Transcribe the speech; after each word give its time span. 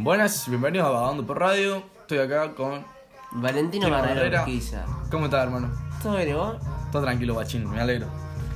Buenas, 0.00 0.48
bienvenidos 0.48 0.86
a 0.86 0.90
Vagando 0.90 1.26
por 1.26 1.38
Radio. 1.40 1.82
Estoy 2.02 2.18
acá 2.18 2.54
con. 2.54 2.84
Valentino 3.32 3.86
Tino 3.86 3.90
Barrera 3.90 4.14
Barrera. 4.14 4.40
Urquiza. 4.42 4.84
¿Cómo 5.10 5.24
estás, 5.26 5.42
hermano? 5.44 5.68
¿Todo 6.02 6.16
bien, 6.16 6.28
y 6.28 6.32
vos? 6.32 6.56
Todo 6.92 7.02
tranquilo, 7.02 7.34
bachín, 7.34 7.68
me 7.68 7.80
alegro. 7.80 8.06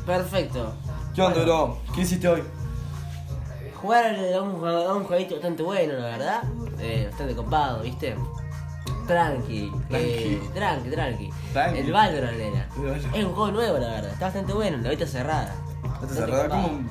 Perfecto. 0.07 0.73
¿Qué 1.15 1.23
onda, 1.23 1.43
bro? 1.43 1.79
¿Qué 1.95 2.03
hiciste 2.03 2.29
hoy? 2.29 2.43
Jugar 3.75 4.15
a 4.15 4.43
un, 4.43 4.61
jue- 4.61 4.87
a 4.89 4.95
un 4.95 5.05
jueguito 5.05 5.35
bastante 5.35 5.63
bueno, 5.65 5.95
la 5.95 6.07
verdad. 6.07 6.43
Eh, 6.79 7.09
bastante 7.11 7.35
copado, 7.35 7.83
¿viste? 7.83 8.15
Tranqui. 9.07 9.73
eh, 9.91 10.41
tranqui, 10.55 10.91
tranqui. 10.91 11.31
Tranqui. 11.53 11.79
El 11.81 11.93
Valorant 11.93 12.39
era. 12.41 12.69
El 12.77 12.83
Valorant. 12.83 13.15
Es 13.17 13.25
un 13.25 13.33
juego 13.35 13.51
nuevo, 13.51 13.79
la 13.79 13.89
verdad. 13.89 14.11
Está 14.13 14.27
bastante 14.27 14.53
bueno, 14.53 14.79
la 14.79 14.89
vista 14.91 15.07
cerrada. 15.07 15.53
¿Estás 15.83 16.01
Bastante 16.01 16.15
cerrada? 16.15 16.45
copado. 16.45 16.63
¿Cómo? 16.69 16.89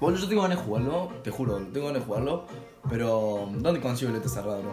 Bueno, 0.00 0.18
yo 0.18 0.28
tengo 0.28 0.42
ganas 0.42 0.58
de 0.58 0.64
jugarlo, 0.64 1.08
te 1.22 1.30
juro, 1.30 1.56
tengo 1.72 1.86
ganas 1.88 2.00
de 2.02 2.06
jugarlo. 2.06 2.46
Pero, 2.90 3.48
¿dónde 3.52 3.80
consigo 3.80 4.10
el 4.10 4.16
ET 4.16 4.26
cerrado, 4.28 4.62
bro? 4.62 4.72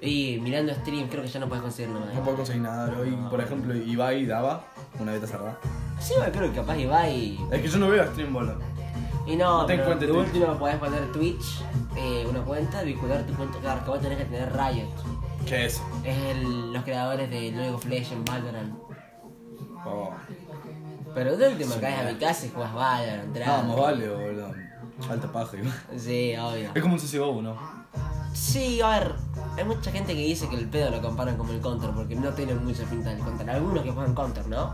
Y 0.00 0.38
mirando 0.42 0.74
stream, 0.74 1.08
creo 1.08 1.22
que 1.22 1.28
ya 1.28 1.40
no 1.40 1.48
puedes 1.48 1.62
conseguir 1.62 1.92
nada. 1.92 2.12
No 2.12 2.22
puedo 2.22 2.36
conseguir 2.38 2.62
nada, 2.62 2.86
bro. 2.90 3.04
Y, 3.06 3.10
por 3.30 3.40
ejemplo, 3.40 3.74
Ibai 3.74 4.26
daba 4.26 4.64
una 4.98 5.12
beta 5.12 5.26
cerrada. 5.26 5.58
Sí, 6.00 6.14
bueno, 6.16 6.32
creo 6.32 6.50
que 6.50 6.56
capaz 6.56 6.76
iba 6.76 7.08
y. 7.08 7.38
Es 7.50 7.62
que 7.62 7.68
yo 7.68 7.78
no 7.78 7.88
veo 7.88 8.04
stream, 8.08 8.32
boludo. 8.32 8.58
Y 9.26 9.36
no, 9.36 9.58
No 9.62 9.66
te 9.66 9.74
pero 9.74 9.82
encuentres 9.84 10.08
de 10.10 10.14
Twitch. 10.16 10.26
último 10.34 10.58
podés 10.58 10.76
poner 10.76 11.12
Twitch, 11.12 11.62
eh, 11.96 12.26
una 12.28 12.40
cuenta, 12.42 12.82
vincular 12.82 13.22
tu 13.24 13.32
cuenta. 13.34 13.58
Claro, 13.60 13.84
que 13.84 13.90
vos 13.90 14.00
tenés 14.00 14.18
que 14.18 14.24
tener 14.24 14.52
Riot. 14.52 14.88
¿Qué 15.46 15.66
es? 15.66 15.80
Es 16.04 16.18
el- 16.36 16.72
los 16.72 16.82
creadores 16.82 17.30
de 17.30 17.52
League 17.52 17.70
of 17.72 17.84
Legends, 17.86 18.28
Valorant. 18.28 18.74
Oh. 19.86 20.10
Pero 21.14 21.36
de 21.36 21.48
última 21.48 21.76
caes 21.76 22.00
a 22.00 22.10
mi 22.12 22.18
casa 22.18 22.46
y 22.46 22.48
juegas 22.50 22.74
Valorant, 22.74 23.26
No, 23.28 23.32
tranqui. 23.34 23.66
más 23.68 23.76
vale, 23.76 24.08
boludo. 24.08 24.52
Falta 25.06 25.30
paja, 25.30 25.56
igual. 25.56 25.74
Sí, 25.98 26.34
obvio. 26.36 26.70
Es 26.74 26.82
como 26.82 26.94
un 26.94 27.00
CSGO, 27.00 27.42
¿no? 27.42 27.56
Sí, 28.32 28.80
a 28.80 28.88
ver, 28.98 29.14
hay 29.56 29.64
mucha 29.64 29.90
gente 29.92 30.14
que 30.14 30.20
dice 30.20 30.48
que 30.48 30.56
el 30.56 30.68
pedo 30.68 30.90
lo 30.90 31.02
comparan 31.02 31.36
como 31.36 31.52
el 31.52 31.60
Counter 31.60 31.90
porque 31.90 32.14
no 32.14 32.30
tiene 32.30 32.54
mucha 32.54 32.84
pinta 32.84 33.10
del 33.10 33.18
Counter. 33.18 33.50
Algunos 33.50 33.82
que 33.82 33.90
juegan 33.90 34.14
Counter, 34.14 34.46
¿no? 34.46 34.72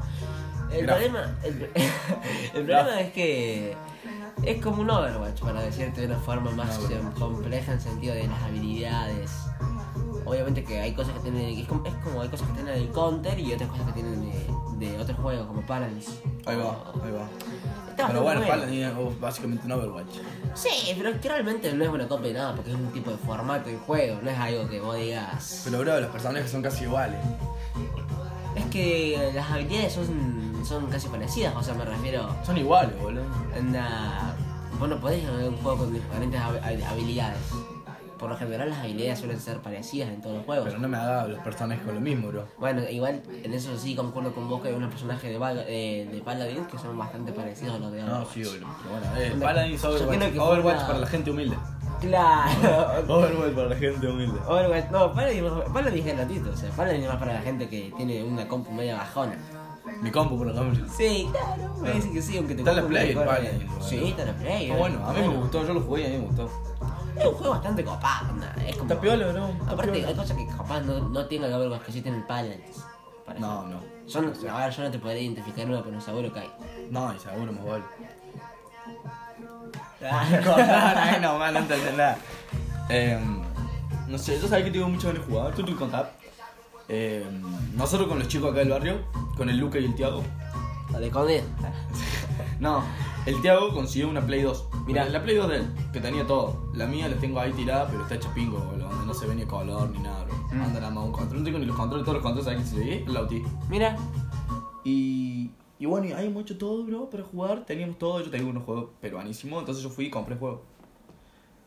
El 0.70 0.82
Graf. 0.86 0.98
problema, 0.98 1.34
el, 1.42 1.62
el 2.54 2.64
problema 2.64 3.00
es 3.00 3.12
que 3.12 3.76
es 4.44 4.62
como 4.62 4.82
un 4.82 4.90
Overwatch, 4.90 5.40
para 5.40 5.62
decirte 5.62 6.02
de 6.02 6.06
una 6.08 6.18
forma 6.18 6.50
más 6.52 6.78
No, 6.78 7.14
compleja 7.14 7.72
en 7.72 7.80
sentido 7.80 8.14
de 8.14 8.28
las 8.28 8.42
habilidades. 8.42 9.30
Obviamente 10.24 10.62
que 10.62 10.78
hay 10.78 10.92
cosas 10.92 11.14
que 11.14 11.20
tienen, 11.20 11.58
es 11.58 11.66
como, 11.66 11.86
es 11.86 11.94
como 12.04 12.20
hay 12.20 12.28
cosas 12.28 12.46
que 12.48 12.54
tienen 12.54 12.74
el 12.74 12.88
Counter 12.90 13.38
y 13.38 13.52
otras 13.54 13.70
cosas 13.70 13.86
que 13.86 13.92
tienen 13.94 14.20
de, 14.78 14.86
de 14.86 14.98
otros 15.00 15.18
juegos 15.18 15.46
como 15.46 15.62
Paladins. 15.62 16.20
Ahí 16.44 16.56
va, 16.56 16.92
ahí 17.02 17.10
va. 17.12 17.28
Pero 18.06 18.22
bueno. 18.22 18.46
Paladin 18.46 18.82
es 18.84 19.20
básicamente 19.20 19.66
un 19.66 19.72
Overwatch. 19.72 20.14
Sí, 20.54 20.94
pero 20.96 21.10
es 21.10 21.20
que 21.20 21.28
realmente 21.28 21.72
no 21.72 21.84
es 21.84 21.91
una 21.91 22.06
copia 22.08 22.28
de 22.28 22.34
nada, 22.34 22.54
porque 22.54 22.70
es 22.70 22.77
un 22.77 22.91
tipo 22.92 23.10
de 23.10 23.16
formato 23.18 23.68
de 23.68 23.77
juego, 23.77 24.20
no 24.22 24.30
es 24.30 24.38
algo 24.38 24.68
que 24.68 24.80
vos 24.80 24.96
digas. 24.96 25.62
Pero 25.64 25.78
bro, 25.80 26.00
los 26.00 26.10
personajes 26.10 26.50
son 26.50 26.62
casi 26.62 26.84
iguales. 26.84 27.19
Es 28.56 28.64
que 28.66 29.30
las 29.34 29.50
habilidades 29.50 29.92
son, 29.92 30.64
son 30.66 30.86
casi 30.86 31.08
parecidas, 31.08 31.54
o 31.54 31.62
sea, 31.62 31.74
me 31.74 31.84
refiero. 31.84 32.28
Son 32.44 32.56
iguales, 32.56 32.98
boludo. 33.00 33.24
Anda. 33.56 34.34
Vos 34.78 34.88
no 34.88 35.00
podés 35.00 35.24
jugar 35.28 35.48
un 35.48 35.56
juego 35.56 35.78
con 35.78 35.92
diferentes 35.92 36.41
hab- 36.41 36.60
hab- 36.62 36.84
habilidades. 36.86 37.38
Por 38.19 38.28
lo 38.30 38.36
general, 38.36 38.70
las 38.70 38.78
habilidades 38.80 39.19
suelen 39.20 39.41
ser 39.41 39.58
parecidas 39.58 40.08
en 40.08 40.20
todos 40.20 40.36
los 40.36 40.44
juegos. 40.44 40.66
Pero 40.66 40.78
no 40.80 40.88
me 40.88 40.97
haga 40.97 41.27
los 41.28 41.38
personajes 41.41 41.84
con 41.84 41.94
lo 41.94 42.00
mismo, 42.00 42.28
bro. 42.28 42.44
Bueno, 42.58 42.83
igual 42.91 43.22
en 43.44 43.55
eso 43.55 43.77
sí 43.78 43.94
concuerdo 43.94 44.33
con 44.34 44.48
vos 44.48 44.60
que 44.60 44.69
hay 44.69 44.75
unos 44.75 44.91
personajes 44.91 45.30
de, 45.30 45.38
Val- 45.38 45.64
de, 45.64 46.08
de 46.12 46.20
Paladins 46.25 46.66
que 46.66 46.78
son 46.78 46.98
bastante 46.98 47.33
parecidos 47.33 47.77
a 47.77 47.78
los 47.78 47.92
de 47.92 48.02
No, 48.02 48.06
Overwatch. 48.22 48.28
sí, 48.34 48.42
boludo. 48.44 48.66
Pero 48.83 48.91
bueno, 48.91 49.06
eh, 49.16 49.36
Paladin 49.41 49.75
es 49.75 49.84
Overwatch. 49.84 50.86
para 50.86 50.98
la 50.98 51.06
gente 51.06 51.30
humilde. 51.30 51.56
Claro. 52.00 53.05
Overwatch 53.08 53.55
para 53.55 53.69
la 53.69 53.77
gente 53.77 54.06
humilde. 54.08 54.38
Overwatch, 54.47 54.91
no, 54.91 55.12
Paladin, 55.14 55.44
Paladin 55.72 56.08
es 56.08 56.16
gratuito, 56.16 56.50
o 56.50 56.56
sea, 56.56 56.70
Paladin 56.70 57.03
es 57.03 57.08
más 57.08 57.16
para 57.19 57.34
la 57.34 57.41
gente 57.42 57.69
que 57.69 57.92
tiene 57.97 58.22
una 58.25 58.47
compu 58.48 58.72
media 58.72 58.97
bajona. 58.97 59.36
Mi 60.03 60.10
compu, 60.10 60.36
por 60.36 60.48
ejemplo. 60.50 60.87
Sí, 60.94 61.26
claro, 61.32 61.75
me 61.81 61.92
dicen 61.92 62.12
que 62.12 62.21
sí, 62.22 62.37
aunque 62.37 62.54
te 62.54 62.60
Está 62.60 62.72
la 62.75 62.82
Play, 62.87 63.15
Paladin. 63.15 63.66
Sí, 63.81 64.04
está 64.09 64.25
la 64.26 64.32
Play. 64.34 64.71
Ah, 64.71 64.76
bueno, 64.76 65.04
a 65.06 65.12
mí 65.12 65.21
me 65.21 65.28
gustó, 65.28 65.66
yo 65.66 65.72
lo 65.75 65.81
jugué 65.81 66.03
y 66.03 66.06
a 66.06 66.09
mí 66.10 66.16
me 66.19 66.26
gustó. 66.26 66.50
Es 67.18 67.26
un 67.26 67.34
juego 67.34 67.50
bastante 67.54 67.84
copado, 67.84 68.30
onda, 68.30 68.54
es 68.66 68.76
como... 68.76 68.88
Está 68.90 69.00
piola, 69.00 69.26
está 69.28 69.72
Aparte, 69.72 69.92
piola. 69.92 70.08
hay 70.08 70.14
cosas 70.14 70.36
que 70.36 70.46
capaz 70.46 70.80
no, 70.82 71.08
no 71.08 71.26
tenga 71.26 71.46
que 71.48 71.52
ver 71.56 71.62
con 71.68 71.70
las 71.72 71.82
que 71.82 71.92
sí 71.92 72.02
tiene 72.02 72.18
el 72.18 72.24
Paladin. 72.24 72.60
por 73.26 73.40
No, 73.40 73.58
ejemplo. 73.58 73.80
no. 73.80 74.08
Yo 74.08 74.22
no, 74.22 74.54
a 74.54 74.58
ver, 74.66 74.72
yo 74.74 74.82
no 74.84 74.90
te 74.90 74.98
podría 74.98 75.20
identificar 75.22 75.66
uno, 75.66 75.82
pero 75.84 76.00
seguro 76.00 76.32
que 76.32 76.40
hay. 76.40 76.50
No, 76.90 77.14
y 77.14 77.18
seguro 77.18 77.52
más 77.52 77.64
vale. 77.66 77.84
Ahí 80.00 81.20
no, 81.20 81.38
no 81.38 81.58
entendés 81.58 81.96
nada. 81.96 82.18
Eh, 82.88 83.18
no 84.06 84.16
sé, 84.18 84.40
yo 84.40 84.48
sabía 84.48 84.64
que 84.66 84.70
tengo 84.70 84.88
mucho 84.88 85.08
ganas 85.08 85.26
de 85.26 85.32
jugar. 85.32 85.54
Tú 85.54 85.64
te 85.64 85.74
contar. 85.74 86.12
Eh, 86.88 87.26
nosotros 87.74 88.08
con 88.08 88.18
los 88.18 88.28
chicos 88.28 88.50
acá 88.50 88.60
del 88.60 88.70
barrio, 88.70 89.00
con 89.36 89.50
el 89.50 89.58
Luca 89.58 89.78
y 89.78 89.84
el 89.84 89.94
Tiago. 89.94 90.22
La 90.92 90.98
de 91.00 91.10
Conde. 91.10 91.44
No, 92.60 92.82
el 93.26 93.40
Tiago 93.40 93.72
consiguió 93.72 94.08
una 94.08 94.20
Play 94.20 94.42
2. 94.42 94.64
Mira, 94.88 95.06
la 95.06 95.22
Play 95.22 95.37
2 95.37 95.49
de 95.50 95.56
él, 95.56 95.66
que 95.93 96.00
tenía 96.00 96.26
todo. 96.26 96.71
La 96.72 96.87
mía 96.87 97.10
la 97.10 97.16
tengo 97.16 97.38
ahí 97.38 97.53
tirada, 97.53 97.87
pero 97.88 98.04
está 98.04 98.15
hecha 98.15 98.32
pingo, 98.32 98.56
boludo, 98.59 98.88
donde 98.88 99.04
no 99.04 99.12
se 99.12 99.26
ve 99.26 99.34
ni 99.34 99.44
color 99.44 99.91
ni 99.91 99.99
nada, 99.99 100.25
bro. 100.25 100.34
Mm. 100.50 100.62
Anda 100.62 100.81
nada 100.81 100.91
más 100.91 101.04
un 101.04 101.12
control. 101.12 101.41
No 101.41 101.44
tengo 101.44 101.59
ni 101.59 101.66
los 101.66 101.76
controles, 101.76 102.06
todos 102.06 102.15
los 102.15 102.22
controles, 102.22 102.44
¿sabes 102.47 102.62
qué 102.62 102.76
se 102.76 102.81
ve? 102.82 103.04
El 103.06 103.12
Lauti. 103.12 103.43
Mira, 103.69 103.98
Y, 104.84 105.50
y 105.78 105.84
bueno, 105.84 106.06
y 106.06 106.12
hay 106.12 106.31
mucho 106.31 106.56
todo, 106.56 106.84
bro, 106.84 107.10
para 107.10 107.22
jugar. 107.22 107.66
Teníamos 107.66 107.98
todo, 107.98 108.22
yo 108.22 108.31
tenía 108.31 108.48
unos 108.48 108.65
juegos 108.65 108.87
peruanísimos, 108.98 109.60
entonces 109.60 109.84
yo 109.84 109.91
fui 109.91 110.06
y 110.06 110.10
compré 110.10 110.37
juegos. 110.37 110.60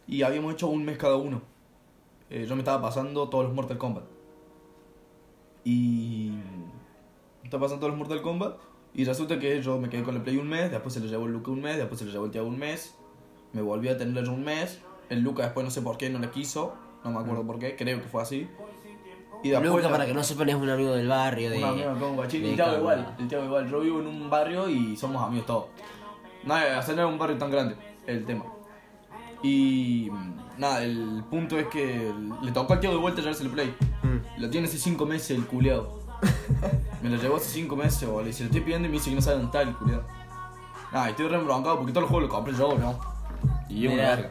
Y 0.08 0.24
habíamos 0.24 0.56
hecho 0.56 0.66
un 0.70 0.84
mes 0.84 0.98
cada 0.98 1.16
uno. 1.16 1.44
Eh, 2.32 2.48
yo 2.50 2.56
me 2.56 2.62
estaba 2.62 2.82
pasando 2.82 3.30
todos 3.30 3.44
los 3.44 3.54
Mortal 3.54 3.78
Kombat. 3.78 4.06
Y... 5.64 6.32
Me 7.42 7.44
estaba 7.44 7.62
pasando 7.62 7.82
todos 7.82 7.92
los 7.92 8.00
Mortal 8.00 8.24
Kombat. 8.24 8.56
Y 8.96 9.06
resulta 9.06 9.38
que 9.38 9.62
yo 9.62 9.78
me 9.78 9.90
quedé 9.90 10.02
con 10.02 10.16
la 10.16 10.24
Play 10.24 10.38
un 10.38 10.50
mes, 10.50 10.72
después 10.72 10.92
se 10.92 11.00
lo 11.00 11.06
llevó 11.06 11.28
el 11.28 11.34
Luca 11.34 11.52
un 11.52 11.62
mes, 11.62 11.78
después 11.78 12.00
se 12.00 12.06
lo 12.06 12.12
llevó 12.12 12.26
el 12.26 12.32
Tiago 12.32 12.48
un 12.48 12.58
mes. 12.58 12.96
Me 13.54 13.62
volví 13.62 13.90
a 13.90 13.98
tenerla 13.98 14.24
yo 14.24 14.34
un 14.34 14.44
mes. 14.44 14.82
El 15.10 15.22
Luca 15.22 15.44
después 15.44 15.64
no 15.66 15.72
sé 15.72 15.82
por 15.82 15.98
qué 15.98 16.10
no 16.10 16.20
la 16.20 16.32
quiso. 16.32 16.74
No 17.04 17.12
me 17.12 17.20
acuerdo 17.20 17.46
por 17.46 17.60
qué, 17.60 17.76
creo 17.76 18.02
que 18.02 18.08
fue 18.08 18.22
así. 18.22 18.48
Y 19.44 19.50
después 19.50 19.72
Luca, 19.72 19.90
para 19.90 20.06
que 20.06 20.14
no 20.14 20.24
sepan, 20.24 20.50
es 20.50 20.56
un 20.56 20.70
amigo 20.70 20.94
del 20.94 21.08
barrio. 21.08 21.50
De, 21.50 21.58
un 21.58 21.64
amigo 21.64 22.16
con 22.16 22.26
El 22.26 22.56
Tiago 22.56 22.78
igual, 22.78 23.16
el 23.20 23.28
Tiago 23.28 23.46
igual. 23.46 23.70
Yo 23.70 23.80
vivo 23.80 24.00
en 24.00 24.08
un 24.08 24.30
barrio 24.30 24.70
y 24.70 24.96
somos 24.96 25.22
amigos 25.24 25.46
todos. 25.46 25.66
Nada, 26.44 26.80
hacer 26.80 26.96
no 26.96 27.08
es 27.08 27.12
un 27.12 27.20
barrio 27.20 27.38
tan 27.38 27.52
grande, 27.52 27.76
el 28.08 28.26
tema. 28.26 28.46
Y 29.44 30.10
mm, 30.12 30.60
nada, 30.60 30.84
el 30.84 31.24
punto 31.30 31.58
es 31.58 31.68
que 31.68 32.14
le 32.42 32.52
tocó 32.52 32.74
al 32.74 32.80
Tiago 32.80 32.96
de 32.96 33.02
vuelta 33.02 33.22
llevarse 33.22 33.44
el 33.44 33.50
play. 33.50 33.76
Mm. 34.04 34.42
Lo 34.42 34.50
tiene 34.50 34.68
hace 34.68 34.78
5 34.78 35.06
meses 35.06 35.32
el 35.32 35.46
culeado. 35.46 36.00
me 37.02 37.10
lo 37.10 37.18
llevó 37.18 37.38
hace 37.38 37.50
5 37.50 37.76
meses, 37.76 38.08
boludo. 38.08 38.30
Y 38.30 38.34
se 38.34 38.44
lo 38.44 38.48
estoy 38.48 38.62
pidiendo 38.62 38.88
y 38.88 38.92
me 38.92 38.98
dice 38.98 39.10
que 39.10 39.16
no 39.16 39.22
sabe 39.22 39.38
dónde 39.38 39.48
está 39.48 39.62
el 39.62 39.76
culeado. 39.76 40.04
Nada, 40.92 41.10
estoy 41.10 41.28
re 41.28 41.38
embroncado 41.38 41.78
porque 41.78 41.92
todos 41.92 42.04
los 42.04 42.12
juegos 42.12 42.30
los 42.30 42.36
compré 42.36 42.54
yo, 42.54 42.78
¿no? 42.78 43.00
Y 43.72 43.88
es 43.88 43.94
una 43.94 44.04
verga. 44.04 44.30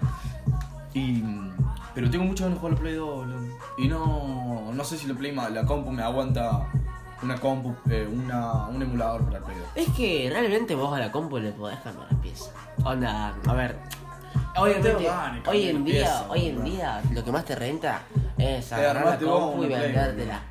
Y. 0.95 1.25
Pero 1.95 2.11
tengo 2.11 2.25
mucho 2.25 2.45
ganas 2.45 2.56
de 2.56 2.61
jugar 2.61 2.75
al 2.75 2.81
Play 2.81 2.95
2, 2.95 3.17
boludo. 3.17 3.59
Y 3.78 3.89
no. 3.89 4.73
No 4.73 4.84
sé 4.84 4.99
si 4.99 5.06
la 5.06 5.15
Play 5.15 5.34
la 5.34 5.65
compu 5.65 5.91
me 5.91 6.03
aguanta 6.03 6.71
una 7.23 7.37
compu, 7.37 7.75
eh, 7.91 8.09
una, 8.11 8.67
un 8.69 8.81
emulador 8.83 9.25
para 9.25 9.39
el 9.39 9.45
Play 9.45 9.56
2. 9.59 9.67
Es 9.75 9.89
que 9.95 10.29
realmente 10.31 10.75
vos 10.75 10.95
a 10.95 11.00
la 11.00 11.12
compu 11.12 11.39
le 11.39 11.53
podés 11.53 11.79
cambiar 11.81 12.11
las 12.11 12.21
piezas. 12.21 12.53
Onda, 12.84 13.34
a 13.47 13.55
ver. 13.55 13.77
Obviamente, 14.56 14.91
tengo 14.91 15.11
ganas 15.11 15.45
de 15.45 15.50
hoy 15.50 15.69
en 15.69 15.84
día, 15.84 16.27
hoy 16.29 16.47
en 16.47 16.65
día, 16.65 17.03
lo 17.12 17.25
que 17.25 17.33
más 17.33 17.45
te 17.45 17.55
renta 17.55 18.03
es 18.37 18.73
agarrar 18.73 19.06
la 19.06 19.19
compu 19.19 19.65
y 19.65 19.69
vendértela. 19.69 20.43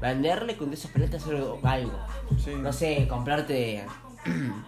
Venderle 0.00 0.56
con 0.56 0.72
esos 0.72 0.90
paletas 0.90 1.22
hacer 1.22 1.42
algo. 1.62 1.98
Sí. 2.38 2.54
No 2.54 2.72
sé, 2.72 3.06
comprarte 3.08 3.84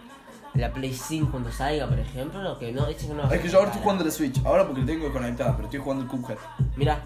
la 0.53 0.71
Play 0.73 0.93
5 0.93 1.31
cuando 1.31 1.51
salga, 1.51 1.87
por 1.87 1.99
ejemplo, 1.99 2.41
lo 2.41 2.59
que 2.59 2.71
no, 2.71 2.85
que 2.87 3.07
no 3.07 3.31
Es 3.31 3.39
que 3.41 3.47
yo 3.49 3.57
ahora 3.57 3.69
estoy 3.69 3.81
jugando 3.83 4.03
la 4.03 4.11
Switch, 4.11 4.45
ahora 4.45 4.65
porque 4.67 4.81
tengo 4.83 5.05
desconectada, 5.05 5.55
pero 5.55 5.65
estoy 5.67 5.79
jugando 5.79 6.03
el 6.03 6.09
Cuphead. 6.09 6.37
Mira, 6.75 6.99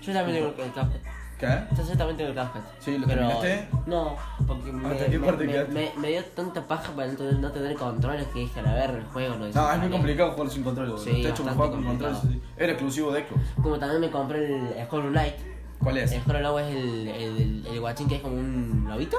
yo 0.00 0.12
también 0.12 0.38
tengo 0.38 0.64
el 0.64 0.70
Cuphead. 0.70 1.00
¿Qué? 1.38 1.46
Yo 1.76 1.96
también 1.98 2.16
tengo 2.16 2.30
el 2.30 2.36
Cuphead. 2.36 2.62
Sí, 2.78 2.96
¿lo 2.98 3.06
pero 3.08 3.28
terminaste? 3.28 3.68
No, 3.86 4.16
porque 4.46 4.72
me, 4.72 4.88
¿Hasta 4.88 5.06
qué 5.06 5.18
me- 5.18 5.26
parte 5.26 5.44
me- 5.44 5.52
quedaste? 5.52 5.72
me- 5.72 5.92
me 6.00 6.08
dio 6.08 6.24
tanta 6.26 6.62
paja 6.62 6.92
para 6.94 7.08
no 7.08 7.16
tener, 7.16 7.34
no 7.38 7.50
tener 7.50 7.74
controles 7.76 8.26
que 8.28 8.38
dije 8.38 8.60
a 8.60 8.62
verga 8.62 8.98
el 8.98 9.04
juego. 9.06 9.34
Lo 9.36 9.48
No, 9.48 9.72
es 9.72 9.78
muy 9.80 9.88
complicado 9.90 10.30
jugarlo 10.32 10.52
sin 10.52 10.62
control. 10.62 10.86
boludo. 10.90 11.04
Sí, 11.04 11.10
Está 11.16 11.28
hecho 11.30 11.42
juego 11.42 11.72
con 11.72 11.84
control. 11.84 12.12
complicado. 12.12 12.44
Era 12.56 12.72
exclusivo 12.72 13.12
de 13.12 13.26
Xbox. 13.26 13.40
Como 13.60 13.78
también 13.78 14.00
me 14.02 14.10
compré 14.10 14.56
el 14.56 14.86
Hollow 14.88 15.10
Knight. 15.10 15.34
¿Cuál 15.80 15.98
es? 15.98 16.12
El 16.12 16.22
Hollow 16.30 16.54
Knight 16.54 16.68
es 16.70 16.76
el, 16.76 17.08
el, 17.08 17.36
el, 17.42 17.66
el 17.66 17.80
guachín 17.80 18.08
que 18.08 18.14
es 18.16 18.22
como 18.22 18.36
un 18.36 18.86
lobito, 18.88 19.18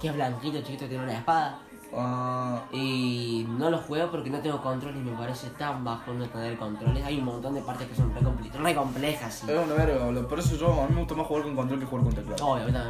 que 0.00 0.08
es 0.08 0.14
blanquito, 0.14 0.58
chiquito, 0.60 0.86
tiene 0.86 1.02
una 1.04 1.14
espada. 1.18 1.58
Ah, 1.96 2.62
Y 2.72 3.46
no 3.48 3.70
lo 3.70 3.78
juego 3.78 4.10
porque 4.10 4.30
no 4.30 4.40
tengo 4.40 4.60
control 4.60 4.96
y 4.96 5.00
me 5.00 5.16
parece 5.16 5.48
tan 5.50 5.84
bajo 5.84 6.12
no 6.12 6.26
tener 6.28 6.56
controles. 6.58 7.04
Hay 7.04 7.18
un 7.18 7.24
montón 7.26 7.54
de 7.54 7.60
partes 7.62 7.86
que 7.88 7.94
son 7.94 8.12
re, 8.14 8.20
compli- 8.20 8.50
re 8.52 8.74
complejas. 8.74 9.44
y- 9.46 9.50
es 9.52 9.64
una 9.64 9.74
verga, 9.74 10.04
boludo. 10.04 10.26
Por 10.26 10.38
eso 10.40 10.56
yo, 10.56 10.82
a 10.82 10.86
mí 10.88 10.94
me 10.94 11.00
gusta 11.00 11.14
más 11.14 11.26
jugar 11.26 11.44
con 11.44 11.54
control 11.56 11.80
que 11.80 11.86
jugar 11.86 12.04
con 12.04 12.14
teclado. 12.14 12.46
Obviamente. 12.46 12.80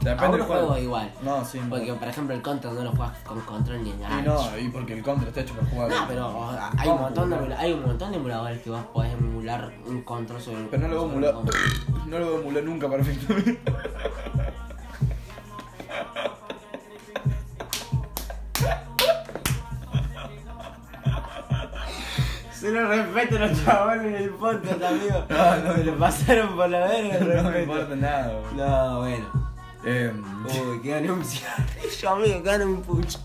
Depende 0.00 0.22
Aún 0.24 0.30
del 0.32 0.40
lo 0.40 0.46
juego. 0.46 0.66
juego 0.68 0.82
igual. 0.82 1.12
No, 1.22 1.44
sí. 1.44 1.60
Porque, 1.68 1.92
por 1.92 2.08
ejemplo, 2.08 2.34
el 2.34 2.40
Contra 2.42 2.72
no 2.72 2.82
lo 2.84 2.90
juegas 2.92 3.18
con 3.18 3.38
control 3.42 3.84
ni 3.84 3.90
en 3.90 4.00
Y 4.00 4.22
no, 4.24 4.58
y 4.58 4.68
porque 4.70 4.94
el 4.94 5.02
control 5.02 5.28
está 5.28 5.40
hecho 5.42 5.54
para 5.54 5.66
jugar. 5.66 5.90
No, 5.90 5.96
pero 6.08 6.38
o 6.38 6.52
sea, 6.52 6.70
hay, 6.78 6.88
un 6.88 7.00
montón 7.00 7.28
de, 7.30 7.36
emula- 7.36 7.58
hay 7.58 7.72
un 7.74 7.82
montón 7.84 8.10
de 8.10 8.16
emuladores 8.16 8.62
que 8.62 8.70
vos 8.70 8.82
podés 8.94 9.12
emular 9.12 9.70
un 9.86 10.02
control 10.02 10.40
sobre 10.40 10.64
Pero 10.70 10.88
no 10.88 10.90
lo 10.94 10.94
voy 10.94 11.04
a 11.04 11.12
sobre 11.12 11.28
emular. 11.28 11.34
un 11.34 11.42
control. 11.42 11.60
No 12.10 12.18
lo 12.18 12.26
voy 12.26 12.36
a 12.36 12.40
emular 12.40 12.64
nunca 12.64 12.88
perfectamente. 12.90 13.60
Se 22.60 22.70
lo 22.70 22.86
respeto 22.88 23.36
a 23.36 23.38
los 23.38 23.64
chavales 23.64 24.04
en 24.06 24.14
el 24.22 24.30
podcast, 24.30 24.82
amigo. 24.82 25.24
No, 25.30 25.56
no, 25.56 25.74
Se 25.76 25.84
le 25.84 25.92
pasaron 25.92 26.56
por 26.56 26.68
la 26.68 26.80
verga 26.86 27.16
el 27.16 27.42
No 27.42 27.50
me 27.50 27.62
importa 27.62 27.96
nada, 27.96 28.34
boludo. 28.38 28.66
No, 28.68 28.98
bueno. 29.00 29.50
Eh, 29.82 30.12
Uy, 30.44 30.80
que 30.82 30.90
gané 30.90 31.10
un 31.10 31.24
cigarrillo, 31.24 32.10
amigo, 32.10 32.42
gané 32.42 32.64
un 32.66 32.82
pucho. 32.82 33.18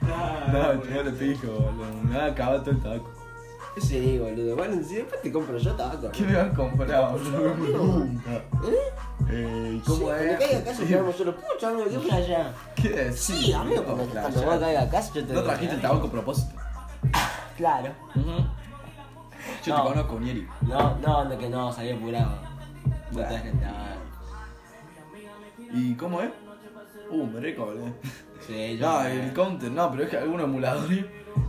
no, 0.00 0.72
no 0.72 1.02
le 1.02 1.10
pijo, 1.10 1.46
boludo. 1.48 1.92
Me 2.04 2.16
va 2.16 2.24
a 2.24 2.28
acabar 2.28 2.60
todo 2.60 2.70
el 2.70 2.80
taco. 2.80 3.10
Sí, 3.76 4.18
boludo. 4.18 4.56
Bueno, 4.56 4.82
si 4.82 4.94
después 4.96 5.20
te 5.20 5.30
compro 5.30 5.58
yo 5.58 5.74
tabaco. 5.74 6.10
¿Qué 6.10 6.22
me 6.22 6.36
vas 6.36 6.46
a 6.50 6.54
comprar, 6.54 7.12
boludo? 7.12 8.06
Eh, 9.28 9.72
¿y 9.76 9.80
¿Cómo 9.80 9.96
sí, 9.98 10.04
es? 10.04 10.38
Cuando 10.38 10.38
caiga 10.38 10.58
a 10.58 10.64
casa, 10.64 10.82
llevamos 10.84 11.16
solo 11.16 11.36
pucho, 11.36 11.66
amigo, 11.68 12.00
¿qué 12.08 12.12
allá? 12.14 12.52
¿Qué 12.74 12.88
decís? 12.88 13.20
Sí, 13.20 13.52
amigo, 13.52 13.84
cuando, 13.84 14.04
No, 14.06 14.10
cuando 14.12 14.30
playa. 14.40 14.46
vos 14.50 14.58
caigas 14.60 14.86
a 14.86 14.90
casa, 14.90 15.12
yo 15.14 15.26
te 15.26 15.32
No 15.34 15.42
trajiste 15.42 15.74
el 15.74 15.80
tabaco 15.82 16.06
a 16.06 16.10
propósito. 16.10 16.54
Claro. 17.58 17.92
Yo 19.64 19.76
No. 19.76 19.82
te 19.82 19.88
conozco, 19.90 20.20
Nieri. 20.20 20.48
No, 20.62 20.96
no, 20.98 21.24
no, 21.24 21.38
que 21.38 21.48
no, 21.48 21.72
salí 21.72 21.90
apurado. 21.90 22.38
No 23.12 23.18
te. 23.18 23.52
¿Y 25.72 25.94
cómo 25.94 26.20
es? 26.20 26.30
Uh, 27.10 27.26
me 27.26 27.52
boludo. 27.54 27.92
Sí, 28.46 28.78
yo. 28.78 28.86
No, 28.86 29.02
el 29.04 29.32
counter, 29.32 29.70
no, 29.70 29.90
pero 29.90 30.04
es 30.04 30.10
que 30.10 30.16
algunos 30.18 30.44
emuladores 30.44 31.04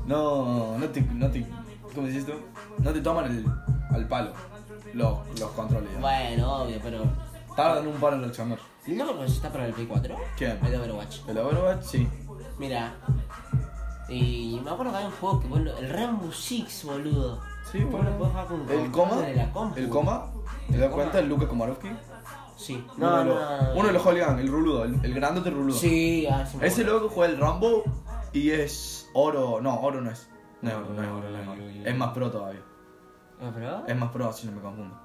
no, 0.06 0.77
no 0.77 0.86
te, 0.89 1.01
no 1.01 1.30
te, 1.30 1.45
¿cómo 1.94 2.07
dices 2.07 2.25
tú? 2.25 2.33
No 2.80 2.92
te 2.92 3.01
toman 3.01 3.25
el, 3.25 3.45
al 3.95 4.07
palo 4.07 4.33
los, 4.94 5.39
los 5.39 5.51
controles. 5.51 5.92
¿no? 5.94 6.00
Bueno, 6.01 6.63
obvio, 6.63 6.80
pero. 6.81 7.04
Tardan 7.56 7.88
un 7.88 8.00
palo 8.00 8.15
en 8.15 8.21
reaccionar. 8.24 8.59
¿No 8.88 9.06
conoces 9.06 9.36
está 9.36 9.51
para 9.51 9.68
el 9.68 9.74
Play 9.74 9.86
4? 9.86 10.15
¿Quién? 10.38 10.59
El 10.65 10.75
Overwatch. 10.75 11.27
El 11.27 11.38
Overwatch, 11.38 11.83
sí. 11.83 12.07
Mira. 12.57 12.94
Y 14.09 14.59
me 14.63 14.71
acuerdo 14.71 14.92
que 14.92 14.97
había 14.97 15.09
un 15.09 15.15
juego 15.15 15.39
que, 15.39 15.47
bueno, 15.47 15.71
el 15.77 15.89
Rainbow 15.89 16.31
Six, 16.31 16.83
boludo. 16.86 17.42
Sí, 17.71 17.79
bueno. 17.83 18.09
El 18.69 18.91
coma, 18.91 19.15
de 19.21 19.35
la 19.35 19.51
compu. 19.51 19.79
el 19.79 19.89
coma, 19.89 20.25
¿te 20.69 20.77
das 20.77 20.91
cuenta? 20.91 21.19
El 21.19 21.29
Luka 21.29 21.47
Komarovsky. 21.47 21.89
Sí. 22.57 22.85
uno, 22.97 23.09
No, 23.09 23.18
de 23.19 23.25
los, 23.25 23.35
no. 23.39 23.73
uno 23.75 23.88
de 23.88 23.94
los 23.94 24.03
Hooligan, 24.03 24.39
el 24.39 24.47
ruludo, 24.50 24.83
el, 24.83 25.03
el 25.03 25.13
grandote 25.13 25.50
ruludo. 25.50 25.77
Sí, 25.77 26.27
ah, 26.29 26.45
sí 26.45 26.57
Ese 26.62 26.83
loco 26.83 27.09
juega 27.09 27.33
el 27.33 27.39
Rambo 27.39 27.83
y 28.33 28.51
es 28.51 29.09
oro, 29.13 29.59
no, 29.62 29.79
oro 29.79 30.01
no 30.01 30.12
es. 30.12 30.29
No 30.62 30.69
es 30.69 30.75
oro, 30.75 30.94
no 30.94 31.01
es 31.01 31.09
oro, 31.09 31.29
no 31.31 31.38
es 31.39 31.47
oro. 31.47 31.62
Es 31.89 31.95
más 31.95 32.09
pro 32.12 32.29
todavía. 32.29 32.62
¿Ah, 33.41 33.51
pero? 33.53 33.88
Es 33.88 33.95
más 33.95 34.12
pro, 34.12 34.31
si 34.31 34.45
no 34.47 34.53
me 34.53 34.62
confundo. 34.62 34.95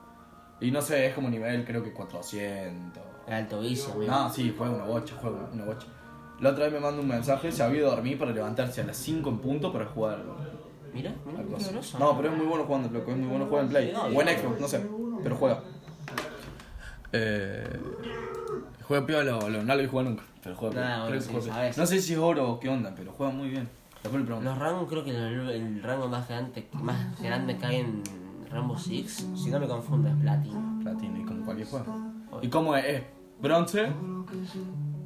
Y 0.61 0.71
no 0.71 0.83
sé, 0.83 1.07
es 1.07 1.15
como 1.15 1.31
nivel, 1.31 1.65
creo 1.65 1.83
que 1.83 1.93
400. 1.93 3.03
El 3.27 3.33
alto 3.35 3.61
vicio, 3.61 3.93
amigo. 3.93 4.13
No, 4.13 4.31
sí, 4.31 4.55
juega 4.57 4.75
una 4.75 4.85
bocha, 4.85 5.15
juega 5.21 5.49
una 5.53 5.65
bocha. 5.65 5.87
La 6.41 6.51
otra 6.51 6.65
vez 6.65 6.75
me 6.75 6.81
mandó 6.81 7.01
un 7.01 7.09
mensaje, 7.09 7.51
se 7.51 7.63
había 7.63 7.79
ido 7.79 7.91
a 7.91 7.95
dormir 7.95 8.19
para 8.19 8.33
levantarse 8.33 8.83
a 8.83 8.85
las 8.85 8.97
5 8.99 9.31
en 9.31 9.39
punto 9.39 9.73
para 9.73 9.87
jugar 9.87 10.23
Mira, 10.95 11.15
mira, 11.27 11.39
algo 11.41 11.57
qué 11.57 11.63
así. 11.63 11.73
groso. 11.73 11.99
No, 11.99 12.17
pero 12.17 12.31
es 12.33 12.37
muy 12.39 12.47
bueno 12.47 12.65
jugando, 12.65 12.89
loco, 12.91 13.11
es 13.11 13.17
muy 13.17 13.29
bueno 13.29 13.47
jugar 13.47 13.65
en 13.65 13.71
Play. 13.71 13.93
No, 13.93 14.03
o 14.05 14.23
en 14.23 14.29
Xbox, 14.39 14.61
no 14.61 14.69
sé, 14.69 14.87
pero 15.23 15.37
juega. 15.37 15.63
Eh, 17.13 17.79
juega 18.83 19.07
piola, 19.07 19.35
boludo, 19.37 19.63
no 19.63 19.75
lo 19.75 19.81
vi 19.83 19.87
jugar 19.89 20.07
nunca, 20.07 20.23
pero 20.43 20.57
juega 20.57 20.75
Nah, 20.75 20.81
piola. 20.81 20.97
bueno, 20.99 21.07
Creo 21.09 21.19
que 21.19 21.25
sí, 21.27 21.31
juega 21.33 21.45
piola. 21.45 21.55
sabes. 21.57 21.79
No 21.79 21.87
sé 21.87 22.01
si 22.01 22.13
es 22.13 22.19
oro 22.19 22.51
o 22.51 22.61
qué 22.61 22.69
onda, 22.69 22.93
pero 22.97 23.13
juega 23.13 23.33
muy 23.33 23.49
bien. 23.49 23.69
Después 24.03 24.21
le 24.23 24.27
pregunto. 24.27 24.51
Los 24.51 24.59
rangos 24.59 24.89
creo 24.89 25.05
que 25.05 25.11
el, 25.11 25.51
el 25.51 25.83
rango 25.83 26.09
más 26.09 26.29
grande, 26.29 26.69
más 26.73 27.21
grande 27.21 27.57
que 27.57 27.67
hay 27.67 27.77
en 27.77 28.03
Rainbow 28.51 28.79
Six, 28.79 29.27
si 29.35 29.51
no 29.51 29.59
me 29.61 29.67
confundo, 29.67 30.09
es 30.09 30.15
Platino. 30.17 30.79
Platino, 30.83 31.19
y 31.21 31.25
como 31.25 31.45
cualquier 31.45 31.69
juego. 31.69 31.97
¿Y 32.43 32.49
cómo 32.49 32.77
es? 32.77 32.85
Es 32.85 33.03
bronce, 33.41 33.89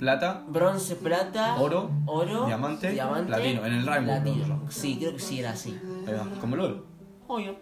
plata, 0.00 0.43
Bronce, 0.49 0.97
plata, 0.97 1.56
Oro, 1.61 1.91
oro 2.06 2.47
diamante, 2.47 2.91
platino. 3.26 3.64
En 3.67 3.73
el 3.75 3.87
Rainbow, 3.87 4.23
platino. 4.23 4.62
Sí, 4.69 4.97
creo 4.99 5.12
que 5.12 5.20
sí 5.20 5.38
era 5.41 5.50
así. 5.50 5.79
ahí 6.08 6.14
va, 6.14 6.26
como 6.41 6.56
LOL. 6.56 6.85
Obvio. 7.29 7.56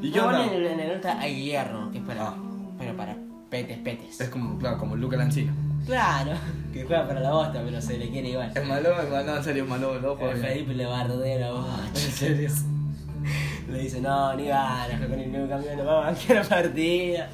¿Y 0.00 0.10
qué 0.10 0.20
onda? 0.20 0.46
En 0.46 0.52
el, 0.54 0.66
en 0.66 0.80
el 0.80 0.92
ultra 0.96 1.18
hay 1.20 1.44
hierro, 1.44 1.90
que 1.90 1.98
es 1.98 2.04
para, 2.04 2.28
Ah. 2.28 2.34
pero 2.78 2.96
para 2.96 3.16
petes, 3.50 3.78
petes. 3.78 4.20
Es 4.20 4.28
como, 4.30 4.58
claro, 4.58 4.78
como 4.78 4.96
Luca 4.96 5.16
Lancina. 5.16 5.52
Claro, 5.84 6.32
que 6.72 6.84
juega 6.84 7.06
para 7.06 7.20
la 7.20 7.32
bosta, 7.32 7.60
pero 7.64 7.80
se 7.82 7.98
le 7.98 8.08
quiere 8.08 8.30
igual. 8.30 8.50
Es 8.54 8.66
malo, 8.66 9.00
es 9.02 9.10
malo, 9.10 9.36
en 9.36 9.44
serio 9.44 9.64
es 9.64 9.68
malo, 9.68 9.94
El 9.96 10.00
bien. 10.00 10.40
Felipe 10.40 10.74
le 10.74 10.86
bardea 10.86 11.38
la 11.40 11.52
bocha. 11.52 11.82
En 11.94 12.12
serio. 12.12 12.50
Le 13.70 13.78
dice, 13.78 14.00
no, 14.00 14.34
ni 14.34 14.46
ganas, 14.48 15.00
que 15.00 15.06
con 15.06 15.18
el 15.18 15.30
nuevo 15.30 15.48
campeón 15.48 15.76
no 15.78 15.84
vamos 15.84 16.04
a 16.04 16.10
banquear 16.10 16.42
la 16.42 16.48
partida. 16.48 17.28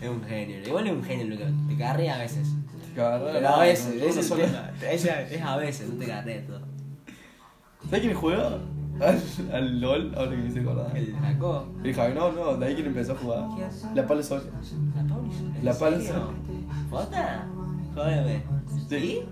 Es 0.00 0.08
un 0.08 0.24
genio, 0.24 0.66
igual 0.66 0.86
es 0.86 0.92
un 0.92 1.04
genio, 1.04 1.26
Luca. 1.26 1.44
Te 1.68 1.76
carrea 1.76 2.14
a 2.14 2.18
veces. 2.18 2.48
Pero 2.98 3.48
a 3.48 3.60
veces, 3.60 4.02
ese 4.02 4.20
es 4.20 5.42
a 5.42 5.56
veces, 5.56 5.88
no 5.88 5.98
te 5.98 6.06
carrea 6.06 6.46
todo. 6.46 6.60
¿Sabes 7.84 8.00
quién 8.00 8.14
juega? 8.14 8.58
Al, 9.00 9.22
al 9.52 9.80
LOL, 9.80 10.12
ahora 10.16 10.30
que 10.32 10.36
me 10.36 10.48
hice 10.48 10.60
acordar. 10.60 10.96
El 10.96 11.14
Jacob. 11.14 11.66
El 11.84 11.94
Javi, 11.94 12.14
no, 12.14 12.32
no, 12.32 12.56
de 12.56 12.66
ahí 12.66 12.74
quien 12.74 12.88
empezó 12.88 13.12
a 13.12 13.16
jugar. 13.16 13.44
La 13.94 14.06
Palo 14.06 14.22
Sol. 14.22 14.42
La 14.96 15.04
Pauli. 15.04 15.30
¿en 15.36 15.64
La 15.64 15.74
Pauli. 15.78 16.04
serio? 16.04 16.32
¿Jota? 16.90 17.46
Jódeme. 17.94 18.42
¿Sí? 18.88 19.22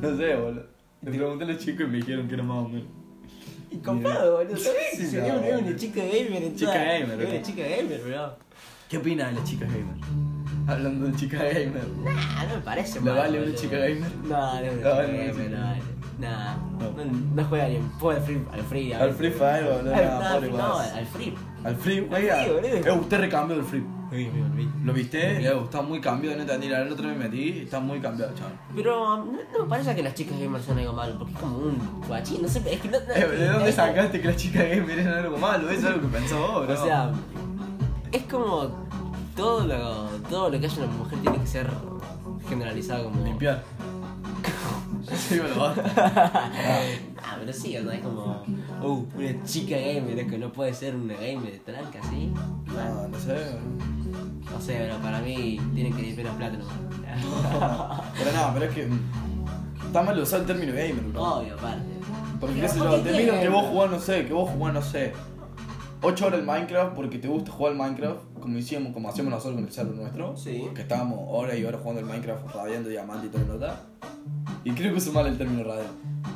No 0.00 0.16
sé, 0.16 0.36
boludo. 0.36 0.66
Le 1.02 1.10
pregunté 1.10 1.44
a 1.44 1.46
los 1.48 1.58
chicos 1.58 1.86
y 1.86 1.90
me 1.90 1.96
dijeron 1.98 2.28
que 2.28 2.34
era 2.34 2.42
más 2.42 2.64
o 2.64 2.68
menos. 2.68 2.88
Y 3.70 3.76
comprado, 3.76 4.38
boludo. 4.38 4.56
Sí, 4.56 4.70
Sí, 4.96 5.06
sí, 5.06 5.16
es 5.18 5.28
no, 5.28 5.58
una, 5.58 5.76
chica 5.76 6.02
gamer 6.02 6.42
en 6.42 6.56
Chica 6.56 6.72
gamer, 6.74 7.20
Es 7.20 7.28
una 7.30 7.42
chica 7.42 7.62
gamer, 7.62 8.00
bro. 8.00 8.36
¿Qué 8.88 8.96
opina 8.96 9.26
de 9.28 9.32
la 9.34 9.44
chica 9.44 9.66
gamer? 9.66 10.39
Hablando 10.70 11.06
de 11.06 11.16
chica 11.16 11.38
gamer. 11.38 11.86
Nah, 12.04 12.44
no 12.48 12.54
me 12.56 12.60
parece 12.62 13.00
¿Le 13.00 13.10
mal, 13.10 13.18
vale 13.18 13.42
una 13.42 13.54
chica 13.54 13.76
gamer? 13.76 14.12
No, 14.24 14.28
no 14.28 14.58
es 14.60 14.72
una 14.72 14.72
No, 14.72 14.76
chica 14.78 14.90
no, 14.90 14.96
gamer, 15.08 15.50
no 15.50 15.64
vale. 15.66 15.82
Nah, 16.20 16.54
No. 16.78 16.90
no, 17.04 17.04
no 17.34 17.44
juega 17.44 17.68
ni 17.68 17.76
al 17.76 18.20
free, 18.22 18.42
al 18.52 18.60
free. 18.62 18.92
Al 18.92 19.12
Free 19.14 19.30
Fire, 19.30 19.64
boludo. 19.64 19.94
Al, 19.94 20.04
no, 20.04 20.58
no, 20.58 20.78
al 20.78 21.06
free. 21.06 21.34
Al 21.64 21.76
Free, 21.76 21.98
Al 21.98 22.06
juega. 22.08 22.36
Free, 22.42 22.52
boludo. 22.52 22.68
Eh, 22.68 22.92
usted 23.00 23.18
recambió 23.20 23.56
del 23.56 23.64
Free. 23.64 23.84
Me. 24.10 24.28
¿Lo 24.84 24.92
viste? 24.92 25.40
Eh, 25.46 25.52
está 25.64 25.82
muy 25.82 26.00
cambiado, 26.00 26.34
no 26.36 26.42
entendí. 26.42 26.68
La 26.68 26.82
otra 26.82 27.06
vez 27.08 27.16
me 27.16 27.24
metí 27.28 27.60
está 27.60 27.78
muy 27.80 28.00
cambiado, 28.00 28.34
chaval. 28.34 28.52
Pero 28.74 29.16
no, 29.16 29.24
no 29.24 29.62
me 29.62 29.68
parece 29.68 29.94
que 29.94 30.02
las 30.02 30.14
chicas 30.14 30.38
gamers 30.38 30.64
son 30.64 30.78
algo 30.78 30.92
malo, 30.92 31.16
porque 31.16 31.32
es 31.32 31.38
como 31.38 31.58
un 31.58 31.78
guachín, 32.08 32.42
no 32.42 32.48
sé, 32.48 32.60
es 32.70 32.80
que 32.80 32.88
no... 32.88 32.98
no- 32.98 33.14
Eh, 33.14 33.28
¿De 33.28 33.46
dónde 33.46 33.70
sacaste 33.72 34.20
que 34.20 34.26
la 34.28 34.34
chica 34.36 34.64
gamer 34.64 34.98
era 34.98 35.18
algo 35.20 35.38
malo? 35.38 35.70
Eso 35.70 35.78
es 35.78 35.94
algo 35.94 36.00
que 36.02 36.08
pensó 36.18 36.38
vos, 36.40 36.66
bro. 36.66 36.74
O 36.82 36.84
sea, 36.84 37.12
es 38.10 38.22
como 38.24 38.89
todo 39.36 39.66
lo, 39.66 40.06
todo 40.28 40.50
lo 40.50 40.60
que 40.60 40.66
haya 40.66 40.82
una 40.84 40.92
mujer 40.92 41.18
tiene 41.20 41.38
que 41.38 41.46
ser 41.46 41.70
generalizado 42.48 43.04
como... 43.04 43.24
limpiar. 43.24 43.62
Sí, 45.16 45.40
me 45.40 45.48
lo 45.48 45.60
va. 45.60 45.74
Ah, 47.22 47.36
pero 47.40 47.52
sí, 47.52 47.76
o 47.76 47.82
sea, 47.82 47.94
es 47.94 48.02
como... 48.02 48.44
Uh, 48.82 49.06
una 49.16 49.44
chica 49.44 49.76
gamer, 49.76 50.18
es 50.18 50.30
que 50.30 50.38
no 50.38 50.52
puede 50.52 50.74
ser 50.74 50.94
una 50.94 51.14
gamer 51.14 51.52
de 51.52 51.58
tranca, 51.58 52.00
¿sí? 52.10 52.32
No, 52.66 53.08
no 53.08 53.18
sé. 53.18 53.36
No 54.52 54.60
sé, 54.60 54.76
pero 54.78 54.96
para 54.98 55.20
mí 55.20 55.58
tienen 55.74 55.94
que 55.96 56.02
limpiar 56.02 56.26
los 56.26 56.36
platos 56.36 56.58
nomás. 56.58 58.00
Pero 58.18 58.32
no, 58.32 58.54
pero 58.54 58.66
es 58.66 58.74
que. 58.74 58.86
mm, 58.86 59.00
Está 59.86 60.02
mal 60.02 60.18
usar 60.20 60.40
el 60.40 60.46
término 60.46 60.72
gamer, 60.72 61.02
bro. 61.12 61.22
Obvio, 61.22 61.54
aparte. 61.54 61.82
Porque 62.38 62.60
qué 62.60 62.68
sé 62.68 62.78
¿por 62.78 62.90
yo, 62.90 63.00
te 63.00 63.12
miro 63.12 63.40
que 63.40 63.48
vos 63.48 63.64
jugás, 63.66 63.90
no 63.90 63.98
sé, 63.98 64.26
que 64.26 64.32
vos 64.32 64.50
jugás, 64.50 64.74
no 64.74 64.82
sé. 64.82 65.12
8 66.02 66.26
horas 66.26 66.40
el 66.40 66.46
Minecraft 66.46 66.94
porque 66.94 67.18
te 67.18 67.28
gusta 67.28 67.50
jugar 67.52 67.72
el 67.72 67.78
Minecraft, 67.78 68.18
como 68.40 68.56
hicimos, 68.58 68.92
como 68.92 69.08
hacemos 69.08 69.30
nosotros 69.30 69.54
con 69.56 69.64
el 69.64 69.72
server 69.72 69.94
nuestro. 69.96 70.36
Sí. 70.36 70.68
Que 70.74 70.82
estábamos 70.82 71.18
horas 71.28 71.58
y 71.58 71.64
horas 71.64 71.80
jugando 71.82 72.00
el 72.00 72.06
Minecraft, 72.06 72.54
radiando 72.54 72.88
diamante 72.88 73.26
y 73.26 73.30
todo 73.30 73.42
lo 73.42 73.54
nota. 73.54 73.80
Y 74.64 74.72
creo 74.72 74.92
que 74.92 74.98
uso 74.98 75.12
mal 75.12 75.26
el 75.26 75.36
término 75.38 75.62
radiar. 75.64 75.86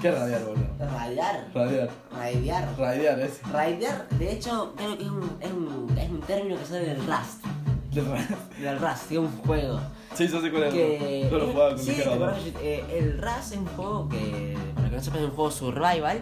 ¿Qué 0.00 0.09
es 0.09 0.18
radiar, 0.18 0.42
boludo? 0.44 0.66
Raidear. 0.78 1.47
Radiar. 1.54 1.90
Raidear. 2.14 2.68
Radiar, 2.78 3.21
es. 3.21 3.40
Raidear, 3.52 4.09
de 4.11 4.33
hecho, 4.33 4.73
creo 4.76 4.97
que 4.99 5.04
es 5.04 5.11
un, 5.11 5.30
es 5.40 5.52
un, 5.52 5.99
es 5.99 6.11
un 6.11 6.21
término 6.21 6.59
que 6.59 6.64
sale 6.64 6.85
del 6.87 6.99
Rust. 7.06 7.44
Del 7.92 8.06
ra- 8.06 8.28
Del 8.61 8.78
Rust, 8.80 9.09
que 9.09 9.14
es 9.14 9.21
un 9.21 9.37
juego. 9.38 9.80
Sí, 10.14 10.28
yo 10.28 10.40
sé 10.40 10.50
cuál 10.50 10.64
es. 10.64 10.75
Que. 10.75 11.28
Yo 11.30 11.38
lo 11.38 11.47
jugaba 11.49 11.71
con 11.71 11.78
sí, 11.78 11.90
mi 11.90 11.97
¿te 11.97 12.02
acuerdas? 12.04 12.38
Eh, 12.62 12.85
el 12.99 13.18
Rust 13.23 13.52
es 13.52 13.59
un 13.59 13.66
juego 13.66 14.09
que. 14.09 14.56
Para 14.75 14.90
que 14.90 14.97
no 14.97 15.02
sepas, 15.02 15.21
es 15.21 15.25
un 15.26 15.30
juego 15.35 15.50
survival. 15.50 16.21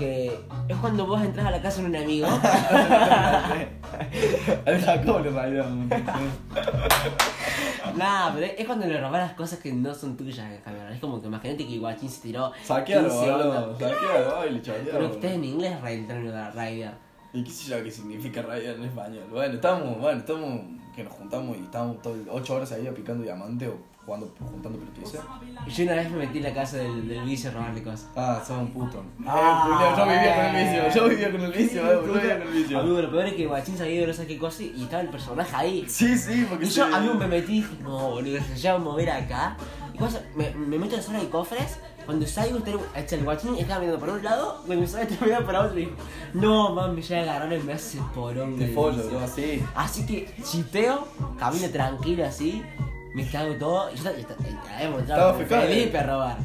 Que 0.00 0.32
es 0.66 0.76
cuando 0.78 1.06
vos 1.06 1.20
entras 1.20 1.46
a 1.46 1.50
la 1.50 1.60
casa 1.60 1.82
de 1.82 1.88
un 1.88 1.94
amigo. 1.94 2.26
A 2.26 3.50
ver, 4.64 4.80
Jacob 4.80 5.22
le 5.22 5.30
raidea. 5.30 5.66
Nah, 7.94 8.32
pero 8.32 8.46
es 8.46 8.66
cuando 8.66 8.86
le 8.86 8.98
robas 8.98 9.20
las 9.20 9.34
cosas 9.34 9.58
que 9.58 9.70
no 9.74 9.94
son 9.94 10.16
tuyas 10.16 10.38
en. 10.38 10.76
Es 10.90 11.00
como 11.00 11.20
que 11.20 11.26
imagínate 11.26 11.66
que 11.66 11.78
Guachín 11.78 12.08
se 12.08 12.22
tiró. 12.22 12.50
Saquealo, 12.64 13.10
15 13.10 13.30
boludo. 13.30 13.78
Saquealo, 13.78 14.46
y 14.48 14.50
le 14.54 14.62
chorearon. 14.62 14.90
Pero 14.90 15.06
usted 15.10 15.34
en 15.34 15.44
inglés 15.44 15.78
raid, 15.82 15.98
el 15.98 16.06
término 16.06 16.32
de 16.32 16.50
raidear. 16.50 16.94
¿Y 17.34 17.44
qué 17.44 17.50
sé 17.50 17.70
yo 17.70 17.84
qué 17.84 17.90
significa 17.90 18.40
raidear 18.40 18.76
en 18.76 18.84
español? 18.84 19.24
Bueno, 19.30 19.54
estamos, 19.54 19.98
bueno, 19.98 20.18
estamos, 20.18 20.62
que 20.96 21.04
nos 21.04 21.12
juntamos 21.12 21.58
y 21.58 21.60
estamos 21.60 21.98
8 22.30 22.54
horas 22.54 22.72
ahí 22.72 22.90
picando 22.96 23.22
diamante 23.22 23.68
o 23.68 23.76
jugando, 24.10 24.34
juntando. 24.38 24.78
Y 25.66 25.70
yo 25.70 25.84
una 25.84 25.94
vez 25.94 26.10
me 26.10 26.16
metí 26.18 26.38
en 26.38 26.44
la 26.44 26.54
casa 26.54 26.78
del, 26.78 27.06
del 27.08 27.22
vicio 27.24 27.50
a 27.50 27.52
robarle 27.54 27.82
cosas. 27.82 28.06
Ah, 28.16 28.42
sos 28.44 28.58
un 28.58 28.72
puto. 28.72 29.02
Ah, 29.26 29.94
yo 29.96 30.04
vivía 30.04 30.34
con 30.36 30.44
el 30.56 30.64
vicio, 30.64 30.94
yo 31.02 31.08
vivía 31.08 31.30
con 31.32 31.40
el 31.42 31.52
vicio, 31.52 31.82
yo 32.06 32.12
vivía 32.14 32.38
con 32.38 32.48
el 32.48 32.54
vicio. 32.54 32.80
Amigo, 32.80 33.02
lo 33.02 33.10
peor 33.10 33.26
es 33.26 33.34
que 33.34 33.46
Guachín 33.46 33.78
sabía 33.78 34.00
de 34.00 34.06
no 34.08 34.12
sé 34.12 34.26
qué 34.26 34.38
cosa 34.38 34.62
y 34.62 34.82
estaba 34.82 35.02
el 35.02 35.08
personaje 35.10 35.54
ahí. 35.54 35.84
Sí, 35.88 36.16
sí, 36.18 36.46
porque 36.48 36.66
Y 36.66 36.70
yo, 36.70 36.88
se- 36.88 36.94
amigo, 36.94 37.14
me 37.14 37.26
metí 37.28 37.52
y 37.52 37.62
dije, 37.62 37.74
no, 37.82 38.10
boludo, 38.10 38.38
se 38.42 38.56
llama 38.56 38.84
mover 38.84 39.10
acá. 39.10 39.56
Y 39.94 39.98
cuando 39.98 40.18
me, 40.34 40.50
me 40.54 40.78
meto 40.78 40.92
en 40.94 41.00
la 41.00 41.02
zona 41.06 41.20
de 41.20 41.28
cofres, 41.28 41.78
cuando 42.06 42.26
salgo, 42.26 42.58
el- 42.66 42.80
está 43.00 43.14
el 43.14 43.22
guachín 43.24 43.54
estaba 43.56 43.80
mirando 43.80 44.00
para 44.00 44.12
un 44.14 44.24
lado, 44.24 44.62
cuando 44.66 44.86
salgo 44.88 45.08
está 45.12 45.24
mirando 45.24 45.46
para 45.46 45.60
otro 45.66 45.78
y 45.78 45.84
digo, 45.84 45.96
no, 46.34 46.74
man, 46.74 46.94
me 46.96 47.02
llega 47.02 47.20
a 47.20 47.36
agarrar 47.36 47.52
y 47.52 47.62
me 47.62 47.74
hace 47.74 47.98
porón. 48.14 48.56
Te 48.58 48.68
follo, 48.68 48.96
vicio". 49.02 49.18
¿no? 49.18 49.24
Así. 49.24 49.62
Así 49.74 50.06
que 50.06 50.34
chipeo, 50.42 51.06
camino 51.38 51.68
tranquilo 51.70 52.24
así, 52.24 52.62
me 53.14 53.26
cago 53.28 53.54
todo 53.54 53.90
y 53.92 53.96
yo 53.96 54.10
estaba- 54.10 54.40
habíamos 54.76 55.00
entrado 55.00 55.34
con 55.36 55.46
Felipe 55.46 55.96
eh. 55.96 56.00
a 56.00 56.02
robar. 56.04 56.36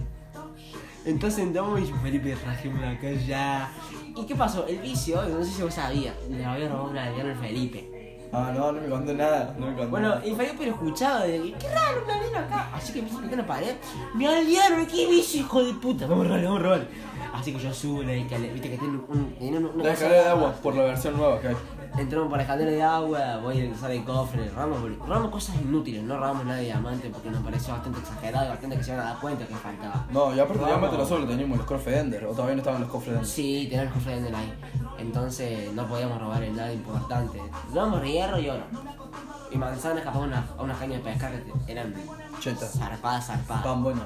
Entonces 1.06 1.40
entramos 1.44 1.80
y 1.82 1.88
yo, 1.88 1.96
Felipe, 1.98 2.36
rajémosla 2.46 2.92
acá 2.92 3.12
ya. 3.12 3.70
¿Y 4.16 4.26
qué 4.26 4.36
pasó? 4.36 4.66
El 4.66 4.80
vicio, 4.80 5.22
no 5.24 5.44
sé 5.44 5.52
si 5.52 5.62
vos 5.62 5.74
sabías, 5.74 6.16
le 6.30 6.44
había 6.44 6.68
robado 6.70 6.90
una 6.90 7.04
aldeana 7.04 7.32
al 7.32 7.38
Felipe. 7.38 7.92
Ah, 8.34 8.52
no, 8.54 8.72
no 8.72 8.82
me 8.82 8.90
contó 8.90 9.14
nada, 9.14 9.56
no 9.58 9.68
me 9.68 9.74
contó 9.76 9.90
Bueno, 9.92 10.10
nada. 10.10 10.26
y 10.26 10.34
Felipe 10.36 10.66
lo 10.66 10.72
escuchaba 10.72 11.22
de 11.26 11.42
que, 11.42 11.54
qué 11.54 11.70
raro, 11.70 12.04
un 12.04 12.10
aldeano 12.12 12.40
acá. 12.40 12.70
Así 12.74 12.92
que 12.92 13.02
me 13.04 13.08
hizo 13.10 13.22
en 13.22 13.38
la 13.38 13.46
pared. 13.46 13.76
Me 14.16 14.28
aldearon, 14.28 14.86
qué 14.88 15.06
vicio, 15.08 15.42
hijo 15.42 15.64
de 15.64 15.74
puta. 15.76 16.08
Vamos 16.08 16.26
a 16.26 16.30
robar, 16.30 16.44
vamos 16.44 16.60
a 16.60 16.64
robar. 16.64 16.88
Así 17.34 17.54
que 17.54 17.60
yo 17.60 17.74
subo 17.74 18.02
la 18.02 18.14
escalera, 18.14 18.54
viste 18.54 18.70
que 18.72 18.78
tiene 18.78 18.98
un. 19.08 19.36
La 19.84 19.94
escalera 19.94 20.24
de 20.24 20.30
agua, 20.30 20.54
por 20.54 20.74
la 20.76 20.84
versión 20.86 21.18
nueva 21.18 21.40
que 21.40 21.50
hay. 21.50 21.56
Entramos 21.98 22.28
por 22.28 22.38
la 22.38 22.44
escalera 22.44 22.72
de 22.72 22.84
agua, 22.84 23.38
voy 23.42 23.68
a 23.68 23.72
usar 23.74 23.90
el 23.92 24.04
cofre, 24.04 24.50
robamos, 24.50 24.98
robamos 25.00 25.32
cosas 25.32 25.56
inútiles, 25.62 26.04
no 26.04 26.18
robamos 26.18 26.44
nada 26.46 26.58
de 26.58 26.66
diamante 26.66 27.10
porque 27.10 27.30
nos 27.30 27.42
pareció 27.42 27.74
bastante 27.74 28.00
exagerado 28.00 28.46
y 28.46 28.50
bastante 28.50 28.78
que 28.78 28.84
se 28.84 28.92
iban 28.94 29.06
a 29.06 29.10
dar 29.12 29.20
cuenta 29.22 29.48
que 29.48 29.56
faltaba. 29.56 30.06
No, 30.12 30.36
y 30.36 30.40
aparte 30.40 30.56
Vamos. 30.60 30.68
diamante 30.68 30.98
nosotros 30.98 31.30
teníamos 31.30 31.58
los 31.58 31.66
cofres 31.66 31.96
de 31.96 32.02
Ender, 32.02 32.26
o 32.26 32.32
todavía 32.32 32.56
no 32.56 32.60
estaban 32.62 32.82
los 32.82 32.90
cofres 32.90 33.12
de 33.14 33.18
Ender. 33.20 33.30
Sí, 33.32 33.68
tener 33.70 33.88
el 33.88 33.94
cofre 33.94 34.22
de 34.22 34.36
ahí. 34.36 34.54
Entonces 34.98 35.72
no 35.74 35.86
podíamos 35.88 36.20
robar 36.20 36.44
en 36.44 36.56
nada 36.58 36.74
importante. 36.74 37.42
Robamos 37.74 38.04
hierro 38.04 38.40
y 38.40 38.50
oro. 38.50 38.64
Y 39.52 39.58
manzanas 39.58 40.04
capaz 40.04 40.20
una, 40.20 40.46
a 40.58 40.62
unas 40.64 40.78
cañas 40.78 40.98
de 41.02 41.10
pescar 41.12 41.32
que 41.66 41.72
eran 41.72 41.94
Cheta. 42.42 42.66
zarpadas, 42.66 43.28
zarpadas. 43.28 43.64
Tan 43.64 43.84
bueno. 43.84 44.02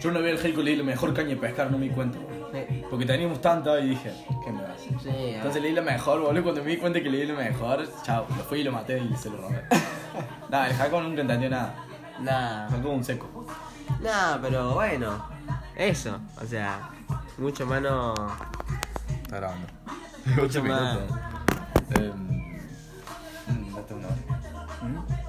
Yo 0.00 0.08
una 0.10 0.20
vez 0.20 0.40
al 0.40 0.46
Heiko 0.46 0.62
leí 0.62 0.76
la 0.76 0.82
mejor 0.84 1.12
caña 1.12 1.28
de 1.30 1.36
pescar, 1.36 1.70
no 1.70 1.76
me 1.78 1.86
di 1.88 1.92
cuenta, 1.94 2.18
boludo. 2.18 2.50
Sí, 2.52 2.82
Porque 2.90 3.04
teníamos 3.06 3.40
tanta 3.40 3.78
y 3.80 3.90
dije, 3.90 4.12
¿qué 4.44 4.50
me 4.52 4.62
hace? 4.62 4.88
sí, 5.02 5.10
Entonces 5.34 5.62
leí 5.62 5.72
la 5.72 5.82
mejor, 5.82 6.20
boludo. 6.20 6.42
Cuando 6.42 6.64
me 6.64 6.70
di 6.70 6.76
cuenta 6.78 7.00
que 7.02 7.10
leí 7.10 7.26
la 7.26 7.34
mejor, 7.34 7.86
chao, 8.02 8.26
lo 8.28 8.42
fui 8.44 8.60
y 8.60 8.64
lo 8.64 8.72
maté 8.72 8.98
y 8.98 9.14
se 9.16 9.28
lo 9.30 9.36
robé. 9.36 9.62
Nada, 10.50 10.68
el 10.68 10.74
Jacob 10.74 11.02
nunca 11.02 11.20
entendió 11.20 11.50
nada. 11.50 11.74
Nada. 12.18 12.68
Jacob 12.70 12.92
un 12.92 13.04
seco. 13.04 13.46
Nada, 14.00 14.38
pero 14.40 14.74
bueno. 14.74 15.24
Eso, 15.76 16.18
o 16.40 16.44
sea, 16.46 16.90
mucho 17.38 17.66
menos. 17.66 18.18
Está 19.22 19.36
grabando. 19.36 19.66
Mucho 20.36 20.64
más. 20.64 20.98
Eh, 21.96 22.12
date 23.74 23.94
una 23.94 24.06
hora. 24.08 24.16
¿Mm? 24.82 25.19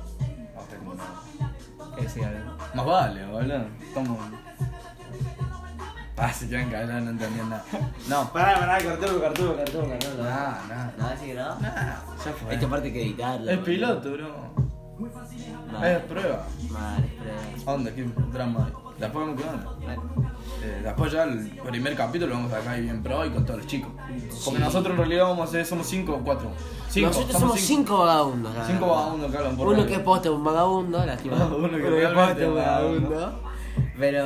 Más 2.74 2.86
vale, 2.86 3.25
boludo. 3.25 3.65
Estamos. 3.82 4.20
Ah, 6.18 6.32
quieren 6.48 6.70
caer, 6.70 6.88
no 6.88 7.10
entendían 7.10 7.50
nada. 7.50 7.63
No, 8.08 8.32
Pará, 8.32 8.60
pará, 8.60 8.77
cortó, 8.84 9.20
cortó, 9.20 9.56
cortó, 9.56 9.80
cortó. 9.82 10.24
nada, 10.24 10.62
nada. 10.70 10.94
Nada, 10.98 11.18
sí, 11.18 11.34
¿no? 11.34 11.60
Nada, 11.60 12.03
ya 12.24 12.32
fue. 12.34 12.53
Esta 12.53 12.68
parte 12.68 12.88
hay 12.88 12.94
que 12.94 13.01
editarla. 13.01 13.51
Es 13.51 13.58
boludo. 13.58 13.65
piloto, 13.65 14.12
bro. 14.12 14.62
Mal, 15.72 15.84
Es 15.91 16.03
prueba. 16.03 16.46
mal, 16.70 17.03
es 17.03 17.12
prueba. 17.13 17.41
Onda, 17.74 17.91
qué 17.96 18.03
drama 18.32 18.65
hay. 18.68 18.74
Después 19.00 19.25
vemos 19.25 19.41
qué 19.41 19.50
onda. 19.50 19.72
Bueno. 19.82 20.30
Eh, 20.63 20.81
después 20.83 21.12
ya 21.12 21.24
el 21.24 21.50
primer 21.69 21.95
capítulo 21.95 22.27
lo 22.29 22.36
vamos 22.36 22.53
a 22.53 22.57
sacar 22.57 22.75
ahí 22.75 22.81
bien 22.83 23.01
pro 23.01 23.25
y 23.25 23.29
con 23.31 23.43
todos 23.45 23.60
los 23.62 23.67
chicos. 23.67 23.91
Porque 23.98 24.60
Sí. 24.60 24.63
nosotros 24.63 24.91
en 24.91 24.98
realidad 24.98 25.24
vamos 25.24 25.50
a 25.50 25.51
ser, 25.51 25.65
somos 25.65 25.88
cinco 25.88 26.13
o 26.15 26.19
cuatro. 26.24 26.51
Cinco, 26.89 27.07
Nosotros 27.07 27.39
somos 27.39 27.60
cinco 27.60 27.98
vagabundos. 28.00 28.53
la 28.55 28.65
Cinco 28.67 28.88
vagabundos 28.88 29.31
que 29.31 29.38
hablan 29.38 29.57
por 29.57 29.67
Uno 29.69 29.86
que 29.86 29.93
es 29.93 30.00
poste 30.00 30.29
un 30.29 30.43
vagabundo, 30.43 31.05
lástima. 31.05 31.36
Uno 31.48 31.50
que 31.69 31.75
Uno 31.75 31.77
que 31.77 31.89
realmente 31.89 32.25
poste 32.27 32.48
un 32.48 32.57
es 32.57 32.65
vagabundo. 32.65 33.39
Pero. 33.98 34.24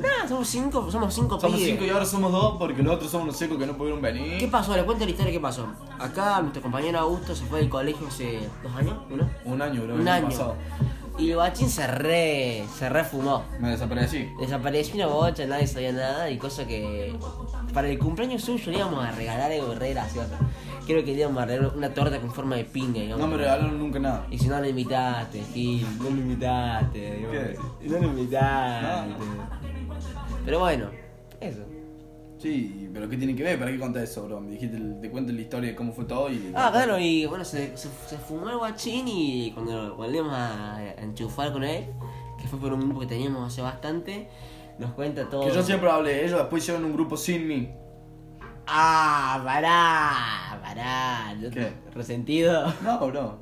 Nada, 0.00 0.28
somos 0.28 0.48
cinco, 0.48 0.90
somos 0.90 1.14
cinco 1.14 1.38
Somos 1.38 1.56
pibes. 1.56 1.72
cinco 1.72 1.84
y 1.84 1.90
ahora 1.90 2.04
somos 2.04 2.32
dos 2.32 2.56
porque 2.58 2.82
los 2.82 2.94
otros 2.94 3.10
somos 3.10 3.26
los 3.28 3.36
secos 3.36 3.58
que 3.58 3.66
no 3.66 3.74
pudieron 3.76 4.00
venir. 4.02 4.38
¿Qué 4.38 4.48
pasó? 4.48 4.74
Le 4.76 4.84
cuento 4.84 5.04
la 5.04 5.10
historia 5.10 5.32
qué 5.32 5.40
pasó. 5.40 5.66
Acá 5.98 6.40
nuestro 6.40 6.62
compañero 6.62 6.98
Augusto 7.00 7.34
se 7.34 7.44
fue 7.44 7.60
del 7.60 7.68
colegio 7.68 8.06
hace 8.08 8.48
dos 8.62 8.74
años, 8.74 8.94
¿uno? 9.10 9.28
Un 9.44 9.62
año, 9.62 9.82
bro. 9.84 9.94
Un 9.94 10.08
año. 10.08 10.26
pasado. 10.26 10.54
Y 11.18 11.30
el 11.30 11.36
bachín 11.36 11.68
se 11.70 11.86
re. 11.86 12.64
se 12.76 12.88
refumó. 12.88 13.44
Me 13.60 13.70
desaparecí. 13.70 14.28
Desapareció 14.40 14.94
una 14.96 15.06
bocha, 15.06 15.46
nadie 15.46 15.66
sabía 15.66 15.92
nada 15.92 16.28
y 16.30 16.38
cosa 16.38 16.66
que 16.66 17.16
para 17.72 17.88
el 17.88 17.98
cumpleaños 17.98 18.42
suyo 18.42 18.72
le 18.72 18.78
íbamos 18.78 19.04
a 19.04 19.12
regalar 19.12 19.52
algo 19.52 19.74
re 19.74 19.90
gracioso. 19.90 20.34
Creo 20.86 21.04
que 21.04 21.12
le 21.14 21.20
íbamos 21.20 21.42
a 21.42 21.46
regalar 21.46 21.76
una 21.76 21.94
torta 21.94 22.20
con 22.20 22.32
forma 22.32 22.56
de 22.56 22.64
pinga. 22.64 22.98
No 22.98 23.04
digamos. 23.04 23.28
me 23.28 23.36
regalaron 23.36 23.78
nunca 23.78 23.98
nada. 24.00 24.26
Y 24.30 24.38
si 24.38 24.48
no 24.48 24.58
lo 24.60 24.68
invitaste, 24.68 25.42
Gil, 25.52 25.86
no 25.98 26.04
lo 26.04 26.10
invitaste. 26.10 27.16
digo, 27.16 27.30
¿Qué? 27.30 27.58
No 27.88 27.98
lo 27.98 28.04
invitaste. 28.08 29.14
Pero 30.44 30.58
bueno, 30.58 30.90
eso. 31.40 31.60
Sí, 32.44 32.90
pero 32.92 33.08
¿qué 33.08 33.16
tiene 33.16 33.34
que 33.34 33.42
ver? 33.42 33.58
¿Para 33.58 33.70
qué 33.70 33.78
contar 33.78 34.02
eso, 34.04 34.26
bro? 34.26 34.38
Me 34.38 34.50
dijiste, 34.50 34.76
te 35.00 35.10
cuento 35.10 35.32
la 35.32 35.40
historia 35.40 35.70
de 35.70 35.74
cómo 35.74 35.94
fue 35.94 36.04
todo 36.04 36.30
y. 36.30 36.52
Ah, 36.54 36.68
claro, 36.70 36.98
y 36.98 37.24
bueno, 37.24 37.42
se, 37.42 37.74
se, 37.74 37.88
se 38.06 38.18
fumó 38.18 38.50
el 38.50 38.58
guachín 38.58 39.08
y 39.08 39.50
cuando 39.52 39.96
volvimos 39.96 40.30
a, 40.34 40.76
a 40.76 40.92
enchufar 41.02 41.52
con 41.54 41.64
él, 41.64 41.86
que 42.38 42.46
fue 42.46 42.58
por 42.60 42.74
un 42.74 42.80
grupo 42.80 43.00
que 43.00 43.06
teníamos 43.06 43.50
hace 43.50 43.62
bastante, 43.62 44.28
nos 44.78 44.92
cuenta 44.92 45.26
todo. 45.30 45.46
Que 45.46 45.54
yo 45.54 45.62
siempre 45.62 45.90
hablé 45.90 46.10
de 46.16 46.26
ellos, 46.26 46.38
después 46.38 46.62
hicieron 46.62 46.84
un 46.84 46.92
grupo 46.92 47.16
sin 47.16 47.48
mí. 47.48 47.70
Ah, 48.66 49.40
pará, 49.44 50.60
pará. 50.62 51.34
¿no 51.34 51.48
¿Qué? 51.50 51.72
¿Resentido? 51.94 52.72
No, 52.82 53.06
bro. 53.06 53.38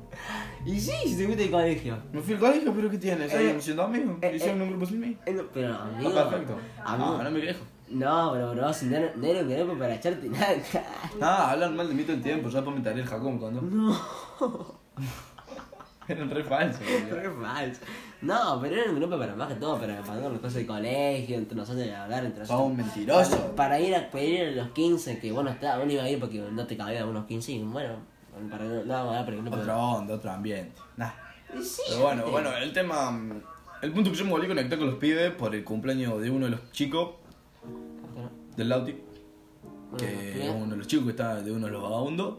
Y 0.65 0.79
sí, 0.79 0.93
si 1.05 1.17
te 1.17 1.25
fuiste 1.25 1.43
del 1.43 1.51
colegio. 1.51 1.97
Me 2.13 2.21
fui 2.21 2.35
al 2.35 2.39
colegio, 2.39 2.73
pero 2.73 2.89
¿qué 2.89 2.97
tienes? 2.97 3.33
Eh, 3.33 3.37
Seguimos 3.37 3.63
siendo 3.65 3.83
amigos. 3.83 4.15
eh, 4.21 4.33
Hicieron 4.35 4.61
eh. 4.61 4.63
un 4.63 4.69
grupo 4.69 4.85
sin 4.85 4.99
mí. 5.01 5.17
Eh, 5.25 5.33
no, 5.33 5.43
Pero 5.53 5.75
amigo. 5.75 6.09
Está 6.09 6.29
perfecto. 6.29 6.57
Amigo. 6.85 7.17
No, 7.17 7.23
no 7.23 7.31
me 7.31 7.41
quejo. 7.41 7.59
No, 7.89 8.31
pero 8.33 8.51
bro, 8.53 8.73
si 8.73 8.85
no, 8.85 8.97
no 9.15 9.27
era 9.27 9.41
un 9.41 9.49
grupo 9.49 9.79
para 9.79 9.95
echarte 9.95 10.29
nada. 10.29 10.55
Ah, 11.21 11.51
hablan 11.51 11.75
mal 11.75 11.87
de 11.87 11.93
mí 11.93 12.03
todo 12.03 12.15
el 12.15 12.21
tiempo, 12.21 12.49
ya 12.49 12.57
después 12.57 12.77
me 12.77 12.83
taré 12.83 13.01
el 13.01 13.07
Jacob 13.07 13.39
cuando. 13.39 13.61
No. 13.61 13.97
Eran 16.07 16.29
re 16.29 16.43
falsos. 16.43 16.81
Re 17.09 17.29
falso. 17.41 17.81
No, 18.21 18.59
pero 18.61 18.75
era 18.75 18.91
un 18.91 18.99
grupo 18.99 19.17
para 19.17 19.35
más 19.35 19.47
que 19.47 19.55
todo, 19.55 19.79
para 19.79 19.99
pasar 19.99 20.17
las 20.17 20.39
cosas 20.39 20.55
del 20.55 20.67
colegio, 20.67 21.37
entre 21.37 21.55
nosotros 21.55 21.85
de 21.85 21.95
hablar 21.95 22.25
entre 22.25 22.41
nosotros. 22.41 22.67
Un 22.67 22.77
mentiroso. 22.77 23.37
Para, 23.37 23.55
para 23.55 23.79
ir 23.79 23.95
a 23.95 24.09
pedir 24.09 24.47
a 24.47 24.51
los 24.51 24.69
15, 24.69 25.19
que 25.19 25.31
bueno, 25.31 25.49
está, 25.49 25.79
uno 25.79 25.91
iba 25.91 26.03
a 26.03 26.09
ir 26.09 26.19
porque 26.19 26.39
no 26.39 26.67
te 26.67 26.75
cabían 26.75 27.07
unos 27.07 27.25
15 27.25 27.51
y 27.53 27.63
bueno, 27.63 27.95
para 28.49 28.63
no, 28.65 28.83
no, 28.83 29.13
no, 29.13 29.25
pero 29.25 29.41
no 29.41 29.51
Otra 29.51 29.77
onda, 29.77 30.15
otro 30.15 30.31
ambiente. 30.31 30.81
Nah. 30.97 31.11
Sí, 31.61 31.81
Pero 31.89 32.01
bueno, 32.01 32.25
bueno, 32.31 32.55
el 32.57 32.73
tema. 32.73 33.19
El 33.81 33.91
punto 33.91 34.09
que 34.09 34.17
yo 34.17 34.25
me 34.25 34.31
volví 34.31 34.45
a 34.45 34.49
conectar 34.49 34.79
con 34.79 34.87
los 34.87 34.97
pibes 34.97 35.31
por 35.31 35.53
el 35.53 35.63
cumpleaños 35.63 36.19
de 36.21 36.29
uno 36.29 36.45
de 36.45 36.51
los 36.51 36.71
chicos 36.71 37.09
del 38.55 38.69
Lauti. 38.69 38.95
Los 39.91 40.01
Que 40.01 40.45
es 40.47 40.49
uno 40.55 40.71
de 40.71 40.77
los 40.77 40.87
chicos 40.87 41.05
que 41.05 41.11
está 41.11 41.41
de 41.41 41.51
uno 41.51 41.67
de 41.67 41.71
los 41.71 41.83
vagabundos. 41.83 42.35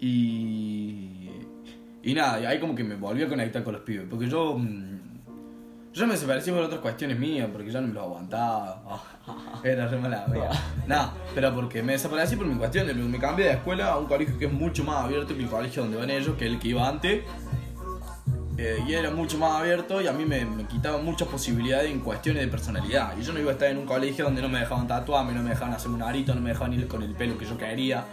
Y. 0.00 1.28
Y 2.02 2.14
nada, 2.14 2.40
y 2.40 2.46
ahí 2.46 2.58
como 2.60 2.74
que 2.74 2.84
me 2.84 2.94
volví 2.94 3.22
a 3.22 3.28
conectar 3.28 3.62
con 3.64 3.74
los 3.74 3.82
pibes. 3.82 4.06
Porque 4.08 4.28
yo. 4.28 4.56
mm, 4.58 4.98
Yo 5.92 6.06
me 6.06 6.12
desaparecí 6.14 6.50
por 6.52 6.60
otras 6.62 6.80
cuestiones 6.80 7.18
mías, 7.18 7.48
porque 7.52 7.70
ya 7.70 7.80
no 7.80 7.88
me 7.88 7.94
lo 7.94 8.02
aguantaba. 8.02 8.82
Ah, 8.86 9.60
era 9.64 9.88
re 9.88 9.98
mala 9.98 10.26
wea. 10.28 10.50
Nada, 10.86 11.12
pero 11.34 11.54
porque 11.54 11.82
me 11.82 11.92
desaparecí 11.92 12.36
por 12.36 12.46
mis 12.46 12.56
cuestiones. 12.58 12.94
Me 12.96 13.18
cambié 13.18 13.46
de 13.46 13.52
escuela 13.52 13.92
a 13.92 13.98
un 13.98 14.06
colegio 14.06 14.38
que 14.38 14.46
es 14.46 14.52
mucho 14.52 14.84
más 14.84 15.04
abierto 15.04 15.34
que 15.36 15.42
el 15.42 15.48
colegio 15.48 15.82
donde 15.82 15.98
van 15.98 16.10
ellos, 16.10 16.36
que 16.36 16.46
el 16.46 16.58
que 16.58 16.68
iba 16.68 16.88
antes. 16.88 17.24
Eh, 18.60 18.82
y 18.88 18.92
era 18.92 19.10
mucho 19.12 19.38
más 19.38 19.52
abierto 19.60 20.00
y 20.02 20.08
a 20.08 20.12
mí 20.12 20.24
me, 20.24 20.44
me 20.44 20.64
quitaba 20.64 20.98
muchas 20.98 21.28
posibilidades 21.28 21.92
en 21.92 22.00
cuestiones 22.00 22.42
de 22.42 22.48
personalidad. 22.48 23.16
Y 23.16 23.22
yo 23.22 23.32
no 23.32 23.38
iba 23.38 23.50
a 23.50 23.52
estar 23.52 23.68
en 23.70 23.78
un 23.78 23.86
colegio 23.86 24.24
donde 24.24 24.42
no 24.42 24.48
me 24.48 24.58
dejaban 24.58 24.88
tatuarme, 24.88 25.32
no 25.32 25.42
me 25.44 25.50
dejaban 25.50 25.74
hacer 25.74 25.90
un 25.92 26.02
arito, 26.02 26.34
no 26.34 26.40
me 26.40 26.50
dejaban 26.50 26.72
ir 26.74 26.88
con 26.88 27.02
el 27.04 27.14
pelo 27.14 27.38
que 27.38 27.46
yo 27.46 27.56
quería. 27.56 28.04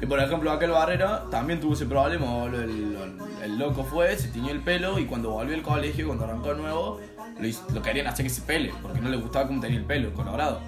Y 0.00 0.06
por 0.06 0.18
ejemplo, 0.18 0.50
aquel 0.50 0.70
Barrera 0.70 1.24
también 1.30 1.60
tuvo 1.60 1.74
ese 1.74 1.84
problema. 1.84 2.44
El, 2.46 2.96
el- 3.44 3.58
loco 3.58 3.84
fue, 3.84 4.16
se 4.16 4.28
tiñó 4.28 4.50
el 4.50 4.60
pelo 4.60 4.98
y 4.98 5.04
cuando 5.04 5.30
volvió 5.32 5.54
al 5.54 5.60
colegio, 5.62 6.06
cuando 6.06 6.24
arrancó 6.24 6.54
de 6.54 6.62
nuevo, 6.62 6.98
lo, 7.38 7.74
lo 7.74 7.82
querían 7.82 8.06
hacer 8.06 8.24
que 8.24 8.30
se 8.30 8.40
pele, 8.40 8.72
porque 8.80 9.00
no 9.02 9.10
le 9.10 9.18
gustaba 9.18 9.46
cómo 9.48 9.60
tenía 9.60 9.78
el 9.78 9.84
pelo, 9.84 10.14
colorado. 10.14 10.62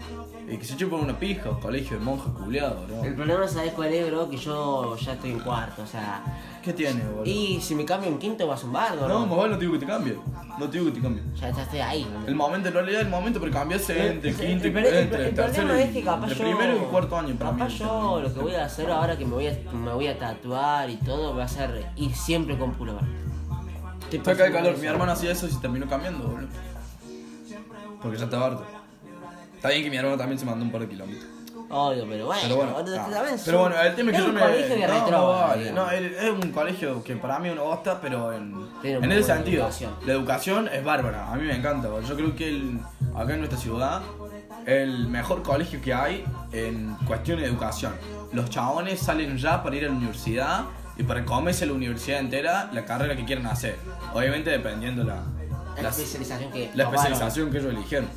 Y 0.49 0.57
que 0.59 0.65
se 0.65 0.77
chupan 0.77 1.01
una 1.01 1.19
pija, 1.19 1.51
colegio 1.61 1.99
de 1.99 2.05
monjas 2.05 2.29
culiados, 2.35 2.87
bro. 2.87 3.05
El 3.05 3.15
problema, 3.15 3.47
¿sabes 3.49 3.73
cuál 3.73 3.93
es, 3.93 4.11
bro? 4.11 4.29
Que 4.29 4.37
yo 4.37 4.97
ya 4.97 5.13
estoy 5.13 5.31
en 5.31 5.39
cuarto, 5.41 5.83
o 5.83 5.87
sea. 5.87 6.23
¿Qué 6.63 6.73
tiene, 6.73 7.03
boludo? 7.05 7.25
Y 7.25 7.61
si 7.61 7.75
me 7.75 7.85
cambio 7.85 8.09
en 8.11 8.19
quinto 8.19 8.47
vas 8.47 8.63
a 8.63 8.67
un 8.67 8.73
bardo, 8.73 9.09
No, 9.09 9.21
¿no? 9.21 9.27
más 9.27 9.37
vale 9.39 9.51
no 9.53 9.57
te 9.57 9.61
digo 9.63 9.73
que 9.75 9.79
te 9.81 9.87
cambie. 9.87 10.19
No 10.59 10.69
te 10.69 10.79
digo 10.79 10.91
que 10.91 10.97
te 10.99 11.01
cambie. 11.01 11.23
Ya, 11.41 11.51
ya 11.51 11.63
estoy 11.63 11.79
ahí. 11.79 12.07
El 12.27 12.35
momento, 12.35 12.69
en 12.69 12.75
realidad, 12.75 13.01
el 13.01 13.09
momento, 13.09 13.41
pero 13.41 13.53
cambiarse 13.53 13.99
El- 13.99 14.13
entre 14.13 14.31
el- 14.31 14.37
quinto 14.37 14.67
y 14.67 14.71
el- 14.71 14.77
el- 14.79 14.95
entre 14.95 15.29
el 15.29 15.35
tercero 15.35 15.75
es 15.75 15.91
que 15.91 16.03
capaz 16.03 16.29
yo. 16.29 16.35
primero 16.45 16.77
y 16.77 16.81
cuarto 16.91 17.19
año 17.19 17.35
para 17.37 17.51
capaz 17.53 17.69
mí. 17.69 17.79
yo 17.79 18.21
lo 18.23 18.35
que 18.35 18.41
voy 18.41 18.55
a 18.55 18.65
hacer 18.67 18.91
ahora 18.91 19.17
que 19.17 19.25
me 19.25 19.35
voy 19.35 19.47
a, 19.47 19.59
me 19.73 19.93
voy 19.93 20.07
a 20.09 20.19
tatuar 20.19 20.91
y 20.91 20.97
todo 20.97 21.35
va 21.37 21.45
a 21.45 21.49
ser 21.49 21.87
ir 21.97 22.15
siempre 22.15 22.59
con 22.59 22.73
puro. 22.73 22.99
Estoy 24.11 24.19
Saca 24.19 24.45
pensando 24.45 24.59
calor. 24.69 24.79
Mi 24.79 24.87
hermano 24.87 25.13
hacía 25.13 25.33
eso 25.33 25.47
y 25.47 25.51
se 25.51 25.59
terminó 25.61 25.89
cambiando, 25.89 26.25
boludo. 26.29 26.49
Porque 28.03 28.19
ya 28.19 28.25
estaba 28.25 28.47
harto. 28.47 28.67
Está 29.63 29.71
bien 29.71 29.85
que 29.85 29.91
mi 29.91 29.97
hermano 29.97 30.17
también 30.19 30.41
se 30.41 30.45
mandó 30.45 30.65
un 30.65 30.73
par 30.73 30.81
de 30.81 30.89
kilómetros. 30.89 31.25
Obvio, 31.71 32.05
pero 32.11 32.27
bueno. 32.27 32.43
Pero 32.43 32.57
bueno, 32.57 32.73
también 32.75 33.41
pero 33.45 33.61
bueno, 33.61 33.81
el 33.81 33.95
tema 33.95 34.11
es 34.11 34.17
que 34.17 34.23
yo 34.25 34.29
un 34.29 34.35
me. 34.35 34.41
colegio 34.41 34.69
de 34.75 34.81
no, 34.81 34.87
retro, 34.93 35.11
no, 35.13 35.29
vale. 35.29 35.63
digamos. 35.63 35.87
No, 35.87 35.91
es 35.93 36.13
es 36.25 36.31
un 36.31 36.51
colegio 36.51 37.05
que 37.05 37.15
para 37.15 37.39
mí 37.39 37.47
es 37.47 37.53
una 37.55 37.63
bosta, 37.63 38.01
pero 38.01 38.33
en, 38.33 38.55
en 38.83 39.13
ese 39.13 39.23
sentido. 39.23 39.59
educación. 39.63 39.95
La 40.05 40.13
educación 40.15 40.69
es 40.73 40.85
bárbara, 40.85 41.33
a 41.33 41.37
mí 41.37 41.47
me 41.47 41.55
encanta. 41.55 41.89
Yo 42.07 42.17
creo 42.17 42.35
que 42.35 42.49
el, 42.49 42.81
acá 43.15 43.35
en 43.35 43.39
nuestra 43.39 43.57
ciudad, 43.57 44.03
el 44.67 45.07
mejor 45.07 45.45
colegio 45.45 45.81
que 45.81 45.95
hay 45.95 46.25
en 46.51 46.97
cuestión 47.07 47.39
de 47.39 47.47
educación. 47.47 47.93
Los 48.33 48.51
chabones 48.51 48.99
salen 48.99 49.39
ya 49.39 49.63
para 49.63 49.77
ir 49.77 49.85
a 49.85 49.91
la 49.91 49.95
universidad 49.95 50.65
y 50.99 51.05
para 51.05 51.25
comerse 51.25 51.67
la 51.67 51.73
universidad 51.75 52.19
entera 52.19 52.69
la 52.73 52.85
carrera 52.85 53.15
que 53.17 53.25
quieran 53.25 53.47
hacer. 53.47 53.77
Obviamente 54.13 54.51
dependiendo 54.51 55.05
la, 55.05 55.23
La 55.77 55.83
la, 55.85 55.89
especialización 55.91 56.51
que 56.51 56.69
la 56.75 56.83
especialización 56.85 57.51
que 57.53 57.59
ellos 57.59 57.73
eligieron. 57.73 58.09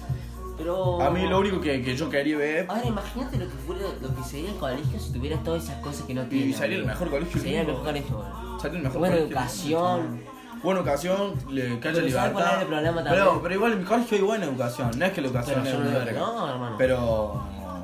Pero. 0.57 1.01
A 1.01 1.09
mí 1.09 1.27
lo 1.27 1.39
único 1.39 1.59
que, 1.61 1.81
que 1.81 1.95
yo 1.95 2.09
quería 2.09 2.37
ver 2.37 2.65
Ahora 2.69 2.85
imagínate 2.85 3.37
lo 3.37 3.45
que 3.45 3.55
fuera, 3.65 3.81
lo 4.01 4.15
que 4.15 4.23
sería 4.23 4.49
el 4.51 4.55
colegio 4.57 4.99
si 4.99 5.11
tuviera 5.13 5.37
todas 5.43 5.63
esas 5.65 5.81
cosas 5.81 6.03
que 6.05 6.13
no 6.13 6.23
tiene. 6.23 6.53
sería 6.53 6.77
el 6.77 6.83
amigo. 6.83 6.87
mejor 6.87 7.09
colegio 7.09 7.33
del 7.33 7.41
Sería 7.41 7.61
el 7.61 7.67
mejor 7.67 7.83
colegio, 7.83 8.17
boludo. 8.17 8.59
Sería 8.59 8.77
el 8.77 8.83
mejor 8.83 8.99
Buena 8.99 9.15
colegio. 9.15 9.37
educación. 9.37 10.21
Buena 10.63 10.79
educación, 10.79 11.33
le, 11.51 11.81
¿sabes 11.81 12.03
libertad. 12.03 12.61
el 12.61 12.67
problema 12.67 13.03
pero, 13.07 13.53
igual 13.53 13.73
en 13.73 13.79
mi 13.79 13.85
colegio 13.85 14.17
hay 14.17 14.23
buena 14.23 14.45
educación, 14.45 14.91
no 14.97 15.05
es 15.05 15.11
que 15.11 15.21
la 15.21 15.27
educación 15.27 15.61
Pero 15.63 15.75
es 15.75 15.81
una 15.87 15.97
verga. 15.99 16.19
no, 16.19 16.49
hermano. 16.49 16.75
Pero, 16.79 17.43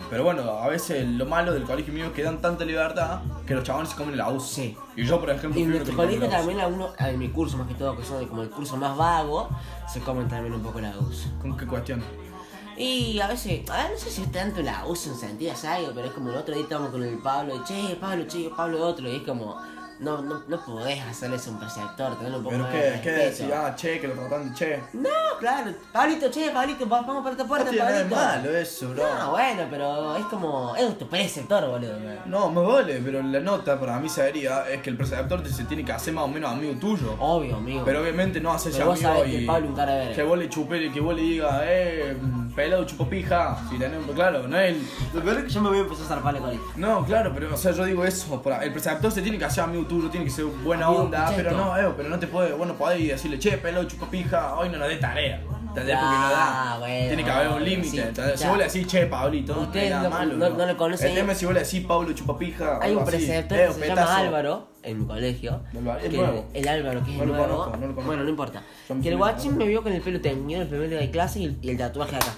pero 0.10 0.24
bueno, 0.24 0.42
a 0.50 0.68
veces 0.68 1.08
lo 1.08 1.26
malo 1.28 1.54
del 1.54 1.64
colegio 1.64 1.94
mío 1.94 2.06
es 2.08 2.12
que 2.14 2.24
dan 2.24 2.42
tanta 2.42 2.66
libertad 2.66 3.20
que 3.46 3.54
los 3.54 3.64
chavales 3.64 3.90
se 3.90 3.96
comen 3.98 4.18
la. 4.18 4.34
Sí. 4.40 4.76
Y 4.96 5.06
yo, 5.06 5.20
por 5.20 5.30
ejemplo, 5.30 5.60
Y 5.60 5.64
en 5.64 5.70
nuestro 5.70 5.96
colegio 5.96 6.28
también 6.28 6.60
algunos, 6.60 6.92
en 7.00 7.20
mi 7.20 7.30
curso 7.30 7.56
más 7.58 7.68
que 7.68 7.76
todo, 7.76 7.96
que 7.96 8.04
son 8.04 8.26
como 8.26 8.42
el 8.42 8.50
curso 8.50 8.78
más 8.78 8.98
vago, 8.98 9.50
se 9.88 10.00
comen 10.00 10.28
también 10.28 10.54
un 10.54 10.62
poco 10.64 10.82
la. 10.82 10.90
UCI. 10.98 11.30
¿Con 11.40 11.56
qué 11.56 11.68
cuestión? 11.68 12.02
Y 12.82 13.20
a 13.20 13.28
veces, 13.28 13.70
a 13.70 13.78
ver, 13.84 13.92
no 13.92 13.98
sé 14.00 14.10
si 14.10 14.24
es 14.24 14.32
tanto 14.32 14.62
la 14.62 14.86
US 14.88 15.08
en 15.08 15.16
sentido 15.16 15.54
algo, 15.68 15.92
pero 15.94 16.08
es 16.08 16.14
como 16.14 16.30
el 16.32 16.36
otro 16.38 16.54
día 16.56 16.64
estábamos 16.64 16.92
con 16.92 17.04
el 17.04 17.18
Pablo, 17.20 17.56
y 17.56 17.64
che, 17.64 17.96
Pablo, 17.96 18.26
che, 18.28 18.50
Pablo 18.56 18.84
otro, 18.86 19.08
y 19.08 19.18
es 19.18 19.22
como, 19.24 19.56
no, 20.00 20.20
no, 20.24 20.42
no 20.48 20.66
podés 20.66 21.00
hacerles 21.02 21.46
un 21.46 21.60
preceptor, 21.60 22.18
tener 22.18 22.34
un 22.34 22.42
poco 22.44 22.50
Pero 22.56 22.64
más 22.64 22.74
de 22.74 22.80
qué 22.80 22.90
respeto. 23.12 23.20
decir, 23.30 23.54
ah, 23.54 23.76
che, 23.76 24.00
que 24.00 24.08
lo 24.08 24.16
tratan 24.16 24.50
de 24.50 24.56
che. 24.58 24.80
No, 24.94 25.10
claro, 25.40 25.72
Pablito, 25.94 26.32
che, 26.32 26.50
Pablito, 26.50 26.90
va- 26.90 27.02
vamos 27.02 27.22
para 27.22 27.34
esta 27.34 27.44
No 27.44 27.48
puerta, 27.50 27.70
de 27.70 27.78
Pablito. 27.78 28.16
malo 28.16 28.58
eso, 28.58 28.90
bro. 28.90 29.04
No, 29.20 29.30
bueno, 29.32 29.64
pero 29.70 30.16
es 30.16 30.26
como, 30.26 30.76
es 30.76 30.98
tu 30.98 31.08
preceptor, 31.08 31.68
boludo. 31.70 32.00
No, 32.26 32.50
me 32.50 32.62
vale, 32.64 33.00
pero 33.06 33.22
la 33.22 33.40
nota 33.42 33.80
para 33.80 34.00
mí 34.00 34.10
sería 34.10 34.68
es 34.72 34.82
que 34.82 34.90
el 34.90 34.98
preceptor 34.98 35.48
se 35.48 35.66
tiene 35.66 35.86
que 35.86 35.92
hacer 35.92 36.16
más 36.16 36.24
o 36.24 36.28
menos 36.30 36.52
amigo 36.52 36.74
tuyo. 36.80 37.16
Obvio, 37.20 37.58
amigo. 37.58 37.84
Pero 37.86 38.02
obviamente 38.02 38.42
no 38.42 38.52
hacerse 38.52 38.80
Pero 38.80 38.90
vos 38.90 39.00
amigo 39.04 39.20
sabés 39.20 39.32
que 39.36 39.42
y 39.44 39.46
Pablo 39.46 39.68
un 39.68 39.76
cara 39.76 39.94
de 39.94 40.14
que 40.16 40.24
vos 40.24 40.38
le 40.40 40.50
chupe, 40.50 40.92
que 40.92 41.00
vos 41.00 41.16
le 41.16 41.22
digas, 41.22 41.62
eh, 41.64 42.18
pelado 42.56 42.84
chupo 42.86 43.08
pija. 43.08 43.58
Si 43.70 43.78
tenés, 43.78 44.00
claro, 44.16 44.48
no 44.48 44.58
es 44.60 44.76
el. 44.76 44.82
Lo 45.14 45.22
peor 45.22 45.38
es 45.40 45.44
que 45.46 45.50
yo 45.50 45.62
me 45.62 45.70
voy 45.70 45.78
a 45.80 45.82
empezar 45.82 46.06
a 46.06 46.10
zarpar 46.10 46.36
el 46.36 46.42
colegio. 46.42 46.66
No, 46.76 47.06
claro, 47.06 47.32
pero 47.34 47.54
o 47.54 47.58
sea, 47.58 47.72
yo 47.72 47.86
digo 47.86 48.06
eso, 48.06 48.42
por- 48.42 48.54
el 48.62 48.72
preceptor 48.72 49.12
se 49.12 49.22
tiene 49.22 49.38
que 49.38 49.46
hacer 49.46 49.64
amigo 49.64 49.86
tuyo, 49.86 50.10
tiene 50.10 50.26
que 50.26 50.32
ser 50.32 50.46
buena 50.46 50.86
Amigo 50.88 51.04
onda, 51.04 51.32
pero 51.36 51.52
no, 51.52 51.78
eh, 51.78 51.94
pero 51.96 52.10
no 52.10 52.20
te 52.20 52.28
puede, 52.28 52.54
bueno, 52.54 52.74
podés 52.76 53.08
decirle, 53.08 53.40
che, 53.40 53.58
pelado 53.58 53.86
chupo 53.86 54.06
pija, 54.08 54.56
hoy 54.56 54.70
no 54.70 54.78
nos 54.78 54.88
dé 54.88 54.98
tarea. 54.98 55.42
¿Entendés? 55.72 55.96
Porque 55.98 56.16
no 56.18 56.26
Ah, 56.26 56.70
da. 56.74 56.78
bueno, 56.80 57.08
tiene 57.08 57.24
que 57.24 57.32
haber 57.32 57.48
un 57.48 57.64
límite. 57.64 57.90
sí, 57.92 58.00
¿entendés? 58.00 58.38
Si 58.40 58.44
ya. 58.44 58.50
vos 58.50 58.58
le 58.58 58.64
decís, 58.66 58.88
che, 58.88 59.06
Pablito, 59.06 59.56
no 59.56 59.62
Ustedes 59.62 60.10
malo. 60.10 60.36
no- 60.36 60.50
no 60.50 60.66
le 60.66 60.76
conocen. 60.76 61.10
El 61.10 61.16
tema 61.16 61.32
es 61.32 61.38
si 61.38 61.46
vos 61.46 61.54
le 61.54 61.62
decís, 61.62 61.86
Pablo 61.86 62.12
chupa 62.14 62.38
pija. 62.38 62.80
Hay 62.82 62.94
un 62.94 63.06
preceptor 63.06 63.58
que 63.58 63.74
se 63.74 63.88
llama 63.88 64.18
Álvaro 64.18 64.68
en 64.84 65.00
mi 65.00 65.06
colegio. 65.06 65.62
Es 66.02 66.10
que 66.10 66.18
nuevo. 66.18 66.46
El 66.54 66.68
Álvaro, 66.68 67.04
que 67.04 67.12
es 67.12 67.18
No 67.18 67.26
lo 67.26 67.34
nuevo. 67.36 67.48
conozco, 67.48 67.72
no 67.72 67.78
lo 67.78 67.82
conozco. 67.88 68.04
Bueno, 68.04 68.24
no 68.24 68.30
importa. 68.30 68.64
Que 69.02 69.10
el 69.10 69.18
guachín 69.18 69.58
me 69.58 69.66
vio 69.68 69.84
con 69.84 69.92
el 69.94 70.02
pelo 70.02 70.20
teñido 70.22 70.62
el 70.62 70.68
primer 70.68 70.90
día 70.90 71.00
de 71.00 71.12
clase 71.12 71.40
y 71.40 71.46
el, 71.46 71.58
y 71.62 71.70
el 71.70 71.78
tatuaje 71.78 72.16
acá. 72.16 72.34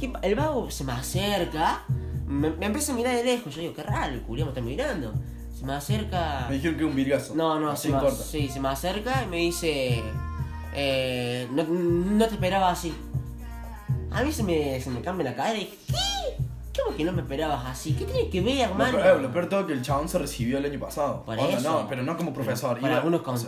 Y 0.00 0.10
el 0.22 0.34
vago 0.34 0.70
se 0.70 0.84
me 0.84 0.92
acerca, 0.92 1.82
me, 2.26 2.50
me 2.50 2.66
empieza 2.66 2.92
a 2.92 2.96
mirar 2.96 3.14
de 3.16 3.24
lejos. 3.24 3.54
Yo 3.54 3.60
digo, 3.60 3.74
qué 3.74 3.82
raro, 3.82 4.14
el 4.14 4.22
culiao 4.22 4.46
me 4.46 4.50
está 4.50 4.60
mirando. 4.60 5.12
Se 5.58 5.64
me 5.66 5.72
acerca. 5.74 6.46
Me 6.48 6.54
dijeron 6.56 6.76
que 6.78 6.84
es 6.84 6.90
un 6.90 6.96
virgazo. 6.96 7.34
No, 7.34 7.60
no, 7.60 7.76
se 7.76 7.88
me, 7.90 7.98
sí, 8.10 8.48
se 8.48 8.60
me 8.60 8.68
acerca 8.68 9.22
y 9.24 9.26
me 9.26 9.36
dice, 9.38 10.02
eh, 10.74 11.46
no, 11.52 11.64
no 11.64 12.26
te 12.26 12.34
esperaba 12.34 12.70
así. 12.70 12.94
A 14.10 14.22
mí 14.22 14.32
se 14.32 14.42
me, 14.42 14.80
se 14.80 14.90
me 14.90 15.00
cambia 15.02 15.30
la 15.30 15.36
cara 15.36 15.54
y 15.54 15.60
dije, 15.60 15.76
¿qué? 15.86 16.44
¿Cómo 16.84 16.96
que 16.96 17.04
no 17.04 17.12
me 17.12 17.22
esperabas 17.22 17.66
así? 17.66 17.92
¿Qué 17.94 18.04
tiene 18.04 18.28
que 18.30 18.40
ver, 18.40 18.56
Lo 18.56 18.62
hermano? 18.74 18.98
peor, 18.98 19.18
eh, 19.18 19.22
lo 19.22 19.30
peor 19.32 19.44
de 19.44 19.50
todo 19.50 19.60
es 19.60 19.66
que 19.66 19.72
el 19.72 19.82
chabón 19.82 20.08
se 20.08 20.18
recibió 20.18 20.58
el 20.58 20.64
año 20.64 20.78
pasado. 20.80 21.22
Por 21.24 21.38
Onda, 21.38 21.58
eso. 21.58 21.70
No, 21.82 21.88
pero 21.88 22.02
no 22.02 22.16
como 22.16 22.32
profesor. 22.32 22.76
Para 22.80 22.88
iba- 22.92 22.96
algunos 22.98 23.20
o 23.20 23.36
sea, 23.36 23.40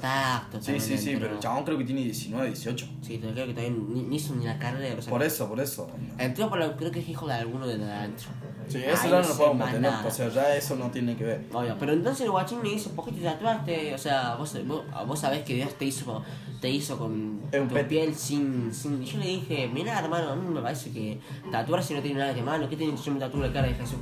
contactos. 0.48 0.64
Sí, 0.64 0.72
sí, 0.72 0.78
también, 0.78 0.98
sí, 1.00 1.16
pero 1.20 1.34
el 1.34 1.40
chabón 1.40 1.64
creo 1.64 1.78
que 1.78 1.84
tiene 1.84 2.02
19, 2.02 2.46
18. 2.48 2.86
Sí, 3.02 3.18
pero 3.20 3.32
creo 3.32 3.46
que 3.46 3.54
todavía 3.54 3.76
ni, 3.88 4.02
ni 4.02 4.16
hizo 4.16 4.34
ni 4.34 4.44
la 4.44 4.58
carrera. 4.58 4.96
O 4.98 5.02
sea, 5.02 5.10
Por 5.10 5.22
eso, 5.22 5.48
por 5.48 5.60
eso. 5.60 5.88
Entró 6.18 6.48
por 6.48 6.58
lo, 6.58 6.76
creo 6.76 6.90
que 6.90 7.00
es 7.00 7.08
hijo 7.08 7.26
de 7.26 7.34
alguno 7.34 7.66
de 7.66 7.74
adentro. 7.74 8.28
Sí, 8.68 8.78
eso 8.84 9.08
ya 9.08 9.20
no 9.22 9.28
lo 9.28 9.34
podemos 9.36 9.56
mantener. 9.58 9.90
nada. 9.92 10.06
O 10.06 10.10
sea, 10.10 10.28
ya 10.28 10.54
eso 10.56 10.76
no 10.76 10.90
tiene 10.90 11.16
que 11.16 11.24
ver. 11.24 11.44
Obvio, 11.52 11.76
pero 11.78 11.92
entonces 11.92 12.22
el 12.26 12.30
guachín 12.30 12.62
me 12.62 12.70
dice, 12.70 12.90
¿por 12.90 13.04
qué 13.06 13.12
te 13.12 13.20
tatuaste? 13.22 13.94
O 13.94 13.98
sea, 13.98 14.36
vos, 14.36 14.56
vos, 14.66 14.82
vos 15.06 15.18
sabés 15.18 15.42
que 15.44 15.54
Dios 15.54 15.74
te 15.78 15.84
hizo, 15.86 16.22
te 16.60 16.70
hizo 16.70 16.98
con 16.98 17.12
un 17.12 17.68
tu 17.68 17.74
pet. 17.74 17.88
piel 17.88 18.14
sin, 18.14 18.72
sin... 18.72 19.02
Y 19.02 19.06
yo 19.06 19.18
le 19.18 19.26
dije, 19.26 19.68
mira 19.72 19.98
hermano, 19.98 20.30
a 20.30 20.36
mí 20.36 20.48
me 20.48 20.60
parece 20.60 20.90
que 20.90 21.18
tatuarse 21.50 21.94
no 21.94 22.00
tiene 22.02 22.20
nada 22.20 22.32
de 22.34 22.42
malo. 22.42 22.68
¿Qué 22.68 22.76
tiene 22.76 22.94
que 22.94 23.02
yo 23.02 23.12
me 23.12 23.20
tatúe 23.20 23.38
la 23.40 23.52
cara 23.52 23.68
de 23.68 23.74
Jesús? 23.74 23.98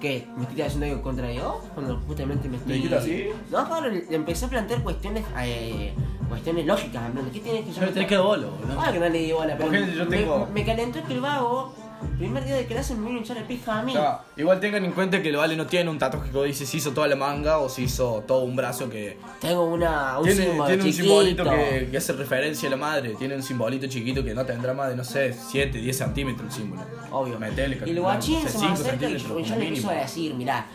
¿Qué? 0.00 0.26
¿Me 0.36 0.42
estoy 0.44 0.62
haciendo 0.62 0.86
algo 0.86 1.02
contra 1.02 1.28
Dios? 1.28 1.54
Cuando 1.74 1.96
justamente 2.06 2.48
me 2.48 2.56
estoy... 2.56 2.68
¿Le 2.72 2.74
dijiste 2.76 2.96
así? 2.96 3.28
No, 3.50 3.68
Pablo, 3.68 3.88
le 3.90 4.04
le 4.06 4.16
empecé 4.16 4.44
a 4.44 4.48
plantear 4.48 4.82
cuestiones, 4.82 5.24
eh, 5.40 5.92
cuestiones 6.28 6.66
lógicas. 6.66 7.10
¿Qué 7.32 7.40
tiene 7.40 7.60
que 7.64 7.72
yo 7.72 7.80
Yo 7.80 7.86
le 7.86 7.92
tenés 7.92 8.08
que 8.08 8.18
bolo, 8.18 8.50
boludo. 8.50 8.80
Ah, 8.80 8.92
que 8.92 8.98
no 9.00 9.08
le 9.08 9.18
di 9.18 9.32
bola, 9.32 9.56
pero 9.56 9.72
yo 9.72 10.04
me- 10.06 10.16
tengo- 10.16 10.46
me, 10.52 10.64
calentó 10.64 11.02
que 11.06 11.14
el 11.14 11.20
vago, 11.20 11.74
primer 12.18 12.44
día 12.44 12.56
de 12.56 12.66
clase 12.66 12.94
me 12.94 13.06
vino 13.08 13.20
a 13.20 13.22
echar 13.22 13.36
el 13.38 13.44
pija 13.44 13.80
a 13.80 13.82
mí. 13.82 13.94
Ya, 13.94 14.20
igual 14.36 14.60
tengan 14.60 14.84
en 14.84 14.92
cuenta 14.92 15.22
que 15.22 15.28
el 15.30 15.36
Vale 15.36 15.56
no 15.56 15.66
tiene 15.66 15.90
un 15.90 15.98
tatuaje 15.98 16.30
que 16.30 16.44
dice 16.44 16.66
si 16.66 16.78
hizo 16.78 16.92
toda 16.92 17.08
la 17.08 17.16
manga 17.16 17.58
o 17.58 17.68
si 17.68 17.84
hizo 17.84 18.22
todo 18.26 18.44
un 18.44 18.56
brazo 18.56 18.88
que. 18.88 19.18
Tengo 19.40 19.64
una, 19.64 20.18
un 20.18 20.24
tiene 20.24 20.44
símbolo 20.44 20.66
tiene 20.66 20.82
un 20.82 20.90
chiquito. 20.90 21.04
simbolito 21.04 21.44
que, 21.44 21.88
que 21.90 21.96
hace 21.96 22.12
referencia 22.12 22.68
a 22.68 22.70
la 22.70 22.76
madre. 22.76 23.14
Tiene 23.14 23.36
un 23.36 23.42
simbolito 23.42 23.86
chiquito 23.86 24.24
que 24.24 24.34
no 24.34 24.44
tendrá 24.44 24.74
más 24.74 24.88
de, 24.88 24.96
no 24.96 25.04
sé, 25.04 25.32
7, 25.32 25.78
10 25.78 25.96
centímetros 25.96 26.48
el 26.48 26.52
símbolo. 26.52 26.82
Obvio. 27.10 27.38
Metele, 27.38 27.80
y 27.84 27.90
el 27.90 28.00
guachín 28.00 28.42
no 28.42 28.48
sé, 28.48 28.58
se 28.58 28.64
me 28.64 28.72
acerca 28.72 29.08
y 29.08 29.18
yo, 29.18 29.40
yo 29.40 29.56
le 29.56 29.86
a 29.88 30.00
decir, 30.02 30.34
mirá, 30.34 30.66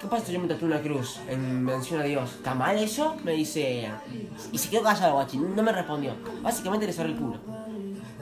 ¿qué 0.00 0.06
pasa 0.06 0.26
si 0.26 0.32
yo 0.32 0.40
me 0.40 0.48
tatúo 0.48 0.68
una 0.68 0.80
cruz 0.80 1.20
en 1.28 1.64
mención 1.64 2.00
a 2.00 2.04
Dios? 2.04 2.32
¿Está 2.34 2.54
mal 2.54 2.78
eso? 2.78 3.16
Me 3.24 3.32
dice... 3.32 3.88
Y 4.52 4.58
se 4.58 4.68
quedó 4.70 4.82
callado 4.82 5.14
guachín, 5.14 5.54
no 5.54 5.62
me 5.62 5.72
respondió. 5.72 6.14
Básicamente 6.42 6.86
le 6.86 6.92
cerré 6.92 7.10
el 7.10 7.16
culo. 7.16 7.38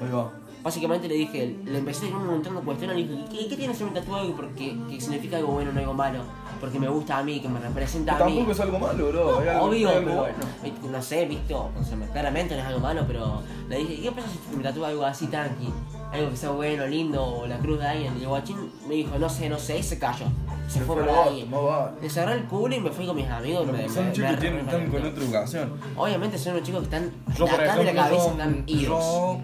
Va. 0.02 0.41
Básicamente 0.62 1.08
le 1.08 1.14
dije, 1.16 1.56
le 1.64 1.78
empecé 1.78 2.08
con 2.10 2.20
un 2.22 2.26
montón 2.28 2.54
de 2.54 2.60
cuestiones, 2.62 2.96
le 2.96 3.02
dije, 3.08 3.24
¿qué, 3.30 3.48
qué 3.48 3.56
tiene 3.56 3.74
me 3.74 3.90
tatúo 3.90 4.14
algo 4.16 4.36
porque, 4.36 4.76
que 4.88 5.00
significa 5.00 5.36
algo 5.38 5.52
bueno, 5.54 5.72
no 5.72 5.80
algo 5.80 5.94
malo? 5.94 6.20
Porque 6.60 6.78
me 6.78 6.88
gusta 6.88 7.18
a 7.18 7.22
mí, 7.24 7.40
que 7.40 7.48
me 7.48 7.58
representa 7.58 8.12
a 8.16 8.24
mí. 8.24 8.34
Tampoco 8.36 8.52
es 8.52 8.60
algo 8.60 8.78
malo, 8.78 9.08
bro. 9.08 9.38
Algo- 9.40 9.64
Obvio, 9.64 9.88
algo 9.88 10.00
pero 10.04 10.20
bueno. 10.20 10.36
viste, 10.62 10.88
no 10.88 11.02
sé, 11.02 11.24
visto, 11.26 11.70
o 11.78 11.84
sea, 11.84 11.98
claramente 12.12 12.54
no 12.54 12.60
es 12.60 12.66
algo 12.68 12.78
malo, 12.80 13.04
pero 13.08 13.42
le 13.68 13.78
dije, 13.78 14.02
¿qué 14.02 14.12
pasa 14.12 14.28
si 14.50 14.56
me 14.56 14.62
tatúo 14.62 14.86
algo 14.86 15.04
así 15.04 15.26
tranqui? 15.26 15.68
Algo 16.12 16.30
que 16.30 16.36
sea 16.36 16.50
bueno, 16.50 16.86
lindo, 16.86 17.24
o 17.24 17.46
la 17.46 17.58
cruz 17.58 17.80
de 17.80 17.86
alguien. 17.88 18.14
Y 18.18 18.22
el 18.22 18.28
guachín 18.28 18.56
me 18.86 18.94
dijo, 18.94 19.18
no 19.18 19.28
sé, 19.28 19.48
no 19.48 19.58
sé, 19.58 19.78
y 19.78 19.82
se 19.82 19.98
cayó. 19.98 20.26
Se 20.68 20.80
fue 20.82 20.94
por 20.96 21.08
ahí. 21.08 21.50
Le 22.00 22.08
cerré 22.10 22.34
el 22.34 22.44
culo 22.44 22.74
y 22.76 22.80
me 22.80 22.90
fui 22.90 23.06
con 23.06 23.16
mis 23.16 23.26
amigos. 23.28 23.66
me, 23.66 23.88
Son 23.88 24.06
me- 24.06 24.12
chicos 24.12 24.30
me 24.30 24.34
que 24.36 24.40
tienen, 24.42 24.60
están 24.60 24.86
con 24.90 25.04
otra 25.04 25.24
educación. 25.24 25.72
Obviamente 25.96 26.38
son 26.38 26.52
unos 26.54 26.64
chicos 26.66 26.80
que 26.80 26.96
están 26.96 27.10
Yo, 27.36 27.46
acá 27.46 27.56
de 27.56 27.66
la 27.66 27.72
ejemplo, 27.90 28.02
cabeza, 28.02 28.24
yo, 28.26 28.30
están 28.30 28.64
idos. 28.66 28.86
yo, 28.86 29.38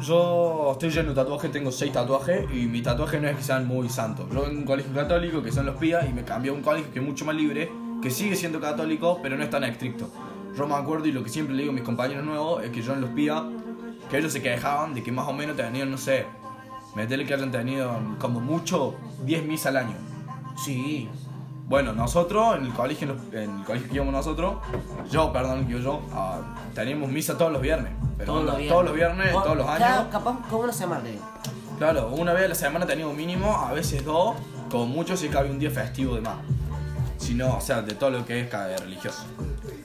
yo 0.00 0.70
estoy 0.72 0.90
lleno 0.90 1.10
de 1.10 1.14
tatuajes, 1.14 1.52
tengo 1.52 1.70
6 1.70 1.92
tatuajes 1.92 2.50
y 2.52 2.66
mi 2.66 2.82
tatuaje 2.82 3.20
no 3.20 3.28
es 3.28 3.36
que 3.36 3.42
sean 3.42 3.66
muy 3.66 3.88
santos. 3.88 4.26
Yo 4.32 4.46
en 4.46 4.58
un 4.58 4.64
colegio 4.64 4.92
católico 4.94 5.42
que 5.42 5.52
son 5.52 5.66
los 5.66 5.76
pías 5.76 6.08
y 6.08 6.12
me 6.12 6.24
cambié 6.24 6.50
a 6.50 6.54
un 6.54 6.62
colegio 6.62 6.92
que 6.92 7.00
es 7.00 7.04
mucho 7.04 7.24
más 7.24 7.36
libre, 7.36 7.70
que 8.00 8.10
sigue 8.10 8.36
siendo 8.36 8.60
católico, 8.60 9.18
pero 9.22 9.36
no 9.36 9.42
es 9.42 9.50
tan 9.50 9.64
estricto. 9.64 10.08
Yo 10.56 10.66
me 10.66 10.74
acuerdo 10.74 11.06
y 11.06 11.12
lo 11.12 11.22
que 11.22 11.28
siempre 11.28 11.54
le 11.54 11.62
digo 11.62 11.72
a 11.72 11.74
mis 11.74 11.84
compañeros 11.84 12.24
nuevos 12.24 12.64
es 12.64 12.70
que 12.70 12.82
yo 12.82 12.94
en 12.94 13.02
los 13.02 13.10
pías, 13.10 13.42
que 14.10 14.18
ellos 14.18 14.32
se 14.32 14.42
quejaban 14.42 14.94
de 14.94 15.02
que 15.02 15.12
más 15.12 15.28
o 15.28 15.32
menos 15.32 15.56
tenían, 15.56 15.90
no 15.90 15.98
sé, 15.98 16.26
meterle 16.94 17.24
que 17.26 17.34
hayan 17.34 17.50
tenido 17.50 17.96
como 18.18 18.40
mucho 18.40 18.94
10 19.24 19.44
misas 19.44 19.66
al 19.66 19.76
año. 19.76 19.96
Sí. 20.64 21.08
Bueno, 21.70 21.92
nosotros, 21.92 22.56
en 22.56 22.64
el 22.66 22.72
colegio, 22.72 23.14
en, 23.30 23.58
el 23.60 23.64
colegio 23.64 23.88
que 23.88 23.94
íbamos 23.94 24.12
nosotros, 24.12 24.54
yo, 25.08 25.32
perdón, 25.32 25.68
que 25.68 25.80
yo, 25.80 26.00
ah, 26.12 26.40
teníamos 26.74 27.08
misa 27.10 27.38
todos 27.38 27.52
los 27.52 27.62
viernes. 27.62 27.92
Pero 28.18 28.32
Todos 28.32 28.44
los 28.44 28.56
viernes. 28.56 28.68
todos 28.72 28.84
los 28.86 28.94
viernes, 28.94 29.34
O- 29.36 29.42
todos 29.42 29.56
los 29.56 29.66
cada- 29.66 29.98
años. 30.00 30.08
Capaz 30.10 30.36
como 30.50 30.62
una 30.64 30.72
semana. 30.72 31.04
Claro, 31.78 32.08
una 32.08 32.32
vez 32.32 32.46
a 32.46 32.48
la 32.48 32.54
semana 32.56 32.86
tenía 32.86 33.06
un 33.06 33.16
mínimo, 33.16 33.56
a 33.56 33.72
veces 33.72 34.04
dos, 34.04 34.34
con 34.68 34.88
mucho 34.90 35.16
si 35.16 35.28
cabe 35.28 35.48
un 35.48 35.60
día 35.60 35.70
festivo 35.70 36.16
de 36.16 36.22
más. 36.22 36.38
Si 37.18 37.34
no, 37.34 37.58
o 37.58 37.60
sea, 37.60 37.82
de 37.82 37.94
todo 37.94 38.10
lo 38.10 38.26
que 38.26 38.40
es 38.40 38.48
cada 38.50 38.76
religioso. 38.76 39.22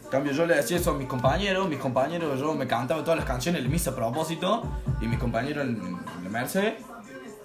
En 0.06 0.10
cambio, 0.10 0.32
yo 0.34 0.48
le 0.48 0.56
decía 0.56 0.78
eso 0.78 0.90
a 0.90 0.94
mis 0.96 1.08
compañeros, 1.08 1.70
mis 1.70 1.78
compañeros, 1.78 2.40
yo 2.40 2.56
me 2.56 2.66
cantaba 2.66 3.02
todas 3.04 3.18
las 3.18 3.28
canciones, 3.28 3.62
le 3.64 3.76
hice 3.76 3.92
a 3.92 3.96
propósito, 3.96 4.64
y 5.02 5.06
mis 5.06 5.20
compañeros 5.20 5.66
en, 5.66 5.76
en 6.18 6.24
la 6.24 6.30
Merced 6.32 6.74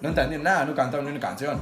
no 0.01 0.09
entendían 0.09 0.43
nada, 0.43 0.65
no 0.65 0.73
cantaban 0.73 1.05
ni 1.05 1.11
una 1.11 1.19
canción. 1.19 1.59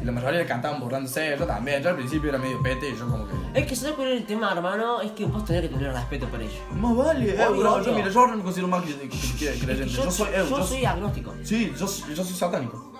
Y 0.00 0.04
la 0.04 0.12
mayoría 0.12 0.40
le 0.40 0.46
cantaban 0.46 0.80
burlándose, 0.80 1.36
yo 1.38 1.46
también, 1.46 1.82
yo 1.82 1.90
al 1.90 1.96
principio 1.96 2.30
era 2.30 2.38
medio 2.38 2.62
pete 2.62 2.88
y 2.90 2.96
yo 2.96 3.06
como 3.08 3.26
que... 3.28 3.34
Es 3.60 3.66
que 3.66 3.76
¿sabes 3.76 3.94
cuál 3.96 4.08
es 4.08 4.20
el 4.22 4.26
tema, 4.26 4.50
hermano? 4.52 5.00
Es 5.02 5.12
que 5.12 5.26
vos 5.26 5.44
tenés 5.44 5.62
que 5.62 5.68
tener 5.68 5.92
respeto 5.92 6.26
por 6.28 6.40
ellos. 6.40 6.54
Más 6.72 6.96
vale, 6.96 7.30
eh, 7.30 7.48
bro, 7.50 7.82
yo 7.84 7.92
mira, 7.92 8.08
yo 8.08 8.26
no 8.26 8.36
me 8.36 8.42
considero 8.42 8.68
más 8.68 8.82
que, 8.84 8.94
que- 8.96 9.08
que- 9.08 9.52
que 9.52 9.58
creyente, 9.58 9.88
yo, 9.92 10.10
soy... 10.10 10.28
yo 10.34 10.48
yo- 10.48 10.64
soy 10.64 10.84
agnóstico. 10.84 11.34
Sí, 11.42 11.70
yo, 11.78 11.86
yo 12.14 12.24
soy 12.24 12.34
satánico. 12.34 12.90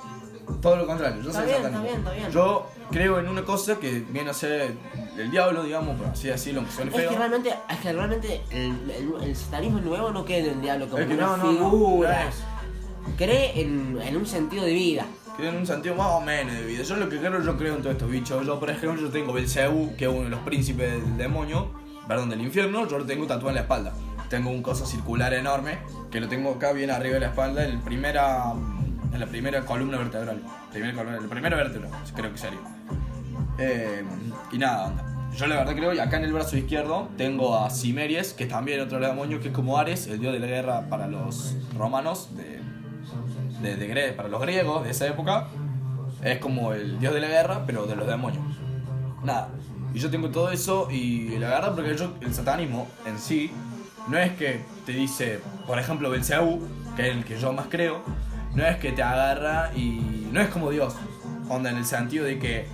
Todo 0.60 0.76
lo 0.76 0.86
contrario, 0.86 1.22
yo 1.22 1.30
Está 1.30 1.40
soy 1.40 1.48
bien, 1.50 1.62
satánico. 1.62 1.80
está 1.84 1.88
bien, 1.88 1.98
está 1.98 2.12
bien. 2.12 2.30
Yo 2.30 2.66
creo 2.90 3.18
en 3.20 3.28
una 3.28 3.42
cosa 3.44 3.76
que 3.78 4.00
viene 4.10 4.30
a 4.30 4.34
ser 4.34 4.74
el 5.16 5.30
diablo, 5.30 5.62
digamos, 5.62 5.96
por 5.96 6.08
así 6.08 6.28
decirlo, 6.28 6.60
aunque 6.60 6.74
suene 6.74 6.90
Es 6.90 6.96
feo. 6.96 7.10
que 7.10 7.16
realmente, 7.16 7.54
es 7.70 7.78
que 7.78 7.92
realmente 7.92 8.42
el, 8.50 8.90
el, 8.90 9.22
el 9.22 9.36
satanismo 9.36 9.80
nuevo 9.80 10.10
no 10.10 10.24
cree 10.24 10.40
en 10.40 10.50
el 10.56 10.60
diablo 10.60 10.86
como 10.88 10.98
Es 11.00 11.08
que 11.08 11.14
una 11.14 11.26
no, 11.28 11.36
no, 11.38 11.44
no, 11.44 11.50
figura. 11.52 12.24
no. 12.24 12.51
Cree 13.16 13.60
en, 13.60 13.98
en 14.00 14.16
un 14.16 14.26
sentido 14.26 14.64
de 14.64 14.72
vida. 14.72 15.06
Que 15.36 15.48
en 15.48 15.56
un 15.56 15.66
sentido 15.66 15.94
más 15.94 16.08
o 16.08 16.20
menos 16.20 16.54
de 16.54 16.64
vida. 16.64 16.82
Yo 16.82 16.96
lo 16.96 17.08
que 17.08 17.18
creo, 17.18 17.42
yo 17.42 17.56
creo 17.56 17.76
en 17.76 17.82
todos 17.82 17.94
estos 17.94 18.10
bichos. 18.10 18.46
Yo, 18.46 18.60
por 18.60 18.70
ejemplo, 18.70 19.00
yo 19.00 19.10
tengo 19.10 19.32
Belcebú, 19.32 19.96
que 19.96 20.04
es 20.04 20.10
uno 20.10 20.24
de 20.24 20.30
los 20.30 20.40
príncipes 20.40 20.92
del 20.92 21.16
demonio, 21.16 21.70
perdón, 22.06 22.30
del 22.30 22.40
infierno, 22.42 22.86
yo 22.88 22.98
lo 22.98 23.06
tengo 23.06 23.26
tatuado 23.26 23.50
en 23.50 23.54
la 23.56 23.60
espalda. 23.62 23.92
Tengo 24.28 24.50
un 24.50 24.62
coso 24.62 24.86
circular 24.86 25.32
enorme, 25.34 25.78
que 26.10 26.20
lo 26.20 26.28
tengo 26.28 26.50
acá 26.50 26.72
bien 26.72 26.90
arriba 26.90 27.14
de 27.14 27.20
la 27.20 27.26
espalda, 27.28 27.64
en, 27.64 27.80
primera, 27.80 28.52
en 29.12 29.20
la 29.20 29.26
primera 29.26 29.64
columna 29.64 29.98
vertebral. 29.98 30.42
Primera 30.70 30.94
columna, 30.94 31.20
la 31.20 31.28
primera 31.28 31.56
vértebra, 31.56 31.88
creo 32.14 32.32
que 32.32 32.38
sería. 32.38 32.60
Eh, 33.58 34.02
y 34.50 34.58
nada, 34.58 34.86
onda. 34.86 35.08
Yo 35.36 35.46
la 35.46 35.56
verdad 35.56 35.74
creo, 35.74 35.94
y 35.94 35.98
acá 35.98 36.18
en 36.18 36.24
el 36.24 36.32
brazo 36.32 36.58
izquierdo 36.58 37.08
tengo 37.16 37.56
a 37.56 37.70
Cimeries, 37.70 38.34
que 38.34 38.44
también 38.44 38.80
otro 38.80 39.00
demonio, 39.00 39.40
que 39.40 39.48
es 39.48 39.54
como 39.54 39.78
Ares, 39.78 40.06
el 40.06 40.18
dios 40.18 40.32
de 40.34 40.38
la 40.38 40.46
guerra 40.46 40.88
para 40.90 41.06
los 41.06 41.56
romanos, 41.76 42.36
de, 42.36 42.61
de, 43.62 43.76
de 43.76 44.12
para 44.12 44.28
los 44.28 44.40
griegos 44.40 44.84
de 44.84 44.90
esa 44.90 45.06
época. 45.06 45.48
Es 46.22 46.38
como 46.38 46.72
el 46.72 46.98
dios 46.98 47.14
de 47.14 47.20
la 47.20 47.28
guerra, 47.28 47.62
pero 47.66 47.86
de 47.86 47.96
los 47.96 48.06
demonios. 48.06 48.44
Nada. 49.24 49.48
Y 49.94 49.98
yo 49.98 50.10
tengo 50.10 50.30
todo 50.30 50.50
eso 50.50 50.88
y 50.90 51.36
la 51.38 51.48
verdad 51.48 51.74
porque 51.74 51.96
yo, 51.96 52.14
el 52.20 52.32
satanismo 52.32 52.88
en 53.06 53.18
sí, 53.18 53.52
no 54.08 54.18
es 54.18 54.32
que 54.32 54.60
te 54.86 54.92
dice, 54.92 55.40
por 55.66 55.78
ejemplo, 55.78 56.10
Belcebú, 56.10 56.60
que 56.96 57.08
es 57.08 57.16
el 57.16 57.24
que 57.24 57.38
yo 57.38 57.52
más 57.52 57.66
creo, 57.68 58.02
no 58.54 58.64
es 58.64 58.76
que 58.78 58.92
te 58.92 59.02
agarra 59.02 59.70
y 59.74 60.28
no 60.32 60.40
es 60.40 60.48
como 60.48 60.70
Dios. 60.70 60.94
Onda 61.48 61.70
en 61.70 61.76
el 61.76 61.84
sentido 61.84 62.24
de 62.24 62.38
que 62.38 62.66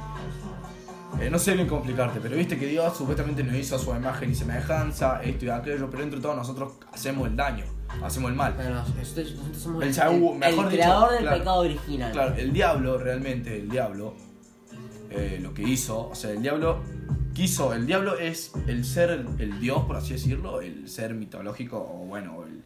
eh, 1.20 1.30
no 1.30 1.38
sé 1.38 1.54
bien 1.54 1.66
cómo 1.66 1.80
explicarte, 1.80 2.20
pero 2.20 2.36
viste 2.36 2.58
que 2.58 2.66
Dios 2.66 2.96
supuestamente 2.96 3.42
nos 3.42 3.54
hizo 3.56 3.76
a 3.76 3.78
su 3.78 3.94
imagen 3.94 4.30
y 4.30 4.34
semejanza, 4.34 5.20
esto 5.22 5.46
y 5.46 5.48
aquello, 5.50 5.88
pero 5.90 6.02
entre 6.02 6.20
todos 6.20 6.36
nosotros 6.36 6.74
hacemos 6.92 7.26
el 7.28 7.36
daño, 7.36 7.64
hacemos 8.02 8.30
el 8.30 8.36
mal. 8.36 8.52
Bueno, 8.54 8.76
nosotros, 8.76 9.16
nosotros 9.34 9.56
somos 9.56 9.82
El 9.82 9.88
el, 9.88 9.94
Saúl, 9.94 10.32
el 10.34 10.38
mejor 10.38 10.64
dicho, 10.68 10.76
creador 10.82 11.10
del 11.12 11.20
claro. 11.22 11.38
pecado 11.38 11.58
original. 11.60 12.12
Claro, 12.12 12.34
el 12.36 12.52
diablo, 12.52 12.98
realmente, 12.98 13.56
el 13.58 13.68
diablo, 13.68 14.14
eh, 15.10 15.38
lo 15.42 15.54
que 15.54 15.62
hizo, 15.62 16.08
o 16.10 16.14
sea, 16.14 16.30
el 16.30 16.42
diablo 16.42 16.82
quiso, 17.34 17.72
el 17.72 17.86
diablo 17.86 18.18
es 18.18 18.52
el 18.66 18.84
ser, 18.84 19.10
el, 19.10 19.26
el 19.38 19.60
dios, 19.60 19.84
por 19.84 19.96
así 19.96 20.12
decirlo, 20.12 20.60
el 20.60 20.88
ser 20.88 21.14
mitológico, 21.14 21.78
o 21.78 22.04
bueno, 22.06 22.44
el... 22.46 22.62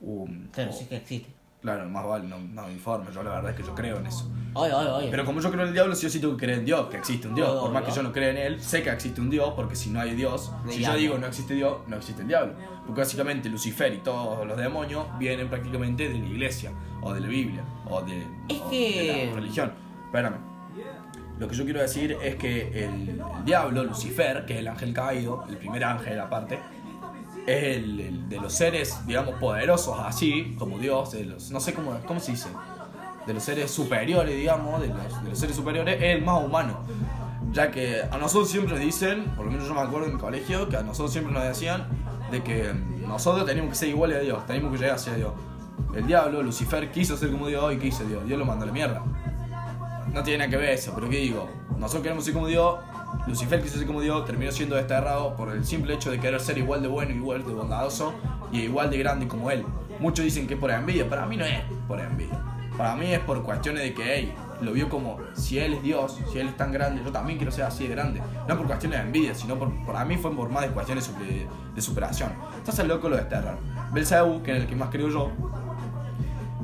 um, 0.00 0.48
Claro, 0.50 0.70
o- 0.70 0.74
sí 0.74 0.86
que 0.86 0.96
existe. 0.96 1.37
Claro, 1.60 1.88
más 1.88 2.06
vale, 2.06 2.26
no, 2.28 2.38
no 2.38 2.66
me 2.66 2.72
informe, 2.72 3.10
yo 3.12 3.22
la 3.22 3.30
verdad 3.30 3.50
es 3.50 3.56
que 3.56 3.62
yo 3.64 3.74
creo 3.74 3.98
en 3.98 4.06
eso. 4.06 4.30
Oye, 4.54 4.72
oye, 4.72 4.88
oye. 4.90 5.08
Pero 5.10 5.24
como 5.24 5.40
yo 5.40 5.50
creo 5.50 5.62
en 5.62 5.68
el 5.68 5.74
diablo, 5.74 5.94
sí 5.94 6.06
o 6.06 6.10
sí 6.10 6.20
tengo 6.20 6.36
que 6.36 6.44
creer 6.46 6.60
en 6.60 6.64
Dios, 6.64 6.86
que 6.88 6.96
existe 6.98 7.26
un 7.28 7.34
Dios. 7.34 7.50
Por 7.60 7.70
más 7.72 7.82
que 7.82 7.90
yo 7.90 8.02
no 8.02 8.12
crea 8.12 8.30
en 8.30 8.36
él, 8.38 8.62
sé 8.62 8.82
que 8.82 8.90
existe 8.90 9.20
un 9.20 9.28
Dios, 9.28 9.52
porque 9.56 9.74
si 9.76 9.90
no 9.90 10.00
hay 10.00 10.14
Dios, 10.14 10.52
si 10.68 10.82
yo 10.82 10.94
digo 10.94 11.18
no 11.18 11.26
existe 11.26 11.54
Dios, 11.54 11.78
no 11.88 11.96
existe 11.96 12.22
el 12.22 12.28
diablo. 12.28 12.54
Porque 12.86 13.00
básicamente 13.02 13.48
Lucifer 13.48 13.92
y 13.92 13.98
todos 13.98 14.46
los 14.46 14.56
demonios 14.56 15.06
vienen 15.18 15.48
prácticamente 15.48 16.08
de 16.08 16.18
la 16.18 16.26
iglesia, 16.26 16.70
o 17.02 17.12
de 17.12 17.20
la 17.20 17.28
Biblia, 17.28 17.62
o 17.86 18.02
de, 18.02 18.18
Es 18.48 18.60
o 18.60 18.70
que- 18.70 19.02
de 19.18 19.26
la 19.26 19.34
religión. 19.34 19.72
Espérame. 20.06 20.36
Lo 21.38 21.46
que 21.46 21.54
yo 21.54 21.64
quiero 21.64 21.80
decir 21.80 22.16
es 22.20 22.34
que 22.36 22.84
el, 22.84 23.08
el 23.10 23.44
diablo, 23.44 23.84
Lucifer, 23.84 24.44
que 24.44 24.54
es 24.54 24.58
el 24.60 24.66
ángel 24.68 24.92
caído, 24.92 25.44
el 25.48 25.56
primer 25.56 25.84
ángel 25.84 26.18
aparte, 26.18 26.58
es 27.48 27.76
el, 27.76 28.00
el 28.00 28.28
de 28.28 28.36
los 28.40 28.52
seres, 28.52 28.98
digamos, 29.06 29.34
poderosos 29.36 29.98
así, 30.00 30.54
como 30.58 30.78
Dios, 30.78 31.12
de 31.12 31.24
los, 31.24 31.50
no 31.50 31.60
sé 31.60 31.72
cómo, 31.72 31.98
cómo 32.06 32.20
se 32.20 32.32
dice, 32.32 32.48
de 33.26 33.34
los 33.34 33.42
seres 33.42 33.70
superiores, 33.70 34.36
digamos, 34.36 34.80
de 34.80 34.88
los, 34.88 35.24
de 35.24 35.30
los 35.30 35.38
seres 35.38 35.56
superiores, 35.56 35.96
es 35.96 36.16
el 36.16 36.22
más 36.22 36.44
humano. 36.44 36.80
Ya 37.52 37.70
que 37.70 38.02
a 38.02 38.18
nosotros 38.18 38.50
siempre 38.50 38.74
nos 38.74 38.84
dicen, 38.84 39.24
por 39.36 39.46
lo 39.46 39.50
menos 39.50 39.66
yo 39.66 39.74
me 39.74 39.80
acuerdo 39.80 40.06
en 40.06 40.14
mi 40.14 40.20
colegio, 40.20 40.68
que 40.68 40.76
a 40.76 40.82
nosotros 40.82 41.12
siempre 41.12 41.32
nos 41.32 41.44
decían 41.44 41.88
de 42.30 42.42
que 42.42 42.72
nosotros 43.06 43.46
teníamos 43.46 43.70
que 43.70 43.76
ser 43.76 43.88
iguales 43.88 44.18
a 44.18 44.20
Dios, 44.20 44.46
teníamos 44.46 44.72
que 44.72 44.78
llegar 44.78 44.96
hacia 44.96 45.14
Dios. 45.14 45.32
El 45.94 46.06
diablo, 46.06 46.42
Lucifer, 46.42 46.90
quiso 46.90 47.16
ser 47.16 47.30
como 47.30 47.46
Dios 47.46 47.72
y 47.72 47.78
¿qué 47.78 47.86
hizo 47.88 48.04
Dios? 48.04 48.26
Dios 48.26 48.38
lo 48.38 48.44
mandó 48.44 48.64
a 48.64 48.66
la 48.66 48.72
mierda. 48.72 49.02
No 50.12 50.22
tiene 50.22 50.38
nada 50.38 50.50
que 50.50 50.56
ver 50.56 50.70
eso, 50.70 50.92
pero 50.94 51.08
¿qué 51.08 51.16
digo? 51.16 51.48
Nosotros 51.78 52.02
queremos 52.02 52.24
ser 52.24 52.34
como 52.34 52.46
Dios, 52.46 52.76
Lucifer 53.26 53.62
quiso 53.62 53.78
ser 53.78 53.86
como 53.86 54.00
Dios, 54.00 54.24
terminó 54.24 54.50
siendo 54.52 54.76
desterrado 54.76 55.34
por 55.36 55.50
el 55.50 55.64
simple 55.64 55.94
hecho 55.94 56.10
de 56.10 56.18
querer 56.18 56.40
ser 56.40 56.58
igual 56.58 56.82
de 56.82 56.88
bueno, 56.88 57.12
igual 57.12 57.44
de 57.46 57.52
bondadoso 57.52 58.14
y 58.52 58.60
igual 58.60 58.90
de 58.90 58.98
grande 58.98 59.28
como 59.28 59.50
él. 59.50 59.64
Muchos 60.00 60.24
dicen 60.24 60.46
que 60.46 60.56
por 60.56 60.70
envidia, 60.70 61.08
para 61.08 61.26
mí 61.26 61.36
no 61.36 61.44
es 61.44 61.60
por 61.86 62.00
envidia. 62.00 62.40
Para 62.76 62.94
mí 62.94 63.12
es 63.12 63.18
por 63.20 63.42
cuestiones 63.42 63.82
de 63.82 63.94
que, 63.94 64.02
hey, 64.14 64.34
lo 64.60 64.72
vio 64.72 64.88
como, 64.88 65.18
si 65.34 65.58
él 65.58 65.74
es 65.74 65.82
Dios, 65.82 66.18
si 66.32 66.38
él 66.38 66.48
es 66.48 66.56
tan 66.56 66.72
grande, 66.72 67.02
yo 67.04 67.10
también 67.10 67.38
quiero 67.38 67.50
ser 67.50 67.64
así 67.64 67.86
de 67.86 67.94
grande. 67.94 68.22
No 68.46 68.56
por 68.56 68.66
cuestiones 68.66 69.00
de 69.00 69.06
envidia, 69.06 69.34
sino 69.34 69.56
por, 69.56 69.74
para 69.84 70.04
mí 70.04 70.16
fue 70.16 70.34
por 70.34 70.48
más 70.48 70.62
de 70.62 70.70
cuestiones 70.70 71.10
de 71.74 71.82
superación. 71.82 72.30
Entonces 72.56 72.78
el 72.80 72.88
loco 72.88 73.08
lo 73.08 73.16
desterraron. 73.16 73.58
Belzebú, 73.92 74.42
que 74.42 74.52
es 74.52 74.62
el 74.62 74.66
que 74.66 74.76
más 74.76 74.90
creo 74.90 75.08
yo, 75.08 75.32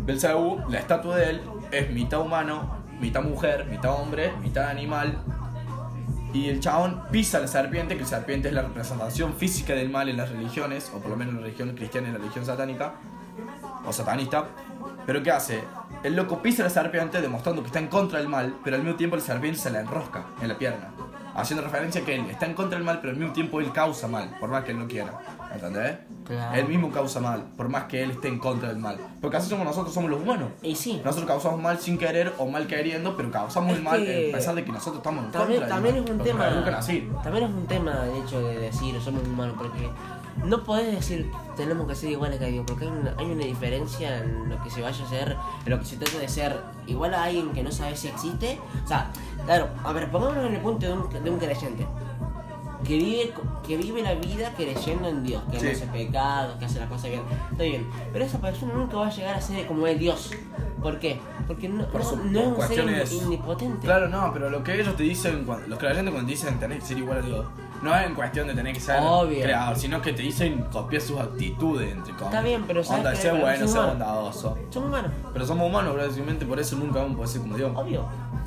Belzebú, 0.04 0.60
la 0.68 0.78
estatua 0.78 1.16
de 1.16 1.30
él 1.30 1.42
es 1.72 1.90
mitad 1.90 2.20
humano, 2.20 2.76
mitad 3.00 3.22
mujer, 3.22 3.66
mitad 3.70 3.92
hombre, 3.92 4.32
mitad 4.42 4.68
animal. 4.68 5.18
Y 6.34 6.48
el 6.48 6.58
chabón 6.58 7.00
pisa 7.12 7.38
a 7.38 7.40
la 7.42 7.46
serpiente, 7.46 7.94
que 7.94 8.02
la 8.02 8.08
serpiente 8.08 8.48
es 8.48 8.54
la 8.54 8.62
representación 8.62 9.34
física 9.34 9.72
del 9.72 9.88
mal 9.88 10.08
en 10.08 10.16
las 10.16 10.30
religiones, 10.30 10.90
o 10.92 10.98
por 10.98 11.10
lo 11.10 11.16
menos 11.16 11.32
en 11.32 11.40
la 11.40 11.46
religión 11.46 11.70
cristiana 11.76 12.08
y 12.08 12.12
la 12.12 12.18
religión 12.18 12.44
satánica, 12.44 12.94
o 13.86 13.92
satanista. 13.92 14.48
Pero 15.06 15.22
¿qué 15.22 15.30
hace? 15.30 15.62
El 16.02 16.16
loco 16.16 16.42
pisa 16.42 16.62
a 16.62 16.64
la 16.64 16.70
serpiente 16.70 17.22
demostrando 17.22 17.62
que 17.62 17.68
está 17.68 17.78
en 17.78 17.86
contra 17.86 18.18
del 18.18 18.28
mal, 18.28 18.56
pero 18.64 18.74
al 18.74 18.82
mismo 18.82 18.96
tiempo 18.96 19.14
la 19.14 19.22
serpiente 19.22 19.60
se 19.60 19.70
la 19.70 19.80
enrosca 19.80 20.24
en 20.42 20.48
la 20.48 20.58
pierna. 20.58 20.90
Haciendo 21.36 21.62
referencia 21.62 22.02
a 22.02 22.04
que 22.04 22.16
él 22.16 22.28
está 22.28 22.46
en 22.46 22.54
contra 22.54 22.78
del 22.78 22.84
mal, 22.84 22.98
pero 23.00 23.12
al 23.12 23.18
mismo 23.18 23.32
tiempo 23.32 23.60
él 23.60 23.70
causa 23.70 24.08
mal, 24.08 24.36
por 24.40 24.50
más 24.50 24.64
que 24.64 24.72
él 24.72 24.78
no 24.80 24.88
quiera. 24.88 25.12
¿Entendés? 25.54 25.96
Claro. 26.26 26.54
Él 26.58 26.68
mismo 26.68 26.90
causa 26.90 27.20
mal, 27.20 27.44
por 27.56 27.68
más 27.68 27.84
que 27.84 28.02
él 28.02 28.12
esté 28.12 28.28
en 28.28 28.38
contra 28.38 28.68
del 28.68 28.78
mal. 28.78 28.96
Porque 29.20 29.36
así 29.36 29.48
somos 29.48 29.64
nosotros, 29.66 29.92
somos 29.92 30.10
los 30.10 30.20
humanos. 30.22 30.48
Y 30.62 30.74
sí. 30.74 31.00
Nosotros 31.04 31.26
causamos 31.28 31.60
mal 31.60 31.78
sin 31.78 31.98
querer 31.98 32.32
o 32.38 32.46
mal 32.46 32.66
queriendo, 32.66 33.16
pero 33.16 33.30
causamos 33.30 33.72
Es 33.72 33.78
el 33.78 33.82
mal 33.84 34.02
que- 34.04 34.30
a 34.32 34.36
pesar 34.36 34.54
de 34.54 34.64
que 34.64 34.72
nosotros 34.72 34.96
estamos 34.96 35.24
en 35.26 35.30
También, 35.32 35.60
contra. 35.60 35.76
también 35.76 35.96
es 36.04 36.10
un 36.10 36.18
tema. 36.18 36.48
También 37.22 37.44
es 37.44 37.50
un 37.50 37.66
tema 37.66 38.04
el 38.04 38.22
hecho 38.24 38.40
de 38.40 38.58
decir 38.58 39.00
somos 39.00 39.22
humanos, 39.26 39.54
porque 39.58 39.88
no 40.44 40.64
podés 40.64 40.92
decir 40.94 41.30
tenemos 41.56 41.86
que 41.86 41.94
ser 41.94 42.10
iguales 42.10 42.38
que 42.40 42.46
Dios, 42.46 42.64
porque 42.66 42.84
hay 42.86 42.90
una, 42.90 43.14
hay 43.16 43.26
una 43.30 43.44
diferencia 43.44 44.18
en 44.18 44.48
lo 44.48 44.60
que 44.62 44.70
se 44.70 44.82
vaya 44.82 45.04
a 45.04 45.06
hacer, 45.06 45.36
en 45.64 45.70
lo 45.70 45.78
que 45.78 45.84
se 45.84 45.96
trata 45.96 46.18
de 46.18 46.28
ser 46.28 46.56
igual 46.86 47.14
a 47.14 47.24
alguien 47.24 47.50
que 47.52 47.62
no 47.62 47.70
sabe 47.70 47.94
si 47.96 48.08
existe. 48.08 48.58
O 48.84 48.88
sea, 48.88 49.10
claro, 49.44 49.68
a 49.84 49.92
ver, 49.92 50.10
pongámonos 50.10 50.46
en 50.46 50.54
el 50.54 50.60
punto 50.60 50.86
de 50.86 50.92
un, 50.92 51.24
de 51.24 51.30
un 51.30 51.38
creyente. 51.38 51.86
Que 52.86 52.96
vive, 52.98 53.32
que 53.66 53.76
vive 53.78 54.02
la 54.02 54.14
vida 54.14 54.52
creyendo 54.56 55.08
en 55.08 55.22
Dios, 55.22 55.42
que 55.50 55.58
Sí. 55.58 55.66
no 55.66 55.72
hace 55.72 55.86
pecados, 55.86 56.56
que 56.58 56.66
hace 56.66 56.78
las 56.80 56.88
cosas 56.88 57.10
bien. 57.10 57.22
Está 57.50 57.62
bien. 57.64 57.86
Pero 58.12 58.24
esa 58.24 58.38
persona 58.40 58.74
nunca 58.74 58.96
va 58.98 59.06
a 59.06 59.10
llegar 59.10 59.34
a 59.36 59.40
ser 59.40 59.66
como 59.66 59.86
el 59.86 59.98
Dios. 59.98 60.30
¿Por 60.82 60.98
qué? 60.98 61.18
Porque 61.46 61.68
no, 61.68 61.86
Por 61.88 62.04
su- 62.04 62.16
no 62.16 62.40
es 62.40 62.46
un 62.46 62.68
ser 62.68 63.06
omnipotente. 63.24 63.86
Claro, 63.86 64.08
no, 64.08 64.30
pero 64.34 64.50
lo 64.50 64.62
que 64.62 64.74
ellos 64.78 64.94
te 64.96 65.02
dicen, 65.02 65.44
cuando- 65.44 65.66
los 65.66 65.78
creyentes 65.78 66.12
cuando 66.12 66.26
te 66.28 66.32
dicen 66.32 66.58
tenés 66.58 66.80
que 66.80 66.86
ser 66.88 66.98
igual 66.98 67.18
a 67.18 67.22
Dios, 67.22 67.46
no 67.82 67.96
es 67.96 68.06
en 68.06 68.14
cuestión 68.14 68.46
de 68.48 68.54
tener 68.54 68.74
que 68.74 68.80
ser 68.80 68.96
Obvio. 69.00 69.42
creador, 69.42 69.76
sino 69.78 70.02
que 70.02 70.12
te 70.12 70.20
dicen 70.22 70.62
copiar 70.70 71.00
sus 71.00 71.18
actitudes, 71.18 71.90
entre 71.90 72.12
comillas. 72.12 72.34
Está 72.34 72.42
bien, 72.42 72.64
pero 72.66 72.84
¿sabes 72.84 72.98
Onda, 73.06 73.18
Pero 73.22 73.36
bueno, 73.40 73.64
humanos. 73.66 73.86
bondadoso. 73.86 74.58
Somos 74.68 74.88
humanos. 74.90 75.10
Pero 75.32 75.46
somos 75.46 75.66
humanos, 75.68 75.96
básicamente 75.96 76.44
por 76.44 76.60
eso 76.60 76.76
nunca 76.76 76.98
vamos 76.98 77.12
a 77.12 77.16
poder 77.16 77.28
ser 77.30 77.40
como 77.40 77.56
Dios. 77.56 77.72
Obvio. 77.74 78.04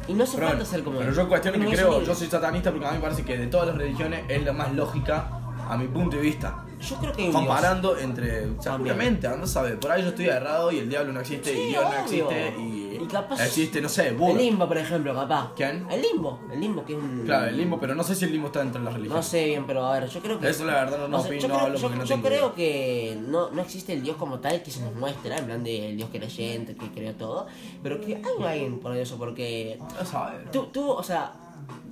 Y 0.07 0.13
no 0.13 0.23
hace 0.23 0.37
falta 0.37 0.63
ser 0.65 0.83
como 0.83 0.99
pero 0.99 1.09
él. 1.09 1.15
yo 1.15 1.27
cuestiono 1.27 1.57
No 1.57 1.69
que 1.69 1.75
creo, 1.75 2.01
yo 2.03 2.15
soy 2.15 2.27
satanista 2.27 2.71
porque 2.71 2.85
a 2.87 2.91
mí 2.91 2.97
me 2.97 3.03
parece 3.03 3.23
que 3.23 3.37
de 3.37 3.47
todas 3.47 3.67
las 3.67 3.77
religiones 3.77 4.23
es 4.27 4.43
la 4.43 4.53
más 4.53 4.71
lógica 4.73 5.29
a 5.69 5.77
mi 5.77 5.87
punto 5.87 6.15
de 6.15 6.21
vista. 6.21 6.63
Yo 6.79 6.95
creo 6.97 7.11
que 7.11 7.21
hay 7.23 7.27
un 7.27 7.31
Dios. 7.33 7.43
Comparando 7.43 7.97
entre. 7.97 8.47
Seguramente, 8.61 9.27
anda 9.27 9.43
a 9.43 9.47
saber. 9.47 9.79
Por 9.79 9.91
ahí 9.91 10.03
yo 10.03 10.09
estoy 10.09 10.27
errado 10.27 10.71
y 10.71 10.77
el 10.79 10.89
diablo 10.89 11.11
no 11.11 11.19
existe 11.19 11.51
Sí, 11.51 11.59
y 11.59 11.67
Dios 11.69 11.81
no 11.83 11.89
obvio. 11.89 11.99
existe 12.01 12.55
y 12.59 12.76
Y 13.01 13.05
capaz- 13.07 13.41
existe, 13.45 13.81
no 13.81 13.89
sé, 13.89 14.09
El 14.09 14.15
Buda. 14.17 14.33
limbo, 14.39 14.67
por 14.67 14.77
ejemplo, 14.77 15.13
capaz. 15.13 15.51
¿Quién? 15.55 15.85
El 15.89 16.01
limbo. 16.01 16.39
El 16.51 16.59
limbo, 16.59 16.83
que 16.85 16.93
es 16.93 16.99
un. 17.03 17.23
Claro, 17.25 17.47
el 17.47 17.57
limbo, 17.57 17.79
pero 17.79 17.95
no 17.95 18.03
sé 18.03 18.15
si 18.15 18.25
el 18.25 18.31
limbo 18.31 18.47
está 18.47 18.59
dentro 18.59 18.79
de 18.79 18.85
las 18.85 18.93
No 18.93 18.97
religiones. 18.97 19.25
sé 19.25 19.45
bien, 19.45 19.65
pero 19.67 19.85
a 19.85 19.99
ver, 19.99 20.09
yo 20.09 20.19
creo 20.21 20.39
que. 20.39 20.49
Eso 20.49 20.65
la 20.65 20.73
verdad 20.73 20.97
no, 20.99 21.07
no 21.07 21.17
sea, 21.19 21.27
opino, 21.27 21.41
yo 21.41 21.47
no 21.47 21.53
creo, 21.55 21.65
hablo 21.65 21.77
yo- 21.77 21.81
porque 21.83 21.97
no 21.97 22.03
yo 22.05 22.15
tengo 22.15 22.27
creo 22.27 22.45
idea. 22.45 22.55
que 22.55 23.17
no, 23.27 23.49
no 23.51 23.61
existe 23.61 23.93
el 23.93 24.03
Dios 24.03 24.17
como 24.17 24.39
tal 24.39 24.61
que 24.63 24.71
se 24.71 24.81
nos 24.81 24.95
muestra, 24.95 25.37
en 25.37 25.45
plan 25.45 25.63
de 25.63 25.89
el 25.91 25.97
Dios 25.97 26.09
creyente, 26.11 26.75
que 26.75 26.89
creó 26.91 27.13
todo, 27.13 27.47
pero 27.83 27.99
que 28.01 28.15
hay 28.15 28.43
alguien 28.45 28.79
por 28.79 28.95
eso, 28.95 29.17
porque 29.17 29.79
No 29.99 30.05
sabe, 30.05 30.45
tú, 30.51 30.67
tú, 30.73 30.89
o 30.89 31.03
sea, 31.03 31.33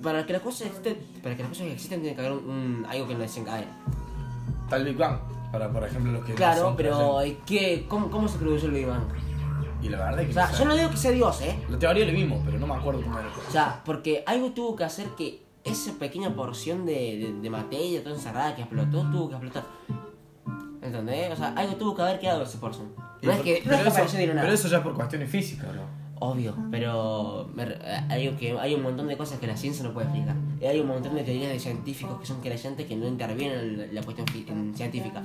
para 0.02 0.24
que 0.26 0.32
las 0.32 0.42
cosas 0.42 0.68
existen, 0.68 0.96
para 1.22 1.36
que 1.36 1.42
las 1.42 1.50
cosas 1.50 1.66
existen 1.66 2.00
tiene 2.00 2.14
que 2.16 2.20
haber 2.26 2.32
un, 2.38 2.48
un- 2.50 2.86
algo 2.88 3.06
que 3.06 3.12
nos 3.14 3.22
desencadene. 3.22 3.68
El 4.72 4.84
Big 4.84 4.96
Bang, 4.96 5.18
para 5.52 5.70
por 5.70 5.84
ejemplo 5.84 6.12
los 6.12 6.24
que 6.24 6.30
no 6.32 6.36
Claro, 6.36 6.60
son 6.62 6.76
pero 6.76 7.16
creyentes. 7.18 7.44
¿qué, 7.46 7.86
cómo, 7.88 8.10
¿cómo 8.10 8.26
se 8.28 8.38
produjo 8.38 8.66
el 8.66 8.72
Big 8.72 8.86
Bang? 8.86 9.02
Y 9.82 9.88
la 9.88 9.98
verdad 9.98 10.20
es 10.20 10.26
que 10.26 10.30
O 10.30 10.34
sea, 10.34 10.50
no 10.50 10.58
yo 10.58 10.64
no 10.64 10.74
digo 10.74 10.90
que 10.90 10.96
sea 10.96 11.10
Dios, 11.10 11.40
¿eh? 11.42 11.58
La 11.68 11.78
teoría 11.78 12.06
la 12.06 12.12
vimos, 12.12 12.40
pero 12.44 12.58
no 12.58 12.66
me 12.66 12.74
acuerdo 12.74 13.02
cómo 13.02 13.18
era. 13.18 13.28
O 13.28 13.50
sea, 13.50 13.82
porque 13.84 14.22
algo 14.26 14.50
tuvo 14.50 14.76
que 14.76 14.84
hacer 14.84 15.08
que 15.16 15.42
esa 15.64 15.92
pequeña 15.94 16.34
porción 16.34 16.86
de, 16.86 16.92
de, 16.92 17.40
de 17.40 17.50
materia 17.50 18.02
toda 18.02 18.14
encerrada 18.14 18.54
que 18.54 18.62
explotó, 18.62 19.02
tuvo 19.10 19.28
que 19.28 19.34
explotar. 19.34 19.64
¿Entendés? 20.82 21.32
O 21.32 21.36
sea, 21.36 21.48
algo 21.56 21.74
tuvo 21.74 21.96
que 21.96 22.02
haber 22.02 22.20
quedado 22.20 22.42
ese 22.44 22.58
porción. 22.58 22.92
No 23.22 23.32
es 23.32 23.40
que, 23.40 23.60
no 23.64 23.64
pero, 23.64 23.76
es 23.76 23.82
que 23.94 24.02
eso, 24.02 24.16
pero 24.16 24.52
eso 24.52 24.68
ya 24.68 24.76
es 24.78 24.82
por 24.82 24.94
cuestiones 24.94 25.30
físicas, 25.30 25.72
bro. 25.72 25.82
Obvio, 26.18 26.54
pero 26.70 27.46
me 27.54 27.64
eh, 27.64 27.76
hay, 28.08 28.28
que, 28.36 28.58
hay 28.58 28.74
un 28.74 28.82
montón 28.82 29.06
de 29.06 29.18
cosas 29.18 29.38
que 29.38 29.46
la 29.46 29.54
ciencia 29.56 29.84
no 29.84 29.92
puede 29.92 30.06
explicar. 30.06 30.34
Y 30.60 30.64
hay 30.64 30.80
un 30.80 30.86
montón 30.86 31.14
de 31.14 31.22
teorías 31.22 31.50
de 31.52 31.58
científicos 31.58 32.18
que 32.18 32.24
son 32.24 32.40
creyentes 32.40 32.86
que 32.86 32.96
no 32.96 33.06
intervienen 33.06 33.80
en 33.80 33.94
la- 33.94 34.02
cuestión 34.02 34.26
fi- 34.28 34.46
en 34.48 34.74
científica. 34.74 35.22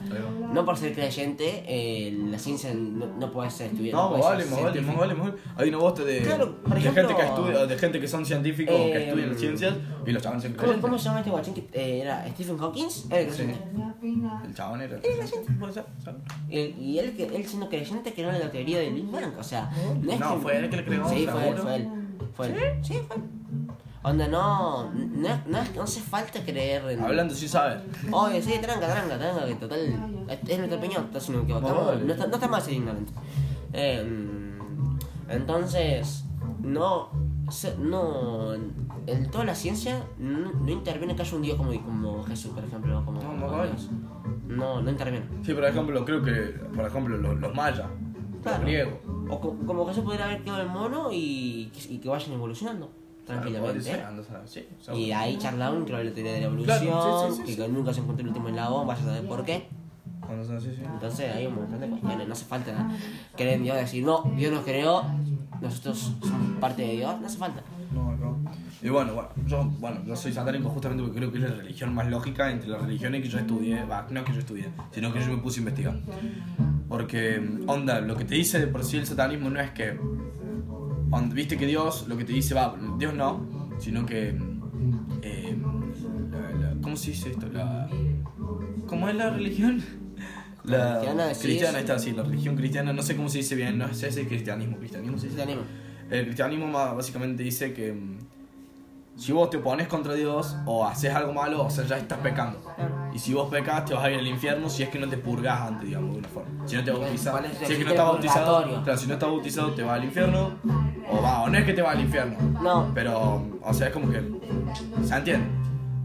No 0.54 0.66
por 0.66 0.76
ser 0.76 0.94
creyente, 0.94 1.64
eh, 1.66 2.12
la 2.30 2.38
ciencia 2.38 2.74
no, 2.74 3.06
no 3.08 3.32
puede 3.32 3.50
ser 3.50 3.68
estudiada. 3.68 4.04
No, 4.04 4.16
ser 4.16 4.22
vale, 4.24 4.46
más 4.46 4.62
vale, 4.64 4.82
más 4.82 4.98
vale. 4.98 5.34
Hay 5.56 5.70
una 5.70 5.78
bosta 5.78 6.04
de, 6.04 6.20
Claro, 6.24 6.58
por 6.62 6.74
de 6.74 6.80
ejemplo, 6.80 7.08
gente 7.08 7.16
que 7.22 7.28
estudia, 7.28 7.66
de 7.66 7.78
gente 7.78 8.00
que 8.02 8.08
son 8.10 8.26
científicos 8.26 8.76
que 8.76 8.92
eh, 8.98 9.08
estudian 9.08 9.38
ciencias 9.38 9.76
y 10.06 10.12
los 10.12 10.22
chavales 10.22 10.44
¿Cómo, 10.44 10.58
creyentes. 10.58 10.82
¿Cómo 10.82 10.98
se 10.98 11.06
llama 11.06 11.20
este 11.20 11.32
guachín 11.32 11.54
que 11.54 11.62
eh, 11.72 12.02
era 12.02 12.28
Stephen 12.30 12.58
Hawking? 12.58 12.88
Era 13.10 13.20
el 13.22 13.32
Sí. 13.32 13.44
El 14.02 14.54
chabón 14.56 14.82
era 14.82 15.00
creyente. 15.00 15.36
¿sabes? 16.04 16.22
Y, 16.50 16.58
y 16.60 17.00
él, 17.00 17.16
que- 17.16 17.36
él 17.36 17.46
siendo 17.46 17.70
creyente 17.70 18.14
creó 18.14 18.32
la 18.32 18.52
teoría 18.52 18.80
del 18.80 18.94
Big 18.96 19.10
Bang, 19.12 19.34
o 19.38 19.44
sea, 19.44 19.70
no 20.02 20.12
es 20.12 20.20
No, 20.20 20.36
que... 20.36 20.42
fue 20.42 20.58
él 20.58 20.70
que 20.70 20.78
le 20.78 20.86
creó, 20.86 21.08
Sí, 21.10 21.28
fue 21.32 21.50
él, 21.50 21.58
fue 21.58 21.76
él. 21.76 21.88
Fue 22.34 22.48
él. 22.48 22.84
Sí, 22.84 22.94
fue 23.08 23.16
él. 23.18 23.22
Onda, 24.04 24.28
no, 24.28 24.92
no, 24.92 25.28
es- 25.30 25.46
no, 25.48 25.60
no 25.76 25.82
hace 25.84 26.02
falta 26.02 26.44
creer 26.44 26.84
en... 26.90 27.04
Hablando 27.04 27.36
sin 27.36 27.48
saber. 27.50 27.84
Oye, 28.12 28.42
sí, 28.42 28.54
tranca, 28.60 28.88
tranca, 28.88 29.20
tranca, 29.20 29.46
que 29.46 29.56
total, 29.56 30.26
es, 30.28 30.50
es 30.50 30.58
nuestra 30.58 30.80
opinión, 30.80 31.04
entonces 31.06 31.30
nos 31.30 31.44
equivocamos, 31.44 31.86
Vale. 31.86 32.04
no, 32.06 32.14
está, 32.14 32.26
no 32.28 32.34
está 32.36 32.48
mal 32.48 32.62
ser 32.64 32.74
ignorante. 32.74 33.14
Eh, 33.74 34.58
entonces, 35.30 36.24
no, 36.62 37.10
no, 37.80 38.54
en 38.54 39.30
toda 39.32 39.46
la 39.46 39.56
ciencia 39.56 40.04
no, 40.20 40.52
no 40.52 40.70
interviene 40.72 41.16
que 41.16 41.22
haya 41.22 41.36
un 41.36 41.42
dios 41.42 41.58
como, 41.58 41.72
como 41.84 42.24
Jesús, 42.24 42.52
por 42.52 42.64
ejemplo, 42.64 43.04
como, 43.06 43.22
No, 43.22 43.30
como. 43.48 43.64
Dios. 43.64 43.90
No, 44.48 44.82
no 44.82 44.90
interviene. 44.92 45.26
Sí, 45.44 45.54
por 45.54 45.66
ejemplo, 45.66 46.04
creo 46.06 46.22
que, 46.22 46.32
por 46.76 46.86
ejemplo, 46.86 47.18
los, 47.18 47.40
los 47.40 47.56
mayas, 47.56 47.88
Claro. 48.44 48.58
los 48.58 48.66
griegos. 48.66 48.94
O 49.30 49.40
co- 49.40 49.56
como 49.66 49.86
Jesús 49.88 50.04
pudiera 50.04 50.26
haber 50.26 50.44
quedado 50.44 50.62
el 50.62 50.70
mono 50.70 51.12
y, 51.12 51.72
y 51.90 51.98
que 52.00 52.10
vayan 52.10 52.34
evolucionando 52.34 52.90
tranquilamente. 53.26 53.82
ser, 53.82 54.02
saber, 54.24 54.48
sí. 54.48 54.68
Y 54.94 55.12
ahí 55.12 55.38
charlaron, 55.38 55.86
creo, 55.86 56.04
la 56.04 56.12
teoría 56.12 56.34
de 56.34 56.40
la 56.42 56.46
evolución, 56.48 56.80
Claro, 56.80 57.32
sí, 57.36 57.44
sí, 57.46 57.56
que 57.56 57.68
nunca 57.70 57.94
se 57.94 58.02
encontró 58.02 58.22
el 58.24 58.28
último 58.30 58.50
eslabón, 58.50 58.88
vaya 58.88 59.02
a 59.02 59.06
saber 59.06 59.28
por 59.28 59.46
qué. 59.46 59.68
Entonces 60.94 61.34
hay 61.36 61.46
un 61.46 61.56
montón 61.56 61.80
de 61.80 61.88
cuestiones, 61.90 62.28
no 62.28 62.34
hace 62.34 62.46
falta 62.46 62.90
creer 63.36 63.56
en 63.58 63.64
Dios, 63.64 63.76
decir, 63.78 64.04
no, 64.06 64.24
Dios 64.36 64.52
nos 64.54 64.64
creó, 64.64 65.04
nosotros 65.62 66.14
somos 66.22 66.60
parte 66.60 66.82
de 66.82 66.94
Dios, 66.98 67.20
no 67.20 67.28
hace 67.28 67.38
falta. 67.38 67.62
No, 67.94 68.16
no. 68.18 68.38
Y 68.82 68.90
bueno, 68.90 69.14
bueno, 69.14 69.30
yo, 69.46 69.64
bueno, 69.80 69.98
yo 70.06 70.16
soy 70.16 70.32
satánico 70.34 70.70
justamente 70.70 71.04
porque 71.04 71.20
creo 71.20 71.32
que 71.32 71.38
es 71.38 71.44
la 71.44 71.56
religión 71.56 71.94
más 71.94 72.08
lógica 72.10 72.50
entre 72.52 72.70
las 72.70 72.82
religiones 72.82 73.22
que 73.22 73.30
yo 73.30 73.38
estudié, 73.40 73.84
va, 73.84 74.08
no 74.10 74.24
que 74.24 74.34
yo 74.34 74.40
estudié, 74.40 74.70
sino 74.92 75.14
que 75.14 75.20
yo 75.20 75.28
me 75.28 75.38
puse 75.38 75.60
a 75.60 75.62
investigar. 75.62 76.00
Porque, 76.90 77.40
onda, 77.68 78.02
lo 78.02 78.16
que 78.18 78.26
te 78.26 78.36
dice 78.36 78.60
de 78.60 78.68
por 78.68 78.84
sí 78.84 78.98
el 78.98 79.06
satanismo 79.06 79.50
no 79.50 79.60
es 79.60 79.72
que, 79.72 79.98
onda, 81.12 81.36
viste 81.36 81.58
que 81.58 81.68
Dios, 81.68 82.06
lo 82.08 82.18
que 82.18 82.26
te 82.26 82.34
dice, 82.34 82.54
va, 82.56 82.76
Dios 82.98 83.14
no, 83.14 83.46
sino 83.80 84.06
que, 84.06 84.30
eh, 85.22 85.58
la- 86.32 86.52
la- 86.74 86.82
¿cómo 86.82 86.96
se 86.96 87.12
dice 87.12 87.30
esto? 87.32 87.48
La, 87.50 87.88
¿Cómo 88.88 89.08
es 89.10 89.16
la 89.16 89.30
religión? 89.30 89.82
La 90.64 90.96
Cristiana, 90.96 91.26
decís. 91.26 91.42
cristiana, 91.42 91.80
está 91.80 91.96
así, 91.96 92.12
la 92.12 92.24
religión 92.24 92.56
cristiana, 92.56 92.94
no 92.94 93.02
sé 93.02 93.16
cómo 93.16 93.30
se 93.30 93.40
dice 93.40 93.56
bien, 93.56 93.78
no 93.78 93.92
sé 93.94 94.12
si 94.12 94.20
es 94.22 94.28
cristianismo, 94.28 94.78
cristianismo. 94.78 95.18
Cristianismo. 95.18 95.64
El 96.10 96.26
cristianismo 96.26 96.72
básicamente 96.72 97.42
dice 97.42 97.74
que 97.74 97.94
mm, 97.94 98.18
si 99.18 99.32
vos 99.32 99.50
te 99.50 99.58
opones 99.58 99.88
contra 99.88 100.14
Dios 100.14 100.56
o 100.66 100.86
haces 100.86 101.14
algo 101.14 101.34
malo, 101.34 101.64
o 101.64 101.70
sea, 101.70 101.86
ya 101.86 101.98
estás 101.98 102.20
pecando. 102.20 102.60
Y 103.14 103.20
si 103.20 103.34
vos 103.34 103.50
pecas, 103.50 103.86
te 103.86 103.94
vas 103.94 104.04
a 104.06 104.12
ir 104.12 104.20
al 104.20 104.28
infierno 104.28 104.70
si 104.70 104.84
es 104.84 104.90
que 104.90 104.98
no 104.98 105.08
te 105.08 105.18
purgas 105.18 105.62
antes, 105.62 105.88
digamos, 105.88 106.14
de 106.14 106.20
una 106.20 106.30
forma. 106.30 106.68
Si 106.68 106.76
no 106.76 106.84
te 106.84 106.92
bautizas, 106.92 107.32
¿Cuál 107.32 107.46
es? 107.46 107.58
si 107.58 107.64
es 107.64 107.78
que 107.78 107.84
no 107.84 107.90
estás 107.92 108.06
bautizado, 108.06 108.84
claro, 108.84 108.98
si 108.98 109.08
no 109.08 109.14
estás 109.14 109.30
bautizado, 109.30 109.72
te 109.72 109.84
vas 109.84 110.00
al 110.00 110.06
infierno. 110.06 110.52
O 111.10 111.22
va, 111.22 111.44
o 111.44 111.50
no 111.50 111.58
es 111.58 111.66
que 111.66 111.74
te 111.74 111.82
vas 111.82 111.96
al 111.96 112.02
infierno. 112.02 112.38
No. 112.62 112.92
Pero, 112.94 113.46
o 113.62 113.74
sea, 113.74 113.88
es 113.88 113.94
como 113.94 114.10
que. 114.10 114.24
¿Se 115.04 115.16
entiende? 115.16 115.48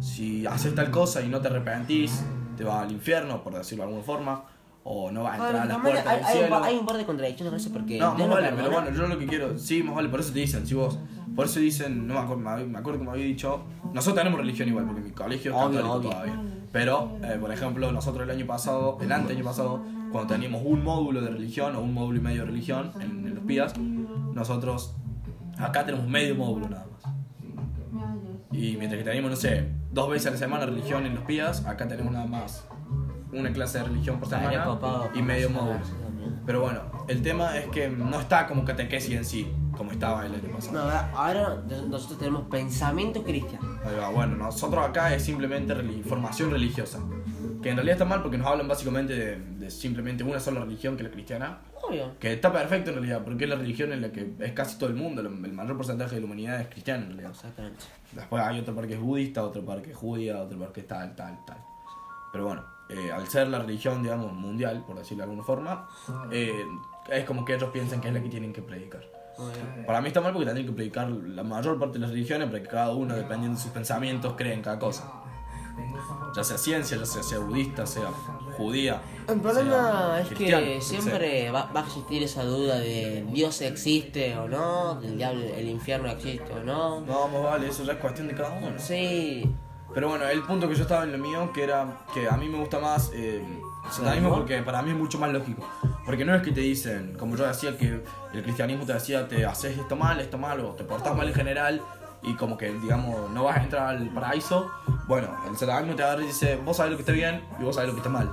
Si 0.00 0.46
haces 0.46 0.74
tal 0.74 0.90
cosa 0.90 1.22
y 1.22 1.28
no 1.28 1.40
te 1.40 1.48
arrepentís, 1.48 2.24
te 2.56 2.64
vas 2.64 2.82
al 2.82 2.92
infierno, 2.92 3.42
por 3.42 3.54
decirlo 3.54 3.84
de 3.84 3.88
alguna 3.90 4.04
forma. 4.04 4.42
O 4.88 5.10
no 5.10 5.24
vas 5.24 5.32
a 5.40 5.46
entrar 5.48 5.62
a 5.62 5.64
las 5.64 5.78
puertas 5.78 6.06
hay, 6.06 6.16
del 6.18 6.24
hay 6.26 6.32
un, 6.34 6.38
cielo. 6.42 6.48
par- 6.56 6.62
hay 6.68 6.76
un 6.76 6.86
par 6.86 6.96
de 6.96 7.04
contradicciones 7.04 7.50
con 7.50 7.60
eso 7.60 7.72
porque 7.72 7.98
No, 7.98 8.14
más 8.14 8.28
vale, 8.28 8.52
pero 8.54 8.70
bueno, 8.70 8.90
yo 8.92 9.06
lo 9.08 9.18
que 9.18 9.26
quiero, 9.26 9.58
sí, 9.58 9.82
más 9.82 9.96
vale, 9.96 10.08
por 10.08 10.20
eso 10.20 10.32
te 10.32 10.38
dicen, 10.38 10.64
si 10.64 10.74
vos, 10.74 10.96
por 11.34 11.46
eso 11.46 11.58
dicen, 11.58 12.06
no 12.06 12.14
me 12.14 12.20
acuerdo, 12.20 12.42
me 12.44 12.64
me 12.66 12.78
acuerdo 12.78 13.00
que 13.00 13.04
me 13.04 13.10
había 13.10 13.24
dicho, 13.24 13.64
nosotros 13.92 14.14
tenemos 14.22 14.38
religión 14.38 14.68
igual, 14.68 14.84
porque 14.86 15.00
mi 15.00 15.10
colegio 15.10 15.50
es 15.50 15.56
Obvio, 15.56 15.80
católico 15.80 15.92
obvio. 15.96 16.10
todavía, 16.10 16.40
pero, 16.70 17.10
eh, 17.24 17.36
por 17.40 17.50
ejemplo, 17.50 17.90
nosotros 17.90 18.22
el 18.28 18.30
año 18.30 18.46
pasado, 18.46 18.96
el 19.00 19.10
ante 19.10 19.32
año 19.32 19.42
pasado, 19.44 19.82
cuando 20.12 20.32
teníamos 20.32 20.62
un 20.64 20.84
módulo 20.84 21.20
de 21.20 21.30
religión, 21.30 21.74
o 21.74 21.80
un 21.80 21.92
módulo 21.92 22.18
y 22.18 22.22
medio 22.22 22.42
de 22.42 22.46
religión, 22.46 22.92
en, 23.00 23.26
en 23.26 23.34
los 23.34 23.42
PIAs, 23.44 23.74
nosotros, 23.78 24.94
acá 25.58 25.84
tenemos 25.84 26.06
medio 26.06 26.36
módulo 26.36 26.68
nada 26.68 26.86
más, 26.92 27.12
y 28.52 28.76
mientras 28.76 28.98
que 28.98 29.04
teníamos, 29.04 29.30
no 29.32 29.36
sé, 29.36 29.68
dos 29.96 30.10
veces 30.10 30.26
a 30.26 30.30
la 30.32 30.36
semana 30.36 30.66
religión 30.66 31.06
en 31.06 31.14
los 31.14 31.24
PIAs, 31.24 31.64
acá 31.64 31.88
tenemos 31.88 32.12
nada 32.12 32.26
más 32.26 32.68
una 33.32 33.50
clase 33.50 33.78
de 33.78 33.84
religión 33.84 34.20
por 34.20 34.28
semana 34.28 34.78
y 35.14 35.22
medio 35.22 35.48
módulo. 35.48 35.80
Pero 36.44 36.60
bueno, 36.60 36.82
el 37.08 37.22
tema 37.22 37.56
es 37.56 37.66
que 37.68 37.88
no 37.88 38.20
está 38.20 38.46
como 38.46 38.64
catequesis 38.64 39.16
en 39.16 39.24
sí, 39.24 39.50
como 39.74 39.92
estaba 39.92 40.26
el 40.26 40.34
año 40.34 40.48
pasado. 40.54 40.84
No, 40.84 41.18
ahora, 41.18 41.62
nosotros 41.88 42.18
tenemos 42.18 42.42
pensamiento 42.48 43.24
cristiano. 43.24 43.80
Ahí 43.84 43.96
va, 43.98 44.10
Bueno, 44.10 44.36
nosotros 44.36 44.84
acá 44.84 45.14
es 45.14 45.24
simplemente 45.24 45.74
formación 46.06 46.50
religiosa. 46.50 47.00
Que 47.62 47.70
en 47.70 47.76
realidad 47.76 47.94
está 47.94 48.04
mal 48.04 48.20
porque 48.20 48.36
nos 48.36 48.46
hablan 48.46 48.68
básicamente 48.68 49.14
de, 49.14 49.36
de 49.38 49.70
simplemente 49.70 50.22
una 50.22 50.38
sola 50.38 50.60
religión 50.60 50.96
que 50.96 51.04
es 51.04 51.08
la 51.08 51.12
cristiana. 51.12 51.58
Obvio. 51.88 52.18
Que 52.18 52.32
está 52.32 52.52
perfecto 52.52 52.90
en 52.90 52.96
realidad, 52.96 53.22
porque 53.24 53.44
es 53.44 53.50
la 53.50 53.56
religión 53.56 53.92
en 53.92 54.02
la 54.02 54.12
que 54.12 54.34
es 54.38 54.52
casi 54.52 54.78
todo 54.78 54.90
el 54.90 54.96
mundo, 54.96 55.20
el 55.20 55.30
mayor 55.30 55.76
porcentaje 55.76 56.16
de 56.16 56.20
la 56.20 56.26
humanidad 56.26 56.60
es 56.60 56.68
cristiano 56.68 57.02
en 57.04 57.08
realidad. 57.10 57.30
Exactamente. 57.32 57.84
Después 58.12 58.42
hay 58.42 58.60
otro 58.60 58.74
par 58.74 58.86
que 58.86 58.94
es 58.94 59.00
budista, 59.00 59.44
otro 59.44 59.64
par 59.64 59.82
que 59.82 59.90
es 59.90 59.96
judía, 59.96 60.40
otro 60.40 60.58
par 60.58 60.72
que 60.72 60.80
es 60.80 60.86
tal, 60.86 61.14
tal, 61.14 61.44
tal. 61.44 61.58
Pero 62.32 62.44
bueno, 62.46 62.64
eh, 62.88 63.10
al 63.12 63.26
ser 63.28 63.48
la 63.48 63.58
religión, 63.58 64.02
digamos, 64.02 64.32
mundial, 64.32 64.84
por 64.86 64.96
decirlo 64.96 65.24
de 65.24 65.30
alguna 65.30 65.44
forma, 65.44 65.88
eh, 66.30 66.64
es 67.10 67.24
como 67.24 67.44
que 67.44 67.54
ellos 67.54 67.70
piensan 67.70 68.00
que 68.00 68.08
es 68.08 68.14
la 68.14 68.22
que 68.22 68.28
tienen 68.28 68.52
que 68.52 68.62
predicar. 68.62 69.02
Para 69.86 70.00
mí 70.00 70.08
está 70.08 70.20
mal 70.20 70.32
porque 70.32 70.46
tendrían 70.46 70.66
que 70.66 70.74
predicar 70.74 71.10
la 71.10 71.42
mayor 71.42 71.78
parte 71.78 71.94
de 71.94 72.00
las 72.00 72.10
religiones, 72.10 72.48
porque 72.48 72.66
cada 72.66 72.90
uno, 72.90 73.14
dependiendo 73.14 73.56
de 73.56 73.62
sus 73.62 73.70
pensamientos, 73.70 74.34
cree 74.36 74.54
en 74.54 74.62
cada 74.62 74.78
cosa. 74.78 75.04
Ya 76.34 76.44
sea 76.44 76.58
ciencia, 76.58 76.98
ya 76.98 77.06
sea, 77.06 77.22
sea 77.22 77.38
budista, 77.38 77.86
sea 77.86 78.10
judía. 78.56 79.00
El 79.28 79.40
problema 79.40 80.18
es 80.20 80.28
que 80.28 80.78
siempre 80.80 81.50
va, 81.50 81.70
va 81.74 81.80
a 81.80 81.84
existir 81.84 82.22
esa 82.22 82.44
duda 82.44 82.78
de 82.78 83.24
Dios 83.32 83.60
existe 83.62 84.36
o 84.36 84.48
no, 84.48 85.00
del 85.00 85.16
diablo, 85.16 85.42
el 85.44 85.68
infierno 85.68 86.08
existe 86.08 86.52
o 86.52 86.62
no. 86.62 87.00
No, 87.00 87.20
vamos, 87.20 87.44
vale, 87.44 87.68
eso 87.68 87.84
ya 87.84 87.94
es 87.94 87.98
cuestión 87.98 88.28
de 88.28 88.34
cada 88.34 88.50
uno. 88.50 88.78
Sí, 88.78 89.48
Pero 89.94 90.08
bueno, 90.08 90.26
el 90.28 90.42
punto 90.42 90.68
que 90.68 90.74
yo 90.74 90.82
estaba 90.82 91.04
en 91.04 91.12
lo 91.12 91.18
mío, 91.18 91.50
que 91.52 91.64
era 91.64 91.86
que 92.12 92.28
a 92.28 92.36
mí 92.36 92.48
me 92.48 92.58
gusta 92.58 92.78
más 92.78 93.10
eh, 93.14 93.42
satanismo 93.90 94.34
porque 94.34 94.62
para 94.62 94.82
mí 94.82 94.90
es 94.90 94.96
mucho 94.96 95.18
más 95.18 95.32
lógico. 95.32 95.66
Porque 96.04 96.24
no 96.24 96.34
es 96.34 96.42
que 96.42 96.52
te 96.52 96.60
dicen, 96.60 97.16
como 97.18 97.36
yo 97.36 97.46
decía, 97.46 97.76
que 97.76 98.02
el 98.32 98.42
cristianismo 98.42 98.84
te 98.84 98.92
decía, 98.92 99.26
te 99.26 99.44
haces 99.44 99.78
esto 99.78 99.96
mal, 99.96 100.20
esto 100.20 100.38
mal, 100.38 100.60
o 100.60 100.70
te 100.70 100.84
portas 100.84 101.16
mal 101.16 101.26
en 101.26 101.34
general, 101.34 101.82
y 102.26 102.34
como 102.34 102.58
que, 102.58 102.72
digamos, 102.72 103.30
no 103.30 103.44
vas 103.44 103.56
a 103.58 103.62
entrar 103.62 103.88
al 103.88 104.08
paraíso. 104.10 104.70
Bueno, 105.06 105.28
el 105.48 105.56
satanismo 105.56 105.94
te 105.96 106.02
agarra 106.02 106.22
y 106.22 106.26
dice, 106.26 106.56
vos 106.56 106.76
sabés 106.76 106.90
lo 106.92 106.96
que 106.98 107.02
está 107.02 107.12
bien 107.12 107.42
y 107.58 107.62
vos 107.62 107.74
sabés 107.76 107.88
lo 107.88 107.94
que 107.94 108.00
está 108.00 108.10
mal. 108.10 108.30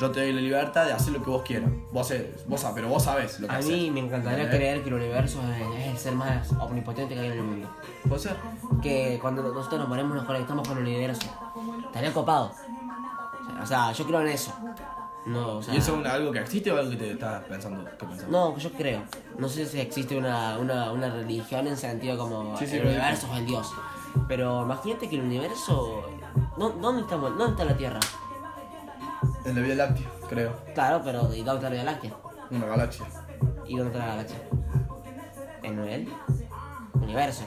Yo 0.00 0.10
te 0.10 0.20
doy 0.20 0.32
la 0.32 0.40
libertad 0.40 0.86
de 0.86 0.92
hacer 0.94 1.12
lo 1.12 1.22
que 1.22 1.28
vos 1.30 1.42
quieras. 1.42 1.70
Vos 1.92 2.06
haces, 2.10 2.46
vos 2.48 2.60
sabés, 2.60 2.74
pero 2.76 2.88
vos 2.88 3.02
sabés 3.04 3.38
lo 3.38 3.46
que 3.48 3.54
a 3.54 3.58
haces. 3.58 3.70
mí 3.70 3.90
me 3.90 4.00
encantaría 4.00 4.44
¿Eh? 4.44 4.48
creer 4.48 4.82
que 4.82 4.88
el 4.88 4.94
universo 4.94 5.40
es, 5.52 5.78
es 5.80 5.86
el 5.88 5.98
ser 5.98 6.14
más 6.14 6.50
omnipotente 6.52 7.14
que 7.14 7.20
hay 7.20 7.26
en 7.26 7.32
el 7.34 7.42
mundo. 7.42 7.68
¿Puede 8.08 8.20
ser? 8.22 8.36
Que 8.82 9.18
cuando 9.20 9.42
nosotros 9.42 9.78
nos 9.78 9.88
ponemos 9.88 10.16
nos 10.16 10.24
conectamos 10.24 10.66
con 10.66 10.78
el 10.78 10.84
universo, 10.84 11.28
estaría 11.84 12.12
copado. 12.14 12.50
O 13.62 13.66
sea, 13.66 13.92
yo 13.92 14.06
creo 14.06 14.22
en 14.22 14.28
eso. 14.28 14.54
No, 15.26 15.58
o 15.58 15.62
sea. 15.62 15.74
¿Y 15.74 15.78
eso 15.78 16.00
es 16.00 16.06
algo 16.06 16.32
que 16.32 16.38
existe 16.40 16.72
o 16.72 16.78
algo 16.78 16.90
que 16.90 16.96
te 16.96 17.10
estás 17.12 17.44
pensando? 17.44 17.84
¿Qué 17.98 18.06
pensás? 18.06 18.28
No, 18.28 18.56
yo 18.56 18.72
creo. 18.72 19.02
No 19.38 19.48
sé 19.48 19.66
si 19.66 19.78
existe 19.80 20.16
una, 20.16 20.58
una, 20.58 20.92
una 20.92 21.10
religión 21.10 21.66
en 21.66 21.76
sentido 21.76 22.16
como 22.16 22.56
Sí, 22.56 22.66
sí, 22.66 22.76
el 22.76 22.86
universo 22.86 23.28
o 23.30 23.36
el 23.36 23.46
Dios. 23.46 23.70
Pero 24.26 24.62
imagínate 24.62 25.08
que 25.08 25.16
el 25.16 25.22
universo. 25.22 26.04
¿dó- 26.56 26.70
¿Dónde 26.80 27.02
estamos? 27.02 27.30
¿Dónde 27.36 27.52
está 27.52 27.64
la 27.64 27.76
Tierra? 27.76 28.00
En 29.44 29.54
la 29.54 29.60
Vía 29.60 29.74
Láctea, 29.74 30.06
creo. 30.28 30.52
Claro, 30.74 31.00
pero 31.04 31.34
¿y 31.34 31.42
dónde 31.42 31.54
está 31.56 31.68
la 31.68 31.70
Vía 31.70 31.84
Láctea? 31.84 32.12
Una 32.50 32.66
galaxia. 32.66 33.06
¿Y 33.66 33.76
dónde 33.76 33.92
está 33.92 33.98
la 34.06 34.12
galaxia? 34.14 34.38
¿En 35.62 35.78
el 35.78 36.08
universo? 36.94 37.42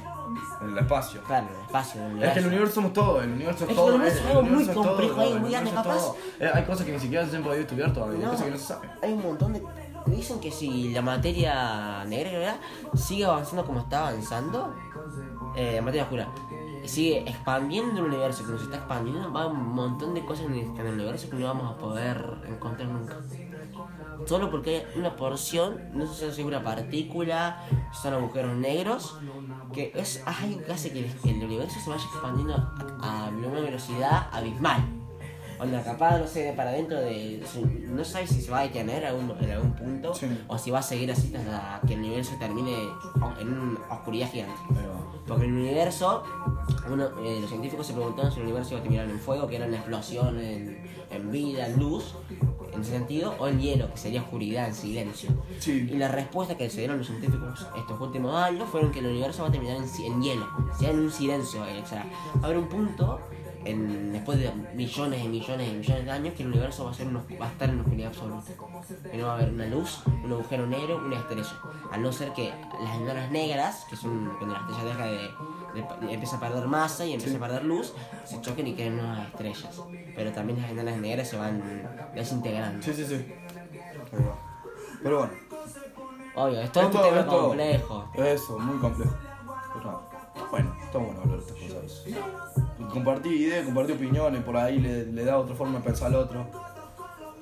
En 0.62 0.70
el 0.70 0.78
espacio. 0.78 1.22
Claro, 1.24 1.48
en 1.50 1.56
el 1.56 1.62
espacio, 1.62 2.02
en 2.02 2.06
el 2.06 2.12
Es 2.12 2.14
universo. 2.18 2.34
que 2.34 2.40
el 2.40 2.46
universo 2.48 2.74
somos 2.76 2.94
todo, 2.94 3.22
el 3.22 3.32
universo 3.32 3.64
es, 3.66 3.70
Es 3.72 3.76
todo. 3.76 3.88
el 3.90 3.96
universo 3.96 4.20
es 4.20 4.26
algo 4.30 4.42
muy 4.44 4.64
es 4.64 4.74
todo, 4.74 4.84
complejo, 4.84 5.22
ahí, 5.22 5.40
muy 5.40 5.52
grande, 5.52 5.70
es 5.70 5.76
capaz. 5.76 5.96
todo. 5.98 6.16
Eh, 6.40 6.52
hay 6.54 6.64
cosas 6.64 6.86
que 6.86 6.92
ni 6.94 7.00
siquiera 7.00 7.28
se 7.28 7.38
han 7.38 7.44
podido 7.44 7.62
estudiar 7.62 7.94
todavía, 7.94 8.18
hay 8.20 8.24
No. 8.26 8.32
cosas 8.32 8.46
que 8.46 8.52
no 8.52 8.58
se 8.58 8.66
saben. 8.66 8.90
Hay 9.02 9.14
un 9.14 9.22
montón 9.24 9.54
de. 9.54 9.64
Dicen 10.06 10.40
que 10.42 10.52
si 10.52 10.92
la 10.94 11.02
materia 11.02 12.04
negra 12.06 12.32
¿verdad? 12.32 12.56
sigue 12.94 13.24
avanzando 13.26 13.66
como 13.66 13.80
está 13.80 14.10
avanzando, 14.10 14.76
eh, 15.56 15.80
materia 15.82 16.04
oscura, 16.04 16.28
sigue 16.84 17.20
expandiendo 17.30 18.02
el 18.02 18.08
universo, 18.08 18.46
que 18.46 18.52
nos 18.52 18.62
está 18.64 18.78
expandiendo, 18.78 19.32
va 19.32 19.48
un 19.48 19.74
montón 19.74 20.14
de 20.14 20.26
cosas 20.26 20.46
en 20.48 20.56
el 20.78 20.94
universo 20.94 21.30
que 21.30 21.38
no 21.38 21.46
vamos 21.48 21.72
a 21.72 21.78
poder 21.78 22.22
encontrar 22.48 22.90
nunca. 22.90 23.16
Solo 24.26 24.50
porque 24.50 24.86
hay 24.94 25.00
una 25.00 25.16
porción, 25.16 25.90
no 25.94 26.08
sé 26.08 26.32
si 26.32 26.42
es 26.42 26.48
una 26.48 26.64
partícula, 26.64 27.64
son 28.02 28.14
agujeros 28.14 28.56
negros, 28.56 29.18
que 29.74 29.92
es 29.96 30.24
algo 30.26 30.64
que 30.64 30.72
hace 30.72 30.92
que 30.92 31.00
el, 31.30 31.44
universo 31.44 31.80
se 31.80 31.90
vaya 31.90 32.04
expandiendo 32.04 32.56
a 33.02 33.30
una 33.30 33.60
velocidad 33.60 34.30
abismal. 34.32 35.03
Onda, 35.64 35.82
capaz, 35.82 36.18
no 36.20 36.28
sé, 36.28 36.54
para 36.58 36.72
dentro 36.72 37.00
de. 37.00 37.42
No 37.88 38.04
sabes 38.04 38.30
si 38.32 38.42
se 38.42 38.52
va 38.52 38.60
a 38.60 38.64
detener 38.64 39.06
algún- 39.06 39.32
en 39.40 39.50
algún 39.52 39.72
punto 39.74 40.14
Sí. 40.14 40.28
o 40.48 40.58
si 40.58 40.72
va 40.72 40.80
a 40.80 40.84
seguir 40.84 41.10
así 41.12 41.34
hasta 41.34 41.80
que 41.88 41.94
el 41.94 42.00
universo 42.02 42.34
termine 42.38 42.76
en 43.40 43.48
una 43.54 43.80
oscuridad 43.90 44.30
gigante. 44.30 44.54
Porque 45.26 45.46
el 45.46 45.54
universo, 45.54 46.24
uno, 46.92 47.06
eh, 47.24 47.38
los 47.40 47.50
científicos 47.50 47.88
se 47.88 47.94
preguntaban 47.94 48.30
si 48.32 48.40
el 48.40 48.44
universo 48.46 48.72
iba 48.72 48.80
a 48.80 48.84
terminar 48.84 49.10
en 49.10 49.20
fuego, 49.20 49.48
que 49.48 49.56
era 49.56 49.66
una 49.68 49.78
explosión, 49.78 50.38
en, 50.38 50.84
en 51.10 51.32
vida, 51.32 51.68
en 51.68 51.80
luz, 51.80 52.14
en 52.74 52.82
ese 52.82 52.92
sentido, 52.92 53.34
o 53.40 53.48
en 53.48 53.60
hielo, 53.62 53.90
que 53.90 53.98
sería 53.98 54.22
oscuridad, 54.22 54.68
en 54.68 54.74
silencio. 54.74 55.30
Sí. 55.60 55.88
Y 55.90 55.96
la 55.96 56.10
respuesta 56.10 56.58
que 56.58 56.70
se 56.70 56.80
dieron 56.80 56.98
los 56.98 57.08
científicos 57.08 57.66
estos 57.78 58.02
últimos 58.02 58.36
años 58.36 58.68
fueron 58.70 58.92
que 58.92 59.00
el 59.00 59.06
universo 59.06 59.44
va 59.44 59.48
a 59.50 59.52
terminar 59.52 59.78
en, 59.78 59.84
en 60.12 60.22
hielo, 60.22 60.46
sea, 60.78 60.90
en 60.90 61.00
un 61.00 61.12
silencio. 61.12 61.66
eh, 61.68 61.82
O 61.82 61.88
sea, 61.88 62.06
haber 62.42 62.58
un 62.58 62.68
punto, 62.68 63.20
en, 63.66 64.12
después 64.12 64.38
de 64.40 64.52
millones 64.74 65.24
y 65.24 65.28
millones 65.28 65.70
y 65.70 65.74
millones 65.78 66.06
de 66.06 66.12
años, 66.12 66.34
que 66.36 66.44
el 66.44 66.50
universo 66.50 66.86
va 66.86 66.92
a, 66.92 66.94
ser 66.94 67.08
una- 67.08 67.24
va 67.42 67.46
a 67.48 67.50
estar 67.52 67.70
en 67.70 67.80
oscuridad 67.80 68.08
absoluta. 68.10 68.44
Que 69.12 69.18
no 69.18 69.26
va 69.28 69.32
a 69.34 69.36
haber 69.36 69.50
una 69.50 69.66
luz, 69.68 70.02
un 70.24 70.32
agujero 70.32 70.68
negro, 70.68 70.98
una 71.06 71.18
estrella. 71.20 71.54
Al 71.92 72.02
no 72.02 72.12
ser 72.12 72.34
que 72.34 72.54
las 72.84 72.96
enanas 72.98 73.32
negras, 73.32 73.86
que 73.90 73.96
son 73.96 74.32
cuando 74.38 74.56
la 74.56 74.62
estrella 74.62 74.84
deja 74.86 75.06
de, 75.06 76.08
de- 76.08 76.14
empieza 76.14 76.38
a 76.38 76.40
perder 76.40 76.68
masa 76.68 77.06
y 77.06 77.14
empieza 77.14 77.38
a 77.38 77.40
perder 77.40 77.64
luz, 77.66 77.94
se 78.26 78.42
choquen 78.42 78.68
y 78.68 78.74
queden 78.76 78.98
nuevas 78.98 79.28
estrellas. 79.28 79.82
Pero 80.16 80.32
también 80.32 80.62
las 80.62 80.72
enanas 80.72 80.98
negras 80.98 81.30
se 81.30 81.38
van 81.38 81.62
desintegrando. 82.16 82.84
Sí, 82.84 82.94
sí, 82.94 83.06
sí. 83.06 83.34
Pero 85.02 85.18
bueno, 85.20 85.34
Obvio, 86.36 86.62
es 86.62 86.72
todo 86.72 86.90
Es 86.90 86.96
un 86.96 87.02
tema 87.04 87.26
complejo. 87.28 88.10
Eso, 88.16 88.60
muy 88.60 88.78
complejo. 88.80 89.16
Pero 89.74 90.02
bueno, 90.50 90.76
está 90.84 90.98
bueno 90.98 91.22
hablar 91.22 91.40
de 91.40 91.46
estas 91.46 91.58
cosas. 91.58 92.04
Compartir 92.94 93.34
ideas, 93.34 93.66
compartir 93.66 93.96
opiniones, 93.96 94.44
por 94.44 94.56
ahí 94.56 94.80
le, 94.80 95.06
le 95.06 95.26
da 95.26 95.38
otra 95.38 95.56
forma 95.56 95.80
de 95.80 95.84
pensar 95.84 96.08
al 96.10 96.16
otro. 96.16 96.46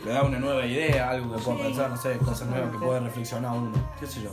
Le 0.05 0.11
da 0.11 0.23
una 0.23 0.39
nueva 0.39 0.65
idea, 0.65 1.09
algo 1.09 1.35
que 1.35 1.41
pueda 1.41 1.57
pensar, 1.57 1.89
no 1.89 1.97
sé, 1.97 2.17
cosas 2.17 2.47
nuevas 2.47 2.71
que 2.71 2.77
pueda 2.77 2.99
reflexionar 3.01 3.55
uno, 3.55 3.71
qué 3.99 4.07
sé 4.07 4.23
yo. 4.23 4.31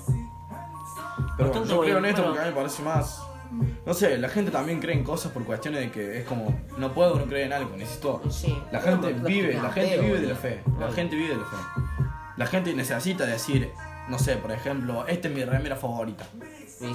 Pero 1.36 1.50
bueno, 1.50 1.64
yo 1.66 1.80
creo 1.80 1.98
en 1.98 2.04
esto 2.06 2.22
bueno. 2.22 2.34
porque 2.34 2.40
a 2.40 2.44
mí 2.44 2.50
me 2.50 2.56
parece 2.56 2.82
más. 2.82 3.22
No 3.84 3.94
sé, 3.94 4.18
la 4.18 4.28
gente 4.28 4.50
también 4.50 4.78
cree 4.80 4.94
en 4.94 5.04
cosas 5.04 5.32
por 5.32 5.44
cuestiones 5.44 5.80
de 5.80 5.90
que 5.90 6.18
es 6.18 6.24
como, 6.26 6.54
no 6.76 6.92
puedo 6.92 7.18
no 7.18 7.24
creer 7.24 7.46
en 7.46 7.52
algo, 7.54 7.76
necesito. 7.76 8.20
Sí. 8.30 8.56
La 8.70 8.80
gente 8.80 9.12
vive, 9.12 9.54
la 9.54 9.70
gente 9.70 9.98
vive 9.98 10.20
de 10.20 10.28
la 10.28 10.36
fe. 10.36 10.62
La 10.78 10.92
gente 10.92 11.16
vive 11.16 11.30
de 11.30 11.36
la 11.36 11.46
fe. 11.46 11.56
La 12.36 12.46
gente 12.46 12.74
necesita 12.74 13.26
decir, 13.26 13.72
no 14.08 14.18
sé, 14.18 14.36
por 14.36 14.52
ejemplo, 14.52 15.06
esta 15.06 15.28
es 15.28 15.34
mi 15.34 15.44
remera 15.44 15.76
favorita. 15.76 16.26
Sí. 16.78 16.86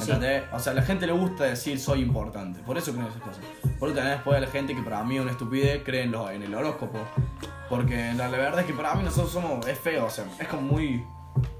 O 0.53 0.59
sea, 0.59 0.71
a 0.71 0.75
la 0.75 0.81
gente 0.81 1.05
le 1.05 1.13
gusta 1.13 1.43
decir 1.43 1.79
soy 1.79 2.01
importante. 2.01 2.59
Por 2.61 2.77
eso 2.77 2.91
creen 2.93 3.07
esas 3.07 3.21
cosas. 3.21 3.43
Por 3.79 3.89
eso 3.89 3.97
tenés 3.97 4.11
después 4.13 4.37
a 4.37 4.41
la 4.41 4.47
gente 4.47 4.73
que 4.75 4.81
para 4.81 5.03
mí 5.03 5.15
es 5.17 5.21
una 5.21 5.31
estupidez 5.31 5.81
cree 5.83 6.03
en, 6.03 6.11
los- 6.11 6.31
en 6.31 6.41
el 6.43 6.53
horóscopo. 6.55 6.99
Porque 7.69 8.13
la, 8.15 8.27
la 8.29 8.37
verdad 8.37 8.59
es 8.61 8.65
que 8.65 8.73
para 8.73 8.95
mí 8.95 9.03
nosotros 9.03 9.31
somos. 9.33 9.65
Es 9.67 9.77
feo, 9.79 10.05
o 10.05 10.09
sea, 10.09 10.25
es 10.39 10.47
como 10.47 10.61
muy 10.61 11.03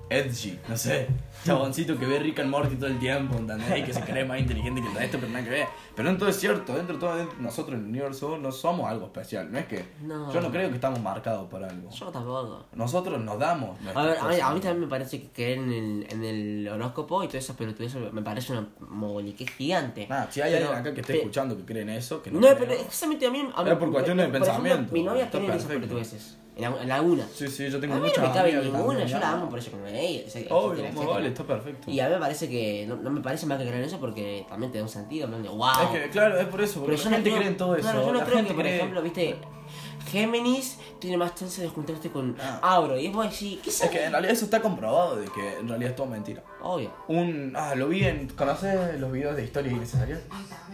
edgy, 0.09 0.59
no 0.69 0.77
sé. 0.77 1.07
Chaboncito 1.45 1.97
que 1.97 2.05
ve 2.05 2.19
Rick 2.19 2.39
and 2.39 2.49
Morty 2.49 2.75
todo 2.75 2.87
el 2.87 2.99
tiempo, 2.99 3.35
¿entendés? 3.37 3.79
Y 3.79 3.83
que 3.83 3.93
se 3.93 4.01
cree 4.01 4.23
más 4.23 4.39
inteligente 4.39 4.81
que 4.81 4.87
el 4.87 4.93
resto, 4.95 5.17
pero 5.19 5.31
nada 5.31 5.43
que 5.43 5.49
ver. 5.49 5.67
Pero 5.95 6.11
no 6.11 6.17
todo 6.17 6.29
es 6.29 6.39
cierto, 6.39 6.73
dentro 6.75 6.95
de 6.95 6.99
todo 7.01 7.15
dentro- 7.17 7.37
nosotros 7.39 7.75
en 7.77 7.83
el 7.83 7.89
universo 7.89 8.37
no 8.37 8.51
somos 8.51 8.89
algo 8.89 9.07
especial. 9.07 9.51
No 9.51 9.57
es 9.59 9.65
que. 9.65 9.83
No. 10.03 10.31
Yo 10.31 10.39
no 10.41 10.51
creo 10.51 10.69
que 10.69 10.75
estamos 10.75 11.01
marcados 11.01 11.49
por 11.49 11.63
algo. 11.63 11.89
Yo 11.89 12.05
tampoco. 12.07 12.65
Nosotros 12.73 13.19
nos 13.21 13.37
damos. 13.39 13.77
A 13.93 14.03
ver, 14.03 14.17
a 14.19 14.27
mí, 14.27 14.35
a 14.39 14.49
mí 14.51 14.59
también 14.59 14.79
me 14.81 14.87
parece 14.87 15.21
que 15.21 15.27
creer 15.29 15.57
en 15.57 15.71
el, 15.73 16.07
en 16.09 16.23
el 16.23 16.67
horóscopo 16.69 17.23
y 17.23 17.27
todo 17.27 17.37
eso, 17.39 17.55
pero 17.57 17.73
todo 17.73 17.85
eso 17.87 17.99
me 18.11 18.21
parece 18.21 18.53
una 18.53 18.67
mogoliquez 18.79 19.49
gigante. 19.55 20.07
Ah, 20.09 20.27
si 20.29 20.41
hay 20.41 20.53
Pero- 20.53 20.67
alguien 20.67 20.81
acá 20.81 20.93
que 20.93 21.01
esté 21.01 21.17
escuchando 21.17 21.57
que 21.57 21.65
cree 21.65 21.81
en 21.81 21.89
eso, 21.89 22.21
que 22.23 22.31
no, 22.31 22.39
No, 22.39 22.47
cree. 22.55 22.67
pero 22.67 22.73
exactamente 22.73 23.25
a 23.27 23.31
mí. 23.31 23.49
A 23.53 23.63
mí 23.63 23.69
Es 23.71 23.77
por 23.77 23.91
cuestiones 23.91 24.27
de 24.27 24.31
pensamiento, 24.39 24.93
mi 24.93 25.03
novia 25.03 25.25
está 25.25 25.39
tiene 25.39 25.55
esas 25.55 25.67
pelotudeces. 25.69 26.37
En, 26.55 26.65
en 26.65 26.91
algunas. 26.91 27.27
Sí, 27.31 27.47
sí, 27.47 27.69
yo 27.69 27.79
tengo 27.79 27.95
a 27.95 27.97
mí 27.97 28.03
no 28.03 28.07
muchas 28.09 28.27
me 28.27 28.33
cabe 28.33 28.51
que 28.51 28.57
ninguna, 28.61 29.05
yo 29.05 29.17
la 29.19 29.31
¿no? 29.31 29.37
amo 29.37 29.49
por 29.49 29.57
eso 29.59 29.71
como 29.71 29.87
ella. 29.87 30.23
Obvio, 30.51 30.85
como 30.93 31.09
vale, 31.09 31.29
está 31.29 31.43
perfecto. 31.43 31.89
Y 31.89 31.99
a 31.99 32.07
mí 32.07 32.13
me 32.13 32.19
parece 32.19 32.47
que. 32.49 32.85
No, 32.87 32.95
no 32.97 33.09
me 33.09 33.21
parece 33.21 33.45
mal 33.47 33.57
que 33.57 33.63
crean 33.63 33.79
en 33.79 33.85
eso 33.85 33.99
porque 33.99 34.45
también 34.47 34.71
te 34.71 34.77
da 34.77 34.83
un 34.83 34.89
sentido. 34.89 35.27
Me 35.27 35.37
wow. 35.49 35.67
Es 35.83 35.89
que, 36.03 36.09
claro, 36.09 36.39
es 36.39 36.45
por 36.47 36.61
eso, 36.61 36.81
porque 36.81 36.95
Pero 36.95 37.03
yo 37.03 37.09
la 37.09 37.09
no 37.09 37.15
gente 37.17 37.29
creo, 37.31 37.37
cree 37.39 37.49
en 37.49 37.57
todo 37.57 37.75
eso. 37.75 37.81
claro, 37.89 38.05
yo 38.05 38.11
no 38.13 38.19
la 38.19 38.25
creo 38.25 38.35
gente 38.37 38.51
que, 38.51 38.55
por 38.55 38.67
ejemplo, 38.67 39.01
viste, 39.01 39.35
Géminis 40.11 40.77
tiene 40.99 41.17
más 41.17 41.33
chance 41.35 41.61
de 41.61 41.69
juntarse 41.69 42.11
con 42.11 42.35
Ah. 42.39 42.59
Auro. 42.61 42.99
Y 42.99 43.07
es 43.07 43.13
vos 43.13 43.25
decís, 43.29 43.59
¿qué 43.63 43.69
Es 43.69 43.77
sabes? 43.77 43.91
que 43.97 44.05
en 44.05 44.11
realidad 44.11 44.33
eso 44.33 44.45
está 44.45 44.61
comprobado 44.61 45.15
de 45.15 45.25
que 45.29 45.57
en 45.59 45.67
realidad 45.67 45.91
es 45.91 45.95
todo 45.95 46.07
mentira. 46.07 46.43
Obvio. 46.61 46.91
Un. 47.07 47.53
Ah, 47.55 47.73
lo 47.75 47.87
vi 47.87 48.03
en. 48.03 48.27
¿Conoces 48.29 48.99
los 48.99 49.11
videos 49.11 49.35
de 49.35 49.43
historias 49.45 49.73
innecesarias? 49.73 50.19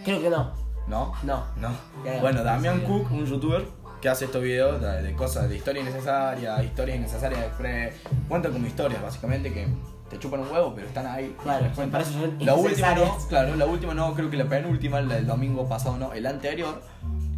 Creo 0.04 0.20
que 0.20 0.28
no. 0.30 0.52
¿No? 0.88 1.12
No. 1.22 1.44
No. 1.56 1.70
Ya, 2.04 2.20
Bueno. 2.20 2.42
Damian. 2.42 2.80
Cook, 2.80 3.10
un 3.12 3.24
youtuber 3.24 3.64
que 4.00 4.08
hace 4.08 4.24
estos 4.26 4.42
videos 4.42 4.80
de, 4.80 5.12
cosas 5.14 5.48
de 5.48 5.56
historia 5.56 5.82
innecesaria, 5.82 6.62
historias 6.62 6.96
innecesarias 6.96 7.40
express. 7.44 7.94
Cuenta 8.28 8.48
como 8.50 8.66
historias, 8.66 9.02
básicamente, 9.02 9.52
que 9.52 9.66
te 10.08 10.18
chupan 10.18 10.40
un 10.40 10.50
huevo, 10.50 10.72
pero 10.74 10.86
están 10.88 11.06
ahí. 11.06 11.34
Claro, 11.42 11.66
eso 11.66 12.12
son 12.12 12.36
La 12.40 12.54
última 12.54 12.94
no, 12.94 13.16
claro, 13.28 13.54
la 13.56 13.66
última 13.66 13.94
no, 13.94 14.14
creo 14.14 14.30
que 14.30 14.36
la 14.36 14.48
penúltima, 14.48 15.00
la 15.00 15.16
del 15.16 15.26
domingo 15.26 15.68
pasado 15.68 15.96
no, 15.98 16.12
el 16.12 16.26
anterior, 16.26 16.82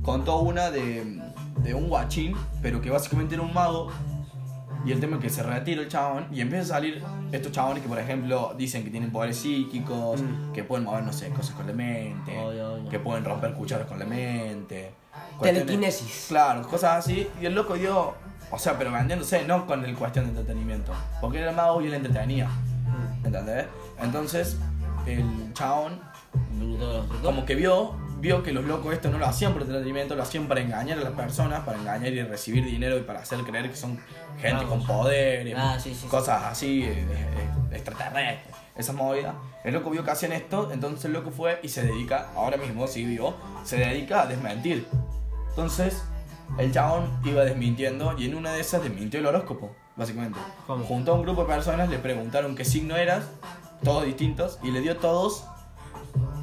contó 0.03 0.38
una 0.40 0.70
de, 0.70 1.20
de 1.62 1.75
un 1.75 1.88
guachín, 1.88 2.35
pero 2.62 2.81
que 2.81 2.90
básicamente 2.90 3.35
era 3.35 3.42
un 3.42 3.53
mago. 3.53 3.90
Y 4.85 4.90
el 4.90 4.98
tema 4.98 5.16
es 5.16 5.22
que 5.22 5.31
se 5.31 5.44
retira 5.44 5.81
el 5.81 5.87
chabón 5.88 6.27
y 6.33 6.40
empieza 6.40 6.64
a 6.64 6.66
salir 6.79 7.01
estos 7.31 7.53
chabones 7.53 7.85
que, 7.85 7.88
por 7.88 8.01
ejemplo, 8.01 8.53
dicen 8.59 8.83
que 8.83 8.90
tienen 8.90 9.12
poderes 9.12 9.37
psíquicos, 9.37 10.20
Mm. 10.20 10.53
que 10.53 10.64
pueden 10.64 10.85
mover, 10.85 11.05
no 11.05 11.12
sé, 11.12 11.29
cosas 11.31 11.55
con 11.55 11.68
la 11.68 11.72
mente, 11.72 12.37
Obvio, 12.37 12.75
obvio. 12.75 12.88
que 12.90 12.98
pueden 12.98 13.25
romper 13.25 13.53
cucharas 13.55 13.87
con 13.87 13.98
la 14.01 14.05
mente. 14.07 14.92
Telequinesis. 15.42 16.26
Claro, 16.28 16.62
cosas 16.68 17.05
así. 17.05 17.28
Y 17.40 17.46
el 17.46 17.55
loco 17.55 17.74
dio, 17.74 18.14
o 18.50 18.59
sea, 18.59 18.78
pero 18.78 18.92
vendiéndose, 18.92 19.44
no 19.44 19.66
con 19.66 19.85
el 19.85 19.94
cuestión 19.96 20.26
de 20.26 20.31
entretenimiento. 20.31 20.92
Porque 21.20 21.38
era 21.38 21.50
el 21.50 21.57
mago 21.57 21.81
y 21.83 21.87
él 21.87 21.94
entretenía. 21.94 22.46
Mm. 22.48 23.26
¿Entendés? 23.26 23.66
Entonces, 24.00 24.57
el 25.07 25.52
chabón 25.55 26.00
como 27.22 27.44
que 27.44 27.55
vio, 27.55 27.94
vio 28.18 28.42
que 28.42 28.52
los 28.52 28.64
locos 28.64 28.92
esto 28.92 29.11
no 29.11 29.18
lo 29.18 29.26
hacían 29.26 29.52
por 29.52 29.62
entretenimiento, 29.62 30.14
lo 30.14 30.22
hacían 30.22 30.46
para 30.46 30.61
engañar 30.61 30.98
a 30.98 31.02
las 31.02 31.12
personas, 31.12 31.61
para 31.61 31.78
engañar 31.78 32.12
y 32.12 32.22
recibir 32.22 32.64
dinero 32.64 32.96
y 32.96 33.02
para 33.02 33.20
hacer 33.20 33.40
creer 33.40 33.68
que 33.70 33.76
son 33.76 33.98
gente 34.38 34.64
Vamos. 34.64 34.70
con 34.70 34.87
poderes, 34.87 35.55
Ah, 35.57 35.78
sí, 35.78 35.94
sí, 35.94 36.07
cosas 36.07 36.44
así, 36.44 36.85
eh, 36.85 37.07
eh, 37.11 37.48
extraterrestres, 37.72 38.55
esas 38.76 38.94
movidas. 38.94 39.35
El 39.64 39.74
loco 39.74 39.90
vio 39.90 40.05
que 40.05 40.11
hacían 40.11 40.33
esto, 40.33 40.70
entonces 40.72 41.05
el 41.05 41.12
loco 41.12 41.31
fue 41.31 41.61
y 41.62 41.68
se 41.68 41.83
dedica, 41.83 42.28
ahora 42.35 42.57
mismo 42.57 42.87
sí 42.87 43.05
vivo, 43.05 43.37
se 43.64 43.76
dedica 43.76 44.22
a 44.22 44.26
desmentir. 44.26 44.87
Entonces, 45.52 46.02
el 46.58 46.72
chabón 46.72 47.10
iba 47.24 47.44
desmintiendo 47.44 48.14
y 48.18 48.26
en 48.26 48.34
una 48.34 48.52
de 48.52 48.60
esas 48.60 48.82
desmintió 48.82 49.20
el 49.20 49.26
horóscopo, 49.26 49.74
básicamente. 49.96 50.38
¿Cómo? 50.66 50.84
Juntó 50.84 51.12
a 51.12 51.14
un 51.16 51.22
grupo 51.22 51.42
de 51.42 51.48
personas, 51.48 51.90
le 51.90 51.98
preguntaron 51.98 52.56
qué 52.56 52.64
signo 52.64 52.96
eras, 52.96 53.24
todos 53.84 54.04
distintos, 54.04 54.58
y 54.62 54.70
le 54.70 54.80
dio 54.80 54.92
a 54.92 54.96
todos 54.96 55.44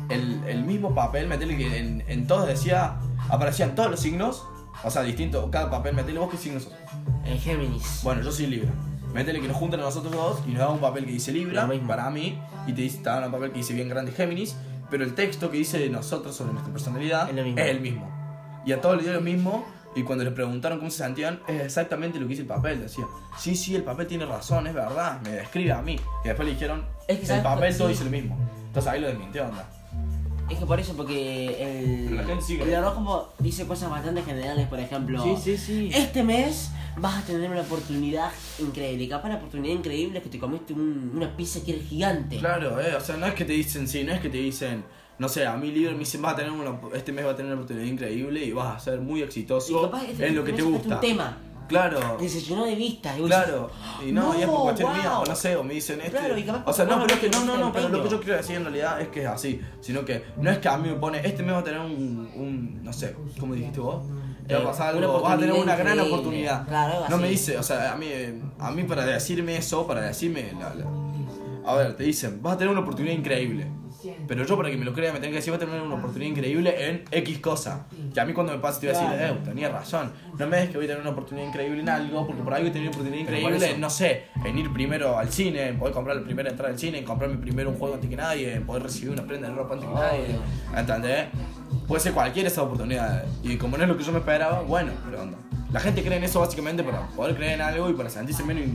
el, 0.10 0.44
el 0.48 0.64
mismo 0.64 0.94
papel, 0.94 1.28
metele 1.28 1.58
que 1.58 1.80
en, 1.80 2.04
en 2.08 2.28
todos 2.28 2.48
decía, 2.48 3.00
aparecían 3.30 3.76
todos 3.76 3.90
los 3.90 4.00
signos, 4.00 4.46
o 4.84 4.92
sea, 4.92 5.02
distinto, 5.02 5.50
cada 5.52 5.70
papel, 5.72 5.96
metele 5.96 6.20
vos 6.20 6.30
qué 6.30 6.38
signo 6.38 6.60
sos. 6.60 6.74
El 7.26 7.40
Géminis. 7.40 8.02
Bueno, 8.04 8.22
yo 8.22 8.32
soy 8.32 8.48
Libra. 8.48 8.72
Métele 9.14 9.42
que 9.42 9.48
nos 9.48 9.58
juntan 9.58 9.80
a 9.80 9.84
nosotros 9.84 10.14
dos 10.14 10.42
y 10.48 10.52
nos 10.52 10.60
da 10.60 10.70
un 10.70 10.80
papel 10.80 11.06
que 11.06 11.14
dice 11.14 11.32
Libra 11.32 11.68
para 11.88 12.12
mí 12.12 12.40
y 12.68 12.74
te, 12.74 12.84
dice, 12.84 13.00
te 13.00 13.06
dan 13.10 13.24
un 13.24 13.32
papel 13.32 13.52
que 13.52 13.58
dice 13.58 13.74
bien 13.74 13.90
grande 13.90 14.12
Géminis, 14.12 14.56
pero 14.92 15.04
el 15.04 15.16
texto 15.16 15.50
que 15.50 15.58
dice 15.58 15.80
de 15.80 15.90
nosotros 15.90 16.36
sobre 16.36 16.54
nuestra 16.54 16.72
personalidad 16.72 17.30
Es 17.30 17.68
el 17.68 17.82
mismo. 17.82 18.19
Y 18.70 18.74
a 18.74 18.82
todos 18.82 18.98
le 18.98 19.04
dio 19.04 19.14
lo 19.14 19.22
mismo 19.22 19.66
Y 19.96 20.04
cuando 20.04 20.24
les 20.24 20.34
preguntaron 20.34 20.78
cómo 20.78 20.92
se 20.92 21.00
sentían, 21.04 21.40
es 21.48 21.62
exactamente 21.62 22.20
lo 22.20 22.26
que 22.26 22.30
dice 22.30 22.44
el 22.44 22.48
papel. 22.48 22.80
Decía, 22.82 23.06
sí, 23.40 23.56
sí, 23.56 23.76
el 23.76 23.84
papel 23.84 24.06
tiene 24.06 24.26
razón, 24.26 24.68
es 24.68 24.74
verdad, 24.76 25.20
me 25.24 25.32
describe 25.32 25.72
a 25.72 25.82
mí. 25.82 26.00
Y 26.24 26.28
después 26.28 26.48
le 26.48 26.54
dijeron, 26.54 26.86
Es 27.08 27.20
que 27.20 27.34
el 27.34 27.42
papel 27.42 27.76
todo 27.76 27.88
sí. 27.88 27.94
dice 27.94 28.06
lo 28.06 28.12
mismo. 28.12 28.38
Entonces 28.68 28.92
ahí 28.92 29.02
lo 29.02 29.08
desmintió, 29.08 29.46
onda. 29.48 29.68
Es 30.48 30.58
que 30.60 30.66
por 30.66 30.80
eso, 30.80 30.96
porque 30.96 31.48
el, 31.82 32.06
Pero 32.10 32.16
la 32.22 32.24
gente 32.28 32.44
sigue. 32.44 32.64
el 32.64 32.74
horóscopo 32.76 33.34
dice 33.40 33.66
cosas 33.66 33.90
bastante 33.90 34.22
generales, 34.22 34.68
por 34.68 34.80
ejemplo. 34.80 35.38
sí. 35.44 35.90
Este 35.94 36.24
mes 36.24 36.70
vas 36.98 37.24
a 37.24 37.26
tener 37.26 37.50
una 37.50 37.62
oportunidad 37.62 38.32
increíble. 38.60 39.04
Y 39.06 39.10
capaz 39.10 39.30
la 39.30 39.36
oportunidad 39.38 39.74
increíble 39.76 40.20
es 40.20 40.24
que 40.24 40.30
te 40.30 40.38
comiste 40.40 40.74
un- 40.74 41.12
una 41.16 41.36
pizza 41.36 41.62
que 41.66 41.76
era 41.76 41.84
gigante. 41.84 42.38
Claro, 42.38 42.80
eh, 42.80 42.96
o 42.96 43.02
sea, 43.02 43.18
no 43.18 43.26
es 43.26 43.34
que 43.34 43.46
te 43.46 43.54
dicen, 43.54 43.88
sí, 43.88 44.04
no 44.04 44.12
es 44.14 44.20
que 44.22 44.30
te 44.30 44.38
dicen, 44.38 44.84
no 45.20 45.30
sé, 45.30 45.46
a 45.46 45.56
mi 45.58 45.72
libro 45.72 45.92
me 45.94 46.00
dicen, 46.00 46.22
vas 46.22 46.34
a 46.34 46.38
tener 46.38 46.52
una, 46.52 46.80
este 46.96 47.12
mes 47.12 47.26
va 47.26 47.32
a 47.32 47.36
tener 47.36 47.52
una 47.52 47.62
oportunidad 47.62 47.86
increíble 47.86 48.44
y 48.44 48.52
vas 48.52 48.76
a 48.78 48.80
ser 48.80 49.00
muy 49.02 49.22
exitoso 49.22 49.92
este 50.08 50.28
en 50.28 50.36
lo 50.36 50.44
que 50.44 50.54
te 50.54 50.62
gusta. 50.64 50.96
un 50.96 51.02
tema 51.02 51.38
Claro. 51.68 52.18
que 52.18 52.28
se 52.28 52.42
llenó 52.42 52.66
de 52.66 52.74
vistas. 52.74 53.16
Y 53.20 53.22
Claro, 53.26 53.70
y 54.04 54.12
no, 54.12 54.36
y 54.36 54.42
es 54.42 54.48
por 54.48 54.62
cuestión 54.62 54.90
wow. 54.92 54.98
mía, 55.02 55.20
o 55.20 55.26
no 55.28 55.36
sé, 55.36 55.56
o 55.56 55.64
me 55.64 55.76
dicen 55.76 56.00
este. 56.02 56.18
Claro, 56.18 56.36
y 56.36 56.42
capaz 56.44 56.64
o 56.66 56.74
sea, 56.74 56.86
no, 56.86 57.00
pero 57.04 57.14
es 57.14 57.20
que 57.20 57.30
no, 57.30 57.46
no, 57.46 57.58
no, 57.58 57.72
pero 57.72 57.90
lo 57.90 58.02
que 58.02 58.10
yo 58.10 58.20
quiero 58.20 58.38
decir 58.38 58.56
en 58.56 58.64
realidad 58.64 59.00
es 59.00 59.10
que 59.10 59.22
es 59.22 59.28
así, 59.28 59.62
sino 59.80 60.04
que 60.04 60.24
no 60.42 60.50
es 60.50 60.58
que 60.58 60.68
a 60.68 60.78
mí 60.80 60.90
me 60.90 60.96
pone, 60.96 61.20
este 61.24 61.44
mes 61.44 61.54
va 61.54 61.60
a 61.60 61.64
tener 61.64 61.80
un, 61.80 62.28
un 62.36 62.84
no 62.84 62.92
sé, 62.92 63.16
¿cómo 63.40 63.54
dijiste 63.54 63.80
vos? 63.82 64.02
Te 64.48 64.56
va 64.56 64.62
a 64.62 64.64
Eh, 64.64 64.66
pasar 64.66 64.96
algo, 64.96 65.22
vas 65.22 65.34
a 65.34 65.38
tener 65.38 65.54
una 65.54 65.76
gran 65.76 65.94
increíble. 65.94 66.12
oportunidad. 66.12 66.68
Claro, 66.68 67.06
no 67.08 67.18
me 67.20 67.30
dice, 67.30 67.56
o 67.60 67.62
sea, 67.62 67.92
a 67.94 67.96
mí, 67.96 68.08
a 68.58 68.72
mí 68.72 68.84
para 68.86 69.06
decirme 69.06 69.56
eso, 69.58 69.86
para 69.86 70.02
decirme, 70.02 70.52
la, 70.60 70.74
la- 70.74 71.72
a 71.72 71.76
ver, 71.76 71.96
te 71.96 72.04
dicen, 72.04 72.42
vas 72.42 72.56
a 72.56 72.58
tener 72.58 72.72
una 72.72 72.82
oportunidad 72.82 73.14
increíble. 73.14 73.68
Pero 74.28 74.46
yo 74.46 74.58
para 74.58 74.70
que 74.70 74.78
me 74.78 74.86
lo 74.86 74.94
crea 74.94 75.12
me 75.12 75.20
tengo 75.20 75.32
que 75.32 75.38
decir, 75.38 75.52
vas 75.52 75.62
a 75.62 75.66
tener 75.66 75.82
una 75.82 75.96
oportunidad 75.96 76.32
increíble 76.32 76.90
en 76.90 77.04
X 77.12 77.40
cosa. 77.40 77.88
Que 78.14 78.20
a 78.20 78.26
mí 78.26 78.34
cuando 78.34 78.54
me 78.54 78.60
pase 78.60 78.80
te 78.80 78.88
voy 78.88 78.96
a 78.96 79.00
decir, 79.00 79.20
eh, 79.20 79.38
tenía 79.44 79.70
razón. 79.70 80.12
No 80.38 80.48
me 80.48 80.58
des 80.58 80.70
que 80.70 80.78
voy 80.78 80.86
a 80.86 80.90
tener 80.90 81.02
una 81.02 81.12
oportunidad 81.12 81.48
increíble 81.48 81.82
en 81.82 81.90
algo, 81.90 82.26
porque 82.26 82.42
por 82.42 82.54
ahí 82.54 82.62
voy 82.62 82.70
a 82.70 82.74
tener 82.74 82.88
una 82.88 82.98
oportunidad 82.98 83.22
increíble, 83.22 83.78
no 83.78 83.90
sé, 83.90 84.24
en 84.44 84.58
ir 84.58 84.72
primero 84.72 85.18
al 85.18 85.30
cine, 85.32 85.68
en 85.70 85.80
poder 85.80 85.94
comprar 85.94 86.16
la 86.16 86.24
primera 86.24 86.50
entrada 86.50 86.72
al 86.72 86.80
cine, 86.80 87.00
en 87.00 87.06
comprarme 87.06 87.38
primero 87.38 87.70
un 87.70 87.78
juego 87.78 87.96
antes 87.96 88.10
que 88.10 88.16
nadie, 88.16 88.54
en 88.56 88.66
poder 88.66 88.84
recibir 88.84 89.12
una 89.12 89.24
prenda 89.24 89.50
de 89.50 89.56
ropa 89.56 89.74
antes 89.74 89.90
que 89.90 89.96
nadie. 89.96 90.26
¿Entendés? 90.76 91.28
Puede 91.88 92.02
ser 92.02 92.14
cualquiera 92.14 92.48
esa 92.48 92.64
oportunidad. 92.64 93.26
Y 93.44 93.58
como 93.58 93.78
no 93.78 93.84
es 93.84 93.90
lo 93.90 93.98
que 93.98 94.04
yo 94.04 94.12
me 94.12 94.20
esperaba, 94.20 94.62
bueno, 94.62 94.92
pero 95.06 95.24
onda. 95.24 95.38
La 95.72 95.80
gente 95.80 96.04
cree 96.04 96.18
en 96.18 96.24
eso 96.24 96.40
básicamente 96.40 96.84
para 96.84 97.08
poder 97.10 97.36
creer 97.36 97.54
en 97.54 97.62
algo 97.62 97.90
y 97.90 97.94
para 97.94 98.10
sentirse 98.10 98.44
menos, 98.44 98.66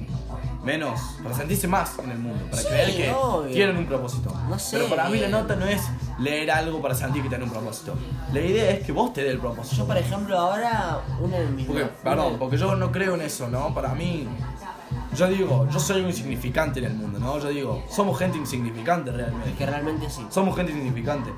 menos 0.63 1.01
para 1.25 1.35
sentirse 1.35 1.67
más 1.67 1.99
en 1.99 2.11
el 2.13 2.19
mundo, 2.19 2.45
para 2.49 2.63
Sí, 2.63 2.69
creer 2.69 2.97
que 2.97 3.11
obvio. 3.13 3.53
tienen 3.53 3.77
un 3.79 3.87
propósito. 3.87 4.33
No 4.49 4.57
sé. 4.59 4.77
Pero 4.77 4.89
para 4.91 5.09
mí 5.09 5.19
la 5.19 5.29
nota 5.29 5.57
no 5.57 5.67
es 5.67 5.83
leer 6.21 6.53
algo 6.53 6.81
para 6.81 6.95
sentir 6.95 7.23
que 7.25 7.29
tiene 7.29 7.45
un 7.45 7.51
propósito. 7.51 7.95
La 8.33 8.41
idea 8.41 8.71
es 8.71 8.85
que 8.87 8.93
vos 8.93 9.13
te 9.13 9.25
dé 9.25 9.31
el 9.31 9.39
propósito. 9.41 9.75
Yo, 9.77 9.87
por 9.87 9.97
ejemplo, 9.97 10.39
ahora, 10.39 11.01
una 11.21 11.39
de 11.39 11.47
mis. 11.47 11.67
Porque, 11.67 11.85
perdón, 12.03 12.37
porque 12.39 12.57
yo 12.57 12.77
no 12.77 12.93
creo 12.93 13.17
en 13.17 13.23
eso, 13.23 13.49
¿no? 13.49 13.75
Para 13.75 13.93
mí, 13.95 14.29
yo 15.17 15.27
digo, 15.27 15.67
yo 15.73 15.81
soy 15.81 16.01
un 16.03 16.07
insignificante 16.07 16.79
en 16.79 16.85
el 16.87 16.95
mundo, 16.95 17.19
¿no? 17.19 17.41
Yo 17.41 17.49
digo, 17.49 17.85
somos 17.91 18.17
gente 18.19 18.39
insignificante 18.39 19.11
Es 19.11 19.17
realmente. 19.17 19.53
que 19.59 19.67
realmente 19.67 20.09
sí. 20.09 20.25
Somos 20.31 20.55
gente 20.55 20.71
insignificante. 20.71 21.31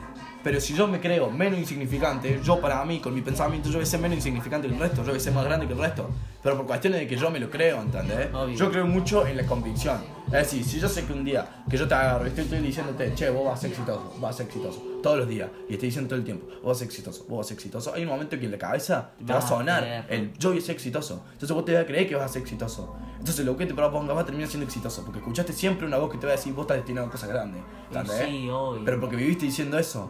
Pero 0.47 0.61
si 0.61 0.75
yo 0.75 0.87
me 0.87 1.01
creo 1.01 1.29
menos 1.29 1.59
insignificante, 1.59 2.39
yo 2.41 2.61
para 2.61 2.85
mí, 2.85 3.01
con 3.01 3.13
mi 3.13 3.21
pensamiento, 3.21 3.69
yo 3.69 3.79
voy 3.79 3.83
a 3.83 3.87
ser 3.87 3.99
menos 3.99 4.19
insignificante 4.19 4.69
que 4.69 4.75
el 4.75 4.79
resto, 4.79 4.99
yo 4.99 5.09
voy 5.09 5.17
a 5.17 5.21
ser 5.21 5.33
más 5.33 5.45
grande 5.45 5.67
que 5.67 5.73
el 5.73 5.79
resto. 5.81 6.09
Pero 6.41 6.59
por 6.59 6.67
cuestiones 6.67 7.01
de 7.01 7.09
que 7.09 7.17
yo 7.17 7.33
me 7.33 7.41
lo 7.41 7.51
creo, 7.51 7.83
¿entendés? 7.83 8.33
Obvio. 8.33 8.55
Yo 8.55 8.71
creo 8.71 8.87
mucho 8.87 9.27
en 9.27 9.39
la 9.39 9.45
convicción. 9.45 9.99
Es 10.29 10.33
decir, 10.33 10.65
si 10.65 10.79
yo 10.79 10.89
sé 10.89 11.05
que 11.05 11.13
un 11.13 11.25
día 11.25 11.65
que 11.69 11.77
yo 11.77 11.89
te 11.89 11.95
agarro 11.95 12.25
y 12.27 12.29
estoy, 12.29 12.45
estoy 12.45 12.61
diciéndote, 12.61 13.13
che, 13.17 13.29
vos 13.29 13.45
vas 13.45 13.59
a 13.59 13.63
ser 13.63 13.71
exitoso, 13.71 14.15
vas 14.21 14.37
a 14.37 14.39
ser 14.39 14.47
exitoso, 14.47 14.81
todos 15.03 15.19
los 15.19 15.29
días, 15.29 15.51
y 15.69 15.73
estoy 15.73 15.89
diciendo 15.89 16.09
todo 16.09 16.19
el 16.21 16.25
tiempo, 16.25 16.47
vos 16.47 16.63
vas 16.63 16.77
a 16.77 16.79
ser 16.79 16.87
exitoso, 16.87 17.25
vos 17.29 17.39
vas 17.39 17.47
a 17.47 17.49
ser 17.49 17.57
exitoso, 17.57 17.93
hay 17.93 18.03
un 18.05 18.09
momento 18.09 18.39
que 18.39 18.45
en 18.45 18.53
la 18.53 18.59
cabeza 18.59 19.11
te 19.19 19.33
va 19.33 19.41
a 19.41 19.43
sonar 19.43 20.07
el 20.09 20.33
yo 20.39 20.51
voy 20.51 20.59
a 20.59 20.61
ser 20.61 20.77
exitoso. 20.77 21.25
Entonces 21.33 21.51
vos 21.51 21.65
te 21.65 21.73
vas 21.73 21.83
a 21.83 21.87
creer 21.87 22.09
que 22.09 22.15
vas 22.15 22.31
a 22.31 22.33
ser 22.33 22.43
exitoso. 22.43 22.95
Entonces 23.19 23.45
lo 23.45 23.57
que 23.57 23.67
te 23.67 23.75
propongas 23.75 24.17
va 24.17 24.21
a 24.21 24.25
terminar 24.25 24.49
siendo 24.49 24.65
exitoso, 24.65 25.03
porque 25.03 25.19
escuchaste 25.19 25.53
siempre 25.53 25.89
una 25.89 25.97
voz 25.97 26.13
que 26.13 26.19
te 26.19 26.27
va 26.27 26.35
a 26.35 26.37
decir, 26.37 26.53
vos 26.53 26.63
estás 26.63 26.77
destinado 26.77 27.09
a 27.09 27.11
cosas 27.11 27.31
grandes. 27.31 27.63
¿entendés? 27.91 28.29
Sí, 28.29 28.49
obvio. 28.49 28.85
Pero 28.85 29.01
porque 29.01 29.17
viviste 29.17 29.47
diciendo 29.47 29.77
eso. 29.77 30.09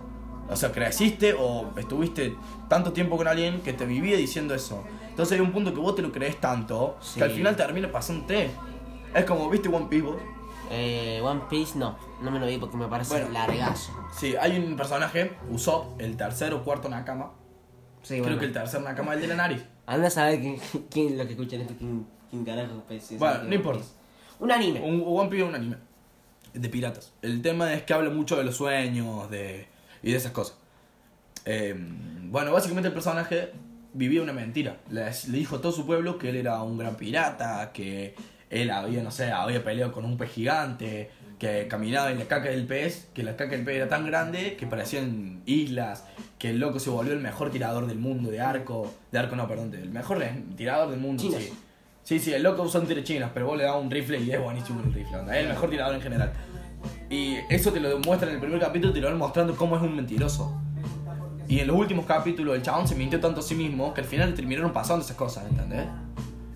O 0.48 0.56
sea, 0.56 0.70
creciste 0.72 1.34
o 1.38 1.70
estuviste 1.76 2.36
tanto 2.68 2.92
tiempo 2.92 3.16
con 3.16 3.26
alguien 3.28 3.60
que 3.62 3.72
te 3.72 3.84
vivía 3.86 4.16
diciendo 4.16 4.54
eso. 4.54 4.84
Entonces 5.08 5.38
hay 5.38 5.40
un 5.44 5.52
punto 5.52 5.72
que 5.74 5.80
vos 5.80 5.94
te 5.96 6.02
lo 6.02 6.12
crees 6.12 6.40
tanto 6.40 6.96
Sí. 7.00 7.18
que 7.18 7.24
al 7.24 7.30
final 7.32 7.56
termina 7.56 7.90
pasándote. 7.90 8.50
Es 9.14 9.24
como, 9.24 9.48
¿viste 9.50 9.68
One 9.68 9.86
Piece 9.88 10.04
vos? 10.06 10.16
Eh, 10.70 11.20
One 11.22 11.42
Piece 11.48 11.78
no, 11.78 11.96
no 12.22 12.30
me 12.30 12.38
lo 12.38 12.46
vi 12.46 12.58
porque 12.58 12.76
me 12.76 12.86
parece 12.88 13.14
Bueno. 13.14 13.30
largazo. 13.30 13.92
Sí, 14.16 14.34
hay 14.40 14.58
un 14.58 14.76
personaje, 14.76 15.32
usó 15.50 15.94
el 15.98 16.16
tercer 16.16 16.52
o 16.54 16.62
cuarto 16.62 16.88
Nakama. 16.88 17.32
Sí, 18.02 18.14
Creo 18.14 18.24
bueno. 18.24 18.38
que 18.38 18.46
el 18.46 18.52
tercer 18.52 18.80
Nakama 18.82 19.12
es 19.12 19.16
el 19.16 19.22
de 19.22 19.28
la 19.28 19.34
nariz. 19.36 19.64
Anda 19.86 20.08
a 20.08 20.10
saber 20.10 20.40
quién, 20.40 20.58
quién 20.90 21.18
lo 21.18 21.24
que 21.26 21.32
escuchan 21.32 21.60
esto, 21.62 21.74
quién, 21.78 22.06
quién 22.30 22.44
carajo 22.44 22.82
es 22.90 23.18
Bueno, 23.18 23.44
no 23.44 23.54
importa. 23.54 23.84
Un 24.38 24.52
anime. 24.52 24.80
Un, 24.80 25.02
One 25.06 25.28
Piece 25.30 25.42
es 25.44 25.48
un 25.48 25.54
anime 25.54 25.76
de 26.52 26.68
piratas. 26.68 27.12
El 27.22 27.42
tema 27.42 27.72
es 27.74 27.82
que 27.84 27.94
habla 27.94 28.10
mucho 28.10 28.36
de 28.36 28.44
los 28.44 28.56
sueños 28.56 29.30
de, 29.30 29.68
y 30.06 30.12
de 30.12 30.18
esas 30.18 30.30
cosas. 30.30 30.56
Eh, 31.44 31.74
bueno, 31.76 32.52
básicamente 32.52 32.88
el 32.88 32.94
personaje 32.94 33.50
vivía 33.92 34.22
una 34.22 34.32
mentira. 34.32 34.76
Le, 34.88 35.04
le 35.04 35.38
dijo 35.38 35.56
a 35.56 35.60
todo 35.60 35.72
su 35.72 35.84
pueblo 35.84 36.16
que 36.16 36.30
él 36.30 36.36
era 36.36 36.62
un 36.62 36.78
gran 36.78 36.96
pirata, 36.96 37.72
que 37.72 38.14
él 38.48 38.70
había, 38.70 39.02
no 39.02 39.10
sé, 39.10 39.32
había 39.32 39.64
peleado 39.64 39.90
con 39.90 40.04
un 40.04 40.16
pez 40.16 40.30
gigante, 40.30 41.10
que 41.40 41.66
caminaba 41.66 42.12
en 42.12 42.20
la 42.20 42.26
caca 42.26 42.50
del 42.50 42.66
pez, 42.66 43.08
que 43.14 43.24
la 43.24 43.36
caca 43.36 43.56
del 43.56 43.64
pez 43.64 43.76
era 43.76 43.88
tan 43.88 44.06
grande 44.06 44.56
que 44.56 44.68
parecían 44.68 45.42
islas, 45.44 46.04
que 46.38 46.50
el 46.50 46.60
loco 46.60 46.78
se 46.78 46.88
volvió 46.90 47.12
el 47.12 47.20
mejor 47.20 47.50
tirador 47.50 47.88
del 47.88 47.98
mundo 47.98 48.30
de 48.30 48.40
arco, 48.40 48.94
de 49.10 49.18
arco 49.18 49.34
no, 49.34 49.48
perdón, 49.48 49.74
el 49.74 49.90
mejor 49.90 50.24
tirador 50.56 50.88
del 50.90 51.00
mundo. 51.00 51.22
Sí. 51.22 51.52
Sí, 52.04 52.20
sí, 52.20 52.32
el 52.32 52.44
loco 52.44 52.64
tiro 52.86 53.02
chinas, 53.02 53.32
pero 53.34 53.46
vos 53.46 53.58
le 53.58 53.64
das 53.64 53.74
un 53.74 53.90
rifle 53.90 54.20
y 54.20 54.30
es 54.30 54.40
buenísimo 54.40 54.80
el 54.80 54.94
rifle. 54.94 55.18
Es 55.22 55.38
el 55.38 55.48
mejor 55.48 55.68
tirador 55.68 55.96
en 55.96 56.00
general. 56.00 56.32
Y 57.08 57.36
eso 57.48 57.72
te 57.72 57.80
lo 57.80 57.88
demuestra 57.88 58.28
en 58.28 58.34
el 58.34 58.40
primer 58.40 58.60
capítulo, 58.60 58.92
te 58.92 59.00
lo 59.00 59.08
van 59.08 59.18
mostrando 59.18 59.54
cómo 59.54 59.76
es 59.76 59.82
un 59.82 59.94
mentiroso. 59.94 60.60
Y 61.48 61.60
en 61.60 61.68
los 61.68 61.76
últimos 61.76 62.06
capítulos 62.06 62.56
el 62.56 62.62
chabón 62.62 62.88
se 62.88 62.96
mintió 62.96 63.20
tanto 63.20 63.40
a 63.40 63.42
sí 63.42 63.54
mismo 63.54 63.94
que 63.94 64.00
al 64.00 64.06
final 64.06 64.30
le 64.30 64.36
terminaron 64.36 64.72
pasando 64.72 65.04
esas 65.04 65.16
cosas, 65.16 65.44
¿entendés? 65.48 65.86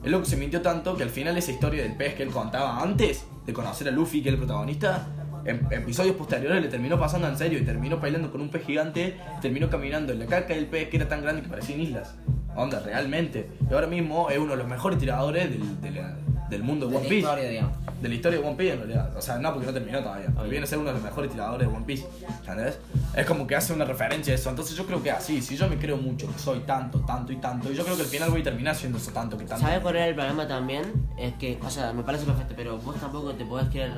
El 0.02 0.12
loco 0.12 0.24
se 0.24 0.36
mintió 0.36 0.62
tanto 0.62 0.96
que 0.96 1.02
al 1.02 1.10
final 1.10 1.36
esa 1.36 1.52
historia 1.52 1.82
del 1.82 1.96
pez 1.96 2.14
que 2.14 2.22
él 2.22 2.30
contaba 2.30 2.82
antes 2.82 3.24
de 3.46 3.52
conocer 3.52 3.86
a 3.88 3.90
Luffy, 3.90 4.22
que 4.22 4.30
es 4.30 4.32
el 4.32 4.38
protagonista, 4.38 5.06
en 5.44 5.66
episodios 5.70 6.16
posteriores 6.16 6.60
le 6.60 6.68
terminó 6.68 6.98
pasando 6.98 7.28
en 7.28 7.36
serio 7.36 7.58
y 7.58 7.62
terminó 7.62 8.00
peleando 8.00 8.30
con 8.30 8.40
un 8.40 8.50
pez 8.50 8.64
gigante 8.64 9.18
terminó 9.40 9.70
caminando 9.70 10.12
en 10.12 10.18
la 10.18 10.26
caca 10.26 10.54
del 10.54 10.66
pez 10.66 10.88
que 10.88 10.96
era 10.96 11.08
tan 11.08 11.22
grande 11.22 11.42
que 11.42 11.48
parecían 11.48 11.80
islas. 11.80 12.14
Onda, 12.56 12.80
realmente. 12.80 13.50
Y 13.70 13.72
ahora 13.74 13.86
mismo 13.86 14.28
es 14.30 14.38
uno 14.38 14.52
de 14.52 14.56
los 14.58 14.66
mejores 14.68 14.98
tiradores 14.98 15.50
del, 15.50 15.80
de 15.80 15.90
la- 15.92 16.16
del 16.50 16.64
mundo 16.64 16.86
de 16.86 16.92
De 16.92 16.98
One 16.98 17.08
Piece. 17.08 17.20
historia, 17.20 17.48
digamos. 17.48 17.76
De 18.02 18.08
la 18.08 18.14
historia 18.16 18.40
de 18.40 18.44
One 18.46 18.56
Piece 18.56 18.72
en 18.72 18.78
realidad. 18.80 19.16
O 19.16 19.22
sea, 19.22 19.38
no 19.38 19.52
porque 19.52 19.66
no 19.68 19.72
terminó 19.72 20.00
todavía. 20.00 20.26
Obvio. 20.36 20.50
viene 20.50 20.64
a 20.64 20.66
ser 20.66 20.78
uno 20.78 20.88
de 20.88 20.94
los 20.94 21.02
mejores 21.02 21.30
tiradores 21.30 21.68
de 21.68 21.72
One 21.76 21.86
Piece. 21.86 22.06
¿Entendés? 22.40 22.76
Es 23.14 23.24
como 23.26 23.46
que 23.46 23.54
hace 23.54 23.72
una 23.72 23.84
referencia 23.84 24.32
a 24.32 24.36
eso. 24.36 24.50
Entonces 24.50 24.76
yo 24.76 24.84
creo 24.84 25.00
que 25.00 25.12
así, 25.12 25.40
si 25.42 25.56
yo 25.56 25.68
me 25.68 25.76
creo 25.76 25.96
mucho 25.96 26.26
que 26.26 26.36
soy 26.40 26.58
tanto, 26.60 26.98
tanto 27.02 27.32
y 27.32 27.36
tanto, 27.36 27.70
y 27.70 27.76
yo 27.76 27.84
creo 27.84 27.94
que 27.94 28.02
al 28.02 28.08
final 28.08 28.30
voy 28.30 28.40
a 28.40 28.44
terminar 28.44 28.74
siendo 28.74 28.98
eso 28.98 29.12
tanto 29.12 29.38
que 29.38 29.44
tanto. 29.44 29.64
¿Sabes 29.64 29.78
cuál 29.78 29.94
era 29.94 30.08
el 30.08 30.14
problema 30.16 30.48
también? 30.48 30.82
Es 31.16 31.34
que, 31.34 31.56
o 31.64 31.70
sea, 31.70 31.92
me 31.92 32.02
parece 32.02 32.24
perfecto, 32.24 32.54
pero 32.56 32.78
vos 32.78 32.96
tampoco 32.98 33.32
te 33.32 33.44
podés 33.44 33.68
creer 33.68 33.92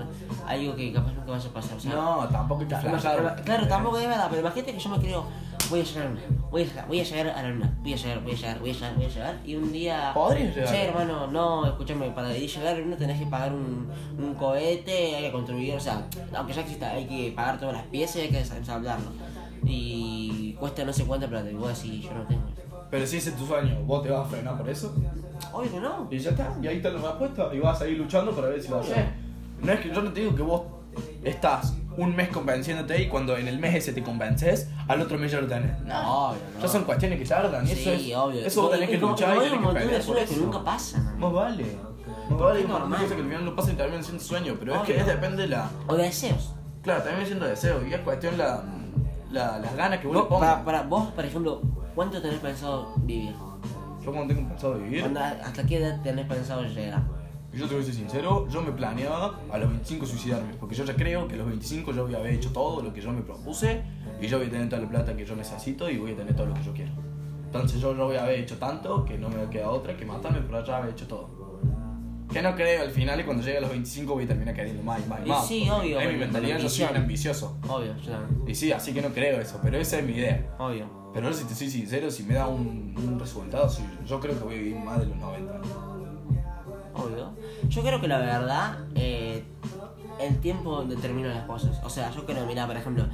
algo 0.47 0.77
que 0.77 0.93
capaz 0.93 1.13
nunca 1.15 1.31
vaya 1.33 1.49
a 1.49 1.53
pasar. 1.55 1.77
O 1.79 1.81
sea, 1.81 1.95
No, 1.95 2.29
tampoco 2.29 2.61
hay 2.63 2.67
que 2.69 2.77
flashear. 2.77 3.43
Claro, 3.47 3.67
tampoco 3.67 3.99
es 3.99 4.09
verdad, 4.09 4.27
pero 4.29 4.43
imagínate 4.43 4.75
que 4.75 4.79
yo 4.79 4.91
me 4.91 4.99
creo, 4.99 5.25
voy 5.71 5.81
a 5.81 5.85
llegar 5.85 6.07
a 6.07 6.11
la 6.11 6.11
luna, 6.11 6.49
voy 6.51 6.63
a 6.63 6.65
llegar, 6.65 6.87
voy 6.87 7.01
a 7.01 7.05
llegar 7.05 7.27
a 7.27 7.43
la 7.43 7.49
luna, 7.49 7.79
voy 7.83 7.93
a 7.93 7.97
llegar, 7.97 8.23
voy 8.23 8.33
a 8.33 8.37
llegar, 8.37 8.59
voy 8.61 8.71
a 8.71 8.73
llegar, 8.73 8.95
voy 8.97 9.05
a 9.05 9.09
llegar, 9.09 9.41
y 9.45 9.55
un 9.57 9.73
día... 9.73 10.11
Podrías 10.15 10.55
llegar. 10.55 10.71
Che, 10.73 10.85
hermano, 10.85 11.27
no, 11.29 11.67
escúchame, 11.67 12.11
para 12.11 12.37
ir 12.37 12.51
llegar 12.51 12.69
a 12.69 12.79
la 12.79 12.81
luna 12.81 12.97
tenés 12.97 13.19
que 13.19 13.27
pagar 13.27 13.53
un, 13.53 13.89
un 14.19 14.35
cohete, 14.35 15.17
hay 15.17 15.25
que 15.25 15.33
construir, 15.33 15.75
o 15.75 15.81
sea, 15.81 16.07
aunque 16.35 16.53
ya 16.53 16.61
exista, 16.63 16.91
hay 16.91 17.07
que 17.07 17.33
pagar 17.33 17.59
todas 17.59 17.75
las 17.75 17.85
piezas 17.87 18.17
y 18.17 18.21
hay 18.21 18.31
que 18.31 18.39
ensamblarlo. 18.39 19.11
Y 19.65 20.55
cuesta 20.59 20.85
no 20.85 20.93
sé 20.93 21.05
cuánta 21.05 21.29
plata, 21.29 21.51
y 21.51 21.55
vos 21.55 21.69
decís, 21.69 22.05
yo 22.05 22.15
no 22.15 22.23
tengo. 22.27 22.43
Pero 22.91 23.07
si 23.07 23.17
ese 23.17 23.31
es 23.31 23.37
tu 23.37 23.47
sueño, 23.47 23.81
¿vos 23.87 24.03
te 24.03 24.11
vas 24.11 24.27
a 24.27 24.29
frenar 24.29 24.59
por 24.59 24.69
eso? 24.69 24.95
Obvio 25.51 25.73
que 25.73 25.81
no. 25.81 26.09
Y 26.11 26.19
ya 26.19 26.31
está, 26.31 26.55
y 26.63 26.67
ahí 26.67 26.77
está 26.77 26.91
la 26.91 27.01
respuesta. 27.01 27.49
Y 27.55 27.59
vas 27.59 27.77
a 27.77 27.85
seguir 27.85 27.99
luchando 27.99 28.33
para 28.33 28.49
ver 28.49 28.61
si 28.61 28.69
lo 28.69 28.81
haces. 28.81 28.97
No 29.63 29.73
es 29.73 29.81
que 29.81 29.89
yo 29.89 30.03
no 30.03 30.13
te 30.13 30.21
digo 30.21 30.35
que 30.35 30.43
vos 30.43 30.63
estás 31.25 31.75
un 31.97 32.17
mes 32.17 32.29
convenciéndote 32.29 33.03
y 33.03 33.09
cuando 33.09 33.37
en 33.37 33.49
el 33.49 33.59
mes 33.59 33.75
ese 33.75 33.93
te 33.93 34.03
convences, 34.03 34.69
al 34.89 35.01
otro 35.01 35.19
mes 35.19 35.31
ya 35.33 35.41
lo 35.41 35.47
tenés. 35.47 35.79
No, 35.83 36.31
Obvio, 36.31 36.39
no. 36.57 36.61
ya 36.63 36.69
son 36.69 36.85
cuestiones 36.85 37.19
que 37.19 37.25
tardan. 37.27 37.67
Eso 37.67 37.75
Sí, 37.75 38.11
es, 38.13 38.17
obvio. 38.17 38.41
Eso 38.47 38.63
vos 38.63 38.71
tenés 38.71 38.89
que 38.91 38.97
Y 38.97 39.01
luchar 39.01 39.29
y 39.29 39.33
hay 39.33 39.39
tenés 39.39 39.53
un 39.53 39.59
que 39.59 39.65
montón 39.65 39.75
de 39.75 39.81
pelear 39.89 40.03
por 40.05 40.15
sueños 40.15 40.29
que 40.31 40.35
eso. 40.37 40.45
nunca 40.45 40.65
pasan. 40.65 41.19
Más 41.19 41.33
vale. 41.33 41.65
Más 42.31 42.39
vale, 42.41 42.59
es 42.59 42.59
hay 42.59 42.65
un 42.65 42.71
montón 42.71 42.91
de 42.91 42.97
normal. 42.99 43.01
cosas 43.03 43.13
que 43.17 43.23
al 43.23 43.29
final 43.29 43.45
no 43.45 43.57
pasan 43.57 43.73
y 43.73 43.77
terminan 43.77 44.05
siendo 44.05 44.23
sueños. 44.25 44.57
Pero 44.59 44.75
es 44.77 44.81
que 44.83 44.97
es 44.99 45.07
depende 45.07 45.43
de 45.43 45.49
la. 45.49 45.69
O 45.87 45.95
de 45.97 46.03
deseos. 46.05 46.55
Claro, 46.83 47.03
también 47.03 47.27
siendo 47.27 47.47
deseo. 47.47 47.87
Y 47.87 47.93
es 47.95 48.01
cuestión 48.01 48.39
la, 48.39 48.63
la, 49.31 49.59
las 49.59 49.77
ganas 49.77 50.01
que 50.01 50.07
vos 50.07 50.17
le 50.17 50.21
Vos, 50.23 50.29
pongas. 50.31 50.51
para, 50.55 50.65
para 50.65 50.83
vos, 50.83 51.09
por 51.13 51.25
ejemplo, 51.25 51.61
¿cuánto 51.95 52.21
tenés 52.23 52.39
pensado 52.41 52.95
vivir? 52.99 53.35
Yo 54.05 54.11
cuando 54.13 54.35
tengo 54.35 54.49
pensado 54.49 54.75
vivir. 54.79 55.05
¿Hasta 55.45 55.65
qué 55.65 55.77
edad 55.77 56.01
tenés 56.03 56.27
pensado 56.27 56.63
llegar? 56.65 57.03
Y 57.53 57.59
Yo 57.59 57.67
te 57.69 57.75
voy 57.75 57.83
a 57.83 57.87
ser 57.87 57.95
sincero, 57.95 58.49
yo 58.49 58.63
me 58.63 58.73
planeaba 58.73 59.39
a 59.51 59.59
los 59.59 59.69
25 59.69 60.07
suicidarme, 60.07 60.55
porque 60.55 60.75
yo 60.75 60.85
ya 60.85 60.95
creo 60.97 61.29
que 61.29 61.35
a 61.35 61.37
los 61.39 61.47
25 61.47 61.93
yo 61.93 62.05
voy 62.05 62.15
a 62.15 62.19
haber 62.19 62.33
hecho 62.33 62.51
todo 62.51 62.83
lo 62.83 62.95
que 62.95 63.01
yo 63.03 63.13
me 63.13 63.21
propuse 63.21 63.83
y 64.21 64.27
yo 64.27 64.39
voy 64.39 64.47
a 64.47 64.51
tener 64.51 64.69
toda 64.71 64.81
la 64.81 64.89
plata 64.89 65.15
que 65.15 65.27
yo 65.27 65.37
necesito 65.37 65.91
y 65.91 65.99
voy 65.99 66.13
a 66.13 66.17
tener 66.17 66.35
todo 66.35 66.47
lo 66.47 66.55
que 66.55 66.63
yo 66.63 66.73
quiero. 66.73 66.93
Entonces 67.45 67.79
yo, 67.81 67.95
yo 67.95 68.07
voy 68.07 68.17
a 68.17 68.23
haber 68.23 68.41
hecho 68.41 68.57
tanto 68.57 69.05
que 69.05 69.19
no 69.19 69.29
me 69.29 69.45
queda 69.51 69.69
otra 69.69 69.95
que 69.95 70.07
matarme, 70.07 70.41
pero 70.41 70.65
ya 70.65 70.79
haber 70.79 70.93
hecho 70.93 71.07
todo. 71.07 71.43
Que 72.33 72.41
no 72.41 72.55
creo 72.55 72.81
al 72.81 72.91
final 72.91 73.21
y 73.21 73.25
cuando 73.25 73.43
llegue 73.43 73.59
a 73.59 73.61
los 73.61 73.69
25 73.69 74.15
voy 74.15 74.25
a 74.25 74.29
terminar 74.29 74.55
queriendo 74.55 74.83
más 74.83 75.05
y 75.05 75.09
más 75.11 75.21
y 75.23 75.29
más. 75.29 75.47
sí, 75.47 75.69
obvio, 75.69 76.01
Es 76.01 76.11
mi 76.11 76.19
mentalidad, 76.19 76.59
yo 76.59 76.71
soy 76.71 76.87
un 76.91 76.97
ambicioso. 76.97 77.59
Obvio, 77.69 77.93
también. 77.93 78.49
Y 78.49 78.55
sí, 78.55 78.73
así 78.73 78.95
que 78.95 79.03
no 79.03 79.11
creo 79.11 79.39
eso, 79.39 79.61
pero 79.63 79.77
esa 79.77 79.99
es 79.99 80.07
mi 80.07 80.13
idea. 80.13 80.57
Obvio. 80.59 80.87
Pero 81.13 81.27
ahora 81.27 81.37
si 81.37 81.45
te 81.45 81.55
soy 81.55 81.69
sincero, 81.69 82.11
si 82.11 82.23
me 82.23 82.33
da 82.33 82.47
un, 82.49 82.95
un 82.97 83.21
resultado, 83.21 83.69
sí, 83.69 83.85
yo 84.07 84.19
creo 84.19 84.39
que 84.39 84.45
voy 84.45 84.55
a 84.55 84.59
vivir 84.59 84.77
más 84.77 85.01
de 85.01 85.07
los 85.09 85.17
90 85.19 85.53
años. 85.55 85.67
Obvio. 86.95 87.33
Yo 87.69 87.83
creo 87.83 88.01
que 88.01 88.09
la 88.09 88.19
verdad, 88.19 88.79
eh, 88.95 89.45
el 90.21 90.41
tiempo 90.41 90.85
determina 90.85 91.29
las 91.29 91.45
cosas. 91.47 91.81
O 91.85 91.91
sea, 91.91 92.11
yo 92.13 92.27
creo, 92.27 92.47
mira, 92.47 92.67
por 92.67 92.77
ejemplo, 92.77 93.07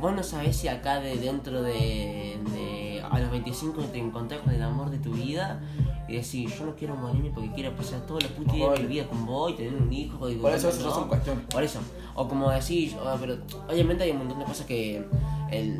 vos 0.00 0.14
no 0.14 0.22
sabés 0.22 0.56
si 0.56 0.68
acá 0.68 1.00
de 1.00 1.16
dentro 1.16 1.62
de, 1.62 2.38
de 2.52 2.97
a 3.10 3.18
los 3.20 3.30
25 3.30 3.82
te 3.84 3.98
encontrás 3.98 4.40
con 4.40 4.52
el 4.52 4.62
amor 4.62 4.90
de 4.90 4.98
tu 4.98 5.12
vida 5.12 5.60
y 6.08 6.14
decís, 6.16 6.58
yo 6.58 6.66
no 6.66 6.74
quiero 6.74 6.96
morirme 6.96 7.30
porque 7.30 7.52
quiero 7.52 7.74
pasar 7.76 8.00
todos 8.06 8.22
los 8.22 8.32
putos 8.32 8.54
días 8.54 8.72
de 8.72 8.80
mi 8.80 8.86
vida 8.86 9.06
con 9.06 9.26
vos 9.26 9.50
y 9.52 9.54
tener 9.54 9.74
un 9.74 9.92
hijo. 9.92 10.28
Y 10.28 10.36
Por 10.36 10.52
eso, 10.52 10.68
eso 10.70 10.88
¿no? 10.88 10.94
son 10.94 11.08
cuestiones. 11.08 11.44
Por 11.46 11.62
eso. 11.62 11.80
O 12.14 12.26
como 12.28 12.50
decís, 12.50 12.94
oh, 13.00 13.16
pero 13.20 13.36
obviamente 13.68 14.04
hay 14.04 14.10
un 14.12 14.18
montón 14.18 14.38
de 14.38 14.44
cosas 14.44 14.66
que 14.66 15.04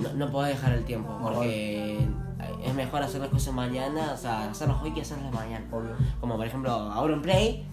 no, 0.03 0.13
no 0.15 0.31
podés 0.31 0.55
dejar 0.57 0.75
el 0.75 0.85
tiempo. 0.85 1.11
No, 1.19 1.33
Porque 1.33 1.99
es 2.65 2.75
mejor 2.75 3.03
hacer 3.03 3.21
las 3.21 3.31
cosas 3.31 3.53
mañana, 3.55 4.13
o 4.13 4.17
sea, 4.17 4.51
hacerlas 4.51 4.83
hoy 4.83 4.93
que 4.93 5.01
hacerlas 5.01 5.33
mañana. 5.33 5.65
Obvio. 5.73 5.91
Como 6.21 6.37
por 6.37 6.47
ejemplo, 6.47 6.71
ahora 6.71 7.15
en 7.15 7.23
Play 7.23 7.67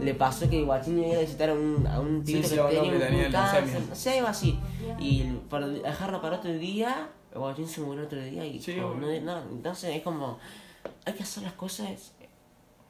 le 0.00 0.14
pasó 0.14 0.48
que 0.48 0.62
Guachín 0.62 0.98
iba 1.02 1.16
a 1.16 1.20
visitar 1.20 1.50
a 1.50 1.54
un, 1.54 1.86
a 1.86 2.00
un 2.00 2.24
Sí, 2.24 2.34
pibito 2.34 2.48
sí, 2.48 2.54
que 2.54 2.60
uno 2.60 2.70
tenía 2.70 2.82
que 2.90 2.96
un, 2.96 3.00
tenía 3.02 3.26
un 3.26 3.32
cáncer, 3.32 3.82
no 3.88 3.94
sé, 3.94 4.18
algo 4.18 4.28
así. 4.28 4.58
Y 4.98 5.22
para 5.50 5.66
dejarlo 5.68 6.20
para 6.22 6.36
otro 6.36 6.52
día, 6.52 7.08
Guachín 7.36 7.68
se 7.68 7.80
murió 7.80 8.04
otro 8.04 8.20
día 8.22 8.44
y 8.46 8.60
Sí, 8.60 8.74
como 8.76 8.94
no, 8.94 9.06
no, 9.20 9.38
entonces 9.50 9.96
es 9.96 10.02
como, 10.02 10.38
hay 11.04 11.12
que 11.14 11.22
hacer 11.22 11.42
las 11.42 11.52
cosas 11.54 12.12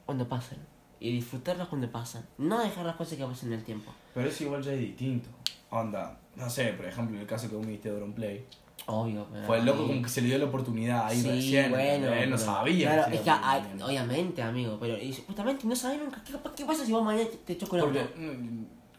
cuando 0.05 0.29
pasen. 0.29 0.59
Y 0.99 1.13
disfrutarlas 1.13 1.69
cuando 1.69 1.91
pasan. 1.91 2.25
No 2.39 2.59
dejar 2.63 2.87
las 2.87 2.97
cosas 2.97 3.19
que 3.19 3.25
pasen 3.25 3.53
en 3.53 3.59
el 3.59 3.65
tiempo. 3.65 3.93
Pero 4.15 4.29
eso 4.29 4.45
igual 4.45 4.63
ya 4.63 4.73
es 4.73 4.81
distinto. 4.81 5.29
Onda, 5.71 6.19
no 6.37 6.49
sé, 6.49 6.73
por 6.73 6.87
ejemplo, 6.87 7.17
en 7.17 7.23
el 7.23 7.27
caso 7.27 7.49
que 7.51 7.57
vos 7.57 7.65
me 7.67 7.73
diste 7.73 7.91
de 7.91 7.95
Auronplay. 7.97 8.47
Obvio. 8.87 9.27
pero 9.33 9.47
Fue 9.47 9.59
el 9.59 9.67
loco 9.67 9.87
como 9.87 10.01
que 10.01 10.09
se 10.09 10.21
le 10.23 10.29
dio 10.29 10.39
la 10.39 10.45
oportunidad 10.45 11.07
ahí 11.07 11.21
Sí, 11.21 11.29
recién. 11.29 11.71
bueno. 11.71 12.13
Él 12.13 12.31
no 12.31 12.39
sabía. 12.39 12.93
Claro, 12.93 13.11
se 13.11 13.15
es 13.17 13.21
que 13.23 13.31
a 13.31 13.67
obviamente, 13.85 14.43
amigo, 14.43 14.79
pero 14.81 14.97
y 14.97 15.13
justamente 15.13 15.67
no 15.67 15.75
sabes 15.75 15.99
nunca. 15.99 16.23
¿Qué, 16.25 16.33
qué 16.57 16.65
pasa 16.65 16.87
si 16.87 16.93
vos 16.93 17.03
mañana 17.05 17.29
te, 17.29 17.37
te 17.39 17.59
choco 17.59 17.77
el 17.77 17.83
auto? 17.83 17.99
Porque, 17.99 18.21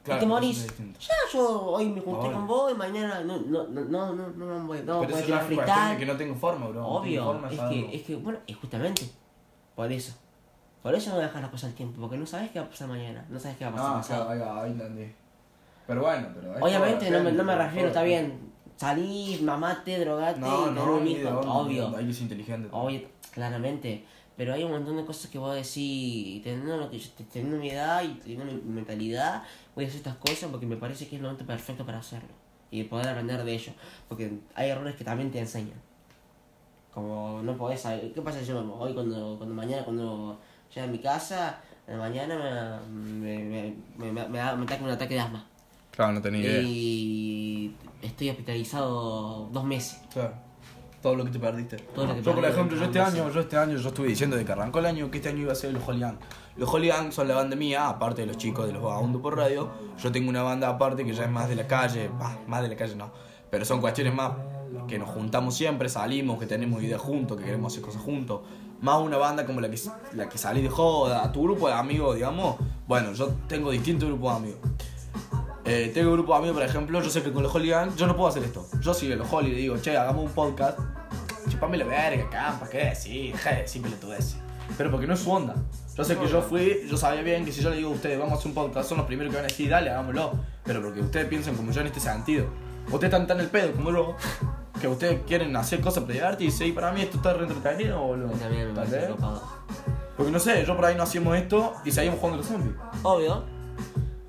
mm, 0.08 0.12
y 0.12 0.16
claro, 0.16 0.20
te 0.20 0.26
morís. 0.26 0.68
Ya, 1.00 1.14
yo 1.34 1.62
hoy 1.66 1.90
me 1.90 2.02
junté 2.02 2.32
con 2.32 2.48
vos 2.48 2.72
y 2.72 2.76
mañana 2.76 3.22
no, 3.24 3.38
no, 3.38 3.64
no, 3.68 3.82
no, 3.86 4.14
no, 4.14 4.28
no, 4.30 4.60
no, 4.60 4.68
voy- 4.68 4.82
no, 4.84 5.00
Pero 5.02 5.18
eso 5.18 5.36
es 5.36 5.48
de 5.48 5.98
que 5.98 6.06
no 6.06 6.18
tengo 6.18 6.36
forma, 6.36 6.68
bro. 6.68 6.82
No 6.82 6.88
Obvio, 6.88 7.24
forma, 7.24 7.50
es 7.50 7.60
que, 7.60 7.96
es 7.96 8.02
que, 8.04 8.16
bueno, 8.16 8.40
es 8.48 8.56
justamente 8.56 9.10
por 9.76 9.92
eso. 9.92 10.14
Por 10.82 10.96
eso 10.96 11.10
no 11.12 11.18
dejas 11.20 11.42
las 11.42 11.52
cosas 11.52 11.72
al 11.72 11.76
tiempo, 11.76 12.00
porque 12.00 12.18
no 12.18 12.26
sabes 12.26 12.52
qué 12.52 12.60
va 12.60 12.66
a 12.66 12.70
pasar 12.70 12.88
mañana, 12.88 13.26
no 13.30 13.40
sabes 13.40 13.58
qué 13.58 13.66
va 13.66 13.72
a 13.72 13.74
pasar 13.74 13.90
Ah, 13.98 14.04
claro, 14.06 14.30
ahí 14.30 14.40
va, 14.40 14.64
ahí 14.64 14.72
entendí. 14.72 15.14
Pero 15.86 16.02
bueno, 16.02 16.28
pero. 16.34 16.52
Obviamente 16.66 17.12
no 17.12 17.20
me, 17.22 17.32
no 17.32 17.44
me 17.44 17.56
refiero, 17.56 17.88
está 17.88 18.04
bien, 18.04 18.54
salís, 18.78 19.42
mamate, 19.42 20.00
drogate, 20.00 20.40
No, 20.40 20.72
no, 20.72 20.98
un 20.98 21.08
hijo, 21.08 21.30
obvio. 21.30 21.96
Hay 21.98 22.08
que 22.08 22.14
ser 22.14 22.24
inteligente. 22.24 22.70
Obvio, 22.72 23.02
claramente. 23.32 24.06
Pero 24.38 24.54
hay 24.54 24.64
un 24.64 24.72
montón 24.72 24.96
de 24.96 25.04
cosas 25.04 25.32
que 25.32 25.40
vos 25.40 25.56
decís, 25.56 26.44
teniendo, 26.44 26.78
lo 26.78 26.92
que 26.92 27.00
yo, 27.00 27.10
teniendo 27.34 27.58
mi 27.58 27.72
edad 27.72 28.04
y 28.04 28.14
teniendo 28.20 28.46
mi 28.46 28.62
mentalidad, 28.62 29.44
voy 29.74 29.86
a 29.86 29.88
hacer 29.88 29.98
estas 29.98 30.16
cosas 30.18 30.50
porque 30.52 30.68
me 30.68 30.78
parece 30.78 31.08
que 31.08 31.16
es 31.16 31.20
el 31.20 31.24
momento 31.24 31.44
perfecto 31.46 31.84
para 31.86 31.98
hacerlo. 31.98 32.30
Y 32.70 32.84
poder 32.84 33.08
aprender 33.08 33.44
de 33.44 33.54
ello. 33.54 33.72
Porque 34.08 34.32
hay 34.54 34.70
errores 34.70 34.96
que 34.96 35.04
también 35.04 35.32
te 35.32 35.40
enseñan. 35.40 35.82
Como 36.94 37.42
no 37.42 37.58
podés 37.58 37.82
saber. 37.82 38.14
¿Qué 38.14 38.22
pasa 38.22 38.40
si 38.40 38.46
yo 38.46 38.60
hoy 38.80 38.94
cuando, 38.94 39.38
cuando 39.38 39.56
mañana, 39.56 39.84
cuando 39.84 40.40
llegue 40.70 40.88
a 40.88 40.92
mi 40.92 41.00
casa, 41.00 41.60
en 41.88 41.98
la 41.98 42.00
mañana 42.00 42.82
me, 42.92 43.40
me, 43.40 43.74
me, 43.98 44.12
me, 44.12 44.28
me 44.28 44.40
ataca 44.40 44.84
un 44.84 44.90
ataque 44.92 45.16
de 45.16 45.20
asma? 45.20 45.46
Claro, 45.92 46.14
no 46.14 46.22
tenía 46.22 46.62
Y 46.62 47.74
estoy 48.04 48.30
hospitalizado 48.30 49.50
dos 49.52 49.64
meses. 49.64 50.00
Claro. 50.14 50.47
Todo 51.02 51.16
lo 51.16 51.26
que 51.26 51.32
te 51.32 51.40
perdiste. 51.40 51.78
Todo 51.78 52.08
lo 52.08 52.16
que 52.16 52.22
yo, 52.22 52.34
por 52.34 52.46
ejemplo, 52.46 52.78
yo 52.78 52.86
este 52.86 53.00
año, 53.00 53.30
yo 53.30 53.40
este 53.40 53.58
año, 53.58 53.78
yo 53.78 53.88
estuve 53.90 54.08
diciendo 54.08 54.36
de 54.36 54.44
que 54.44 54.52
arrancó 54.52 54.80
el 54.80 54.88
año 54.88 55.12
que 55.12 55.18
este 55.18 55.30
año 55.30 55.44
iba 55.44 55.52
a 55.52 55.56
ser 55.56 55.74
los 55.74 55.88
Holy 55.88 56.00
Gang. 56.00 56.18
Los 56.56 56.74
Holy 56.74 56.88
Gang 56.88 57.12
son 57.12 57.28
la 57.28 57.36
banda 57.36 57.56
mía, 57.56 57.88
aparte 57.88 58.22
de 58.22 58.28
los 58.28 58.38
chicos 58.38 58.66
de 58.66 58.74
los 58.74 58.82
vagabundos 58.82 59.22
por 59.22 59.38
radio. 59.38 59.70
Yo 60.02 60.12
tengo 60.12 60.30
una 60.30 60.42
banda 60.42 60.70
aparte 60.70 61.06
que 61.06 61.14
ya 61.14 61.26
es 61.26 61.32
más 61.32 61.48
de 61.50 61.56
la 61.56 61.68
calle, 61.68 62.10
bah, 62.20 62.40
más 62.48 62.62
de 62.64 62.70
la 62.70 62.76
calle 62.76 62.96
no, 62.96 63.12
pero 63.50 63.64
son 63.64 63.80
cuestiones 63.80 64.14
más 64.14 64.32
que 64.88 64.98
nos 64.98 65.10
juntamos 65.10 65.56
siempre, 65.56 65.90
salimos, 65.90 66.40
que 66.40 66.46
tenemos 66.46 66.82
ideas 66.82 67.02
juntos, 67.02 67.38
que 67.38 67.44
queremos 67.44 67.74
hacer 67.74 67.84
cosas 67.84 68.02
juntos. 68.02 68.42
Más 68.82 69.00
una 69.02 69.18
banda 69.18 69.46
como 69.46 69.62
la 69.62 69.70
que, 69.70 69.80
la 70.14 70.30
que 70.30 70.38
salí 70.38 70.62
de 70.62 70.70
joda, 70.70 71.32
tu 71.32 71.44
grupo 71.44 71.68
de 71.68 71.74
amigos, 71.74 72.16
digamos. 72.16 72.58
Bueno, 72.88 73.14
yo 73.14 73.34
tengo 73.48 73.72
distintos 73.72 74.08
grupos 74.10 74.34
de 74.34 74.38
amigos. 74.38 74.60
Eh, 75.70 75.92
tengo 75.94 76.12
un 76.12 76.16
grupo 76.16 76.32
de 76.32 76.38
amigos, 76.40 76.56
por 76.56 76.66
ejemplo, 76.66 77.02
yo 77.02 77.10
sé 77.10 77.22
que 77.22 77.34
con 77.34 77.44
los 77.44 77.54
Holy 77.54 77.68
Gang 77.68 77.94
yo 77.98 78.08
no 78.08 78.16
puedo 78.16 78.30
hacer 78.30 78.42
esto. 78.42 78.66
Yo 78.80 78.94
si 78.94 79.10
los 79.10 79.28
Holy 79.30 79.52
le 79.52 79.58
digo, 79.58 79.78
che, 79.78 79.98
hagamos 79.98 80.24
un 80.24 80.32
podcast, 80.32 80.80
chupame 81.50 81.78
la 81.78 81.84
verga, 81.84 82.30
campa, 82.30 82.70
¿qué 82.70 82.86
decir? 82.86 83.34
Deja 83.34 83.52
de 83.52 83.62
decir 83.64 83.82
pelotudeces. 83.82 84.38
Pero 84.78 84.92
porque 84.92 85.08
no 85.08 85.14
es 85.14 85.20
su 85.20 85.30
onda. 85.30 85.56
Yo 85.98 86.06
sé 86.06 86.16
que 86.16 86.26
yo 86.28 86.42
fui, 86.42 86.86
yo 86.90 86.96
sabía 86.96 87.22
bien 87.22 87.44
que 87.44 87.52
si 87.52 87.62
yo 87.62 87.70
le 87.70 87.78
digo 87.78 87.90
a 87.90 87.94
ustedes, 87.96 88.18
vamos 88.18 88.36
a 88.36 88.38
hacer 88.38 88.48
un 88.48 88.54
podcast, 88.54 88.88
son 88.88 89.00
los 89.00 89.08
primeros 89.08 89.32
que 89.32 89.38
van 89.38 89.46
a 89.46 89.50
decir, 89.50 89.70
dale, 89.70 89.90
hagámoslo. 89.90 90.40
Pero 90.64 90.82
porque 90.82 91.02
ustedes 91.02 91.28
piensan 91.28 91.56
como 91.56 91.74
yo 91.74 91.82
en 91.82 91.88
este 91.88 92.00
sentido. 92.00 92.46
Ustedes 92.86 93.12
están 93.12 93.28
tan 93.28 93.42
el 93.42 93.48
pedo 93.48 93.74
como 93.74 93.92
yo, 93.92 94.16
que 94.80 94.88
ustedes 94.88 95.20
quieren 95.28 95.54
hacer 95.58 95.82
cosas 95.82 96.04
para 96.04 96.14
divertirse 96.14 96.66
y 96.66 96.72
para 96.72 96.94
mí 96.94 97.02
esto 97.02 97.18
está 97.18 97.34
re 97.34 97.46
entretenido, 97.46 98.00
boludo. 98.00 98.30
También 98.30 98.70
me 98.70 98.74
parece. 98.74 99.10
Porque 100.16 100.32
no 100.32 100.40
sé, 100.40 100.64
yo 100.66 100.78
por 100.78 100.86
ahí 100.86 100.96
no 100.96 101.04
hacíamos 101.04 101.36
esto 101.36 101.74
y 101.84 101.92
seguimos 101.92 102.20
jugando 102.20 102.38
los 102.38 102.48
zombies. 102.48 102.76
Obvio. 103.04 103.44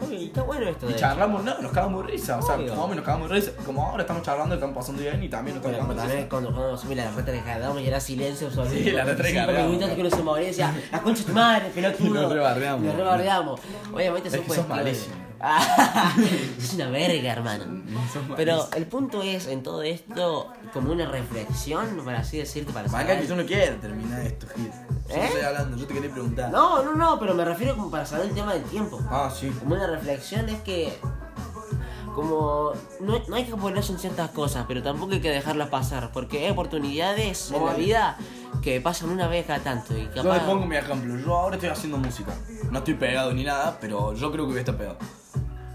Obvio, 0.09 0.21
y 0.21 0.25
está 0.27 0.43
bueno 0.43 0.69
esto 0.69 0.89
Y 0.89 0.93
de 0.93 0.99
charlamos, 0.99 1.45
no, 1.45 1.59
nos 1.61 1.73
cagamos 1.73 2.07
de 2.07 2.13
risa. 2.13 2.39
O 2.39 2.43
sea, 2.43 2.55
Obvio. 2.57 2.75
como 2.75 2.95
nos 2.95 3.05
cagamos 3.05 3.29
de 3.29 3.35
risa. 3.37 3.51
Como 3.65 3.87
ahora 3.87 4.03
estamos 4.03 4.23
charlando, 4.23 4.55
estamos 4.55 4.77
pasando 4.77 5.03
bien 5.03 5.23
y 5.23 5.29
también 5.29 5.57
nos 5.57 5.63
Pero 5.65 5.75
estamos 5.77 5.97
también 5.97 6.29
cagando 6.29 6.49
de 6.49 6.53
cuando 6.53 6.61
cuando 6.61 6.77
subí 6.79 6.95
la 6.95 7.11
reta 7.11 7.33
que 7.33 7.43
quedamos 7.43 7.81
y 7.83 7.87
era 7.87 8.01
silencio 8.01 8.51
sobre 8.51 8.71
Sí, 8.71 8.91
la 8.91 9.05
reta 9.05 9.23
que 9.23 9.29
cinco 9.31 9.47
cargamos. 9.47 9.71
minutos 9.71 9.91
que 9.95 10.01
uno 10.01 10.11
se 10.11 10.23
moría 10.23 10.45
y 10.45 10.47
decía, 10.49 10.75
la 10.93 11.01
concha 11.03 11.21
de 11.21 11.27
tu 11.27 11.33
madre, 11.33 11.71
pelotudo. 11.75 12.15
Nos 12.23 12.33
rebardeamos. 12.33 12.83
Nos 12.85 12.95
rebardeamos. 12.97 13.61
Obviamente 13.93 14.29
Es 14.29 14.35
son 14.35 14.43
que 14.45 14.49
sos 14.49 14.57
cuestiones. 14.67 14.85
malísimo. 14.85 15.28
Es 16.59 16.75
una 16.75 16.89
verga, 16.91 17.33
hermano. 17.33 17.65
Pero 18.37 18.69
el 18.75 18.87
punto 18.87 19.23
es, 19.23 19.47
en 19.47 19.63
todo 19.63 19.83
esto, 19.83 20.49
como 20.73 20.93
una 20.93 21.07
reflexión, 21.07 22.01
para 22.05 22.21
así 22.21 22.39
decirte, 22.39 22.73
para 22.73 22.89
saber- 22.89 23.21
que 23.21 23.27
yo 23.27 23.37
no 23.37 23.45
quiero 23.47 23.77
terminar 23.77 24.21
esto, 24.23 24.47
Gil. 24.55 24.71
Yo 25.09 25.15
¿Eh? 25.15 25.25
estoy 25.27 25.41
hablando, 25.43 25.77
yo 25.77 25.87
te 25.87 25.95
quería 25.95 26.11
preguntar. 26.11 26.51
No, 26.51 26.83
no, 26.83 26.95
no, 26.95 27.19
pero 27.19 27.35
me 27.35 27.45
refiero 27.45 27.75
como 27.77 27.91
para 27.91 28.05
saber 28.05 28.27
el 28.29 28.35
tema 28.35 28.53
del 28.55 28.65
tiempo. 28.65 29.01
Ah, 29.11 29.33
sí. 29.35 29.49
como 29.61 29.75
una 29.75 29.87
reflexión 29.87 30.49
es 30.49 30.61
que 30.63 30.99
como 32.15 32.73
no, 33.01 33.21
no 33.29 33.37
hay 33.37 33.45
que 33.45 33.55
ponerse 33.55 33.93
en 33.93 33.99
ciertas 34.01 34.31
cosas 34.31 34.65
pero 34.67 34.83
tampoco 34.83 35.13
hay 35.13 35.21
que 35.21 35.31
dejarlas 35.31 35.69
pasar 35.69 36.11
porque 36.13 36.45
hay 36.45 36.51
oportunidades 36.51 37.53
en 37.53 37.65
la 37.65 37.73
Obvio. 37.75 37.79
vida 37.87 38.17
que 38.61 38.81
pasan 38.81 39.11
una 39.11 39.29
vez 39.29 39.47
cada 39.47 39.61
tanto 39.61 39.97
y 39.97 40.05
Yo 40.07 40.23
capaz 40.25 40.35
le 40.39 40.41
pongo 40.41 40.67
mi 40.67 40.75
ejemplo. 40.77 41.17
Yo 41.17 41.37
ahora 41.37 41.55
estoy 41.57 41.69
haciendo 41.71 41.97
música. 41.99 42.33
No 42.73 42.79
estoy 42.79 42.95
pegado 42.95 43.33
ni 43.33 43.45
nada, 43.45 43.79
pero 43.81 44.15
yo 44.15 44.33
creo 44.33 44.47
que 44.47 44.51
voy 44.51 44.57
a 44.57 44.61
estar 44.61 44.77
pegado. 44.77 44.99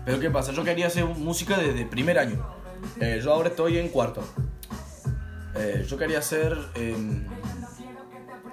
Pero 0.06 0.20
¿qué 0.20 0.30
pasa? 0.30 0.52
Yo 0.52 0.64
quería 0.64 0.88
hacer 0.88 1.06
música 1.06 1.58
desde 1.58 1.86
primer 1.86 2.20
año. 2.20 2.46
Eh, 3.00 3.20
yo 3.24 3.34
ahora 3.34 3.50
estoy 3.50 3.78
en 3.78 3.90
cuarto. 3.90 4.22
Eh, 5.56 5.86
yo 5.88 5.98
quería 5.98 6.20
hacer... 6.20 6.58
em, 6.76 7.28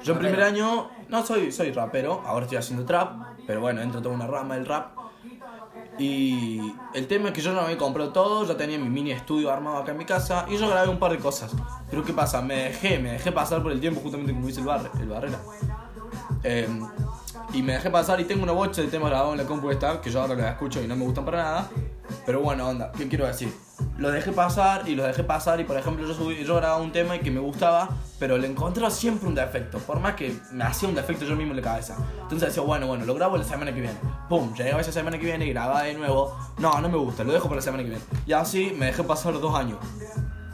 yo 0.02 0.12
en 0.14 0.18
primer 0.18 0.42
año... 0.42 0.90
No, 1.08 1.26
soy, 1.26 1.50
soy 1.52 1.72
rapero. 1.72 2.22
Ahora 2.24 2.44
estoy 2.44 2.58
haciendo 2.58 2.84
trap. 2.84 3.38
Pero 3.46 3.60
bueno, 3.60 3.82
entro 3.82 4.00
toda 4.00 4.14
una 4.14 4.26
rama 4.26 4.54
del 4.54 4.66
rap. 4.66 5.00
Y 5.98 6.72
el 6.94 7.06
tema 7.06 7.28
es 7.28 7.34
que 7.34 7.42
yo 7.42 7.52
no 7.52 7.66
me 7.66 7.76
comprado 7.76 8.10
todo, 8.10 8.46
ya 8.46 8.56
tenía 8.56 8.78
mi 8.78 8.88
mini 8.88 9.12
estudio 9.12 9.52
armado 9.52 9.76
acá 9.76 9.92
en 9.92 9.98
mi 9.98 10.06
casa 10.06 10.46
y 10.48 10.56
yo 10.56 10.66
grabé 10.68 10.88
un 10.88 10.98
par 10.98 11.12
de 11.12 11.18
cosas. 11.18 11.52
Pero 11.90 12.02
¿qué 12.02 12.14
pasa? 12.14 12.40
Me 12.40 12.54
dejé, 12.54 12.98
me 12.98 13.12
dejé 13.12 13.32
pasar 13.32 13.62
por 13.62 13.70
el 13.70 13.80
tiempo 13.80 14.00
justamente 14.00 14.32
como 14.32 14.46
dice 14.46 14.60
el, 14.60 14.66
barre, 14.66 14.88
el 14.98 15.08
Barrera. 15.08 15.38
Eh, 16.42 16.68
y 17.52 17.62
me 17.62 17.72
dejé 17.72 17.90
pasar 17.90 18.20
y 18.20 18.24
tengo 18.24 18.42
una 18.42 18.52
bocha 18.52 18.82
de 18.82 18.88
temas 18.88 19.10
grabados 19.10 19.32
en 19.32 19.38
la 19.38 19.44
compu 19.44 19.70
esta, 19.70 20.00
que 20.00 20.10
yo 20.10 20.20
ahora 20.20 20.34
la 20.34 20.50
escucho 20.50 20.82
y 20.82 20.86
no 20.86 20.96
me 20.96 21.04
gustan 21.04 21.24
para 21.24 21.42
nada. 21.42 21.70
Pero 22.26 22.40
bueno, 22.40 22.68
onda, 22.68 22.92
¿qué 22.92 23.08
quiero 23.08 23.26
decir? 23.26 23.52
Los 23.98 24.12
dejé 24.12 24.32
pasar 24.32 24.88
y 24.88 24.94
los 24.94 25.06
dejé 25.06 25.24
pasar 25.24 25.60
y 25.60 25.64
por 25.64 25.76
ejemplo 25.76 26.06
yo, 26.06 26.14
subí, 26.14 26.44
yo 26.44 26.56
grababa 26.56 26.80
un 26.80 26.92
tema 26.92 27.16
y 27.16 27.20
que 27.20 27.30
me 27.30 27.40
gustaba, 27.40 27.88
pero 28.18 28.36
le 28.38 28.46
encontraba 28.46 28.90
siempre 28.90 29.28
un 29.28 29.34
defecto, 29.34 29.78
por 29.78 30.00
más 30.00 30.14
que 30.14 30.36
me 30.52 30.64
hacía 30.64 30.88
un 30.88 30.94
defecto 30.94 31.24
yo 31.24 31.34
mismo 31.36 31.52
en 31.52 31.56
la 31.56 31.62
cabeza. 31.62 31.96
Entonces 32.22 32.48
decía, 32.48 32.62
bueno, 32.62 32.86
bueno, 32.86 33.04
lo 33.04 33.14
grabo 33.14 33.36
la 33.36 33.44
semana 33.44 33.72
que 33.72 33.80
viene. 33.80 33.96
Pum, 34.28 34.54
llegaba 34.54 34.80
esa 34.80 34.92
semana 34.92 35.18
que 35.18 35.26
viene 35.26 35.46
y 35.46 35.50
grababa 35.50 35.82
de 35.82 35.94
nuevo. 35.94 36.36
No, 36.58 36.80
no 36.80 36.88
me 36.88 36.98
gusta, 36.98 37.24
lo 37.24 37.32
dejo 37.32 37.44
para 37.44 37.56
la 37.56 37.62
semana 37.62 37.82
que 37.82 37.90
viene. 37.90 38.04
Y 38.26 38.32
así 38.32 38.74
me 38.78 38.86
dejé 38.86 39.02
pasar 39.02 39.38
dos 39.40 39.54
años. 39.54 39.78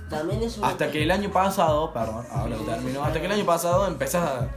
también 0.09 0.43
es 0.43 0.59
Hasta 0.63 0.91
que 0.91 1.03
el 1.03 1.11
año 1.11 1.31
pasado, 1.31 1.93
perdón, 1.93 2.25
ahora 2.33 2.57
termino. 2.65 3.03
Hasta 3.03 3.21
que 3.21 3.27
el 3.27 3.33
año 3.33 3.45
pasado 3.45 3.87
empecé 3.87 4.19
a, 4.19 4.49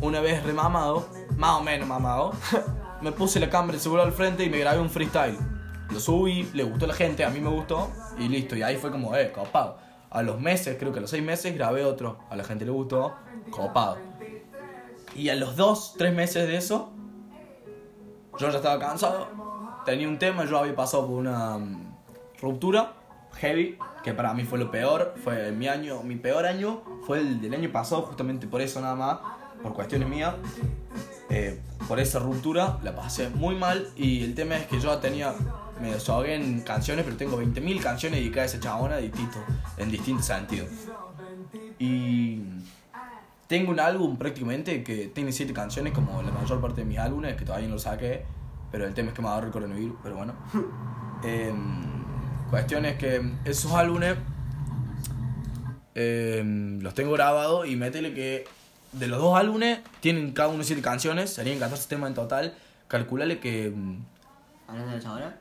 una 0.00 0.20
vez 0.20 0.42
remamado, 0.42 1.08
más 1.36 1.60
o 1.60 1.62
menos 1.62 1.86
mamado, 1.86 2.32
me 3.00 3.12
puse 3.12 3.40
la 3.40 3.50
cámara 3.50 3.72
del 3.72 3.80
celular 3.80 4.06
al 4.06 4.12
frente 4.12 4.44
y 4.44 4.50
me 4.50 4.58
grabé 4.58 4.80
un 4.80 4.90
freestyle. 4.90 5.38
Lo 5.90 6.00
subí, 6.00 6.48
le 6.54 6.64
gustó 6.64 6.86
a 6.86 6.88
la 6.88 6.94
gente, 6.94 7.24
a 7.24 7.30
mí 7.30 7.40
me 7.40 7.50
gustó 7.50 7.90
y 8.18 8.28
listo. 8.28 8.56
Y 8.56 8.62
ahí 8.62 8.76
fue 8.76 8.90
como, 8.90 9.14
eh, 9.16 9.30
copado. 9.32 9.78
A 10.10 10.22
los 10.22 10.40
meses, 10.40 10.76
creo 10.78 10.92
que 10.92 10.98
a 10.98 11.02
los 11.02 11.10
seis 11.10 11.22
meses, 11.22 11.54
grabé 11.54 11.84
otro. 11.84 12.18
A 12.30 12.36
la 12.36 12.44
gente 12.44 12.64
le 12.64 12.70
gustó, 12.70 13.14
copado. 13.50 13.98
Y 15.14 15.28
a 15.28 15.34
los 15.34 15.56
dos, 15.56 15.94
tres 15.98 16.14
meses 16.14 16.48
de 16.48 16.56
eso, 16.56 16.92
yo 18.38 18.48
ya 18.48 18.56
estaba 18.56 18.78
cansado. 18.78 19.28
Tenía 19.84 20.08
un 20.08 20.18
tema, 20.18 20.44
yo 20.44 20.58
había 20.58 20.74
pasado 20.74 21.06
por 21.06 21.16
una 21.16 21.58
mm, 21.58 21.96
ruptura 22.40 22.94
heavy, 23.34 23.78
que 24.02 24.12
para 24.12 24.34
mí 24.34 24.44
fue 24.44 24.58
lo 24.58 24.70
peor. 24.70 25.14
Fue 25.22 25.52
mi 25.52 25.68
año, 25.68 26.02
mi 26.02 26.16
peor 26.16 26.46
año 26.46 26.82
fue 27.06 27.20
el 27.20 27.40
del 27.40 27.54
año 27.54 27.70
pasado, 27.70 28.02
justamente 28.02 28.46
por 28.46 28.60
eso 28.60 28.80
nada 28.80 28.94
más, 28.94 29.18
por 29.62 29.74
cuestiones 29.74 30.08
mías. 30.08 30.34
Eh, 31.30 31.58
por 31.88 31.98
esa 31.98 32.18
ruptura 32.18 32.78
la 32.82 32.94
pasé 32.94 33.30
muy 33.30 33.54
mal 33.54 33.88
y 33.96 34.22
el 34.22 34.34
tema 34.34 34.56
es 34.56 34.66
que 34.66 34.78
yo 34.80 34.98
tenía 34.98 35.34
me 35.82 35.92
desahogué 35.92 36.36
en 36.36 36.60
canciones, 36.60 37.04
pero 37.04 37.16
tengo 37.16 37.42
20.000 37.42 37.80
canciones 37.80 38.20
dedicadas 38.20 38.54
a 38.54 38.56
esa 38.56 38.64
chabona 38.64 38.98
distinto, 38.98 39.38
en 39.76 39.90
distintos 39.90 40.26
sentidos. 40.26 40.68
Y 41.78 42.40
tengo 43.48 43.72
un 43.72 43.80
álbum 43.80 44.16
prácticamente 44.16 44.84
que 44.84 45.08
tiene 45.08 45.32
7 45.32 45.52
canciones, 45.52 45.92
como 45.92 46.22
la 46.22 46.30
mayor 46.30 46.60
parte 46.60 46.82
de 46.82 46.86
mis 46.86 46.98
álbumes, 46.98 47.36
que 47.36 47.44
todavía 47.44 47.66
no 47.66 47.74
lo 47.74 47.80
saqué, 47.80 48.24
pero 48.70 48.86
el 48.86 48.94
tema 48.94 49.08
es 49.08 49.14
que 49.14 49.22
me 49.22 49.28
agarró 49.28 49.46
el 49.46 49.52
coronavirus, 49.52 49.96
pero 50.02 50.16
bueno. 50.16 50.34
Eh, 51.24 51.54
cuestión 52.50 52.84
es 52.84 52.96
que 52.96 53.22
esos 53.44 53.70
álbumes 53.70 54.16
em, 55.94 56.80
los 56.80 56.92
tengo 56.94 57.12
grabados 57.12 57.68
y 57.68 57.76
métele 57.76 58.12
que 58.12 58.44
de 58.92 59.06
los 59.08 59.18
dos 59.20 59.36
álbumes 59.36 59.80
tienen 60.00 60.32
cada 60.32 60.48
uno 60.48 60.62
7 60.62 60.82
canciones, 60.82 61.30
serían 61.30 61.58
14 61.58 61.88
temas 61.88 62.08
en 62.08 62.14
total. 62.14 62.54
Calculale 62.88 63.40
que. 63.40 63.72
¿Hablando 64.66 64.92
de 64.92 64.98
esa 64.98 65.12
hora? 65.12 65.38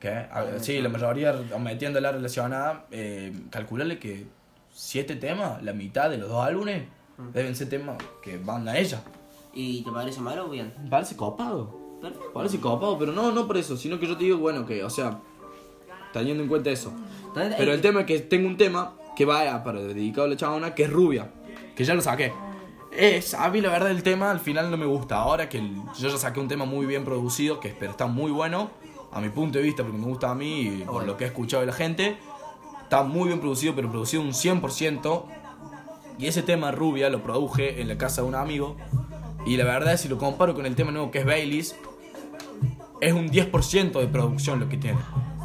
¿Qué? 0.00 0.26
sí, 0.60 0.80
la 0.82 0.90
mayoría 0.90 1.32
metiéndola 1.58 2.12
relacionada, 2.12 2.84
eh, 2.90 3.32
calculale 3.50 3.98
que 3.98 4.26
siete 4.74 5.16
temas, 5.16 5.62
la 5.62 5.72
mitad 5.72 6.10
de 6.10 6.18
los 6.18 6.28
dos 6.28 6.44
álbumes, 6.44 6.82
mm. 7.16 7.30
deben 7.32 7.56
ser 7.56 7.70
temas 7.70 7.96
que 8.22 8.36
van 8.36 8.68
a 8.68 8.76
ella. 8.76 9.00
¿Y 9.54 9.82
te 9.82 9.90
parece 9.90 10.20
malo 10.20 10.46
o 10.46 10.50
bien? 10.50 10.74
Parece 10.90 11.16
copado. 11.16 11.84
Parece 12.34 12.60
copado, 12.60 12.98
pero 12.98 13.12
no, 13.12 13.32
no 13.32 13.46
por 13.46 13.56
eso, 13.56 13.76
sino 13.78 13.98
que 13.98 14.06
yo 14.06 14.16
te 14.16 14.24
digo, 14.24 14.38
bueno, 14.38 14.66
que, 14.66 14.84
o 14.84 14.90
sea, 14.90 15.20
teniendo 16.12 16.42
en 16.42 16.48
cuenta 16.48 16.70
eso. 16.70 16.92
Pero 17.34 17.72
el 17.72 17.80
tema 17.80 18.00
es 18.00 18.06
que 18.06 18.20
tengo 18.20 18.46
un 18.46 18.56
tema 18.56 18.92
que 19.16 19.24
va 19.24 19.62
para 19.64 19.80
dedicado 19.80 20.26
a 20.26 20.30
la 20.30 20.36
chabona, 20.36 20.74
que 20.74 20.82
es 20.84 20.90
rubia, 20.90 21.30
que 21.74 21.84
ya 21.84 21.94
lo 21.94 22.02
saqué. 22.02 22.32
Es, 22.96 23.34
a 23.34 23.48
mí 23.50 23.60
la 23.60 23.70
verdad 23.70 23.90
el 23.90 24.02
tema 24.02 24.30
al 24.30 24.40
final 24.40 24.70
no 24.70 24.76
me 24.76 24.86
gusta. 24.86 25.16
Ahora 25.16 25.48
que 25.48 25.60
yo 25.98 26.08
ya 26.08 26.16
saqué 26.16 26.40
un 26.40 26.48
tema 26.48 26.64
muy 26.64 26.86
bien 26.86 27.04
producido, 27.04 27.58
que 27.58 27.70
pero 27.70 27.90
está 27.90 28.06
muy 28.06 28.30
bueno, 28.30 28.70
a 29.12 29.20
mi 29.20 29.30
punto 29.30 29.58
de 29.58 29.64
vista, 29.64 29.82
porque 29.82 29.98
me 29.98 30.06
gusta 30.06 30.30
a 30.30 30.34
mí 30.34 30.60
y 30.60 30.84
por 30.84 31.04
lo 31.04 31.16
que 31.16 31.24
he 31.24 31.26
escuchado 31.26 31.60
de 31.60 31.66
la 31.66 31.72
gente. 31.72 32.16
Está 32.82 33.02
muy 33.02 33.28
bien 33.28 33.40
producido, 33.40 33.74
pero 33.74 33.90
producido 33.90 34.22
un 34.22 34.32
100%. 34.32 35.24
Y 36.18 36.26
ese 36.26 36.42
tema 36.42 36.70
Rubia 36.70 37.10
lo 37.10 37.22
produje 37.22 37.80
en 37.80 37.88
la 37.88 37.98
casa 37.98 38.22
de 38.22 38.28
un 38.28 38.34
amigo. 38.34 38.76
Y 39.46 39.56
la 39.56 39.64
verdad, 39.64 39.96
si 39.96 40.08
lo 40.08 40.16
comparo 40.16 40.54
con 40.54 40.64
el 40.64 40.76
tema 40.76 40.92
nuevo 40.92 41.10
que 41.10 41.20
es 41.20 41.26
Baileys, 41.26 41.74
es 43.00 43.12
un 43.12 43.28
10% 43.28 43.98
de 43.98 44.06
producción 44.06 44.60
lo 44.60 44.68
que 44.68 44.76
tiene. 44.76 44.98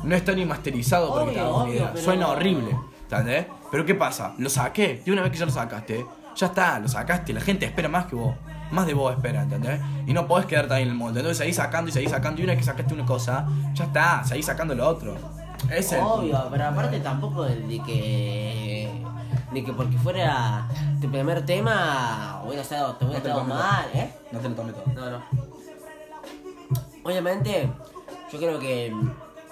No 0.03 0.15
está 0.15 0.33
ni 0.33 0.45
masterizado 0.45 1.13
porque 1.13 1.39
te 1.93 2.01
Suena 2.01 2.27
horrible. 2.27 2.77
¿Entendés? 3.03 3.47
Pero 3.71 3.85
¿qué 3.85 3.95
pasa? 3.95 4.35
Lo 4.37 4.49
saqué. 4.49 5.01
Y 5.05 5.11
una 5.11 5.23
vez 5.23 5.31
que 5.31 5.37
ya 5.39 5.45
lo 5.45 5.51
sacaste, 5.51 6.05
ya 6.39 6.47
está, 6.47 6.79
lo 6.79 6.87
sacaste. 6.87 7.33
La 7.33 7.41
gente 7.41 7.65
espera 7.65 7.89
más 7.89 8.05
que 8.05 8.15
vos 8.15 8.35
más 8.71 8.85
de 8.85 8.93
vos 8.93 9.13
espera, 9.13 9.43
¿entendés? 9.43 9.81
Y 10.05 10.13
no 10.13 10.27
podés 10.27 10.45
quedarte 10.45 10.73
ahí 10.75 10.83
en 10.83 10.89
el 10.89 10.95
molde. 10.95 11.19
Entonces 11.19 11.37
seguís 11.37 11.55
sacando 11.55 11.89
y 11.89 11.91
seguís 11.91 12.11
sacando. 12.11 12.39
Y 12.41 12.43
una 12.43 12.53
vez 12.53 12.59
que 12.59 12.65
sacaste 12.65 12.93
una 12.93 13.05
cosa, 13.05 13.47
ya 13.73 13.85
está, 13.85 14.23
seguís 14.23 14.45
sacando 14.45 14.75
lo 14.75 14.87
otro. 14.87 15.15
Es 15.71 15.93
Obvio, 15.93 16.47
pero 16.51 16.65
aparte 16.65 16.99
tampoco 16.99 17.43
de 17.43 17.81
que. 17.85 19.03
De 19.51 19.63
que 19.63 19.73
porque 19.73 19.97
fuera 19.97 20.67
tu 21.01 21.09
primer 21.09 21.43
tema 21.43 22.41
hubiera 22.45 22.63
te 22.63 23.05
hubiera 23.05 23.17
estado 23.17 23.43
mal, 23.43 23.85
¿eh? 23.93 24.13
No 24.31 24.39
te 24.39 24.49
lo 24.49 24.55
tomes 24.55 24.75
todo. 24.75 24.93
No, 24.93 25.09
no. 25.09 25.23
Obviamente, 27.03 27.67
yo 28.31 28.37
creo 28.37 28.59
que 28.59 28.93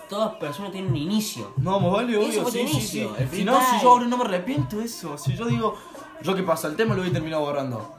todas 0.07 0.35
personas 0.35 0.71
tienen 0.71 0.91
un 0.91 0.97
inicio. 0.97 1.51
No, 1.57 1.79
más 1.79 1.91
vale, 1.91 2.15
obvio, 2.15 2.49
sí, 2.49 2.67
sí, 2.67 2.81
sí. 2.81 3.09
Si 3.31 3.43
no, 3.43 3.59
si 3.59 3.81
yo 3.81 3.89
ahora 3.89 4.05
no 4.05 4.17
me 4.17 4.25
arrepiento 4.25 4.77
de 4.77 4.85
eso. 4.85 5.17
Si 5.17 5.35
yo 5.35 5.45
digo, 5.45 5.75
yo 6.21 6.35
qué 6.35 6.43
pasa, 6.43 6.67
el 6.67 6.75
tema 6.75 6.95
lo 6.95 7.01
voy 7.01 7.09
a 7.09 7.13
terminar 7.13 7.39
borrando. 7.39 7.93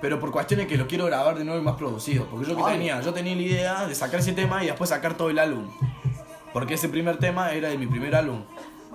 Pero 0.00 0.20
por 0.20 0.30
cuestiones 0.30 0.66
que 0.66 0.76
lo 0.76 0.86
quiero 0.86 1.06
grabar 1.06 1.36
de 1.36 1.44
nuevo 1.44 1.60
y 1.60 1.64
más 1.64 1.76
producido. 1.76 2.26
Porque 2.26 2.48
yo 2.48 2.56
que 2.56 2.62
tenía, 2.62 3.00
yo 3.00 3.12
tenía 3.12 3.34
la 3.34 3.42
idea 3.42 3.86
de 3.86 3.94
sacar 3.94 4.20
ese 4.20 4.32
tema 4.32 4.62
y 4.62 4.66
después 4.66 4.90
sacar 4.90 5.16
todo 5.16 5.30
el 5.30 5.38
álbum. 5.38 5.68
Porque 6.52 6.74
ese 6.74 6.88
primer 6.88 7.18
tema 7.18 7.52
era 7.52 7.68
de 7.68 7.78
mi 7.78 7.86
primer 7.86 8.14
álbum. 8.14 8.42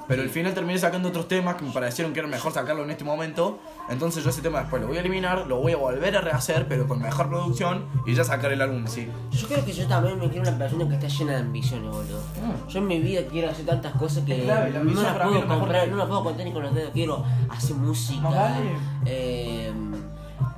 Pero 0.08 0.22
al 0.22 0.30
final 0.30 0.54
terminé 0.54 0.80
sacando 0.80 1.10
otros 1.10 1.28
temas 1.28 1.56
que 1.56 1.66
me 1.66 1.72
parecieron 1.72 2.14
que 2.14 2.20
era 2.20 2.28
mejor 2.28 2.54
sacarlo 2.54 2.84
en 2.84 2.92
este 2.92 3.04
momento. 3.04 3.60
Entonces 3.90 4.24
yo 4.24 4.30
ese 4.30 4.42
tema 4.42 4.62
después 4.62 4.82
lo 4.82 4.88
voy 4.88 4.98
a 4.98 5.02
eliminar, 5.02 5.48
lo 5.48 5.60
voy 5.60 5.74
a 5.74 5.78
volver 5.78 6.16
a 6.16 6.22
rehacer, 6.22 6.68
pero 6.68 6.88
con 6.88 7.02
mejor 7.02 7.30
producción 7.30 7.86
y 8.06 8.14
ya 8.14 8.24
sacar 8.24 8.52
el 8.52 8.62
álbum 8.62 8.88
sí. 8.88 9.08
Yo 9.32 9.48
creo 9.48 9.66
que 9.66 9.74
yo 9.74 9.88
también 9.88 10.20
me 10.20 10.30
quiero 10.30 10.48
una 10.48 10.58
persona 10.58 10.88
que 10.88 10.96
está 10.96 11.08
llena 11.08 11.32
de 11.34 11.38
ambiciones, 11.40 11.92
boludo. 11.92 12.20
Mm. 12.20 12.70
Yo 12.70 12.80
en 12.80 12.88
mi 12.88 13.00
vida 13.00 13.22
quiero 13.30 13.50
hacer 13.50 13.66
tantas 13.66 13.94
cosas 13.94 14.24
que 14.24 14.38
no 14.38 15.02
las 15.02 15.18
puedo 15.18 15.48
comprar, 15.48 15.88
no 15.88 15.98
las 15.98 16.08
puedo 16.08 16.24
contar 16.24 16.46
ni 16.46 16.54
con 16.54 16.64
los 16.64 16.74
dedos. 16.74 16.92
Quiero 16.94 17.26
hacer 17.50 17.76
música. 17.76 18.56
Eh, 19.06 19.72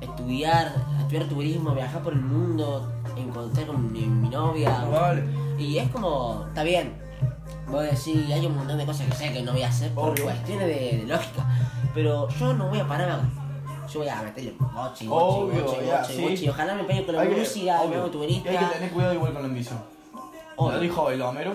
estudiar, 0.00 0.74
estudiar 1.00 1.24
turismo, 1.28 1.74
viajar 1.74 2.02
por 2.02 2.12
el 2.12 2.20
mundo, 2.20 2.90
encontrar 3.16 3.66
con 3.66 3.92
mi, 3.92 4.06
novia. 4.06 4.84
Y 5.58 5.78
es 5.78 5.88
como, 5.90 6.46
está 6.48 6.62
bien, 6.62 6.94
voy 7.70 7.86
a 7.86 7.90
decir, 7.90 8.32
hay 8.32 8.46
un 8.46 8.56
montón 8.56 8.78
de 8.78 8.86
cosas 8.86 9.06
que 9.06 9.14
sé 9.14 9.32
que 9.32 9.42
no 9.42 9.52
voy 9.52 9.62
a 9.62 9.68
hacer 9.68 9.92
por 9.92 10.20
cuestiones 10.20 10.66
de, 10.66 11.04
lógica, 11.06 11.46
pero 11.94 12.28
yo 12.28 12.54
no 12.54 12.68
voy 12.68 12.80
a 12.80 12.86
parar 12.86 13.20
yo 13.92 13.98
voy 14.00 14.08
a 14.08 14.22
meterle 14.22 14.54
mochi, 14.58 15.06
mochi, 15.06 15.56
mochi, 15.56 16.18
mochi, 16.20 16.48
Ojalá 16.48 16.74
me 16.76 16.84
pegue 16.84 17.06
con 17.06 17.16
la 17.16 17.24
música, 17.24 17.80
me 17.88 17.96
hago 17.96 18.10
turista. 18.10 18.50
hay 18.50 18.56
que 18.56 18.64
tener 18.66 18.90
cuidado 18.90 19.14
igual 19.14 19.32
con 19.32 19.42
la 19.42 19.48
ambición. 19.48 19.82
Lo 20.56 20.78
dijo 20.78 21.10
el 21.10 21.22
Homero. 21.22 21.52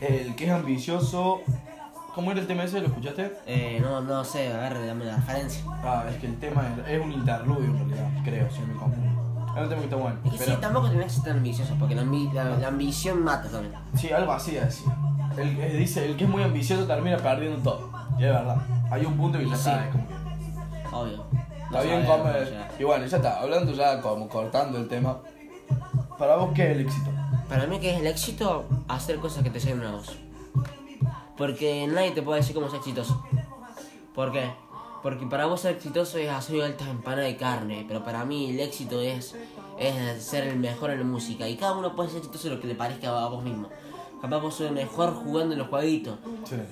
el 0.00 0.36
que 0.36 0.44
es 0.44 0.50
ambicioso 0.50 1.40
¿Cómo 2.18 2.32
era 2.32 2.40
el 2.40 2.48
tema 2.48 2.64
ese? 2.64 2.80
¿Lo 2.80 2.88
escuchaste? 2.88 3.32
Eh, 3.46 3.78
no, 3.80 4.00
no 4.00 4.24
sé, 4.24 4.52
a 4.52 4.58
ver, 4.58 4.84
dame 4.84 5.04
la 5.04 5.14
referencia. 5.14 5.62
Ah, 5.84 6.04
es 6.10 6.16
que 6.16 6.26
el 6.26 6.36
tema 6.40 6.68
es, 6.88 7.00
un 7.00 7.12
interludio 7.12 7.66
en 7.66 7.78
realidad, 7.78 8.10
creo, 8.24 8.50
si 8.50 8.58
no 8.58 8.66
me 8.66 8.74
confundo. 8.74 9.17
Es 9.58 9.64
un 9.64 9.68
tema 9.70 9.80
que 9.80 9.84
está 9.86 9.96
bueno. 9.96 10.18
Que 10.22 10.38
sí, 10.38 10.52
tampoco 10.60 10.88
tenés 10.88 11.06
que 11.06 11.10
ser 11.10 11.22
tan 11.24 11.36
ambicioso, 11.38 11.74
porque 11.78 11.94
la, 11.94 12.04
la, 12.04 12.68
ambición 12.68 13.24
mata 13.24 13.48
también. 13.48 13.74
Sí, 13.96 14.10
algo 14.12 14.32
así 14.32 14.56
es. 14.56 14.84
El, 15.36 15.78
dice, 15.78 16.06
el 16.06 16.16
que 16.16 16.24
es 16.24 16.30
muy 16.30 16.42
ambicioso 16.42 16.86
termina 16.86 17.16
perdiendo 17.16 17.58
todo. 17.58 17.90
Y 18.18 18.24
es 18.24 18.30
verdad. 18.32 18.56
Hay 18.90 19.04
un 19.04 19.16
punto 19.16 19.38
que 19.38 19.48
ya 19.48 19.54
está, 19.54 19.84
es 19.86 19.92
como 19.92 20.08
que... 20.08 20.14
Obvio. 20.92 21.24
Está 21.64 21.82
bien. 21.82 22.06
Y 22.78 22.84
bueno, 22.84 23.06
ya 23.06 23.16
está, 23.16 23.40
hablando 23.40 23.72
ya 23.72 24.00
como 24.00 24.28
cortando 24.28 24.78
el 24.78 24.88
tema. 24.88 25.18
¿Para 26.18 26.36
vos 26.36 26.50
qué 26.54 26.70
es 26.70 26.70
el 26.76 26.80
éxito? 26.82 27.10
Para 27.48 27.66
mí 27.66 27.78
que 27.78 27.94
es 27.94 28.00
el 28.00 28.06
éxito 28.06 28.66
hacer 28.88 29.18
cosas 29.18 29.42
que 29.42 29.50
te 29.50 29.58
lleven 29.58 29.84
a 29.86 29.92
vos. 29.92 30.16
Porque 31.36 31.86
nadie 31.86 32.12
te 32.12 32.22
puede 32.22 32.40
decir 32.40 32.54
cómo 32.54 32.68
es 32.68 32.74
exitoso. 32.74 33.24
¿Por 34.14 34.32
qué? 34.32 34.50
Porque 35.02 35.26
para 35.26 35.46
vos 35.46 35.60
ser 35.60 35.76
exitoso 35.76 36.18
es 36.18 36.28
hacer 36.28 36.62
altas 36.62 36.88
empanadas 36.88 37.26
de 37.26 37.36
carne, 37.36 37.84
pero 37.86 38.02
para 38.04 38.24
mí 38.24 38.50
el 38.50 38.60
éxito 38.60 39.00
es, 39.00 39.34
es 39.78 40.22
ser 40.22 40.48
el 40.48 40.58
mejor 40.58 40.90
en 40.90 40.98
la 41.00 41.04
música. 41.04 41.48
Y 41.48 41.56
cada 41.56 41.76
uno 41.76 41.94
puede 41.94 42.08
ser 42.10 42.18
exitoso 42.18 42.48
lo 42.48 42.60
que 42.60 42.66
le 42.66 42.74
parezca 42.74 43.08
a 43.08 43.28
vos 43.28 43.44
mismo. 43.44 43.68
Capaz 44.20 44.38
vos 44.40 44.54
sos 44.54 44.66
el 44.66 44.74
mejor 44.74 45.14
jugando 45.14 45.52
en 45.52 45.60
los 45.60 45.68
jueguitos. 45.68 46.18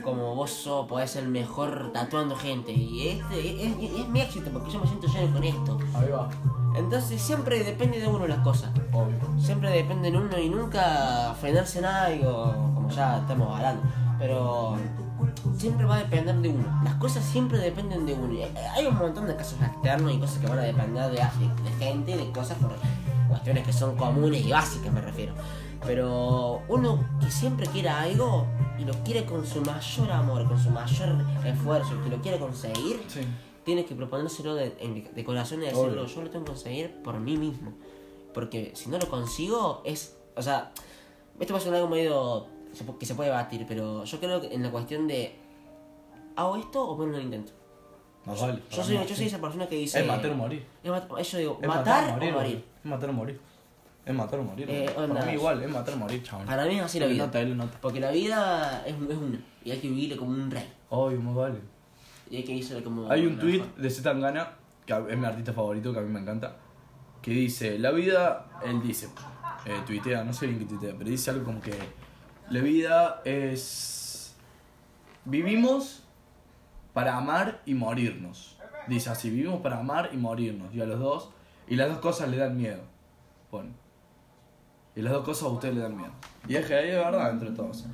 Como 0.03 0.35
vos 0.35 0.51
sos, 0.51 0.89
podés 0.89 1.13
ser 1.13 1.23
el 1.23 1.29
mejor 1.29 1.93
tatuando 1.93 2.35
gente. 2.35 2.73
Y 2.73 3.09
este 3.09 3.65
es, 3.65 4.09
mi 4.09 4.21
éxito 4.21 4.51
porque 4.53 4.73
yo 4.73 4.81
me 4.81 4.87
siento 4.89 5.07
lleno 5.07 5.33
con 5.33 5.45
esto. 5.45 5.79
Ahí 5.95 6.11
va. 6.11 6.29
Entonces 6.75 7.23
siempre 7.23 7.63
depende 7.63 8.01
de 8.01 8.09
uno 8.09 8.27
las 8.27 8.41
cosas. 8.41 8.73
Obvio. 8.93 9.17
Siempre 9.39 9.71
depende 9.71 10.11
de 10.11 10.19
uno 10.19 10.37
y 10.39 10.49
nunca 10.49 11.35
frenarse 11.41 11.79
en 11.79 11.85
algo, 11.85 12.53
como 12.75 12.91
ya 12.91 13.19
estamos 13.19 13.57
hablando 13.57 13.83
pero 14.19 14.77
siempre 15.57 15.87
va 15.87 15.97
a 15.97 15.99
depender 15.99 16.35
de 16.37 16.49
uno. 16.49 16.81
Las 16.85 16.95
cosas 16.95 17.25
siempre 17.25 17.59
dependen 17.59 18.07
de 18.07 18.15
uno. 18.15 18.39
Hay 18.75 18.87
un 18.87 18.97
montón 18.97 19.27
de 19.27 19.37
casos 19.37 19.61
externos 19.61 20.13
y 20.13 20.19
cosas 20.19 20.39
que 20.39 20.47
van 20.47 20.59
a 20.59 20.63
depender 20.63 21.11
de, 21.11 21.17
de, 21.19 21.71
gente, 21.79 22.17
de 22.17 22.31
cosas 22.33 22.59
por 22.59 22.73
cuestiones 23.29 23.67
que 23.67 23.73
son 23.73 23.97
comunes 23.97 24.45
y 24.45 24.51
básicas, 24.51 24.93
me 24.93 25.01
refiero. 25.01 25.35
Pero 25.85 26.63
uno 26.69 27.05
que 27.21 27.31
siempre 27.31 27.67
quiera 27.67 28.03
algo 28.03 28.47
y 28.79 28.85
lo 28.85 28.93
quiere 29.05 29.25
con 29.25 29.47
su 29.47 29.61
mayor 29.63 30.13
amor, 30.13 30.47
con 30.47 30.59
su 30.59 30.71
mayor 30.71 31.17
esfuerzo, 31.45 31.95
y 31.95 32.05
que 32.05 32.17
lo 32.17 32.23
quiere 32.23 32.39
conseguir, 32.39 33.01
tiene 33.65 33.85
que 33.85 33.95
proponérselo 33.95 34.55
de, 34.55 35.11
de 35.15 35.25
corazón 35.25 35.63
y 35.63 35.67
decirlo, 35.67 36.07
yo 36.07 36.23
lo 36.23 36.31
tengo 36.31 36.45
que 36.45 36.53
conseguir 36.53 37.03
por 37.03 37.19
mí 37.21 37.37
mismo. 37.37 37.73
Porque 38.35 38.73
si 38.75 38.91
no 38.91 38.99
lo 38.99 39.09
consigo, 39.09 39.83
es. 39.85 40.17
O 40.37 40.43
sea, 40.43 40.73
esto 41.41 41.55
va 41.55 41.59
a 41.59 41.63
ser 41.63 41.75
algo 41.75 41.89
medio 41.89 42.47
que 42.99 43.07
se 43.07 43.15
puede 43.15 43.31
batir, 43.31 43.65
pero 43.67 44.05
yo 44.05 44.21
creo 44.21 44.41
que 44.41 44.55
en 44.55 44.63
la 44.63 44.71
cuestión 44.71 45.09
de 45.09 45.35
¿hago 46.37 46.57
esto 46.57 46.91
o 46.91 46.97
bueno 46.97 47.17
el 47.17 47.25
intento? 47.25 47.53
No 48.25 48.35
vale. 48.35 48.61
Yo 48.71 48.83
soy, 48.83 48.97
yo 49.07 49.15
soy 49.15 49.27
esa 49.27 49.41
persona 49.41 49.69
que 49.69 49.77
dice. 49.77 50.01
Es 50.01 50.07
matar 50.07 50.31
o 50.33 50.35
morir. 50.35 50.67
Es 50.83 51.31
yo 51.31 51.39
digo, 51.39 51.61
matar, 51.65 52.19
o 52.19 52.33
morir. 52.33 52.65
Es 52.83 52.85
matar 52.85 53.11
o 53.11 53.13
morir. 53.13 53.41
Es 54.05 54.15
matar 54.15 54.39
o 54.41 54.43
morir. 54.43 54.67
Eh, 54.69 54.91
para 54.95 55.25
mí 55.25 55.33
igual, 55.33 55.63
es 55.63 55.71
matar 55.71 55.95
o 55.95 55.97
morir, 55.99 56.23
chaval. 56.23 56.47
Para 56.47 56.67
mí 56.67 56.77
es 56.77 56.83
así 56.83 56.99
la 56.99 57.07
vida. 57.07 57.31
Porque 57.81 58.01
la 58.01 58.11
vida 58.11 58.85
es, 58.85 58.95
es 58.95 59.17
una 59.17 59.39
y 59.65 59.73
hay 59.73 59.79
que 59.79 59.89
vivirla 59.89 60.17
como 60.17 60.31
un 60.31 60.51
rey. 60.51 60.73
Obvio, 60.91 61.21
más 61.21 61.35
vale. 61.35 61.59
Y 62.31 62.37
hay 62.37 62.45
que 62.45 62.53
irse 62.53 62.81
como. 62.83 63.11
Hay 63.11 63.27
un 63.27 63.39
tweet 63.39 63.63
de 63.77 63.91
Zetangana, 63.91 64.53
que 64.85 64.93
es 64.93 65.19
mi 65.19 65.27
artista 65.27 65.53
favorito, 65.53 65.93
que 65.93 65.99
a 65.99 66.03
mí 66.03 66.13
me 66.13 66.21
encanta, 66.21 66.57
que 67.21 67.33
dice, 67.33 67.79
la 67.79 67.91
vida, 67.91 68.47
él 68.65 68.81
dice, 68.81 69.09
eh, 69.65 69.81
tuitea, 69.85 70.23
no 70.23 70.33
sé 70.33 70.47
bien 70.47 70.61
qué 70.61 70.67
tuitea, 70.67 70.95
pero 70.97 71.11
dice 71.11 71.31
algo 71.31 71.45
como 71.45 71.61
que 71.61 71.73
la 72.51 72.61
vida 72.61 73.23
es... 73.25 74.35
Vivimos 75.25 76.05
para 76.93 77.17
amar 77.17 77.61
y 77.67 77.75
morirnos. 77.75 78.57
Dice 78.87 79.11
así, 79.11 79.31
vivimos 79.31 79.61
para 79.61 79.81
amar 79.81 80.11
y 80.13 80.17
morirnos, 80.17 80.73
y 80.75 80.81
a 80.81 80.87
los 80.87 81.01
dos, 81.01 81.31
y 81.67 81.75
las 81.75 81.89
dos 81.89 81.99
cosas 81.99 82.29
le 82.29 82.37
dan 82.37 82.57
miedo. 82.57 82.81
Pone. 83.51 83.71
Y 84.95 85.03
las 85.03 85.13
dos 85.13 85.25
cosas 85.25 85.45
a 85.45 85.49
usted 85.49 85.73
le 85.75 85.81
dan 85.81 85.97
miedo. 85.97 86.13
Y 86.49 86.55
es 86.55 86.65
que 86.67 86.75
ahí 86.75 86.91
es 86.91 86.97
verdad 86.97 87.31
entre 87.31 87.51
todos. 87.51 87.85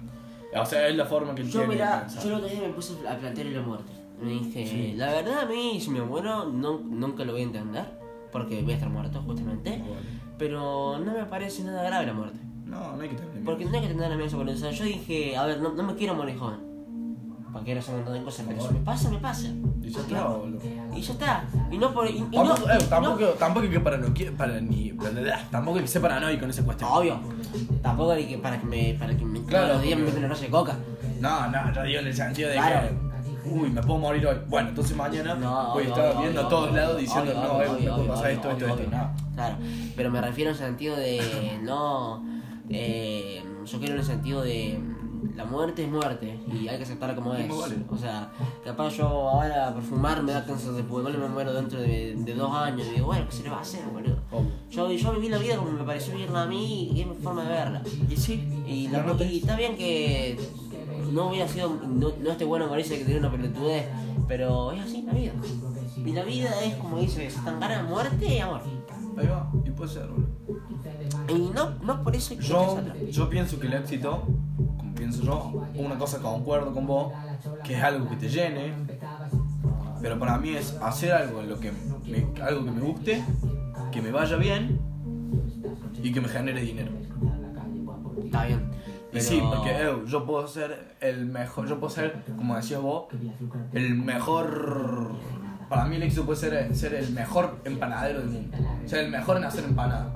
O 0.55 0.67
sea, 0.67 0.87
es 0.87 0.97
la 0.97 1.07
forma 1.07 1.35
que 1.35 1.45
Yo, 1.45 1.67
mira, 1.67 2.07
yo 2.07 2.29
el 2.29 2.35
otro 2.35 2.49
día 2.49 2.61
me 2.61 2.69
puse 2.75 2.93
a 3.09 3.17
plantear 3.17 3.47
la 3.47 3.63
muerte. 3.63 3.91
Me 4.21 4.31
dije, 4.31 4.67
Sí. 4.67 4.93
la 4.97 5.11
verdad 5.11 5.41
a 5.41 5.47
mí, 5.47 5.81
si 5.81 5.91
me 5.91 6.03
muero, 6.03 6.45
no, 6.45 6.79
nunca 6.79 7.25
lo 7.25 7.33
voy 7.33 7.41
a 7.41 7.45
entender. 7.45 7.85
Porque 8.31 8.63
voy 8.63 8.73
a 8.73 8.75
estar 8.77 8.91
muerto, 8.91 9.21
justamente. 9.23 9.83
Pero 10.39 10.99
no 10.99 11.13
me 11.13 11.25
parece 11.25 11.65
nada 11.65 11.83
grave 11.83 12.07
la 12.07 12.13
muerte. 12.13 12.39
No, 12.73 12.97
no 12.97 13.03
hay 13.03 13.09
que 13.11 13.16
tener 13.16 13.31
miedo. 13.33 13.45
Porque 13.45 13.64
no 13.66 13.75
hay 13.75 13.81
que 13.83 13.89
tener 13.89 14.11
la 14.11 14.16
misma 14.16 14.39
con 14.39 14.49
eso. 14.49 14.70
Yo 14.70 14.85
dije, 14.85 15.37
a 15.37 15.45
ver, 15.47 15.61
no, 15.61 15.73
no 15.75 15.83
me 15.83 15.95
quiero 15.95 16.14
morir 16.14 16.39
joven. 16.39 16.73
Porque 17.53 17.66
quiero 17.66 17.81
hacer 17.81 17.93
un 17.95 18.01
montón 18.01 18.14
de 18.18 18.25
cosas, 18.25 18.47
pero 18.49 18.62
si 18.66 18.73
me 18.73 18.81
pasa, 18.81 19.11
me 19.11 19.18
pasa. 19.18 19.49
Y 19.83 19.91
ya 19.91 20.01
está, 20.01 20.25
boludo. 20.27 20.59
Y 20.97 21.01
ya 21.03 21.12
está. 21.12 21.45
Y 21.70 21.77
no 21.77 21.93
por. 21.93 22.07
Y, 22.09 22.16
y 22.16 22.20
no, 22.23 22.55
Tampoco, 22.55 22.70
eh, 22.70 22.79
y 22.81 22.85
tampoco, 22.85 23.20
no- 23.20 23.27
tampoco 23.33 23.64
hay 23.66 23.70
que 23.70 23.81
para 24.31 24.61
ni, 24.61 24.93
tampoco 25.51 25.77
hay 25.77 25.83
que 25.83 25.89
ser 25.89 26.01
paranoico 26.01 26.45
en 26.45 26.51
esa 26.51 26.64
cuestión. 26.64 26.89
Obvio. 26.91 27.20
Tampoco 27.83 28.12
hay 28.12 28.25
que 28.27 28.39
para 28.39 28.59
que 28.59 28.66
me. 28.66 28.95
Para 28.99 29.14
que 29.14 29.25
me. 29.27 29.43
Claro, 29.45 29.75
los 29.75 29.83
días 29.83 29.99
me 29.99 30.07
metan 30.07 30.25
una 30.25 30.35
de 30.35 30.49
coca. 30.49 30.79
No, 31.20 31.47
no, 31.51 31.73
yo 31.75 31.83
digo 31.83 32.01
en 32.01 32.07
el 32.07 32.14
sentido 32.14 32.49
de 32.49 32.55
Claro. 32.57 32.89
que, 32.89 33.49
uy, 33.51 33.68
me 33.70 33.83
puedo 33.83 33.99
morir 33.99 34.27
hoy. 34.27 34.37
Bueno, 34.49 34.70
entonces 34.70 34.97
mañana 34.97 35.35
No, 35.35 35.51
voy 35.51 35.59
a 35.59 35.73
obvio, 35.75 35.89
estar 35.89 36.07
obvio, 36.07 36.20
viendo 36.23 36.41
a 36.41 36.45
obvio, 36.47 36.57
todos 36.57 36.68
obvio, 36.70 36.81
lados 36.81 36.99
diciendo, 37.01 37.31
obvio, 37.33 37.43
no, 37.43 37.53
obvio, 37.53 37.64
eh, 37.64 37.68
me 37.68 37.75
obvio, 37.75 37.95
puede 37.97 38.09
pasar 38.09 38.25
obvio, 38.25 38.35
esto, 38.37 38.51
esto, 38.51 38.64
obvio, 38.64 38.75
esto. 38.85 38.97
obvio. 38.97 38.99
No. 38.99 39.35
Claro, 39.35 39.57
pero 39.95 40.11
me 40.11 40.20
refiero 40.23 40.51
el 40.53 40.57
sentido 40.57 40.97
de 40.97 41.61
no. 41.62 42.33
Eh, 42.71 43.43
yo 43.65 43.79
quiero 43.79 43.95
en 43.95 44.01
el 44.01 44.07
sentido 44.07 44.43
de 44.43 44.81
la 45.37 45.45
muerte 45.47 45.85
es 45.85 45.91
muerte 45.91 46.39
y 46.53 46.69
hay 46.69 46.77
que 46.77 46.83
aceptarla 46.83 47.15
como 47.15 47.35
es. 47.35 47.49
vale. 47.49 47.77
O 47.89 47.97
sea, 47.97 48.31
capaz 48.65 48.91
yo 48.97 49.07
ahora 49.07 49.73
por 49.73 49.83
fumar 49.83 50.23
me 50.23 50.33
da 50.33 50.45
cáncer 50.45 50.73
de 50.73 50.83
pulmón 50.83 51.15
y 51.15 51.17
me 51.17 51.29
muero 51.29 51.53
dentro 51.55 51.81
de, 51.81 52.15
de 52.17 52.35
dos 52.35 52.53
años. 52.55 52.87
Y 52.89 52.95
digo, 52.97 53.07
bueno, 53.07 53.27
¿qué 53.31 53.37
se 53.37 53.43
le 53.45 53.51
va 53.51 53.59
a 53.59 53.61
hacer, 53.63 53.85
boludo? 53.87 54.19
Yo, 54.71 54.91
yo 54.93 55.13
viví 55.15 55.29
la 55.29 55.39
vida 55.39 55.57
como 55.57 55.71
me 55.71 55.85
pareció 55.85 56.15
vivirla 56.15 56.43
a 56.43 56.47
mí 56.47 56.91
y 56.95 57.01
es 57.01 57.07
mi 57.07 57.15
forma 57.15 57.45
de 57.45 57.49
verla. 57.51 57.83
Y 58.11 58.17
sí, 58.17 58.47
Y, 58.67 58.89
la 58.89 59.07
y 59.07 59.23
es- 59.25 59.43
está 59.43 59.57
bien 59.57 59.77
que 59.77 60.39
no 61.13 61.29
hubiera 61.29 61.49
sido, 61.49 61.69
no, 61.87 62.13
no 62.21 62.31
esté 62.31 62.45
bueno 62.45 62.67
morirse 62.69 62.99
que 62.99 63.05
tiene 63.05 63.21
una 63.21 63.31
pelotudez, 63.31 63.87
pero 64.29 64.73
es 64.73 64.81
así 64.83 65.03
la 65.03 65.13
vida. 65.13 65.33
Y 66.05 66.13
la 66.13 66.25
vida 66.25 66.51
es 66.65 66.75
como 66.77 66.99
dice, 66.99 67.27
están 67.27 67.61
ganas 67.61 67.89
muerte 67.89 68.35
y 68.35 68.39
amor. 68.41 68.61
Ahí 69.17 69.27
va, 69.27 69.51
y 69.65 69.71
puede 69.71 69.91
ser, 69.91 70.09
boludo. 70.09 70.29
Y 71.29 71.51
no, 71.55 71.71
no 71.83 72.03
por 72.03 72.15
eso 72.17 72.35
hay 72.35 72.41
que 72.41 72.47
Yo, 72.47 72.81
yo 73.11 73.29
pienso 73.29 73.59
que 73.59 73.67
el 73.67 73.75
éxito, 73.75 74.23
como 74.77 74.95
pienso 74.95 75.23
yo, 75.23 75.67
una 75.75 75.99
cosa 75.99 76.19
que 76.19 76.25
concuerdo 76.25 76.73
con 76.73 76.87
vos, 76.87 77.13
que 77.65 77.77
es 77.77 77.83
algo 77.83 78.09
que 78.09 78.17
te 78.17 78.29
llene, 78.29 78.73
pero 80.01 80.19
para 80.19 80.39
mí 80.39 80.51
es 80.51 80.77
hacer 80.83 81.13
algo 81.13 81.41
en 81.41 81.49
lo 81.49 81.61
que 81.61 81.73
me, 82.07 82.43
algo 82.43 82.65
que 82.65 82.71
me 82.71 82.81
guste, 82.81 83.25
que 83.91 84.03
me 84.03 84.11
vaya 84.11 84.37
bien 84.37 84.81
y 86.03 86.13
que 86.13 86.21
me 86.21 86.29
genere 86.29 86.61
dinero. 86.61 86.91
Está 88.25 88.47
bien. 88.47 88.71
Y 89.11 89.17
Pero... 89.17 89.25
sí, 89.25 89.43
porque 89.55 89.71
eh, 89.71 90.03
yo 90.07 90.27
puedo 90.27 90.49
ser 90.49 90.97
el 91.01 91.27
mejor, 91.27 91.69
yo 91.69 91.79
puedo 91.79 91.93
ser, 91.93 92.25
como 92.37 92.57
decías 92.57 92.81
vos, 92.81 93.07
el 93.73 93.95
mejor. 93.95 95.13
Para 95.69 95.85
mí 95.87 95.97
el 95.97 96.03
éxito 96.03 96.25
puede 96.25 96.39
ser 96.39 96.75
ser 96.75 96.95
el 96.95 97.13
mejor 97.13 97.59
empanadero 97.65 98.21
del 98.21 98.29
mundo. 98.29 98.57
Ser 98.87 99.05
el 99.05 99.11
mejor 99.11 99.37
en 99.37 99.45
hacer 99.45 99.65
empanadas. 99.65 100.09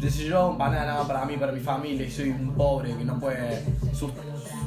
Si 0.00 0.26
yo 0.26 0.38
hago 0.38 0.50
empanada 0.52 0.84
nada 0.86 1.06
para 1.06 1.24
mí, 1.24 1.36
para 1.38 1.52
mi 1.52 1.60
familia, 1.60 2.06
y 2.06 2.10
soy 2.10 2.28
un 2.30 2.52
pobre 2.54 2.94
que 2.94 3.04
no 3.04 3.18
puede, 3.18 3.64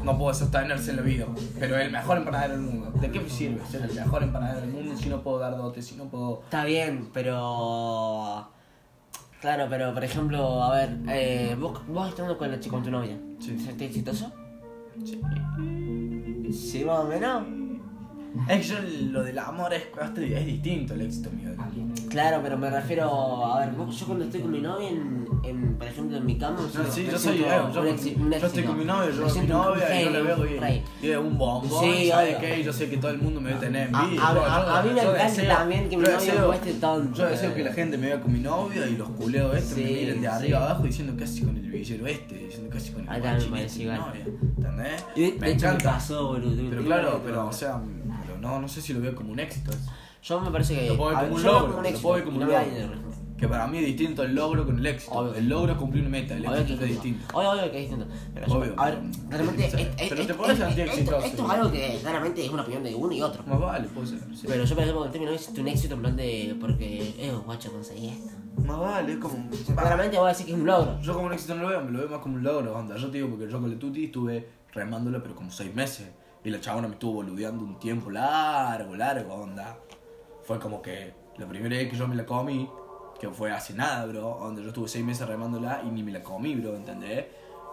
no 0.03 0.17
puede 0.17 0.33
sostenerse 0.35 0.91
en 0.91 0.95
la 0.97 1.01
vida, 1.03 1.25
pero 1.59 1.77
el 1.77 1.91
mejor 1.91 2.17
empanadero 2.17 2.53
del 2.53 2.61
mundo. 2.63 2.91
¿De 2.99 3.11
qué 3.11 3.19
me 3.19 3.29
sirve 3.29 3.61
ser 3.69 3.83
el 3.83 3.93
mejor 3.93 4.23
empanadero 4.23 4.61
del 4.61 4.71
mundo 4.71 4.97
si 4.97 5.09
no 5.09 5.21
puedo 5.21 5.37
dar 5.39 5.55
dotes, 5.55 5.85
si 5.85 5.95
no 5.95 6.05
puedo... 6.05 6.41
Está 6.43 6.65
bien, 6.65 7.09
pero... 7.13 8.47
Claro, 9.41 9.67
pero 9.69 9.93
por 9.93 10.03
ejemplo, 10.03 10.63
a 10.63 10.73
ver, 10.75 10.97
eh, 11.09 11.55
vos, 11.59 11.85
vos 11.87 12.09
estando 12.09 12.35
con, 12.39 12.49
la, 12.49 12.59
con 12.59 12.81
tu 12.81 12.89
novia, 12.89 13.17
Sí. 13.39 13.59
¿sentís 13.59 13.89
exitoso? 13.89 14.31
Sí. 15.05 15.21
Sí, 16.51 16.83
más 16.83 16.99
o 16.99 17.03
menos. 17.07 17.43
Es 18.49 18.67
que 18.67 18.73
yo 18.73 19.11
lo 19.11 19.23
del 19.23 19.37
amor 19.37 19.73
es, 19.73 19.83
es 20.17 20.45
distinto 20.45 20.95
el 20.95 21.01
éxito 21.01 21.29
mío. 21.31 21.49
Claro, 22.17 22.39
pero 22.41 22.57
me 22.57 22.67
refiero, 22.71 23.45
a 23.45 23.59
ver, 23.59 23.75
vos- 23.75 23.95
yo 23.99 24.07
cuando 24.07 24.25
estoy 24.25 24.41
con 24.41 24.51
mi 24.51 24.59
novia, 24.59 24.89
en, 24.89 25.27
en, 25.43 25.75
por 25.77 25.87
ejemplo, 25.87 26.17
en 26.17 26.25
mi 26.25 26.35
cama, 26.35 26.57
No, 26.73 26.83
me 26.83 26.89
sí, 26.91 27.07
yo 27.11 27.19
soy 27.19 27.43
eh, 27.43 27.47
yo, 27.71 27.83
estoy 27.85 28.63
con 28.63 28.75
mi 28.79 28.85
novio, 28.85 29.11
yo 29.11 29.23
Me 29.25 29.29
con 29.31 29.41
mi 29.41 29.47
novia 29.47 30.01
y 30.01 30.05
yo 30.05 30.09
le 30.09 30.21
veo 30.23 30.45
y, 30.47 31.05
y 31.05 31.09
es 31.11 31.17
un 31.19 31.37
bombón, 31.37 31.83
Sí, 31.83 31.89
y 32.05 32.09
¿sabe 32.09 32.29
obvio. 32.35 32.39
qué? 32.39 32.63
Yo 32.63 32.73
sé 32.73 32.89
que 32.89 32.97
todo 32.97 33.11
el 33.11 33.19
mundo 33.19 33.39
me 33.39 33.49
debe 33.49 33.61
tener 33.61 33.89
A- 33.93 34.01
envidia. 34.03 34.23
a- 34.25 34.29
a- 34.31 34.33
yo- 34.33 34.41
a 34.77 34.81
mí 34.81 34.89
me 34.95 35.01
encanta 35.01 35.47
también 35.57 35.89
que 35.89 35.97
mi 35.97 36.03
yo 36.05 36.11
novio 36.11 36.25
deseo- 36.31 36.47
muestre 36.47 36.73
tonto. 36.73 37.15
Yo 37.19 37.25
deseo 37.27 37.53
que 37.53 37.63
la 37.63 37.73
gente 37.73 37.97
me 37.99 38.07
vea 38.07 38.19
con 38.19 38.33
mi 38.33 38.39
novia 38.39 38.87
y 38.87 38.97
los 38.97 39.09
culeos 39.11 39.55
estos 39.55 39.77
me 39.77 39.83
miren 39.83 40.21
de 40.21 40.27
arriba 40.27 40.57
abajo 40.65 40.81
diciendo 40.83 41.13
casi 41.19 41.43
con 41.43 41.55
el 41.55 41.69
villero 41.69 42.07
este, 42.07 42.33
diciendo 42.35 42.69
casi 42.73 42.93
con 42.93 43.07
el 43.07 43.21
guachín 43.21 43.51
me 43.51 43.63
este, 43.63 43.85
novia, 43.85 44.25
¿entendés? 44.57 45.05
Me 45.15 45.31
me 45.39 45.51
encanta. 45.51 45.99
Pero 46.71 46.83
claro, 46.83 47.21
pero 47.23 47.45
o 47.47 47.53
sea, 47.53 47.79
no 48.41 48.67
sé 48.67 48.81
si 48.81 48.93
lo 48.93 49.01
veo 49.01 49.13
como 49.13 49.31
un 49.33 49.39
éxito. 49.39 49.69
Yo 50.27 50.39
me 50.41 50.51
parece 50.51 50.75
que. 50.75 50.87
Lo 50.89 50.97
puedo 50.97 51.09
ver 51.11 51.19
como 51.25 51.35
un 51.35 51.41
yo 51.43 51.51
logro, 51.51 51.73
lo 51.81 51.87
éxito, 51.87 52.01
puedo 52.01 52.15
ver 52.15 52.23
como 52.25 52.37
un 52.37 52.43
no 52.43 52.47
me 52.49 52.81
logro. 52.81 53.07
Que 53.37 53.47
para 53.47 53.67
mí 53.67 53.77
es 53.77 53.85
distinto 53.85 54.23
el 54.23 54.33
logro 54.33 54.65
con 54.65 54.79
el 54.79 54.85
éxito. 54.87 55.13
Obvio. 55.13 55.35
El 55.35 55.47
logro 55.47 55.71
es 55.73 55.77
cumplir 55.77 56.01
una 56.01 56.09
meta, 56.09 56.33
el 56.33 56.41
Obvio 56.47 56.55
que 56.55 56.61
éxito 56.63 56.83
es 56.85 56.89
distinto. 56.89 57.37
Obvio, 57.37 57.51
obvio 57.51 57.71
que 57.71 57.83
es 57.83 57.89
distinto. 57.89 58.07
Pero 58.33 58.47
yo- 58.47 58.53
Obvio. 58.55 58.73
a 58.77 58.85
ver, 58.85 58.99
realmente. 59.29 59.65
Es- 59.67 59.73
es- 59.75 60.09
pero 60.09 60.25
te 60.25 60.31
es- 60.31 60.37
podés 60.37 60.51
es- 60.53 60.65
sentir 60.65 60.79
esto- 60.85 60.93
exitoso. 60.97 61.25
Esto 61.27 61.43
es 61.45 61.49
algo 61.51 61.71
que 61.71 61.97
claramente 62.01 62.45
es 62.45 62.51
una 62.51 62.61
opinión 62.63 62.83
de 62.83 62.95
uno 62.95 63.13
y 63.13 63.21
otro. 63.21 63.43
Más 63.45 63.59
vale, 63.59 63.87
puede 63.89 64.07
ser. 64.07 64.19
sí. 64.35 64.45
Pero 64.47 64.63
yo, 64.65 64.73
por 64.75 64.83
ejemplo, 64.83 65.03
con 65.03 65.11
término 65.11 65.31
es 65.33 65.49
un 65.49 65.67
éxito 65.67 65.93
en 65.93 65.99
plan 66.01 66.15
de. 66.17 66.57
Porque, 66.59 67.13
eh, 67.19 67.31
guacho, 67.45 67.71
conseguí 67.71 68.07
esto. 68.09 68.31
Más 68.65 68.79
vale, 68.79 69.13
es 69.13 69.19
como. 69.19 69.35
Claramente 69.75 70.17
voy 70.17 70.25
a 70.25 70.29
decir 70.29 70.45
que 70.47 70.53
es 70.53 70.57
un 70.57 70.65
logro. 70.65 70.99
Yo 70.99 71.13
como 71.13 71.27
un 71.27 71.33
éxito 71.33 71.53
no 71.53 71.61
lo 71.61 71.69
veo, 71.69 71.81
me 71.83 71.91
lo 71.91 71.99
veo 71.99 72.09
más 72.09 72.19
como 72.19 72.35
un 72.37 72.43
logro, 72.43 72.75
onda. 72.75 72.97
Yo 72.97 73.07
te 73.11 73.17
digo 73.17 73.29
porque 73.29 73.47
yo 73.51 73.61
con 73.61 73.69
la 73.71 73.77
Tuti 73.77 74.05
estuve 74.05 74.49
remándola 74.73 75.21
pero 75.21 75.35
como 75.35 75.51
seis 75.51 75.73
meses. 75.75 76.07
Y 76.43 76.49
la 76.49 76.59
chabona 76.59 76.87
me 76.87 76.95
estuvo 76.95 77.13
boludeando 77.13 77.63
un 77.63 77.77
tiempo 77.77 78.09
largo, 78.09 78.95
largo, 78.95 79.33
onda. 79.35 79.77
Fue 80.47 80.59
como 80.59 80.81
que 80.81 81.13
la 81.37 81.45
primera 81.45 81.75
vez 81.75 81.89
que 81.89 81.97
yo 81.97 82.07
me 82.07 82.15
la 82.15 82.25
comí, 82.25 82.69
que 83.19 83.29
fue 83.29 83.51
hace 83.51 83.73
nada, 83.73 84.05
bro, 84.05 84.37
donde 84.41 84.61
yo 84.61 84.69
estuve 84.69 84.87
seis 84.87 85.03
meses 85.03 85.27
remándola 85.27 85.81
y 85.85 85.89
ni 85.91 86.03
me 86.03 86.11
la 86.13 86.23
comí, 86.23 86.55
bro, 86.55 86.73
¿entendés? 86.75 87.25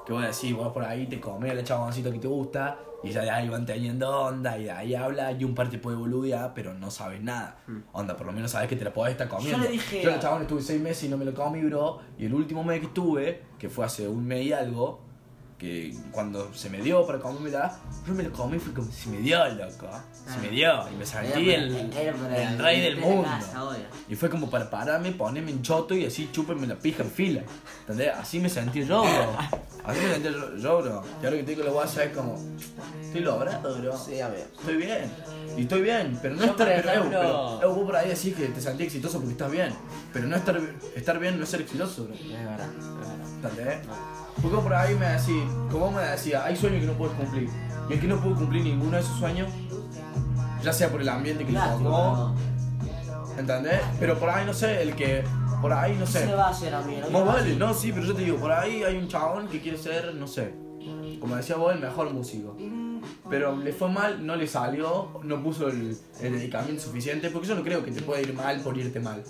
Que 0.04 0.12
voy 0.12 0.24
a 0.24 0.26
decir, 0.26 0.54
vos 0.56 0.72
por 0.72 0.82
ahí 0.84 1.06
te 1.06 1.20
comés 1.20 1.52
a 1.52 1.54
la 1.54 1.62
chaboncita 1.62 2.10
que 2.10 2.18
te 2.18 2.26
gusta, 2.26 2.76
y 3.04 3.10
ya 3.10 3.22
de 3.22 3.30
ahí 3.30 3.48
van 3.48 3.64
teniendo 3.64 4.10
onda, 4.10 4.58
y 4.58 4.64
de 4.64 4.70
ahí 4.72 4.94
habla, 4.94 5.30
y 5.32 5.44
un 5.44 5.54
par 5.54 5.70
te 5.70 5.78
puede 5.78 5.96
boludear, 5.96 6.52
pero 6.52 6.74
no 6.74 6.90
sabes 6.90 7.22
nada. 7.22 7.58
Onda, 7.92 8.16
por 8.16 8.26
lo 8.26 8.32
menos 8.32 8.50
sabes 8.50 8.68
que 8.68 8.74
te 8.76 8.84
la 8.84 8.92
podés 8.92 9.12
estar 9.12 9.28
comiendo. 9.28 9.58
le 9.64 9.68
dije 9.70 10.02
Yo 10.02 10.10
a- 10.10 10.16
la 10.16 10.20
chabona 10.20 10.42
estuve 10.42 10.60
seis 10.60 10.80
meses 10.82 11.04
y 11.04 11.08
no 11.08 11.16
me 11.16 11.24
lo 11.24 11.32
comí, 11.32 11.62
bro, 11.62 12.00
y 12.18 12.26
el 12.26 12.34
último 12.34 12.64
mes 12.64 12.80
que 12.80 12.86
estuve, 12.86 13.42
que 13.58 13.68
fue 13.70 13.84
hace 13.86 14.08
un 14.08 14.26
mes 14.26 14.46
y 14.46 14.52
algo, 14.52 15.00
que 15.58 15.94
cuando 16.10 16.52
se 16.52 16.68
me 16.68 16.80
dio 16.80 17.06
para 17.06 17.20
comérmela, 17.20 17.78
yo 18.06 18.14
me 18.14 18.24
lo 18.24 18.32
comí 18.32 18.56
y 18.56 18.60
fue 18.60 18.72
como, 18.74 18.90
se 18.90 19.08
me 19.08 19.18
dio, 19.18 19.46
loco, 19.54 19.88
se 20.26 20.38
me 20.38 20.48
dio, 20.48 20.88
y 20.90 20.96
me 20.96 21.06
sentí 21.06 21.50
el, 21.50 21.92
el 21.92 22.58
rey 22.58 22.80
del 22.80 22.98
mundo. 22.98 23.28
Y 24.08 24.16
fue 24.16 24.28
como 24.28 24.50
para 24.50 24.68
pararme, 24.68 25.12
ponerme 25.12 25.52
en 25.52 25.62
choto 25.62 25.94
y 25.94 26.04
así 26.06 26.28
chúpenme 26.32 26.66
la 26.66 26.76
pija 26.76 27.02
en 27.02 27.10
fila. 27.10 27.42
¿Entendés? 27.80 28.12
Así 28.14 28.40
me 28.40 28.48
sentí 28.48 28.84
yo, 28.84 29.02
bro. 29.02 29.36
Así 29.84 30.00
me 30.00 30.14
sentí 30.14 30.28
yo, 30.60 30.82
bro. 30.82 31.02
Y 31.22 31.24
ahora 31.24 31.36
que 31.36 31.42
te 31.44 31.50
digo 31.52 31.64
la 31.64 31.70
guasa 31.70 32.04
es 32.04 32.16
como, 32.16 32.36
estoy 33.00 33.20
logrado, 33.20 33.78
bro. 33.78 33.96
Sí, 33.96 34.20
a 34.20 34.28
ver. 34.28 34.48
Estoy 34.58 34.76
bien. 34.76 35.10
Y 35.56 35.62
estoy 35.62 35.82
bien, 35.82 36.18
pero 36.20 36.34
no 36.34 36.44
estar 36.44 36.82
por 36.82 37.08
pero, 37.08 37.74
vos 37.74 37.84
por 37.84 37.96
ahí 37.96 38.08
decís 38.08 38.34
que 38.34 38.46
te 38.46 38.60
sentís 38.60 38.86
exitoso 38.86 39.18
porque 39.18 39.32
estás 39.32 39.50
bien. 39.52 39.72
Pero 40.12 40.26
no 40.26 40.34
estar, 40.36 40.60
estar 40.96 41.18
bien 41.18 41.38
no 41.38 41.44
es 41.44 41.50
ser 41.50 41.60
exitoso, 41.60 42.04
bro. 42.06 42.14
Es 42.14 42.28
verdad, 42.28 42.68
es 42.76 42.86
verdad. 42.86 43.50
¿Entendés? 43.50 43.78
Porque 44.42 44.56
por 44.58 44.74
ahí 44.74 44.94
me 44.94 45.06
decís, 45.06 45.42
como 45.70 45.90
me 45.90 46.02
decías, 46.02 46.44
hay 46.44 46.56
sueños 46.56 46.80
que 46.80 46.86
no 46.86 46.92
puedes 46.94 47.14
cumplir. 47.16 47.48
Y 47.88 47.96
que 47.96 48.06
no 48.06 48.20
pudo 48.20 48.36
cumplir 48.36 48.64
ninguno 48.64 48.92
de 48.92 49.00
esos 49.00 49.18
sueños, 49.18 49.48
ya 50.62 50.72
sea 50.72 50.90
por 50.90 51.00
el 51.02 51.08
ambiente 51.08 51.44
que 51.44 51.52
le 51.52 51.58
tocó, 51.58 52.34
¿entendés? 53.38 53.80
Pero 54.00 54.18
por 54.18 54.30
ahí, 54.30 54.46
no 54.46 54.54
sé, 54.54 54.82
el 54.82 54.94
que, 54.94 55.22
por 55.60 55.72
ahí, 55.72 55.94
no 55.94 56.06
¿Qué 56.06 56.12
sé. 56.12 56.26
se 56.26 56.34
va 56.34 56.46
a 56.46 56.50
hacer 56.50 56.74
a 56.74 56.80
mí? 56.80 56.96
No 57.10 57.24
vale, 57.24 57.56
no, 57.56 57.74
sí, 57.74 57.92
pero 57.92 58.06
yo 58.06 58.14
te 58.14 58.22
digo, 58.22 58.38
por 58.38 58.52
ahí 58.52 58.82
hay 58.82 58.96
un 58.96 59.06
chabón 59.08 59.48
que 59.48 59.60
quiere 59.60 59.76
ser, 59.76 60.14
no 60.14 60.26
sé, 60.26 60.54
como 61.20 61.36
decía 61.36 61.56
vos, 61.56 61.74
el 61.74 61.80
mejor 61.80 62.12
músico. 62.12 62.56
Pero 63.28 63.56
le 63.56 63.72
fue 63.72 63.90
mal, 63.90 64.24
no 64.24 64.34
le 64.36 64.46
salió, 64.46 65.20
no 65.22 65.42
puso 65.42 65.68
el, 65.68 65.96
el 66.20 66.32
dedicamiento 66.32 66.82
suficiente, 66.82 67.28
porque 67.30 67.48
yo 67.48 67.54
no 67.54 67.62
creo 67.62 67.84
que 67.84 67.90
te 67.90 68.00
pueda 68.00 68.20
ir 68.20 68.32
mal 68.32 68.60
por 68.60 68.76
irte 68.78 69.00
mal. 69.00 69.22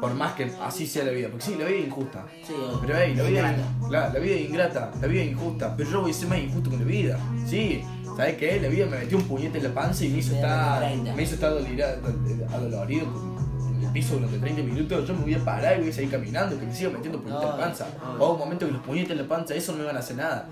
Por 0.00 0.14
más 0.14 0.34
que 0.34 0.52
así 0.62 0.86
sea 0.86 1.04
la 1.04 1.12
vida, 1.12 1.28
porque 1.28 1.44
sí, 1.44 1.56
la 1.58 1.64
vida 1.66 1.78
es 1.78 1.86
injusta. 1.86 2.26
Sí, 2.46 2.52
Pero 2.82 2.94
hey, 2.98 3.14
la 3.16 3.22
vida, 3.22 3.52
ingrata. 3.52 3.88
la, 3.90 4.08
la 4.10 4.18
vida 4.18 4.34
es 4.34 4.40
ingrata, 4.50 4.90
la 5.00 5.06
vida 5.06 5.22
es 5.22 5.30
injusta, 5.32 5.74
pero 5.76 5.90
yo 5.90 6.00
voy 6.02 6.10
a 6.10 6.14
ser 6.14 6.28
más 6.28 6.38
injusto 6.38 6.70
con 6.70 6.78
la 6.80 6.84
vida. 6.84 7.18
Sí, 7.46 7.82
¿Sabes 8.16 8.36
qué? 8.36 8.60
La 8.60 8.68
vida 8.68 8.86
me 8.86 8.98
metió 8.98 9.18
un 9.18 9.24
puñete 9.24 9.58
en 9.58 9.64
la 9.64 9.74
panza 9.74 10.04
y 10.04 10.08
me 10.08 10.18
hizo 10.18 10.34
estar. 10.36 10.80
da 10.80 10.86
30. 10.86 11.14
Me 11.14 11.22
hizo 11.24 11.34
estar 11.34 11.52
adolorido 12.52 13.06
en 13.76 13.82
el 13.84 13.90
piso 13.92 14.14
durante 14.14 14.38
30 14.38 14.62
minutos. 14.62 15.08
Yo 15.08 15.14
me 15.14 15.22
voy 15.22 15.34
a 15.34 15.44
parar 15.44 15.76
y 15.78 15.80
voy 15.80 15.90
a 15.90 15.92
seguir 15.92 16.10
caminando, 16.12 16.58
que 16.58 16.66
me 16.66 16.72
sigo 16.72 16.92
metiendo 16.92 17.20
puñetes 17.20 17.42
en 17.42 17.48
la 17.50 17.56
panza. 17.56 17.86
O 18.18 18.32
un 18.34 18.38
momento 18.38 18.66
que 18.66 18.72
los 18.72 18.82
puñetes 18.82 19.10
en 19.10 19.18
la 19.18 19.26
panza, 19.28 19.54
eso 19.54 19.72
no 19.72 19.78
me 19.78 19.84
van 19.84 19.96
a 19.96 19.98
hacer 19.98 20.16
nada. 20.16 20.48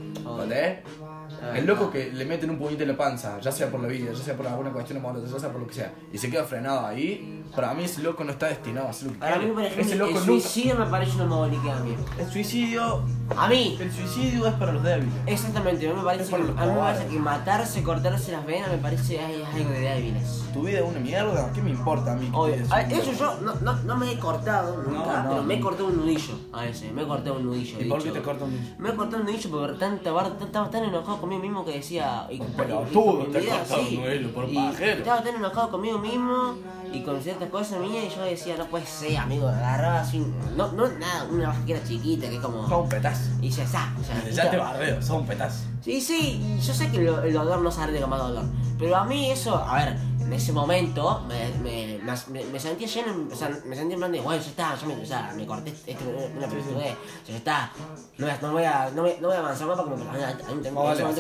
Ay, 1.50 1.60
El 1.60 1.66
loco 1.66 1.90
que 1.90 2.10
le 2.12 2.24
meten 2.24 2.50
un 2.50 2.58
puñete 2.58 2.82
en 2.82 2.88
la 2.90 2.96
panza, 2.96 3.38
ya 3.40 3.52
sea 3.52 3.70
por 3.70 3.80
la 3.80 3.88
vida, 3.88 4.12
ya 4.12 4.18
sea 4.22 4.36
por 4.36 4.46
alguna 4.46 4.70
cuestión 4.72 4.98
amorosa, 4.98 5.26
ya 5.32 5.38
sea 5.38 5.50
por 5.50 5.60
lo 5.60 5.66
que 5.66 5.74
sea, 5.74 5.92
y 6.12 6.18
se 6.18 6.30
queda 6.30 6.44
frenado 6.44 6.86
ahí, 6.86 7.41
para 7.55 7.74
mí 7.74 7.84
ese 7.84 8.03
loco 8.03 8.24
no 8.24 8.32
está 8.32 8.46
destinado 8.46 8.86
a 8.86 8.90
hacer 8.90 9.09
lo 9.09 9.12
que 9.14 9.18
Para 9.20 9.38
mí, 9.38 9.46
por 9.50 9.62
ejemplo, 9.62 9.82
ese 9.84 9.96
loco 9.96 10.11
el 10.11 10.26
nunca. 10.26 10.26
suicidio 10.42 10.74
me 10.76 10.86
parece 10.86 11.16
una 11.16 11.26
modalidad 11.26 11.78
a 11.78 11.84
mí. 11.84 11.94
El 12.18 12.30
suicidio. 12.30 13.03
A 13.36 13.48
mí. 13.48 13.76
El 13.80 13.92
suicidio 13.92 14.46
es 14.46 14.55
para 14.55 14.72
los 14.72 14.82
débiles. 14.82 15.12
Exactamente, 15.26 15.86
a 15.88 15.90
mí 15.92 15.96
me 15.98 16.05
parece, 16.05 16.24
Es 16.24 16.28
que, 16.30 16.32
para 16.36 16.44
los 16.44 16.57
a 16.59 16.61
mí 16.66 16.72
me 16.72 16.78
parece 16.78 16.98
cobardes. 16.98 17.12
que 17.12 17.18
matarse, 17.18 17.82
cortarse 17.82 18.32
las 18.32 18.44
venas 18.46 18.70
me 18.70 18.78
parece 18.78 19.18
ay, 19.20 19.42
es 19.42 19.55
algo 19.55 19.70
de 19.70 19.80
débiles. 19.80 20.44
Tu 20.53 20.62
vida 20.62 20.80
es 20.80 20.84
una 20.84 21.00
mierda, 21.00 21.50
¿qué 21.55 21.62
me 21.62 21.70
importa 21.70 22.12
a 22.12 22.16
mí? 22.16 22.28
que 22.30 22.36
Obvio. 22.36 22.55
Ah, 22.70 22.82
Eso 22.82 23.12
yo 23.12 23.40
no, 23.40 23.55
no, 23.61 23.74
no 23.82 23.96
me 23.96 24.12
he 24.12 24.18
cortado 24.18 24.82
nunca, 24.82 25.22
No, 25.22 25.22
no. 25.24 25.28
pero 25.30 25.42
me 25.44 25.55
he 25.55 25.61
cortado 25.61 25.88
un 25.88 25.96
nudillo 25.96 26.34
a 26.53 26.62
veces, 26.64 26.92
me 26.92 27.03
he 27.03 27.07
cortado 27.07 27.36
un 27.36 27.44
nudillo. 27.46 27.80
¿Y 27.80 27.84
por 27.88 27.98
qué 27.98 28.05
dicho. 28.09 28.14
te 28.20 28.22
cortas 28.22 28.42
un 28.48 28.55
nudillo? 28.55 28.74
Me 28.78 28.88
he 28.90 28.94
cortado 28.94 29.22
un 29.22 29.26
nudillo 29.28 29.50
porque 29.50 29.78
tanta 29.78 30.12
bar- 30.12 30.32
estaba 30.40 30.70
tan 30.70 30.84
enojado 30.84 31.20
conmigo 31.20 31.40
mismo 31.42 31.64
que 31.64 31.72
decía. 31.72 32.26
Y, 32.30 32.38
pelotudo, 32.38 33.24
mi 33.24 33.32
te 33.32 33.38
has 33.38 33.44
vida, 33.44 33.59
cortado 33.59 33.80
un 33.82 33.94
nudillo 33.96 34.34
por 34.34 34.48
Y 34.50 34.55
pajero. 34.55 34.98
Estaba 34.98 35.22
tan 35.22 35.34
enojado 35.36 35.70
conmigo 35.70 35.98
mismo 35.98 36.55
y 36.92 37.03
con 37.03 37.20
ciertas 37.22 37.41
cosas 37.51 37.80
mías 37.80 38.05
y 38.07 38.14
yo 38.14 38.22
decía, 38.22 38.57
no 38.57 38.66
puede 38.66 38.86
ser, 38.86 39.16
amigo, 39.18 39.49
agarraba 39.49 40.01
así. 40.01 40.24
No, 40.57 40.72
no, 40.72 40.88
nada, 40.88 41.24
una 41.30 41.49
bajera 41.49 41.82
chiquita 41.84 42.28
que 42.28 42.36
es 42.36 42.40
como. 42.40 42.68
Sos 42.68 42.82
un 42.82 42.88
petazo. 42.88 43.30
Y 43.40 43.51
ya 43.51 43.64
está. 43.64 43.93
sea, 44.05 44.30
Ya 44.30 44.51
te 44.51 44.57
bardeo, 44.57 45.01
sos 45.03 45.20
un 45.20 45.26
petazo. 45.26 45.64
Sí, 45.82 46.01
sí, 46.01 46.59
yo 46.64 46.72
sé 46.74 46.90
que 46.90 46.99
el, 46.99 47.09
el 47.09 47.32
dolor 47.32 47.61
no 47.61 47.70
sale 47.70 47.93
de 47.93 48.07
más 48.07 48.20
dolor. 48.20 48.45
Pero 48.78 48.97
a 48.97 49.05
mí 49.05 49.30
eso, 49.30 49.57
a 49.57 49.76
ver, 49.76 49.97
en 50.32 50.38
ese 50.38 50.52
momento 50.52 51.20
me, 51.28 51.48
me, 51.62 51.98
me, 52.30 52.44
me 52.44 52.58
sentía 52.58 52.86
lleno, 52.88 53.28
o 53.30 53.36
sea, 53.36 53.50
me 53.66 53.76
sentía 53.76 53.94
en 53.94 54.00
plan 54.00 54.12
de, 54.12 54.20
bueno, 54.20 54.40
ya 54.42 54.48
está, 54.48 54.74
yo 54.80 54.86
me, 54.86 54.94
o 54.94 55.04
sea, 55.04 55.32
me 55.36 55.44
corté 55.44 55.70
este, 55.86 55.98
una 56.36 56.46
pelotudez, 56.46 56.94
ya 57.28 57.36
está, 57.36 57.70
no, 58.16 58.26
voy 58.26 58.30
a- 58.34 58.38
no, 58.40 58.52
voy 58.52 58.64
a, 58.64 58.90
no, 58.94 59.02
voy, 59.02 59.12
no 59.20 59.28
voy 59.28 59.36
a 59.36 59.40
avanzar 59.40 59.66
más 59.68 59.78
porque 59.80 60.02
me, 60.02 60.24
a 60.24 60.54
mí, 60.54 60.62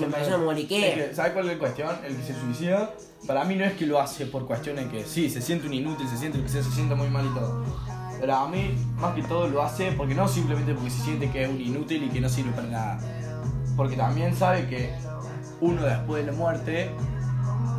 me 0.00 0.06
pareció 0.10 0.34
una 0.36 0.44
moliquera. 0.44 1.14
¿Sabes 1.14 1.32
cuál 1.32 1.46
es 1.46 1.52
la 1.52 1.58
cuestión? 1.58 1.90
El 2.04 2.16
que 2.16 2.22
se 2.22 2.40
suicida, 2.40 2.90
para 3.26 3.44
mí 3.44 3.54
no 3.54 3.64
es 3.66 3.74
que 3.74 3.84
lo 3.86 4.00
hace 4.00 4.24
por 4.26 4.46
cuestiones 4.46 4.88
que 4.88 5.04
sí, 5.04 5.28
se 5.28 5.42
siente 5.42 5.66
un 5.66 5.74
inútil, 5.74 6.08
se 6.08 6.16
siente 6.16 6.40
que 6.42 6.48
sea, 6.48 6.62
se 6.62 6.70
siente 6.70 6.94
muy 6.94 7.08
mal 7.10 7.26
y 7.26 7.34
todo. 7.38 7.64
Pero 8.18 8.34
a 8.34 8.48
mí, 8.48 8.74
más 8.96 9.14
que 9.14 9.22
todo, 9.24 9.46
lo 9.48 9.62
hace 9.62 9.92
porque 9.92 10.14
no 10.14 10.26
simplemente 10.26 10.72
porque 10.74 10.90
se 10.90 11.02
siente 11.02 11.30
que 11.30 11.42
es 11.44 11.50
un 11.50 11.60
inútil 11.60 12.04
y 12.04 12.08
que 12.08 12.20
no 12.20 12.28
sirve 12.30 12.52
para 12.52 12.68
nada. 12.68 13.00
Porque 13.76 13.96
también 13.96 14.34
sabe 14.34 14.66
que 14.68 14.94
uno 15.60 15.82
después 15.82 16.24
de 16.24 16.32
la 16.32 16.38
muerte 16.38 16.90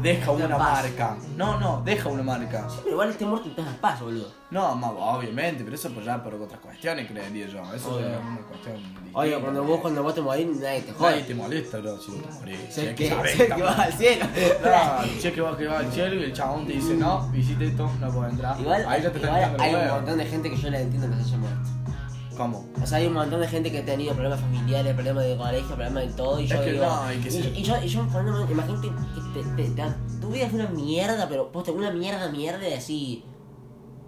deja 0.01 0.31
una 0.31 0.57
paz. 0.57 0.83
marca. 0.83 1.17
No, 1.37 1.59
no, 1.59 1.81
deja 1.83 2.09
una 2.09 2.23
marca. 2.23 2.67
Pero 2.77 2.91
igual 2.91 3.09
este 3.09 3.25
muerto 3.25 3.49
te 3.51 3.61
das 3.63 3.75
paz, 3.75 4.01
boludo. 4.01 4.31
No, 4.51 4.75
más 4.75 4.91
obviamente, 4.95 5.63
pero 5.63 5.75
eso 5.75 5.89
pues 5.91 6.05
ya 6.05 6.21
por 6.23 6.35
otras 6.35 6.59
cuestiones, 6.59 7.09
creería 7.09 7.47
yo. 7.47 7.61
Eso 7.73 7.95
Obvio. 7.95 8.07
es 8.07 8.17
una 8.19 8.37
cuestión 8.47 8.75
distinta. 8.77 9.19
Oye, 9.19 9.39
cuando 9.39 9.63
vos, 9.63 9.79
cuando 9.81 10.03
vos 10.03 10.13
te 10.13 10.21
morís, 10.21 10.45
nadie 10.59 10.81
te 10.81 10.91
Nadie 10.91 10.97
jode. 10.97 11.21
te 11.23 11.35
molesta, 11.35 11.77
bro, 11.79 11.99
si 11.99 12.11
vos 12.11 12.21
te 12.21 12.33
morís. 12.39 12.59
Si 12.69 12.81
es 12.81 12.95
que, 12.95 13.09
sabés 13.09 13.35
que 13.35 13.61
vas 13.63 13.79
al 13.79 13.93
cielo. 13.93 14.25
Claro, 14.61 15.03
si 15.19 15.27
es 15.27 15.33
que 15.33 15.41
vas 15.41 15.55
que 15.57 15.67
va 15.67 15.79
al 15.79 15.91
cielo 15.91 16.15
y 16.15 16.23
el 16.23 16.33
chabón 16.33 16.67
te 16.67 16.73
dice 16.73 16.93
no, 16.95 17.27
visite 17.29 17.65
esto, 17.67 17.89
no 17.99 18.11
puedo 18.11 18.27
entrar. 18.29 18.59
Igual, 18.59 18.85
Ahí 18.87 19.01
ya 19.01 19.11
te 19.11 19.19
igual 19.19 19.55
hay 19.59 19.75
un 19.75 19.87
montón 19.87 20.17
de 20.17 20.25
gente 20.25 20.49
que 20.49 20.57
yo 20.57 20.69
le 20.69 20.81
entiendo 20.81 21.09
que 21.09 21.15
se 21.23 21.29
haya 21.29 21.37
muerto. 21.37 21.69
¿Cómo? 22.37 22.65
O 22.81 22.85
sea, 22.87 22.97
hay 22.97 23.07
un 23.07 23.13
montón 23.13 23.39
de 23.41 23.47
gente 23.47 23.71
que 23.71 23.79
ha 23.79 23.85
tenido 23.85 24.13
problemas 24.13 24.39
familiares, 24.41 24.93
problemas 24.93 25.23
de 25.25 25.37
colegio, 25.37 25.67
problemas 25.75 26.03
de 26.07 26.13
todo. 26.13 26.39
Y 26.39 26.47
yo 26.47 26.55
Es 26.55 26.61
que 26.61 26.71
digo. 26.73 26.85
no, 26.85 27.03
hay 27.03 27.17
que 27.19 27.27
y, 27.29 27.31
ser- 27.31 27.57
y 27.57 27.63
yo, 27.63 27.75
y 27.83 27.87
yo 27.87 28.01
imagínate 28.49 28.87
que 28.87 29.41
te, 29.41 29.63
te- 29.63 29.69
te- 29.69 30.19
tu 30.19 30.29
vida 30.29 30.45
es 30.47 30.53
una 30.53 30.67
mierda, 30.69 31.27
pero 31.29 31.51
posta, 31.51 31.71
una 31.71 31.91
mierda, 31.91 32.29
mierda, 32.29 32.67
y 32.67 32.73
así. 32.73 33.23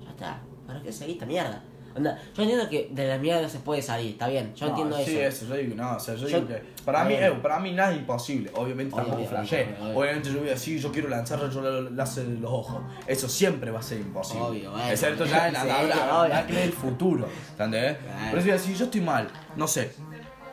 Ya 0.04 0.10
está. 0.10 0.42
¿Para 0.66 0.82
qué 0.82 0.92
seguir 0.92 1.16
esta 1.16 1.26
mierda? 1.28 1.64
Yo 1.96 2.42
entiendo 2.44 2.68
que 2.70 2.90
de 2.92 3.08
la 3.08 3.18
mierda 3.18 3.48
se 3.48 3.60
puede 3.60 3.82
salir, 3.82 4.12
está 4.12 4.28
bien. 4.28 4.54
Yo 4.54 4.66
No, 4.66 4.70
entiendo 4.72 4.98
sí, 4.98 5.18
eso. 5.18 5.46
eso, 5.46 5.46
yo 5.48 5.56
digo, 5.56 5.76
no, 5.76 5.96
o 5.96 6.00
sea, 6.00 6.16
yo, 6.16 6.28
Yo- 6.28 6.42
digo 6.42 6.48
que 6.50 6.62
para 6.84 7.06
mí, 7.06 7.14
eh, 7.14 7.32
para 7.42 7.60
mí 7.60 7.72
nada 7.72 7.92
es 7.94 7.98
imposible. 8.00 8.52
Obviamente 8.56 8.94
Obvio, 8.94 9.06
tampoco 9.08 9.30
flashé. 9.30 9.76
obvio. 9.82 9.98
Obviamente 10.00 10.30
yo 10.32 10.40
voy 10.40 10.48
a 10.50 10.52
decir, 10.52 10.80
yo 10.80 10.92
quiero 10.92 11.08
lanzar 11.08 11.50
yo 11.50 11.62
la- 11.62 11.90
láser 11.90 12.26
de 12.26 12.40
los 12.40 12.52
ojos. 12.52 12.82
Eso 13.08 13.30
siempre 13.30 13.72
va 13.72 13.80
a 13.80 13.84
ser 13.84 14.00
imposible. 14.02 14.44
Obvio, 14.46 14.72
bueno. 14.72 14.90
Excepto 14.90 15.26
ya 15.26 15.48
en 15.48 15.54
la 15.54 15.66
tabla, 15.66 16.46
que 16.48 16.54
es 16.54 16.66
el 16.66 16.74
futuro. 16.74 17.28
¿Entendés? 17.52 17.98
Claro. 17.98 18.30
Por 18.30 18.40
eso 18.40 18.46
voy 18.46 18.50
a 18.50 18.54
decir, 18.54 18.76
yo 18.76 18.86
estoy 18.86 19.02
mal, 19.02 19.28
no 19.56 19.68
sé. 19.68 19.92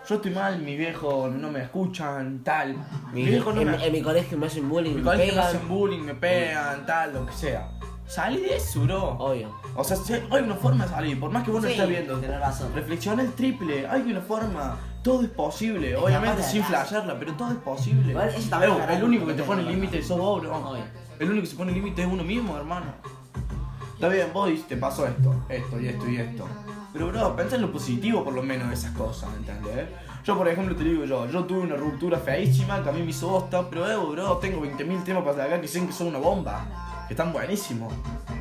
Yo 0.08 0.16
estoy 0.16 0.32
mal, 0.32 0.58
mi 0.58 0.76
viejo 0.76 1.28
no 1.28 1.50
me 1.50 1.62
escuchan, 1.62 2.42
tal. 2.42 2.74
Mi, 3.12 3.22
Mi- 3.22 3.30
viejo 3.30 3.52
no 3.52 3.60
en, 3.62 3.70
me. 3.70 3.84
en 3.86 3.92
mi 3.92 4.02
colegio 4.02 4.36
me 4.38 4.46
hacen 4.46 4.68
bullying, 4.68 4.90
Mi 4.94 4.96
me 5.00 5.02
colegio 5.04 5.34
me 5.34 5.40
hacen 5.40 5.68
bullying, 5.68 6.00
me 6.00 6.14
pegan, 6.14 6.84
tal, 6.86 7.14
lo 7.14 7.26
que 7.26 7.32
sea. 7.32 7.68
Salí 8.06 8.40
de 8.40 8.56
eso, 8.56 8.80
bro. 8.80 9.16
Obvio. 9.18 9.50
O 9.74 9.82
sea, 9.84 9.96
hay 10.30 10.42
una 10.42 10.54
forma 10.56 10.84
de 10.84 10.90
salir, 10.90 11.18
por 11.18 11.30
más 11.30 11.44
que 11.44 11.50
vos 11.50 11.62
no 11.62 11.68
Sí, 11.68 11.74
estés 11.74 11.88
viendo. 11.88 12.18
tenés 12.18 12.40
razón. 12.40 12.72
Reflexiona 12.74 13.22
el 13.22 13.32
triple, 13.32 13.86
hay 13.86 14.02
una 14.02 14.20
forma, 14.20 14.76
todo 15.02 15.22
es 15.22 15.28
posible. 15.30 15.92
Es 15.92 15.96
Obviamente 15.98 16.42
sin 16.42 16.62
flashearla, 16.62 17.18
pero 17.18 17.32
todo 17.34 17.50
es 17.52 17.58
posible. 17.58 18.10
Igual 18.10 18.28
eso 18.28 18.50
también 18.50 18.72
Evo, 18.72 18.82
el 18.88 19.04
único 19.04 19.26
que 19.26 19.34
te 19.34 19.42
pone 19.42 19.62
límite 19.62 20.02
sos 20.02 20.18
vos, 20.18 20.42
bro. 20.42 20.56
Obvio. 20.56 20.84
El 21.18 21.30
único 21.30 21.42
que 21.44 21.50
se 21.50 21.56
pone 21.56 21.72
límite 21.72 22.02
es 22.02 22.08
uno 22.08 22.22
mismo, 22.24 22.56
hermano. 22.56 22.86
Está 23.94 24.08
bien, 24.08 24.28
vos 24.32 24.50
te 24.68 24.76
pasó 24.76 25.06
esto, 25.06 25.34
esto 25.48 25.80
y 25.80 25.86
esto 25.86 26.08
y 26.08 26.16
esto. 26.16 26.46
Pero, 26.92 27.06
bro, 27.08 27.34
pensá 27.36 27.56
en 27.56 27.62
lo 27.62 27.72
positivo 27.72 28.22
por 28.24 28.34
lo 28.34 28.42
menos 28.42 28.68
de 28.68 28.74
esas 28.74 28.90
cosas, 28.92 29.30
¿entendés? 29.36 29.88
Yo, 30.24 30.36
por 30.36 30.46
ejemplo, 30.48 30.76
te 30.76 30.84
digo 30.84 31.04
yo, 31.04 31.26
yo 31.28 31.44
tuve 31.44 31.60
una 31.60 31.76
ruptura 31.76 32.18
feísima 32.18 32.82
que 32.82 32.90
a 32.90 32.92
mí 32.92 33.00
me 33.02 33.10
hizo 33.10 33.28
bosta, 33.28 33.68
pero, 33.70 33.90
Evo, 33.90 34.08
bro, 34.10 34.36
tengo 34.38 34.60
20.000 34.60 35.04
temas 35.04 35.22
para 35.24 35.44
acá 35.44 35.56
que 35.56 35.62
dicen 35.62 35.86
que 35.86 35.92
son 35.92 36.08
una 36.08 36.18
bomba, 36.18 36.64
están 37.12 37.32
buenísimos. 37.32 37.92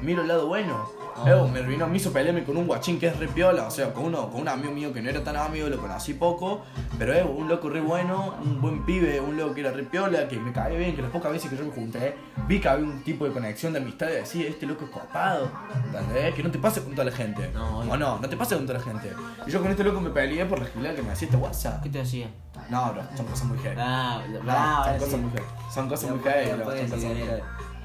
Miro 0.01 0.21
el 0.21 0.27
lado 0.27 0.47
bueno. 0.47 0.89
Evo, 1.25 1.47
me 1.47 1.59
arruinó, 1.59 1.87
me 1.87 1.97
hizo 1.97 2.11
pelearme 2.11 2.43
con 2.43 2.57
un 2.57 2.65
guachín 2.65 2.97
que 2.97 3.05
es 3.07 3.19
re 3.19 3.27
piola, 3.27 3.67
o 3.67 3.69
sea, 3.69 3.93
con 3.93 4.05
uno, 4.05 4.29
con 4.31 4.41
un 4.41 4.47
amigo 4.47 4.71
mío 4.71 4.91
que 4.93 5.01
no 5.03 5.09
era 5.09 5.23
tan 5.23 5.35
amigo, 5.35 5.67
lo 5.67 5.77
conocí 5.77 6.13
poco, 6.15 6.61
pero 6.97 7.13
Evo, 7.13 7.31
un 7.33 7.47
loco 7.47 7.69
re 7.69 7.81
bueno, 7.81 8.33
un 8.41 8.59
buen 8.59 8.83
pibe, 8.85 9.19
un 9.19 9.37
loco 9.37 9.53
que 9.53 9.61
era 9.61 9.71
re 9.71 9.83
piola, 9.83 10.27
que 10.27 10.39
me 10.39 10.51
caía 10.51 10.79
bien, 10.79 10.95
que 10.95 11.01
las 11.01 11.11
pocas 11.11 11.31
veces 11.31 11.49
que 11.51 11.57
yo 11.57 11.65
me 11.65 11.71
junté, 11.71 12.15
vi 12.47 12.59
que 12.59 12.69
había 12.69 12.85
un 12.85 13.03
tipo 13.03 13.25
de 13.25 13.31
conexión 13.33 13.73
de 13.73 13.79
amistad 13.79 14.07
y 14.09 14.13
decía, 14.13 14.47
este 14.47 14.65
loco 14.65 14.85
es 14.85 14.89
copado, 14.89 15.51
¿entendés? 15.85 16.33
Que 16.33 16.43
no 16.43 16.49
te 16.49 16.57
pase 16.57 16.81
con 16.81 16.93
toda 16.93 17.05
la 17.05 17.11
gente. 17.11 17.51
No, 17.53 17.79
o 17.79 17.97
no, 17.97 18.17
no 18.17 18.29
te 18.29 18.37
pase 18.37 18.55
con 18.55 18.65
toda 18.65 18.79
la 18.79 18.83
gente. 18.85 19.11
Y 19.45 19.51
yo 19.51 19.61
con 19.61 19.69
este 19.69 19.83
loco 19.83 19.99
me 20.01 20.09
peleé 20.09 20.45
por 20.45 20.59
la 20.59 20.65
gilada 20.65 20.95
que 20.95 21.03
me 21.03 21.11
hacía 21.11 21.27
este 21.27 21.37
WhatsApp. 21.37 21.83
¿Qué 21.83 21.89
te 21.89 21.99
decía? 21.99 22.31
No, 22.69 22.93
bro, 22.93 23.03
son 23.15 23.25
cosas 23.27 23.45
muy 23.47 23.59
heavy. 23.59 23.75
Ah, 23.77 24.23
No, 24.31 24.39
bravo, 24.41 24.85
son 24.85 24.93
sí. 24.93 24.99
cosas 25.05 25.19
muy 25.19 25.31
heavy. 25.31 25.45
Son 25.71 25.89
cosas 25.89 26.09
muy 26.09 26.19
son 26.19 26.59
cosas 26.61 26.89
decir 26.91 27.17
heavy. 27.17 27.41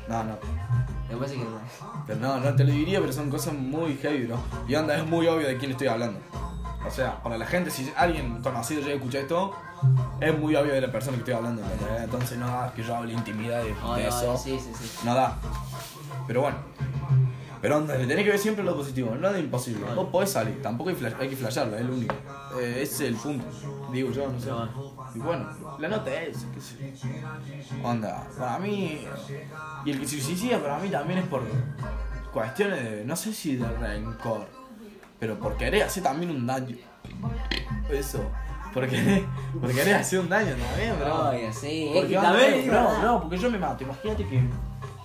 No, 0.09 0.25
no. 0.25 0.37
Después 1.09 1.31
sí 1.31 1.37
que 1.39 1.45
Pero 2.07 2.21
no, 2.21 2.39
no 2.41 2.55
te 2.55 2.65
lo 2.65 2.73
diría, 2.73 3.01
pero 3.01 3.13
son 3.13 3.31
cosas 3.31 3.55
muy 3.55 3.97
heavy, 3.97 4.27
bro. 4.27 4.39
Y 4.69 4.75
onda, 4.75 4.97
es 4.97 5.07
muy 5.07 5.27
obvio 5.27 5.47
de 5.47 5.57
quién 5.57 5.71
estoy 5.73 5.87
hablando. 5.89 6.19
O 6.87 6.91
sea, 6.91 7.21
para 7.23 7.37
la 7.39 7.47
gente, 7.47 7.71
si 7.71 7.93
alguien 7.97 8.41
conocido 8.43 8.81
ya 8.83 8.93
escucha 8.93 9.19
esto, 9.19 9.53
es 10.21 10.39
muy 10.39 10.55
obvio 10.55 10.73
de 10.73 10.81
la 10.81 10.93
persona 10.93 11.15
que 11.17 11.21
estoy 11.21 11.35
hablando. 11.35 11.63
¿entendés? 11.63 12.03
Entonces 12.05 12.39
no 12.39 12.47
da 12.47 12.73
que 12.75 12.83
yo 12.83 12.95
hable 12.97 13.13
intimidad 13.13 13.63
de, 13.63 13.75
de 14.03 14.09
eso. 14.09 14.37
sí, 14.37 14.59
sí, 14.61 14.71
sí. 14.79 14.99
No 15.05 15.15
da. 15.15 15.37
Pero 16.27 16.43
bueno. 16.43 16.57
Pero 17.61 17.79
onda, 17.79 17.97
le 17.97 18.07
tenés 18.07 18.25
que 18.25 18.31
ver 18.31 18.39
siempre 18.39 18.63
lo 18.63 18.77
positivo, 18.77 19.15
nada 19.17 19.39
imposible. 19.39 19.83
Vale. 19.83 19.97
Vos 19.97 20.09
podés 20.11 20.31
salir, 20.31 20.61
tampoco 20.63 20.91
hay, 20.91 20.97
flash- 20.97 21.17
hay 21.19 21.29
que 21.29 21.37
flashearlo, 21.37 21.77
es 21.77 21.85
lo 21.85 21.95
único. 21.95 22.15
Eh, 22.61 22.81
ese 22.83 22.95
es 22.95 23.01
el 23.13 23.17
punto, 23.17 23.45
digo 23.91 24.11
yo, 24.13 24.29
no 24.31 24.39
sé. 24.39 24.45
Pero 24.47 24.57
bueno. 24.59 24.96
Y 25.17 25.19
bueno, 25.19 25.49
la 25.79 25.89
nota 25.89 26.23
es, 26.23 26.47
qué 26.53 26.61
sé 26.61 26.93
yo. 26.95 27.89
Onda, 27.89 28.27
para 28.39 28.59
mí. 28.59 29.01
Y 29.85 29.91
el 29.91 30.01
que 30.01 30.07
se 30.07 30.21
suicida 30.21 30.59
para 30.59 30.79
mí 30.79 30.91
también 30.91 31.21
es 31.21 31.27
por 31.27 31.43
cuestiones 32.33 32.85
de, 32.85 33.05
no 33.05 33.17
sé 33.17 33.33
si 33.33 33.57
de 33.57 33.67
rencor, 33.67 34.47
pero 35.19 35.39
por 35.39 35.57
querer 35.57 35.85
hacer 35.85 36.03
también 36.03 36.31
un 36.31 36.47
daño. 36.47 36.77
Eso. 37.91 38.31
Por 38.75 38.87
querer, 38.89 39.25
por 39.61 39.73
querer 39.73 39.95
hacer 39.95 40.21
un 40.21 40.29
daño 40.29 40.55
también, 40.55 40.99
bro. 40.99 41.31
Oye, 41.31 41.51
sí, 41.51 41.89
es 41.89 41.95
Porque 41.95 42.09
que 42.09 42.19
onda, 42.19 42.31
también 42.33 42.55
es 42.55 42.67
verdad. 42.67 43.03
no, 43.03 43.21
porque 43.23 43.39
yo 43.39 43.51
me 43.51 43.59
mato. 43.59 43.85
Imagínate 43.85 44.27
que 44.27 44.43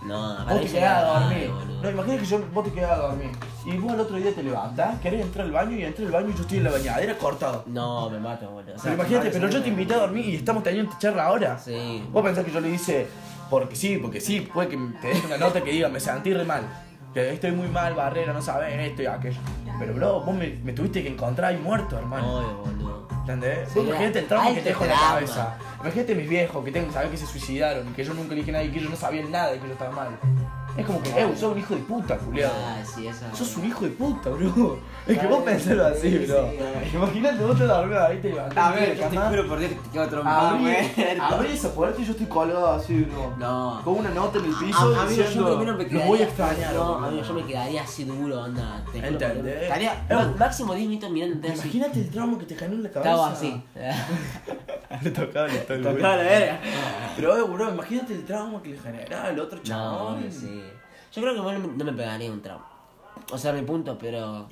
No, 0.04 0.46
vos 0.46 0.62
te 0.62 0.68
quedás 0.68 0.98
a 0.98 1.20
dormir. 1.20 1.52
No, 1.82 1.90
imagínate 1.90 2.22
que 2.22 2.26
yo, 2.28 2.40
vos 2.54 2.64
te 2.64 2.72
quedás 2.72 2.92
a 2.92 2.96
dormir. 2.98 3.32
Y 3.66 3.78
vos 3.78 3.92
al 3.94 4.00
otro 4.00 4.16
día 4.16 4.34
te 4.34 4.44
levantás, 4.44 5.00
querés 5.00 5.22
entrar 5.22 5.46
al 5.46 5.52
baño 5.52 5.78
y 5.78 5.84
entré 5.84 6.06
al 6.06 6.12
baño 6.12 6.30
y 6.30 6.34
yo 6.34 6.42
estoy 6.42 6.58
en 6.58 6.64
la 6.64 6.72
bañadera 6.72 7.18
cortado. 7.18 7.64
No, 7.68 8.10
me 8.10 8.20
mato, 8.20 8.50
boludo. 8.50 8.74
O 8.74 8.80
sea, 8.80 8.84
Pero 8.84 8.96
imagínate, 8.96 9.30
pero 9.30 9.50
yo 9.50 9.62
te 9.62 9.70
invité 9.70 9.94
a 9.94 9.98
dormir 9.98 10.26
y 10.26 10.36
estamos 10.36 10.64
teniendo 10.64 10.92
charla 10.98 11.26
ahora. 11.26 11.58
Sí. 11.60 12.04
Vos 12.12 12.24
pensás 12.24 12.44
que 12.44 12.52
yo 12.52 12.60
le 12.60 12.70
hice 12.70 13.08
porque 13.50 13.76
sí, 13.76 13.98
porque 13.98 14.22
sí, 14.22 14.42
puede 14.42 14.70
que 14.70 14.78
te 15.02 15.08
deje 15.10 15.28
una 15.28 15.38
nota 15.38 15.62
que 15.62 15.72
diga 15.72 15.90
me 15.90 16.00
sentí 16.00 16.34
re 16.34 16.46
mal. 16.46 16.64
Que 17.14 17.34
estoy 17.34 17.52
muy 17.52 17.68
mal, 17.68 17.94
barrera, 17.94 18.32
no 18.32 18.42
sabes 18.42 18.74
esto 18.80 19.02
y 19.02 19.06
aquello. 19.06 19.40
Pero 19.78 19.94
bro, 19.94 20.22
vos 20.22 20.34
me, 20.34 20.48
me 20.64 20.72
tuviste 20.72 21.04
que 21.04 21.10
encontrar 21.10 21.52
ahí 21.52 21.58
muerto, 21.58 21.98
hermano. 21.98 22.38
Obvio, 22.38 22.58
boludo. 22.60 23.01
¿Entendés? 23.22 23.70
Sí, 23.70 23.80
Vos 23.80 23.88
imagínate 23.88 24.20
el 24.20 24.28
trauma 24.28 24.46
que 24.46 24.50
alto 24.52 24.64
te 24.64 24.70
dejó 24.70 24.84
en 24.84 24.90
la 24.90 24.96
drama. 24.96 25.14
cabeza. 25.14 25.58
Imagínate 25.82 26.16
mis 26.16 26.30
viejos 26.30 26.66
que 26.66 26.72
tengo 26.72 26.88
que 26.88 26.94
saber 26.94 27.10
que 27.12 27.18
se 27.18 27.26
suicidaron 27.28 27.94
que 27.94 28.04
yo 28.04 28.14
nunca 28.14 28.30
le 28.30 28.36
dije 28.38 28.52
nada 28.52 28.64
y 28.64 28.70
que 28.72 28.80
ellos 28.80 28.90
no 28.92 28.98
sabían 28.98 29.32
nada 29.32 29.52
de 29.52 29.60
que 29.60 29.68
yo 29.68 29.74
estaba 29.74 29.92
mal. 29.92 30.10
Es 30.78 30.86
como 30.86 31.02
que, 31.04 31.10
eh, 31.10 31.28
sos 31.38 31.52
un 31.52 31.60
hijo 31.60 31.76
de 31.76 31.82
puta, 31.82 32.18
culiado. 32.18 32.54
Ah, 32.58 32.78
sí, 32.86 33.08
eso. 33.08 33.26
Sos 33.34 33.58
un 33.58 33.66
hijo 33.66 33.84
de 33.86 33.92
puta, 33.92 34.30
bro. 34.30 34.78
Es 35.08 35.18
que 35.18 35.26
vos 35.28 35.42
pensalo 35.44 35.86
así, 35.88 36.16
bro. 36.28 36.48
Imagínate 36.94 37.44
vos 37.44 37.58
te 37.58 37.64
dormís 37.66 37.98
ahí, 37.98 38.18
te 38.20 38.30
levantás. 38.30 38.58
A 38.68 38.72
ver, 38.76 38.96
yo 38.98 39.08
te 39.08 39.18
juro 39.18 39.48
por 39.48 39.60
Dios 39.60 39.72
que 39.72 39.78
te 39.80 39.90
quedo 39.90 40.08
trompado, 40.08 40.48
Abrí, 40.50 40.74
abrí 41.20 41.52
esa 41.54 41.70
puerta 41.74 42.00
y 42.02 42.06
yo 42.06 42.12
estoy 42.12 42.28
colgado 42.28 42.72
así, 42.74 43.02
bro. 43.02 43.34
No. 43.40 43.82
Con 43.84 43.96
una 43.98 44.10
nota 44.12 44.38
en 44.38 44.46
el 44.46 44.54
piso 44.56 44.78
a 44.80 45.06
mí 45.06 45.16
yo 45.16 45.24
diciendo, 45.24 45.58
primero 45.58 45.78
me 45.78 45.84
"Los 45.84 45.92
quedaría. 45.92 46.08
voy 46.08 46.20
a 46.20 46.24
extrañar. 46.24 46.74
No, 46.76 46.98
bro". 46.98 47.08
amigo, 47.08 47.24
yo 47.24 47.34
me 47.34 47.44
quedaría 47.46 47.82
así 47.84 48.04
duro, 48.06 48.42
onda. 48.44 48.84
¿Entendés? 48.94 49.64
Estaría 49.64 50.06
Eh, 50.08 50.16
máximo 50.38 50.74
10 50.76 50.88
minutos 50.88 51.10
mirando 51.10 51.48
así. 51.48 51.54
Imagínate 51.62 52.00
el 52.00 52.10
trauma 52.12 52.38
que 52.38 52.46
te 52.46 52.56
generó 52.56 52.76
en 52.78 52.84
la 52.84 52.92
cabeza. 52.92 53.12
Estaba 53.12 53.32
así. 53.32 53.64
Le 55.02 55.10
tocaba 55.12 55.48
el 55.48 55.66
Tocaba 55.66 56.16
la 56.18 56.24
verga. 56.24 56.60
Pero, 57.16 57.38
eh, 57.38 57.42
bro, 57.44 57.70
imagínate 57.74 58.14
el 58.14 58.24
trauma 58.26 58.62
que 58.62 58.70
le 58.70 58.78
generaba 58.80 59.26
al 59.30 59.40
otro 59.40 59.58
No, 59.58 59.64
chabón. 59.64 60.26
sí. 60.30 60.61
Yo 61.14 61.22
creo 61.22 61.34
que 61.34 61.42
bueno, 61.42 61.70
no 61.76 61.86
me 61.86 61.94
pegaría 61.94 62.32
un 62.32 62.42
trauma. 62.42 62.66
O 63.32 63.38
sea, 63.38 63.54
mi 63.54 63.62
punto, 63.62 63.98
pero. 64.00 64.48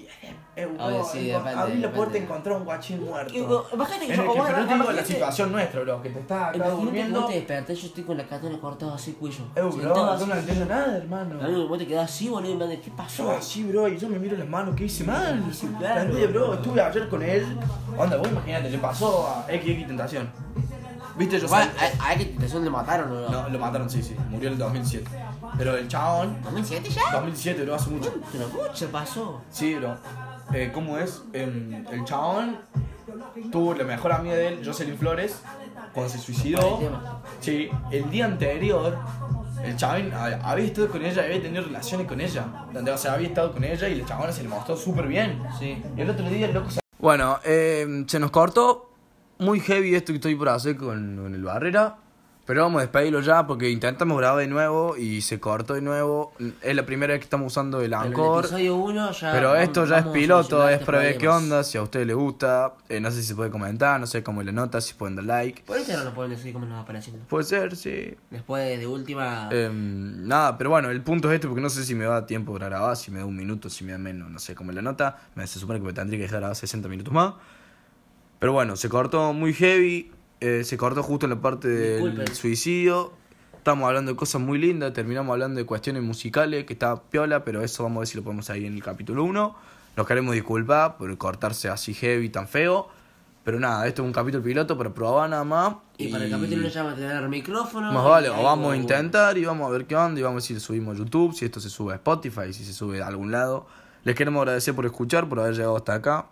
Eh, 0.56 0.66
bro, 0.66 0.86
Obvio, 0.86 1.04
sí, 1.04 1.28
depende, 1.28 1.50
abrí 1.52 1.78
la 1.80 1.92
puerta 1.92 2.18
y 2.18 2.20
depende. 2.20 2.20
encontré 2.20 2.54
a 2.54 2.58
un 2.58 2.66
guachín 2.66 3.04
muerto. 3.04 3.34
Y, 3.36 3.42
vos- 3.42 3.66
Imagínate 3.74 4.06
que 4.08 4.14
En 4.14 4.18
yo. 4.18 4.24
el 4.26 4.30
que, 4.32 4.38
vos- 4.38 4.48
pero 4.50 4.58
te 4.68 4.74
digo 4.74 4.78
la 4.78 4.84
imagínate- 4.92 5.14
situación 5.14 5.52
nuestra, 5.52 5.82
bro, 5.82 6.02
que 6.02 6.10
te 6.10 6.20
estás 6.20 6.38
acá 6.42 6.56
Imagínate 6.58 6.78
que 6.80 6.86
durmiendo. 6.86 7.22
vos 7.22 7.30
te 7.30 7.36
despertás, 7.36 7.78
yo 7.78 7.88
estoy 7.88 8.04
con 8.04 8.18
la 8.18 8.24
catona 8.26 8.60
cortada 8.60 8.96
así, 8.96 9.14
cuello. 9.14 9.44
Eh, 9.56 9.62
bro, 9.62 9.72
Sentado 9.72 9.96
yo 9.96 10.12
así. 10.14 10.26
no 10.28 10.36
entiendo 10.36 10.66
nada, 10.66 10.98
hermano. 10.98 11.44
Amigo, 11.44 11.68
vos 11.68 11.78
te 11.80 11.88
quedás 11.88 12.06
así, 12.12 12.30
boludo, 12.30 12.52
y 12.52 12.68
me 12.68 12.80
¿qué 12.80 12.90
Yo 12.90 12.96
pasó? 12.96 13.32
así, 13.32 13.64
bro, 13.64 13.88
y 13.88 13.98
yo 13.98 14.08
me 14.10 14.20
miro 14.20 14.38
las 14.38 14.48
manos, 14.48 14.76
¿qué 14.76 14.86
hice 14.86 15.04
mal? 15.04 15.44
claro. 15.80 16.02
¿Entendés, 16.02 16.32
bro? 16.34 16.54
Estuve 16.54 16.82
ayer 16.82 17.10
con 17.10 17.22
él. 17.24 17.58
Onda, 17.98 18.18
vos 18.18 18.28
imagínate, 18.30 18.70
le 18.70 18.78
pasó 18.78 19.28
a 19.28 19.46
XX 19.52 19.88
Tentación. 19.88 20.30
¿Viste? 21.20 21.38
Yo 21.40 21.46
Igual, 21.46 21.72
¿a, 22.00 22.10
a 22.12 22.16
qué 22.16 22.26
tentación 22.26 22.64
le 22.64 22.70
mataron 22.72 23.12
o 23.12 23.20
no? 23.22 23.30
No, 23.30 23.50
lo 23.50 23.60
mataron, 23.60 23.90
sí, 23.90 24.02
sí. 24.02 24.16
Murió 24.30 24.48
en 24.48 24.54
el 24.54 24.60
2007. 24.60 25.08
Pero 25.58 25.76
el 25.78 25.88
chabón, 25.88 26.38
¿2007 26.44 26.84
ya? 26.90 27.02
2007, 27.14 27.64
bro, 27.64 27.76
hace 27.76 27.90
mucho. 27.90 28.14
Pero 28.32 28.48
mucho 28.48 28.88
pasó. 28.90 29.42
Sí, 29.52 29.76
bro. 29.76 29.98
Eh, 30.54 30.72
¿Cómo 30.74 30.98
es? 30.98 31.22
Em, 31.34 31.86
el 31.92 32.06
chabón 32.06 32.58
tuvo 33.52 33.74
la 33.76 33.84
mejor 33.84 34.12
amiga 34.14 34.36
de 34.36 34.48
él, 34.48 34.62
Jocelyn 34.66 34.98
Flores, 34.98 35.42
cuando 35.94 36.12
se 36.12 36.18
suicidó. 36.20 36.80
Sí, 37.42 37.70
el 37.92 38.10
día 38.10 38.26
anterior, 38.26 38.98
el 39.64 39.76
chabón 39.76 40.12
ha- 40.14 40.40
había 40.50 40.66
estado 40.66 40.90
con 40.90 41.04
ella, 41.06 41.24
había 41.24 41.42
tenido 41.42 41.64
relaciones 41.64 42.08
con 42.08 42.22
ella. 42.22 42.46
Donde, 42.74 42.92
o 42.92 42.98
sea, 42.98 43.14
había 43.14 43.28
estado 43.28 43.52
con 43.52 43.64
ella 43.64 43.88
y 43.90 44.00
el 44.00 44.06
chabón 44.06 44.32
se 44.32 44.42
le 44.44 44.50
mostró 44.50 44.78
súper 44.78 45.08
bien. 45.08 45.42
Sí. 45.60 45.84
Y 45.98 46.02
el 46.02 46.10
otro 46.10 46.28
día 46.30 46.46
el 46.48 46.54
loco 46.54 46.72
se... 46.72 46.80
Bueno, 46.98 47.40
eh, 47.46 48.06
se 48.08 48.20
nos 48.20 48.32
cortó 48.32 48.89
muy 49.40 49.60
heavy 49.60 49.96
esto 49.96 50.12
que 50.14 50.18
estoy 50.18 50.36
por 50.36 50.50
hacer 50.50 50.78
con, 50.78 51.18
con 51.18 51.34
el 51.34 51.44
Barrera. 51.44 51.96
Pero 52.46 52.64
vamos 52.64 52.80
a 52.80 52.82
despedirlo 52.82 53.22
ya 53.22 53.46
porque 53.46 53.70
intentamos 53.70 54.18
grabar 54.18 54.40
de 54.40 54.48
nuevo 54.48 54.98
y 54.98 55.22
se 55.22 55.40
cortó 55.40 55.76
de 55.76 55.82
nuevo. 55.84 56.34
Es 56.64 56.76
la 56.76 56.84
primera 56.84 57.14
vez 57.14 57.20
que 57.20 57.26
estamos 57.26 57.46
usando 57.54 57.80
el 57.80 57.94
Anchor. 57.94 58.40
episodio 58.46 58.76
1 58.76 59.12
ya. 59.12 59.32
Pero 59.32 59.50
vamos- 59.50 59.64
esto 59.64 59.86
ya 59.86 60.00
es 60.00 60.06
a 60.08 60.12
piloto, 60.12 60.68
es 60.68 60.74
este 60.74 60.86
para 60.88 60.98
ver 60.98 61.20
qué 61.20 61.28
onda, 61.28 61.64
si 61.64 61.78
a 61.78 61.84
ustedes 61.84 62.08
les 62.08 62.16
gusta. 62.16 62.74
Eh, 62.90 63.00
no 63.00 63.12
sé 63.12 63.22
si 63.22 63.28
se 63.28 63.36
puede 63.36 63.52
comentar, 63.52 64.00
no 64.00 64.08
sé 64.08 64.24
cómo 64.24 64.42
la 64.42 64.52
nota, 64.52 64.82
si 64.82 64.96
pueden 64.96 65.16
dar 65.16 65.26
like. 65.26 65.62
Por 65.62 65.78
Instagram 65.78 66.06
nos 66.06 66.14
pueden 66.16 66.32
decir 66.32 66.52
cómo 66.52 66.66
nos 66.66 66.80
va 66.80 66.86
pareciendo. 66.86 67.24
Puede 67.28 67.44
ser, 67.44 67.76
sí. 67.76 68.16
Después 68.32 68.80
de 68.80 68.88
última. 68.88 69.48
Em, 69.52 70.28
nada, 70.28 70.58
pero 70.58 70.72
bueno, 70.72 70.90
el 70.90 71.04
punto 71.04 71.30
es 71.30 71.36
este 71.36 71.48
porque 71.48 71.62
no 71.62 71.70
sé 71.70 71.86
si 71.86 71.94
me 71.94 72.06
da 72.06 72.26
tiempo 72.26 72.52
para 72.54 72.66
grabar, 72.70 72.98
si 72.98 73.12
me 73.12 73.20
da 73.20 73.26
un 73.26 73.36
minuto, 73.36 73.70
si 73.70 73.84
me 73.84 73.92
da 73.92 74.00
menos, 74.00 74.28
no 74.32 74.40
sé 74.40 74.56
cómo 74.56 74.72
la 74.72 74.82
nota. 74.82 75.18
Me, 75.36 75.46
se 75.46 75.60
supone 75.60 75.80
que 75.80 75.86
me 75.86 75.94
tendría 75.94 76.18
que 76.18 76.24
dejar 76.24 76.40
grabar 76.40 76.56
60 76.56 76.90
minutos 76.90 77.14
más. 77.14 77.34
Pero 78.40 78.54
bueno, 78.54 78.76
se 78.76 78.90
cortó 78.90 79.34
muy 79.34 79.54
heavy, 79.54 80.12
eh, 80.40 80.64
se 80.64 80.78
cortó 80.78 81.04
justo 81.04 81.26
en 81.26 81.32
la 81.32 81.42
parte 81.42 81.68
del 81.68 82.02
Disculpen. 82.02 82.36
suicidio. 82.36 83.12
Estamos 83.58 83.88
hablando 83.88 84.12
de 84.12 84.18
cosas 84.18 84.42
muy 84.42 84.58
lindas, 84.58 84.94
terminamos 84.94 85.34
hablando 85.34 85.60
de 85.60 85.66
cuestiones 85.66 86.02
musicales, 86.02 86.66
que 86.66 86.74
está 86.74 87.04
piola, 87.04 87.44
pero 87.44 87.62
eso 87.62 87.84
vamos 87.84 87.98
a 87.98 88.00
ver 88.00 88.08
si 88.08 88.18
lo 88.18 88.24
podemos 88.24 88.50
ahí 88.50 88.66
en 88.66 88.74
el 88.74 88.82
capítulo 88.84 89.26
1. 89.26 89.56
Nos 89.98 90.08
queremos 90.08 90.34
disculpar 90.34 90.98
por 90.98 91.16
cortarse 91.18 91.68
así 91.68 91.94
heavy, 91.94 92.30
tan 92.30 92.48
feo. 92.48 92.88
Pero 93.44 93.60
nada, 93.60 93.88
esto 93.88 94.02
es 94.04 94.06
un 94.06 94.14
capítulo 94.14 94.44
piloto 94.44 94.78
para 94.78 94.94
probar 94.94 95.30
nada 95.30 95.44
más. 95.44 95.76
y 95.98 96.08
para 96.08 96.24
el 96.24 96.32
capítulo 96.32 96.62
1 96.62 96.70
ya 96.70 96.84
vamos 96.84 96.98
a 96.98 97.02
tener 97.02 97.30
micrófono. 97.30 97.92
Más 97.92 98.06
vale, 98.06 98.30
o 98.30 98.44
vamos 98.44 98.74
a 98.74 98.78
intentar 98.78 99.38
y 99.38 99.44
vamos 99.44 99.68
a 99.68 99.72
ver 99.72 99.86
qué 99.86 99.96
onda 99.96 100.20
y 100.20 100.24
vamos 100.24 100.36
a 100.36 100.36
ver 100.36 100.44
si 100.44 100.54
lo 100.54 100.60
subimos 100.62 100.96
a 100.96 101.00
YouTube, 101.00 101.34
si 101.34 101.46
esto 101.46 101.60
se 101.60 101.70
sube 101.70 101.94
a 101.94 101.96
Spotify, 101.96 102.54
si 102.54 102.64
se 102.64 102.74
sube 102.74 103.02
a 103.02 103.08
algún 103.08 103.32
lado. 103.32 103.66
Les 104.04 104.16
queremos 104.16 104.42
agradecer 104.42 104.74
por 104.76 104.86
escuchar, 104.86 105.28
por 105.28 105.40
haber 105.40 105.56
llegado 105.56 105.76
hasta 105.76 105.96
acá. 105.96 106.28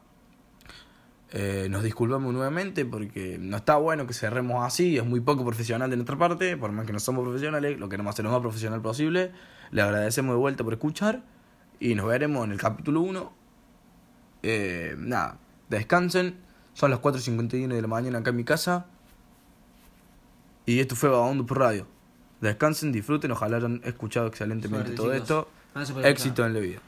Eh, 1.32 1.68
nos 1.70 1.84
disculpamos 1.84 2.34
nuevamente 2.34 2.86
porque 2.86 3.38
no 3.38 3.58
está 3.58 3.76
bueno 3.76 4.08
que 4.08 4.14
cerremos 4.14 4.66
así, 4.66 4.98
es 4.98 5.06
muy 5.06 5.20
poco 5.20 5.44
profesional 5.44 5.90
de 5.90 5.98
nuestra 5.98 6.18
parte, 6.18 6.56
por 6.56 6.72
más 6.72 6.86
que 6.86 6.94
no 6.94 7.00
somos 7.00 7.24
profesionales, 7.24 7.78
lo 7.78 7.90
queremos 7.90 8.16
hacer 8.16 8.24
lo 8.24 8.32
más 8.32 8.40
profesional 8.40 8.82
posible. 8.82 9.32
Les 9.72 9.84
agradecemos 9.84 10.34
de 10.34 10.40
vuelta 10.40 10.64
por 10.64 10.74
escuchar 10.74 11.24
y 11.80 11.96
nos 11.96 12.08
veremos 12.08 12.46
en 12.46 12.54
el 12.54 12.58
capítulo 12.58 13.02
1. 13.02 13.34
Eh, 14.44 14.96
nada, 14.98 15.38
descansen, 15.70 16.38
son 16.74 16.92
las 16.92 17.02
4.51 17.02 17.68
de 17.74 17.82
la 17.82 17.88
mañana 17.88 18.20
acá 18.20 18.30
en 18.30 18.36
mi 18.38 18.44
casa. 18.46 18.86
Y 20.66 20.80
esto 20.80 20.96
fue 20.96 21.10
Vagabundo 21.10 21.46
por 21.46 21.60
Radio. 21.60 21.88
Descansen, 22.40 22.92
disfruten, 22.92 23.32
ojalá 23.32 23.58
hayan 23.58 23.82
escuchado 23.84 24.28
excelentemente 24.28 24.96
Suerte, 24.96 24.96
todo 24.96 25.14
chicos. 25.14 25.48
esto. 25.94 26.08
Éxito 26.08 26.46
en 26.46 26.54
la 26.54 26.60
vida. 26.60 26.80